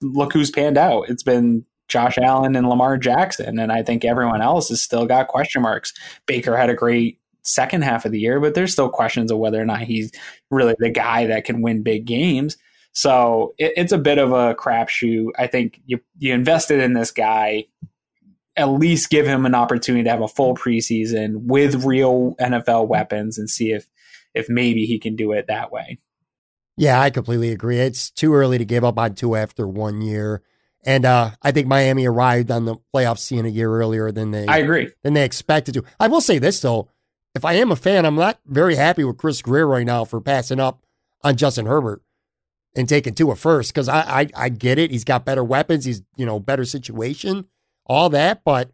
look 0.00 0.32
who's 0.32 0.50
panned 0.50 0.78
out. 0.78 1.08
It's 1.08 1.22
been 1.22 1.64
Josh 1.88 2.18
Allen 2.18 2.56
and 2.56 2.68
Lamar 2.68 2.98
Jackson, 2.98 3.58
and 3.58 3.72
I 3.72 3.82
think 3.82 4.04
everyone 4.04 4.42
else 4.42 4.68
has 4.68 4.82
still 4.82 5.06
got 5.06 5.28
question 5.28 5.62
marks. 5.62 5.92
Baker 6.26 6.56
had 6.56 6.70
a 6.70 6.74
great 6.74 7.18
second 7.48 7.82
half 7.82 8.04
of 8.04 8.12
the 8.12 8.20
year, 8.20 8.40
but 8.40 8.54
there's 8.54 8.72
still 8.72 8.88
questions 8.88 9.30
of 9.30 9.38
whether 9.38 9.60
or 9.60 9.64
not 9.64 9.82
he's 9.82 10.12
really 10.50 10.74
the 10.78 10.90
guy 10.90 11.26
that 11.26 11.44
can 11.44 11.62
win 11.62 11.82
big 11.82 12.04
games. 12.04 12.56
So 12.92 13.54
it, 13.58 13.72
it's 13.76 13.92
a 13.92 13.98
bit 13.98 14.18
of 14.18 14.32
a 14.32 14.54
crapshoot. 14.54 15.30
I 15.38 15.46
think 15.46 15.80
you 15.86 16.00
you 16.18 16.34
invested 16.34 16.80
in 16.80 16.94
this 16.94 17.10
guy 17.10 17.66
at 18.56 18.70
least 18.70 19.10
give 19.10 19.26
him 19.26 19.46
an 19.46 19.54
opportunity 19.54 20.02
to 20.04 20.10
have 20.10 20.20
a 20.20 20.28
full 20.28 20.54
preseason 20.54 21.42
with 21.44 21.84
real 21.84 22.34
NFL 22.40 22.88
weapons 22.88 23.38
and 23.38 23.48
see 23.48 23.72
if 23.72 23.88
if 24.34 24.48
maybe 24.48 24.84
he 24.84 24.98
can 24.98 25.16
do 25.16 25.32
it 25.32 25.46
that 25.46 25.72
way. 25.72 25.98
Yeah, 26.76 27.00
I 27.00 27.10
completely 27.10 27.50
agree. 27.50 27.78
It's 27.78 28.10
too 28.10 28.34
early 28.34 28.58
to 28.58 28.64
give 28.64 28.84
up 28.84 28.98
on 28.98 29.14
Tua 29.14 29.40
after 29.42 29.66
one 29.66 30.00
year. 30.00 30.42
And 30.84 31.04
uh, 31.04 31.32
I 31.42 31.50
think 31.50 31.66
Miami 31.66 32.06
arrived 32.06 32.50
on 32.50 32.64
the 32.64 32.76
playoff 32.94 33.18
scene 33.18 33.46
a 33.46 33.48
year 33.48 33.70
earlier 33.70 34.12
than 34.12 34.30
they 34.30 34.46
I 34.46 34.58
agree. 34.58 34.90
than 35.02 35.14
they 35.14 35.24
expected 35.24 35.74
to. 35.74 35.84
I 35.98 36.08
will 36.08 36.20
say 36.20 36.38
this 36.38 36.60
though, 36.60 36.88
if 37.34 37.44
I 37.44 37.54
am 37.54 37.70
a 37.70 37.76
fan, 37.76 38.04
I'm 38.04 38.16
not 38.16 38.38
very 38.46 38.74
happy 38.76 39.04
with 39.04 39.16
Chris 39.18 39.42
Grier 39.42 39.66
right 39.66 39.86
now 39.86 40.04
for 40.04 40.20
passing 40.20 40.60
up 40.60 40.82
on 41.22 41.36
Justin 41.36 41.66
Herbert 41.66 42.02
and 42.76 42.88
taking 42.88 43.14
Tua 43.14 43.32
at 43.32 43.38
first 43.38 43.72
because 43.72 43.88
I, 43.88 44.20
I 44.22 44.28
I 44.34 44.48
get 44.48 44.78
it. 44.78 44.90
He's 44.90 45.04
got 45.04 45.24
better 45.24 45.44
weapons. 45.44 45.84
He's 45.84 46.02
you 46.16 46.26
know 46.26 46.38
better 46.40 46.64
situation 46.64 47.46
all 47.86 48.10
that, 48.10 48.42
but 48.44 48.70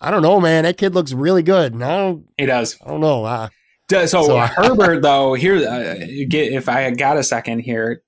I 0.00 0.10
don't 0.10 0.22
know, 0.22 0.40
man. 0.40 0.64
That 0.64 0.76
kid 0.76 0.94
looks 0.94 1.12
really 1.12 1.42
good. 1.42 1.78
Don't, 1.78 2.26
He 2.38 2.46
does. 2.46 2.76
I 2.84 2.88
don't 2.90 3.00
know. 3.00 3.24
Uh, 3.24 3.48
So, 3.90 4.06
So- 4.06 4.38
Herbert, 4.40 5.02
though, 5.02 5.34
here, 5.34 5.56
uh, 5.56 5.94
get, 6.28 6.52
if 6.52 6.68
I 6.68 6.90
got 6.90 7.16
a 7.16 7.22
second 7.22 7.60
here, 7.60 8.02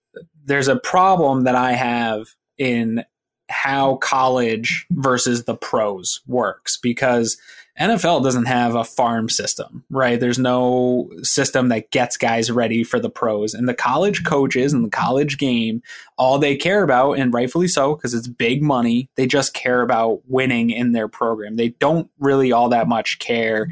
there's 0.45 0.69
a 0.69 0.77
problem 0.79 1.45
that 1.45 1.55
I 1.55 1.73
have 1.73 2.27
in 2.59 3.05
how 3.51 3.97
college 3.97 4.87
versus 4.91 5.45
the 5.45 5.57
pros 5.57 6.21
works 6.27 6.77
because 6.77 7.39
NFL 7.81 8.25
doesn't 8.25 8.47
have 8.47 8.75
a 8.75 8.85
farm 8.85 9.29
system, 9.29 9.85
right? 9.91 10.19
There's 10.19 10.39
no 10.39 11.11
system 11.23 11.69
that 11.69 11.91
gets 11.91 12.17
guys 12.17 12.51
ready 12.51 12.83
for 12.83 12.99
the 12.99 13.11
pros. 13.11 13.55
And 13.55 13.69
the 13.69 13.75
college 13.75 14.25
coaches 14.25 14.73
and 14.73 14.85
the 14.85 14.91
college 14.91 15.39
game, 15.39 15.83
all 16.17 16.39
they 16.39 16.57
care 16.57 16.83
about, 16.83 17.13
and 17.13 17.33
rightfully 17.33 17.69
so, 17.69 17.95
because 17.95 18.15
it's 18.15 18.27
big 18.27 18.63
money, 18.63 19.09
they 19.15 19.27
just 19.27 19.55
care 19.55 19.83
about 19.83 20.21
winning 20.27 20.71
in 20.71 20.93
their 20.93 21.09
program. 21.09 21.57
They 21.57 21.69
don't 21.69 22.11
really 22.19 22.51
all 22.51 22.69
that 22.71 22.89
much 22.89 23.21
care 23.21 23.69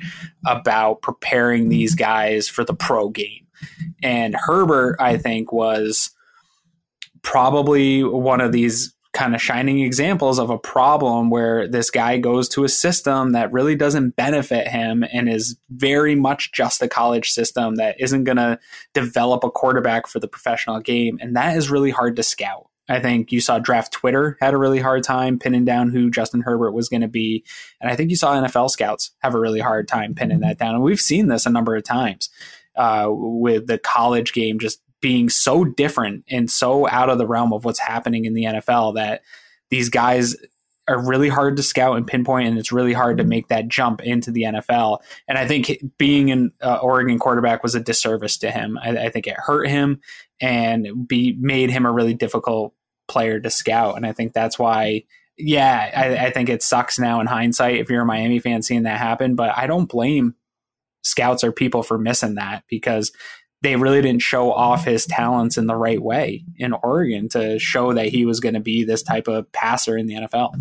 about 0.47 1.03
preparing 1.03 1.69
these 1.69 1.95
guys 1.95 2.49
for 2.49 2.65
the 2.65 2.75
pro 2.75 3.09
game. 3.09 3.47
And 4.03 4.37
Herbert, 4.37 4.97
I 5.01 5.17
think, 5.17 5.53
was 5.53 6.11
probably 7.23 8.05
one 8.05 8.41
of 8.41 8.53
these 8.53 8.95
kind 9.17 9.35
of 9.35 9.41
shining 9.41 9.81
examples 9.81 10.39
of 10.39 10.51
a 10.51 10.59
problem 10.59 11.31
where 11.31 11.67
this 11.67 11.89
guy 11.91 12.19
goes 12.19 12.51
to 12.51 12.64
a 12.64 12.69
system 12.69 13.33
that 13.33 13.51
really 13.51 13.75
doesn't 13.75 14.14
benefit 14.14 14.69
him 14.69 15.03
and 15.11 15.27
is 15.27 15.57
very 15.71 16.14
much 16.14 16.53
just 16.53 16.83
a 16.83 16.89
college 16.89 17.31
system 17.31 17.77
that 17.77 17.99
isn't 17.99 18.25
going 18.25 18.37
to 18.37 18.59
develop 18.93 19.43
a 19.43 19.51
quarterback 19.51 20.07
for 20.07 20.21
the 20.21 20.29
professional 20.29 20.81
game. 20.81 21.19
And 21.19 21.35
that 21.35 21.57
is 21.57 21.71
really 21.71 21.91
hard 21.91 22.14
to 22.17 22.23
scout. 22.23 22.69
I 22.91 23.01
think 23.01 23.33
you 23.33 23.41
saw 23.41 23.59
draft 23.59 23.91
Twitter 23.91 24.37
had 24.39 24.53
a 24.53 24.59
really 24.59 24.81
hard 24.81 25.03
time 25.03 25.39
pinning 25.39 25.64
down 25.64 25.89
who 25.89 26.11
Justin 26.11 26.43
Herbert 26.43 26.73
was 26.73 26.91
going 26.91 27.01
to 27.01 27.09
be. 27.09 27.43
And 27.81 27.91
I 27.91 27.97
think 27.97 28.11
you 28.11 28.17
saw 28.17 28.35
NFL 28.35 28.69
scouts 28.69 29.12
have 29.21 29.35
a 29.35 29.41
really 29.41 29.61
hard 29.61 29.89
time 29.89 30.14
pinning 30.14 30.41
that 30.41 30.59
down. 30.59 30.75
And 30.75 30.85
we've 30.85 31.01
seen 31.01 31.29
this 31.29 31.47
a 31.47 31.51
number 31.51 31.75
of 31.75 31.85
times 31.85 32.29
uh, 32.77 33.07
with 33.09 33.67
the 33.67 33.79
college 33.79 34.35
game 34.35 34.59
just 34.59 34.83
being 35.07 35.29
so 35.29 35.65
different 35.65 36.25
and 36.29 36.51
so 36.51 36.89
out 36.89 37.09
of 37.09 37.17
the 37.17 37.29
realm 37.29 37.53
of 37.53 37.65
what's 37.65 37.79
happening 37.79 38.25
in 38.25 38.35
the 38.35 38.43
NFL 38.43 38.97
that 38.97 39.23
these 39.71 39.89
guys 39.89 40.35
are 40.89 40.99
really 40.99 41.29
hard 41.29 41.57
to 41.57 41.63
scout 41.63 41.97
and 41.97 42.09
pinpoint, 42.09 42.49
and 42.49 42.59
it's 42.59 42.73
really 42.73 42.93
hard 42.93 43.19
to 43.19 43.23
make 43.23 43.47
that 43.47 43.69
jump 43.69 44.03
into 44.03 44.33
the 44.33 44.43
NFL. 44.43 44.99
And 45.29 45.39
I 45.39 45.47
think 45.47 45.81
being 45.97 46.33
an 46.33 46.53
uh, 46.61 46.79
Oregon 46.83 47.21
quarterback 47.21 47.63
was 47.63 47.77
a 47.77 47.81
disservice 47.81 48.37
to 48.39 48.51
him. 48.51 48.81
I, 48.83 49.05
I 49.05 49.11
think 49.11 49.29
it 49.29 49.37
hurt 49.37 49.69
him 49.69 50.01
and 50.41 51.07
be 51.07 51.37
made 51.39 51.71
him 51.71 51.87
a 51.87 51.93
really 51.93 52.15
difficult 52.15 52.75
player 53.07 53.39
to 53.39 53.49
scout. 53.49 53.97
And 53.97 54.05
I 54.05 54.11
think 54.11 54.33
that's 54.33 54.59
why. 54.59 55.05
Yeah, 55.39 55.93
I, 55.95 56.27
I 56.27 56.31
think 56.33 56.49
it 56.49 56.65
sucks 56.65 56.99
now 56.99 57.21
in 57.21 57.29
hindsight 57.29 57.77
if 57.77 57.91
you're 57.91 58.03
a 58.03 58.07
Miami 58.07 58.41
fan 58.41 58.63
seeing 58.63 58.83
that 58.85 58.99
happen, 58.99 59.37
but 59.37 59.57
I 59.57 59.69
don't 59.69 59.89
blame 59.89 60.35
scouts 61.05 61.45
or 61.45 61.53
people 61.53 61.85
for 61.85 61.97
missing 61.97 62.35
that 62.35 62.65
because 62.69 63.13
they 63.63 63.77
really 63.77 64.03
didn't 64.03 64.23
show 64.23 64.53
off 64.53 64.85
his 64.85 65.07
talents 65.07 65.57
in 65.59 65.67
the 65.67 65.77
right 65.77 66.01
way 66.01 66.45
in 66.57 66.73
Oregon 66.73 67.29
to 67.31 67.59
show 67.59 67.93
that 67.95 68.07
he 68.09 68.25
was 68.27 68.39
going 68.41 68.55
to 68.55 68.61
be 68.61 68.85
this 68.85 69.03
type 69.03 69.29
of 69.29 69.51
passer 69.53 69.97
in 69.97 70.07
the 70.07 70.15
NFL. 70.15 70.55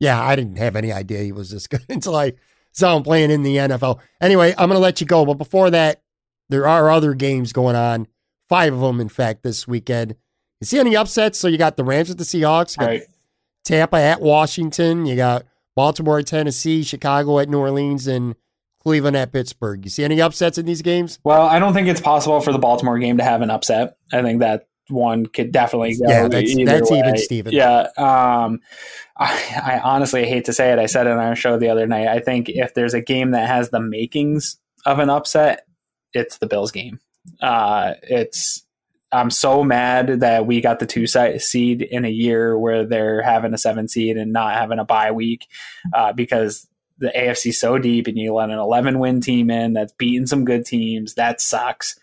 yeah, 0.00 0.22
I 0.22 0.36
didn't 0.36 0.56
have 0.58 0.76
any 0.76 0.92
idea 0.92 1.22
he 1.22 1.32
was 1.32 1.50
this 1.50 1.66
good 1.68 1.84
until 1.88 2.14
I 2.16 2.32
saw 2.72 2.96
him 2.96 3.02
playing 3.02 3.30
in 3.30 3.42
the 3.42 3.56
NFL. 3.56 4.00
Anyway, 4.20 4.50
I'm 4.52 4.68
going 4.68 4.76
to 4.78 4.82
let 4.82 5.00
you 5.00 5.06
go. 5.06 5.24
But 5.24 5.34
before 5.34 5.70
that, 5.70 6.02
there 6.48 6.66
are 6.66 6.90
other 6.90 7.14
games 7.14 7.52
going 7.52 7.76
on. 7.76 8.06
Five 8.48 8.74
of 8.74 8.80
them, 8.80 9.00
in 9.00 9.08
fact, 9.08 9.42
this 9.42 9.66
weekend. 9.66 10.14
You 10.60 10.66
see 10.66 10.78
any 10.78 10.94
upsets? 10.96 11.38
So 11.38 11.48
you 11.48 11.56
got 11.58 11.76
the 11.76 11.84
Rams 11.84 12.10
at 12.10 12.18
the 12.18 12.24
Seahawks, 12.24 12.78
Right. 12.78 13.02
Tampa 13.64 13.96
at 13.96 14.20
Washington, 14.20 15.06
you 15.06 15.16
got 15.16 15.46
Baltimore 15.74 16.18
at 16.18 16.26
Tennessee, 16.26 16.82
Chicago 16.82 17.38
at 17.38 17.48
New 17.48 17.58
Orleans, 17.58 18.06
and 18.06 18.34
Cleveland 18.84 19.16
at 19.16 19.32
Pittsburgh. 19.32 19.84
You 19.84 19.90
see 19.90 20.04
any 20.04 20.20
upsets 20.20 20.58
in 20.58 20.66
these 20.66 20.82
games? 20.82 21.18
Well, 21.24 21.42
I 21.42 21.58
don't 21.58 21.72
think 21.72 21.88
it's 21.88 22.00
possible 22.00 22.40
for 22.40 22.52
the 22.52 22.58
Baltimore 22.58 22.98
game 22.98 23.18
to 23.18 23.24
have 23.24 23.40
an 23.42 23.50
upset. 23.50 23.96
I 24.12 24.22
think 24.22 24.40
that 24.40 24.68
one 24.88 25.24
could 25.24 25.50
definitely 25.52 25.94
go 25.96 26.08
Yeah, 26.08 26.28
that's- 26.28 26.54
that's 26.66 26.90
even, 26.92 27.16
Steven. 27.16 27.52
Yeah. 27.54 27.88
Um, 27.96 28.60
I, 29.16 29.60
I 29.64 29.80
honestly 29.82 30.26
hate 30.26 30.44
to 30.46 30.52
say 30.52 30.72
it. 30.72 30.78
I 30.78 30.86
said 30.86 31.06
it 31.06 31.12
on 31.12 31.18
our 31.18 31.36
show 31.36 31.58
the 31.58 31.70
other 31.70 31.86
night. 31.86 32.08
I 32.08 32.20
think 32.20 32.48
if 32.50 32.74
there's 32.74 32.92
a 32.94 33.00
game 33.00 33.30
that 33.30 33.48
has 33.48 33.70
the 33.70 33.80
makings 33.80 34.58
of 34.84 34.98
an 34.98 35.08
upset, 35.08 35.66
it's 36.12 36.36
the 36.38 36.46
Bills 36.46 36.70
game. 36.70 37.00
Uh, 37.40 37.94
it's 38.02 38.62
I'm 39.10 39.30
so 39.30 39.62
mad 39.64 40.20
that 40.20 40.44
we 40.46 40.60
got 40.60 40.80
the 40.80 40.86
two 40.86 41.06
seed 41.06 41.82
in 41.82 42.04
a 42.04 42.10
year 42.10 42.58
where 42.58 42.84
they're 42.84 43.22
having 43.22 43.54
a 43.54 43.58
seven 43.58 43.88
seed 43.88 44.16
and 44.16 44.32
not 44.32 44.54
having 44.54 44.78
a 44.80 44.84
bye 44.84 45.12
week 45.12 45.46
uh, 45.94 46.12
because 46.12 46.68
the 47.04 47.12
AFC 47.16 47.52
so 47.52 47.78
deep 47.78 48.06
and 48.06 48.18
you 48.18 48.34
let 48.34 48.50
an 48.50 48.58
11 48.58 48.98
win 48.98 49.20
team 49.20 49.50
in 49.50 49.72
that's 49.72 49.92
beating 49.92 50.26
some 50.26 50.44
good 50.44 50.64
teams. 50.66 51.14
That 51.14 51.40
sucks. 51.40 51.98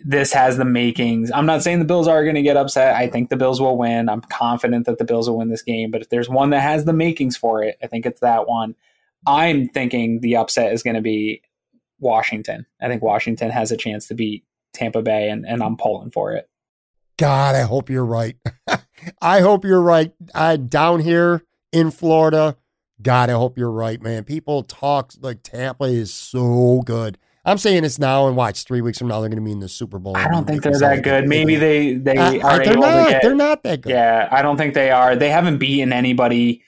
This 0.00 0.32
has 0.32 0.56
the 0.56 0.64
makings. 0.64 1.30
I'm 1.32 1.46
not 1.46 1.62
saying 1.62 1.78
the 1.78 1.84
Bills 1.84 2.08
are 2.08 2.24
going 2.24 2.34
to 2.34 2.42
get 2.42 2.56
upset. 2.56 2.96
I 2.96 3.08
think 3.08 3.30
the 3.30 3.36
Bills 3.36 3.60
will 3.60 3.78
win. 3.78 4.08
I'm 4.08 4.20
confident 4.20 4.86
that 4.86 4.98
the 4.98 5.04
Bills 5.04 5.28
will 5.28 5.38
win 5.38 5.48
this 5.48 5.62
game. 5.62 5.90
But 5.90 6.02
if 6.02 6.08
there's 6.08 6.28
one 6.28 6.50
that 6.50 6.60
has 6.60 6.84
the 6.84 6.92
makings 6.92 7.36
for 7.36 7.62
it, 7.62 7.78
I 7.82 7.86
think 7.86 8.04
it's 8.04 8.20
that 8.20 8.48
one. 8.48 8.74
I'm 9.26 9.68
thinking 9.68 10.20
the 10.20 10.36
upset 10.36 10.72
is 10.72 10.82
going 10.82 10.96
to 10.96 11.02
be 11.02 11.42
Washington. 12.00 12.66
I 12.82 12.88
think 12.88 13.02
Washington 13.02 13.50
has 13.50 13.72
a 13.72 13.76
chance 13.76 14.08
to 14.08 14.14
beat 14.14 14.44
Tampa 14.74 15.00
Bay, 15.00 15.30
and, 15.30 15.46
and 15.46 15.62
I'm 15.62 15.76
pulling 15.76 16.10
for 16.10 16.32
it. 16.32 16.48
God, 17.16 17.54
I 17.54 17.62
hope 17.62 17.88
you're 17.88 18.04
right. 18.04 18.36
I 19.22 19.40
hope 19.40 19.64
you're 19.64 19.80
right. 19.80 20.12
I 20.34 20.56
down 20.56 21.00
here 21.00 21.42
in 21.72 21.90
Florida. 21.90 22.56
God, 23.04 23.30
I 23.30 23.34
hope 23.34 23.56
you're 23.56 23.70
right, 23.70 24.02
man. 24.02 24.24
People 24.24 24.64
talk 24.64 25.12
like 25.20 25.42
Tampa 25.44 25.84
is 25.84 26.12
so 26.12 26.82
good. 26.84 27.16
I'm 27.44 27.58
saying 27.58 27.82
this 27.82 27.98
now, 27.98 28.26
and 28.26 28.36
watch 28.36 28.64
three 28.64 28.80
weeks 28.80 28.98
from 28.98 29.08
now 29.08 29.20
they're 29.20 29.28
going 29.28 29.38
to 29.38 29.44
be 29.44 29.52
in 29.52 29.60
the 29.60 29.68
Super 29.68 29.98
Bowl. 29.98 30.16
I 30.16 30.26
don't 30.28 30.46
think 30.46 30.62
they're 30.62 30.78
that 30.78 31.02
good. 31.02 31.28
Maybe 31.28 31.56
they 31.56 31.94
they 31.94 32.16
I- 32.16 32.38
are 32.38 32.64
they're 32.64 32.74
not. 32.74 33.10
get- 33.10 33.22
They're 33.22 33.34
not 33.34 33.62
that 33.64 33.82
good. 33.82 33.90
Yeah, 33.90 34.28
I 34.32 34.40
don't 34.40 34.56
think 34.56 34.72
they 34.74 34.90
are. 34.90 35.14
They 35.14 35.28
haven't 35.28 35.58
beaten 35.58 35.92
anybody 35.92 36.62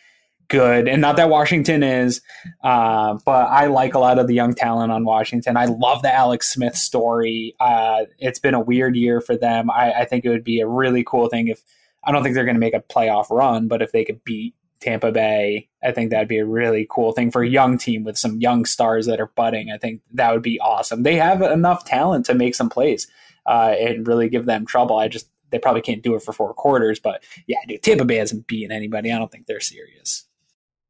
good, 0.48 0.86
and 0.86 1.00
not 1.00 1.16
that 1.16 1.30
Washington 1.30 1.82
is, 1.82 2.20
uh, 2.62 3.16
but 3.24 3.48
I 3.48 3.66
like 3.66 3.94
a 3.94 3.98
lot 3.98 4.18
of 4.18 4.26
the 4.26 4.34
young 4.34 4.54
talent 4.54 4.92
on 4.92 5.04
Washington. 5.06 5.56
I 5.56 5.64
love 5.64 6.02
the 6.02 6.12
Alex 6.14 6.52
Smith 6.52 6.76
story. 6.76 7.54
Uh, 7.58 8.04
it's 8.18 8.38
been 8.38 8.54
a 8.54 8.60
weird 8.60 8.94
year 8.96 9.22
for 9.22 9.36
them. 9.36 9.70
I, 9.70 9.92
I 10.00 10.04
think 10.04 10.24
it 10.26 10.28
would 10.28 10.44
be 10.44 10.60
a 10.60 10.68
really 10.68 11.02
cool 11.02 11.28
thing 11.30 11.48
if 11.48 11.62
I 12.04 12.12
don't 12.12 12.22
think 12.22 12.34
they're 12.34 12.44
going 12.44 12.54
to 12.54 12.60
make 12.60 12.74
a 12.74 12.80
playoff 12.80 13.30
run, 13.30 13.66
but 13.66 13.80
if 13.80 13.90
they 13.92 14.04
could 14.04 14.22
beat 14.24 14.54
Tampa 14.80 15.12
Bay, 15.12 15.68
I 15.82 15.92
think 15.92 16.10
that'd 16.10 16.28
be 16.28 16.38
a 16.38 16.46
really 16.46 16.86
cool 16.90 17.12
thing 17.12 17.30
for 17.30 17.42
a 17.42 17.48
young 17.48 17.78
team 17.78 18.04
with 18.04 18.18
some 18.18 18.40
young 18.40 18.64
stars 18.64 19.06
that 19.06 19.20
are 19.20 19.32
budding. 19.34 19.70
I 19.70 19.78
think 19.78 20.02
that 20.12 20.32
would 20.32 20.42
be 20.42 20.60
awesome. 20.60 21.02
They 21.02 21.16
have 21.16 21.42
enough 21.42 21.84
talent 21.84 22.26
to 22.26 22.34
make 22.34 22.54
some 22.54 22.68
plays 22.68 23.06
uh, 23.46 23.74
and 23.78 24.06
really 24.06 24.28
give 24.28 24.46
them 24.46 24.66
trouble. 24.66 24.98
I 24.98 25.08
just 25.08 25.28
they 25.50 25.58
probably 25.58 25.80
can't 25.80 26.02
do 26.02 26.14
it 26.14 26.22
for 26.22 26.32
four 26.32 26.52
quarters, 26.54 26.98
but 26.98 27.22
yeah, 27.46 27.58
dude, 27.68 27.82
Tampa 27.82 28.04
Bay 28.04 28.16
hasn't 28.16 28.46
beaten 28.46 28.72
anybody. 28.72 29.12
I 29.12 29.18
don't 29.18 29.30
think 29.30 29.46
they're 29.46 29.60
serious. 29.60 30.24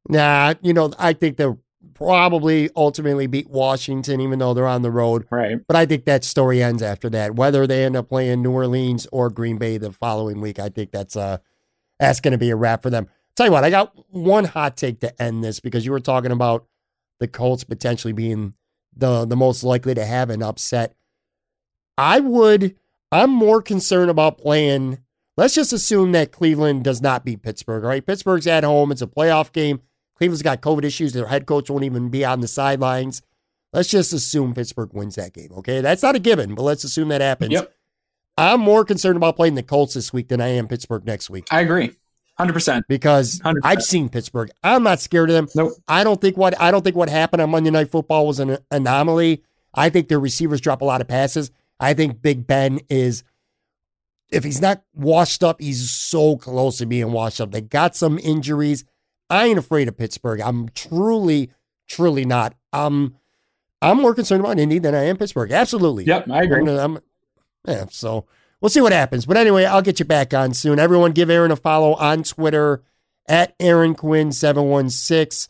Nah, 0.09 0.55
you 0.61 0.73
know, 0.73 0.91
I 0.97 1.13
think 1.13 1.37
they'll 1.37 1.59
probably 1.93 2.69
ultimately 2.75 3.27
beat 3.27 3.49
Washington, 3.49 4.21
even 4.21 4.39
though 4.39 4.53
they're 4.53 4.67
on 4.67 4.81
the 4.81 4.91
road. 4.91 5.25
Right. 5.29 5.59
But 5.65 5.75
I 5.75 5.85
think 5.85 6.05
that 6.05 6.23
story 6.23 6.61
ends 6.61 6.81
after 6.81 7.09
that. 7.11 7.35
Whether 7.35 7.67
they 7.67 7.85
end 7.85 7.95
up 7.95 8.09
playing 8.09 8.41
New 8.41 8.51
Orleans 8.51 9.07
or 9.11 9.29
Green 9.29 9.57
Bay 9.57 9.77
the 9.77 9.91
following 9.91 10.41
week, 10.41 10.59
I 10.59 10.69
think 10.69 10.91
that's 10.91 11.15
uh 11.15 11.37
that's 11.99 12.19
going 12.19 12.33
to 12.33 12.37
be 12.37 12.51
a 12.51 12.55
wrap 12.55 12.83
for 12.83 12.89
them. 12.89 13.07
Tell 13.37 13.45
you 13.45 13.51
what, 13.51 13.63
I 13.63 13.69
got 13.69 13.93
one 14.09 14.45
hot 14.45 14.75
take 14.75 14.99
to 15.01 15.21
end 15.21 15.43
this 15.43 15.59
because 15.59 15.85
you 15.85 15.91
were 15.91 15.99
talking 15.99 16.31
about 16.31 16.65
the 17.19 17.27
Colts 17.27 17.63
potentially 17.63 18.11
being 18.11 18.55
the 18.95 19.25
the 19.25 19.35
most 19.35 19.63
likely 19.63 19.93
to 19.93 20.05
have 20.05 20.31
an 20.31 20.41
upset. 20.41 20.95
I 21.97 22.19
would. 22.19 22.75
I'm 23.11 23.29
more 23.29 23.61
concerned 23.61 24.09
about 24.09 24.39
playing. 24.39 24.99
Let's 25.37 25.53
just 25.53 25.71
assume 25.71 26.13
that 26.13 26.31
Cleveland 26.31 26.83
does 26.83 26.99
not 26.99 27.23
beat 27.23 27.43
Pittsburgh. 27.43 27.83
Right? 27.83 28.05
Pittsburgh's 28.05 28.47
at 28.47 28.63
home. 28.63 28.91
It's 28.91 29.03
a 29.03 29.07
playoff 29.07 29.51
game. 29.51 29.81
Cleveland's 30.15 30.41
got 30.41 30.61
COVID 30.61 30.83
issues. 30.83 31.13
Their 31.13 31.27
head 31.27 31.45
coach 31.45 31.69
won't 31.69 31.83
even 31.83 32.09
be 32.09 32.25
on 32.25 32.41
the 32.41 32.47
sidelines. 32.47 33.21
Let's 33.71 33.89
just 33.89 34.13
assume 34.13 34.55
Pittsburgh 34.55 34.93
wins 34.93 35.13
that 35.15 35.33
game. 35.33 35.51
Okay, 35.57 35.81
that's 35.81 36.01
not 36.01 36.15
a 36.15 36.19
given, 36.19 36.55
but 36.55 36.63
let's 36.63 36.83
assume 36.83 37.09
that 37.09 37.21
happens. 37.21 37.51
Yep. 37.51 37.71
I'm 38.35 38.61
more 38.61 38.83
concerned 38.83 39.17
about 39.17 39.35
playing 39.35 39.55
the 39.55 39.63
Colts 39.63 39.93
this 39.93 40.11
week 40.11 40.29
than 40.29 40.41
I 40.41 40.47
am 40.47 40.67
Pittsburgh 40.67 41.05
next 41.05 41.29
week 41.29 41.47
I 41.51 41.61
agree. 41.61 41.95
100%. 42.39 42.83
because 42.87 43.39
100%. 43.39 43.59
I've 43.63 43.83
seen 43.83 44.09
Pittsburgh. 44.09 44.51
I'm 44.63 44.83
not 44.83 44.99
scared 44.99 45.29
of 45.29 45.35
them. 45.35 45.47
Nope. 45.55 45.73
I 45.87 46.03
don't 46.03 46.21
think 46.21 46.37
what 46.37 46.59
I 46.61 46.71
don't 46.71 46.83
think 46.83 46.95
what 46.95 47.09
happened 47.09 47.41
on 47.41 47.49
Monday 47.49 47.69
Night 47.71 47.91
Football 47.91 48.27
was 48.27 48.39
an 48.39 48.57
anomaly. 48.71 49.43
I 49.73 49.89
think 49.89 50.07
their 50.07 50.19
receivers 50.19 50.61
drop 50.61 50.81
a 50.81 50.85
lot 50.85 51.01
of 51.01 51.07
passes. 51.07 51.51
I 51.79 51.93
think 51.93 52.21
Big 52.21 52.47
Ben 52.47 52.79
is, 52.89 53.23
if 54.31 54.43
he's 54.43 54.61
not 54.61 54.81
washed 54.93 55.43
up, 55.43 55.61
he's 55.61 55.89
so 55.91 56.37
close 56.37 56.77
to 56.79 56.85
being 56.85 57.11
washed 57.11 57.39
up. 57.41 57.51
They 57.51 57.61
got 57.61 57.95
some 57.95 58.17
injuries. 58.19 58.83
I 59.29 59.45
ain't 59.45 59.59
afraid 59.59 59.87
of 59.87 59.97
Pittsburgh. 59.97 60.41
I'm 60.41 60.69
truly, 60.69 61.51
truly 61.87 62.25
not. 62.25 62.55
Um, 62.73 63.15
I'm 63.81 63.97
more 64.01 64.15
concerned 64.15 64.41
about 64.41 64.57
Indy 64.57 64.79
than 64.79 64.95
I 64.95 65.03
am 65.03 65.17
Pittsburgh. 65.17 65.51
Absolutely. 65.51 66.05
Yep, 66.05 66.29
I 66.31 66.43
agree. 66.43 66.61
I'm 66.61 66.69
I'm- 66.79 66.99
yeah, 67.67 67.85
so 67.89 68.25
we'll 68.61 68.69
see 68.69 68.81
what 68.81 68.91
happens. 68.91 69.25
But 69.25 69.37
anyway, 69.37 69.65
I'll 69.65 69.81
get 69.81 69.99
you 69.99 70.05
back 70.05 70.33
on 70.33 70.53
soon. 70.53 70.79
Everyone 70.79 71.11
give 71.11 71.29
Aaron 71.29 71.51
a 71.51 71.55
follow 71.55 71.95
on 71.95 72.23
Twitter 72.23 72.83
at 73.27 73.55
Aaron 73.59 73.95
Quinn716. 73.95 75.47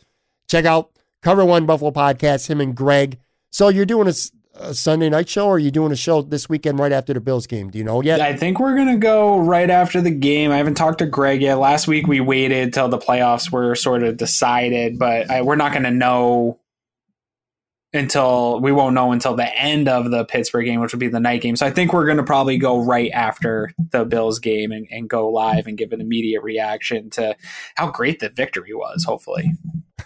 Check 0.48 0.64
out 0.64 0.90
Cover 1.22 1.44
One 1.44 1.66
Buffalo 1.66 1.90
Podcast, 1.90 2.48
him 2.48 2.60
and 2.60 2.74
Greg. 2.74 3.18
So 3.50 3.68
you're 3.68 3.86
doing 3.86 4.08
a 4.08 4.74
Sunday 4.74 5.08
night 5.08 5.28
show 5.28 5.46
or 5.46 5.56
are 5.56 5.58
you 5.58 5.70
doing 5.70 5.92
a 5.92 5.96
show 5.96 6.22
this 6.22 6.48
weekend 6.48 6.78
right 6.78 6.92
after 6.92 7.14
the 7.14 7.20
Bills 7.20 7.46
game? 7.46 7.70
Do 7.70 7.78
you 7.78 7.84
know 7.84 8.02
yet? 8.02 8.20
I 8.20 8.36
think 8.36 8.58
we're 8.58 8.76
gonna 8.76 8.96
go 8.96 9.38
right 9.38 9.70
after 9.70 10.00
the 10.00 10.10
game. 10.10 10.50
I 10.50 10.56
haven't 10.56 10.74
talked 10.74 10.98
to 10.98 11.06
Greg 11.06 11.42
yet. 11.42 11.54
Last 11.56 11.86
week 11.86 12.06
we 12.06 12.20
waited 12.20 12.74
till 12.74 12.88
the 12.88 12.98
playoffs 12.98 13.52
were 13.52 13.74
sort 13.74 14.02
of 14.02 14.16
decided, 14.16 14.98
but 14.98 15.30
I, 15.30 15.42
we're 15.42 15.56
not 15.56 15.72
gonna 15.72 15.90
know 15.90 16.58
until 17.92 18.60
we 18.60 18.72
won't 18.72 18.94
know 18.94 19.12
until 19.12 19.34
the 19.34 19.56
end 19.58 19.88
of 19.88 20.10
the 20.10 20.24
Pittsburgh 20.24 20.66
game, 20.66 20.80
which 20.80 20.92
will 20.92 20.98
be 20.98 21.08
the 21.08 21.20
night 21.20 21.40
game. 21.40 21.56
So 21.56 21.66
I 21.66 21.70
think 21.70 21.92
we're 21.92 22.06
gonna 22.06 22.22
probably 22.22 22.58
go 22.58 22.78
right 22.84 23.10
after 23.12 23.72
the 23.90 24.04
Bills 24.04 24.38
game 24.38 24.72
and, 24.72 24.86
and 24.90 25.08
go 25.08 25.30
live 25.30 25.66
and 25.66 25.78
give 25.78 25.92
an 25.92 26.00
immediate 26.00 26.42
reaction 26.42 27.10
to 27.10 27.36
how 27.76 27.90
great 27.90 28.20
the 28.20 28.28
victory 28.28 28.74
was. 28.74 29.04
Hopefully, 29.04 29.52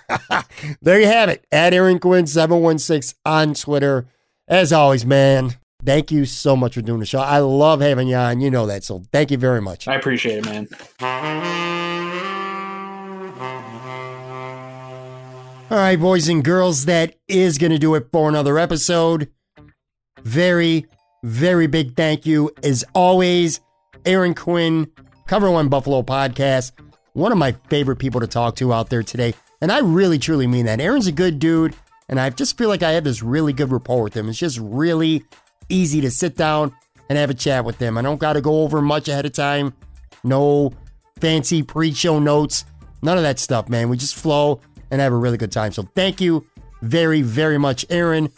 there 0.82 1.00
you 1.00 1.06
have 1.06 1.28
it. 1.28 1.44
At 1.50 1.74
Aaron 1.74 1.98
Quinn716 1.98 3.14
on 3.24 3.54
Twitter. 3.54 4.06
As 4.48 4.72
always, 4.72 5.06
man, 5.06 5.56
thank 5.84 6.10
you 6.10 6.24
so 6.24 6.56
much 6.56 6.74
for 6.74 6.82
doing 6.82 7.00
the 7.00 7.06
show. 7.06 7.20
I 7.20 7.38
love 7.38 7.80
having 7.80 8.08
you 8.08 8.16
on. 8.16 8.40
You 8.40 8.50
know 8.50 8.66
that. 8.66 8.84
So 8.84 9.02
thank 9.12 9.30
you 9.30 9.38
very 9.38 9.62
much. 9.62 9.88
I 9.88 9.94
appreciate 9.94 10.44
it, 10.44 10.68
man. 11.00 11.80
All 15.72 15.78
right, 15.78 15.98
boys 15.98 16.28
and 16.28 16.44
girls, 16.44 16.84
that 16.84 17.14
is 17.28 17.56
going 17.56 17.72
to 17.72 17.78
do 17.78 17.94
it 17.94 18.08
for 18.12 18.28
another 18.28 18.58
episode. 18.58 19.30
Very, 20.20 20.84
very 21.24 21.66
big 21.66 21.96
thank 21.96 22.26
you, 22.26 22.50
as 22.62 22.84
always, 22.94 23.58
Aaron 24.04 24.34
Quinn, 24.34 24.92
Cover 25.26 25.50
One 25.50 25.70
Buffalo 25.70 26.02
podcast. 26.02 26.72
One 27.14 27.32
of 27.32 27.38
my 27.38 27.52
favorite 27.70 27.96
people 27.96 28.20
to 28.20 28.26
talk 28.26 28.54
to 28.56 28.70
out 28.70 28.90
there 28.90 29.02
today. 29.02 29.32
And 29.62 29.72
I 29.72 29.78
really, 29.78 30.18
truly 30.18 30.46
mean 30.46 30.66
that. 30.66 30.78
Aaron's 30.78 31.06
a 31.06 31.12
good 31.12 31.38
dude, 31.38 31.74
and 32.06 32.20
I 32.20 32.28
just 32.28 32.58
feel 32.58 32.68
like 32.68 32.82
I 32.82 32.90
have 32.90 33.04
this 33.04 33.22
really 33.22 33.54
good 33.54 33.72
rapport 33.72 34.02
with 34.02 34.14
him. 34.14 34.28
It's 34.28 34.38
just 34.38 34.58
really 34.60 35.24
easy 35.70 36.02
to 36.02 36.10
sit 36.10 36.36
down 36.36 36.76
and 37.08 37.16
have 37.16 37.30
a 37.30 37.34
chat 37.34 37.64
with 37.64 37.78
him. 37.78 37.96
I 37.96 38.02
don't 38.02 38.20
got 38.20 38.34
to 38.34 38.42
go 38.42 38.60
over 38.60 38.82
much 38.82 39.08
ahead 39.08 39.24
of 39.24 39.32
time. 39.32 39.72
No 40.22 40.74
fancy 41.18 41.62
pre 41.62 41.94
show 41.94 42.18
notes. 42.18 42.66
None 43.00 43.16
of 43.16 43.22
that 43.22 43.38
stuff, 43.38 43.70
man. 43.70 43.88
We 43.88 43.96
just 43.96 44.16
flow 44.16 44.60
and 44.92 45.00
have 45.00 45.12
a 45.12 45.16
really 45.16 45.38
good 45.38 45.50
time. 45.50 45.72
So 45.72 45.88
thank 45.96 46.20
you 46.20 46.46
very, 46.82 47.22
very 47.22 47.58
much, 47.58 47.84
Aaron. 47.90 48.28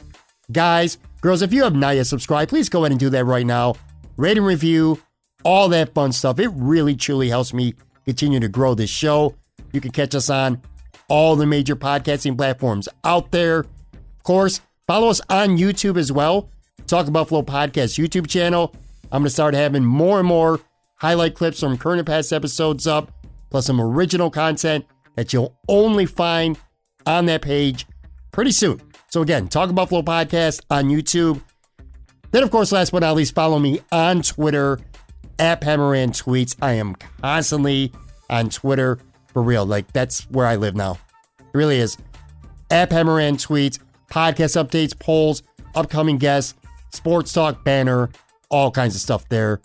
Guys, 0.52 0.96
girls, 1.20 1.42
if 1.42 1.52
you 1.52 1.64
have 1.64 1.74
not 1.74 1.96
yet 1.96 2.06
subscribed, 2.06 2.48
please 2.48 2.68
go 2.68 2.84
ahead 2.84 2.92
and 2.92 3.00
do 3.00 3.10
that 3.10 3.24
right 3.24 3.44
now. 3.44 3.74
Rate 4.16 4.38
and 4.38 4.46
review, 4.46 5.02
all 5.44 5.68
that 5.70 5.92
fun 5.92 6.12
stuff. 6.12 6.38
It 6.38 6.50
really, 6.54 6.94
truly 6.94 7.28
helps 7.28 7.52
me 7.52 7.74
continue 8.04 8.38
to 8.40 8.48
grow 8.48 8.74
this 8.74 8.88
show. 8.88 9.34
You 9.72 9.80
can 9.80 9.90
catch 9.90 10.14
us 10.14 10.30
on 10.30 10.62
all 11.08 11.34
the 11.34 11.46
major 11.46 11.74
podcasting 11.74 12.36
platforms 12.36 12.88
out 13.02 13.32
there. 13.32 13.60
Of 13.60 14.22
course, 14.22 14.60
follow 14.86 15.08
us 15.08 15.20
on 15.28 15.58
YouTube 15.58 15.98
as 15.98 16.12
well. 16.12 16.48
Talk 16.86 17.10
Buffalo 17.10 17.42
Podcast 17.42 17.98
YouTube 17.98 18.28
channel. 18.28 18.72
I'm 19.10 19.22
going 19.22 19.24
to 19.24 19.30
start 19.30 19.54
having 19.54 19.84
more 19.84 20.20
and 20.20 20.28
more 20.28 20.60
highlight 20.96 21.34
clips 21.34 21.60
from 21.60 21.76
current 21.78 21.98
and 21.98 22.06
past 22.06 22.32
episodes 22.32 22.86
up, 22.86 23.10
plus 23.50 23.66
some 23.66 23.80
original 23.80 24.30
content 24.30 24.84
that 25.16 25.32
you'll 25.32 25.56
only 25.68 26.06
find 26.06 26.58
on 27.06 27.26
that 27.26 27.42
page 27.42 27.86
pretty 28.30 28.52
soon. 28.52 28.80
So 29.08 29.22
again, 29.22 29.48
Talk 29.48 29.74
Buffalo 29.74 30.02
Podcast 30.02 30.62
on 30.70 30.86
YouTube. 30.86 31.40
Then, 32.32 32.42
of 32.42 32.50
course, 32.50 32.72
last 32.72 32.90
but 32.90 33.00
not 33.00 33.14
least, 33.14 33.34
follow 33.34 33.58
me 33.58 33.80
on 33.92 34.22
Twitter 34.22 34.80
at 35.38 35.60
Pamaran 35.60 36.10
Tweets. 36.10 36.56
I 36.60 36.72
am 36.72 36.94
constantly 37.22 37.92
on 38.28 38.48
Twitter 38.48 38.98
for 39.32 39.42
real. 39.42 39.64
Like 39.64 39.92
that's 39.92 40.22
where 40.30 40.46
I 40.46 40.56
live 40.56 40.74
now. 40.74 40.98
It 41.38 41.46
really 41.54 41.78
is. 41.78 41.96
At 42.70 42.90
Pamaran 42.90 43.34
Tweets, 43.34 43.78
podcast 44.10 44.60
updates, 44.60 44.98
polls, 44.98 45.42
upcoming 45.74 46.18
guests, 46.18 46.54
sports 46.92 47.32
talk 47.32 47.64
banner, 47.64 48.10
all 48.48 48.70
kinds 48.70 48.94
of 48.94 49.00
stuff 49.00 49.28
there. 49.28 49.60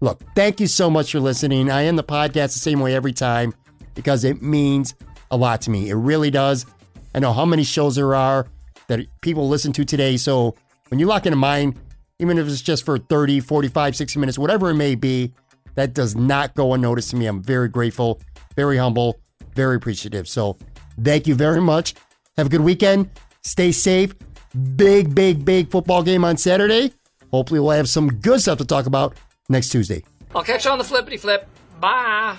Look, 0.00 0.20
thank 0.34 0.60
you 0.60 0.66
so 0.66 0.90
much 0.90 1.12
for 1.12 1.20
listening. 1.20 1.70
I 1.70 1.84
end 1.84 1.98
the 1.98 2.04
podcast 2.04 2.52
the 2.52 2.60
same 2.60 2.80
way 2.80 2.94
every 2.94 3.12
time 3.12 3.54
because 3.96 4.22
it 4.22 4.40
means 4.40 4.94
a 5.32 5.36
lot 5.36 5.60
to 5.62 5.70
me. 5.70 5.90
It 5.90 5.94
really 5.94 6.30
does. 6.30 6.66
I 7.14 7.18
know 7.18 7.32
how 7.32 7.44
many 7.44 7.64
shows 7.64 7.96
there 7.96 8.14
are 8.14 8.46
that 8.86 9.00
people 9.22 9.48
listen 9.48 9.72
to 9.72 9.84
today. 9.84 10.16
So 10.16 10.54
when 10.88 11.00
you 11.00 11.06
lock 11.06 11.26
into 11.26 11.36
mine, 11.36 11.76
even 12.20 12.38
if 12.38 12.46
it's 12.46 12.62
just 12.62 12.84
for 12.84 12.98
30, 12.98 13.40
45, 13.40 13.96
60 13.96 14.20
minutes, 14.20 14.38
whatever 14.38 14.70
it 14.70 14.74
may 14.74 14.94
be, 14.94 15.32
that 15.74 15.92
does 15.92 16.14
not 16.14 16.54
go 16.54 16.74
unnoticed 16.74 17.10
to 17.10 17.16
me. 17.16 17.26
I'm 17.26 17.42
very 17.42 17.68
grateful, 17.68 18.20
very 18.54 18.76
humble, 18.76 19.18
very 19.54 19.76
appreciative. 19.76 20.28
So 20.28 20.56
thank 21.02 21.26
you 21.26 21.34
very 21.34 21.60
much. 21.60 21.94
Have 22.36 22.46
a 22.46 22.50
good 22.50 22.60
weekend. 22.60 23.10
Stay 23.42 23.72
safe. 23.72 24.14
Big, 24.76 25.14
big, 25.14 25.44
big 25.44 25.70
football 25.70 26.02
game 26.02 26.24
on 26.24 26.36
Saturday. 26.36 26.92
Hopefully, 27.30 27.60
we'll 27.60 27.70
have 27.72 27.88
some 27.88 28.08
good 28.08 28.40
stuff 28.40 28.58
to 28.58 28.64
talk 28.64 28.86
about 28.86 29.16
next 29.48 29.68
Tuesday. 29.70 30.02
I'll 30.34 30.42
catch 30.42 30.64
you 30.64 30.70
on 30.70 30.78
the 30.78 30.84
flippity 30.84 31.18
flip. 31.18 31.48
Bye. 31.80 32.38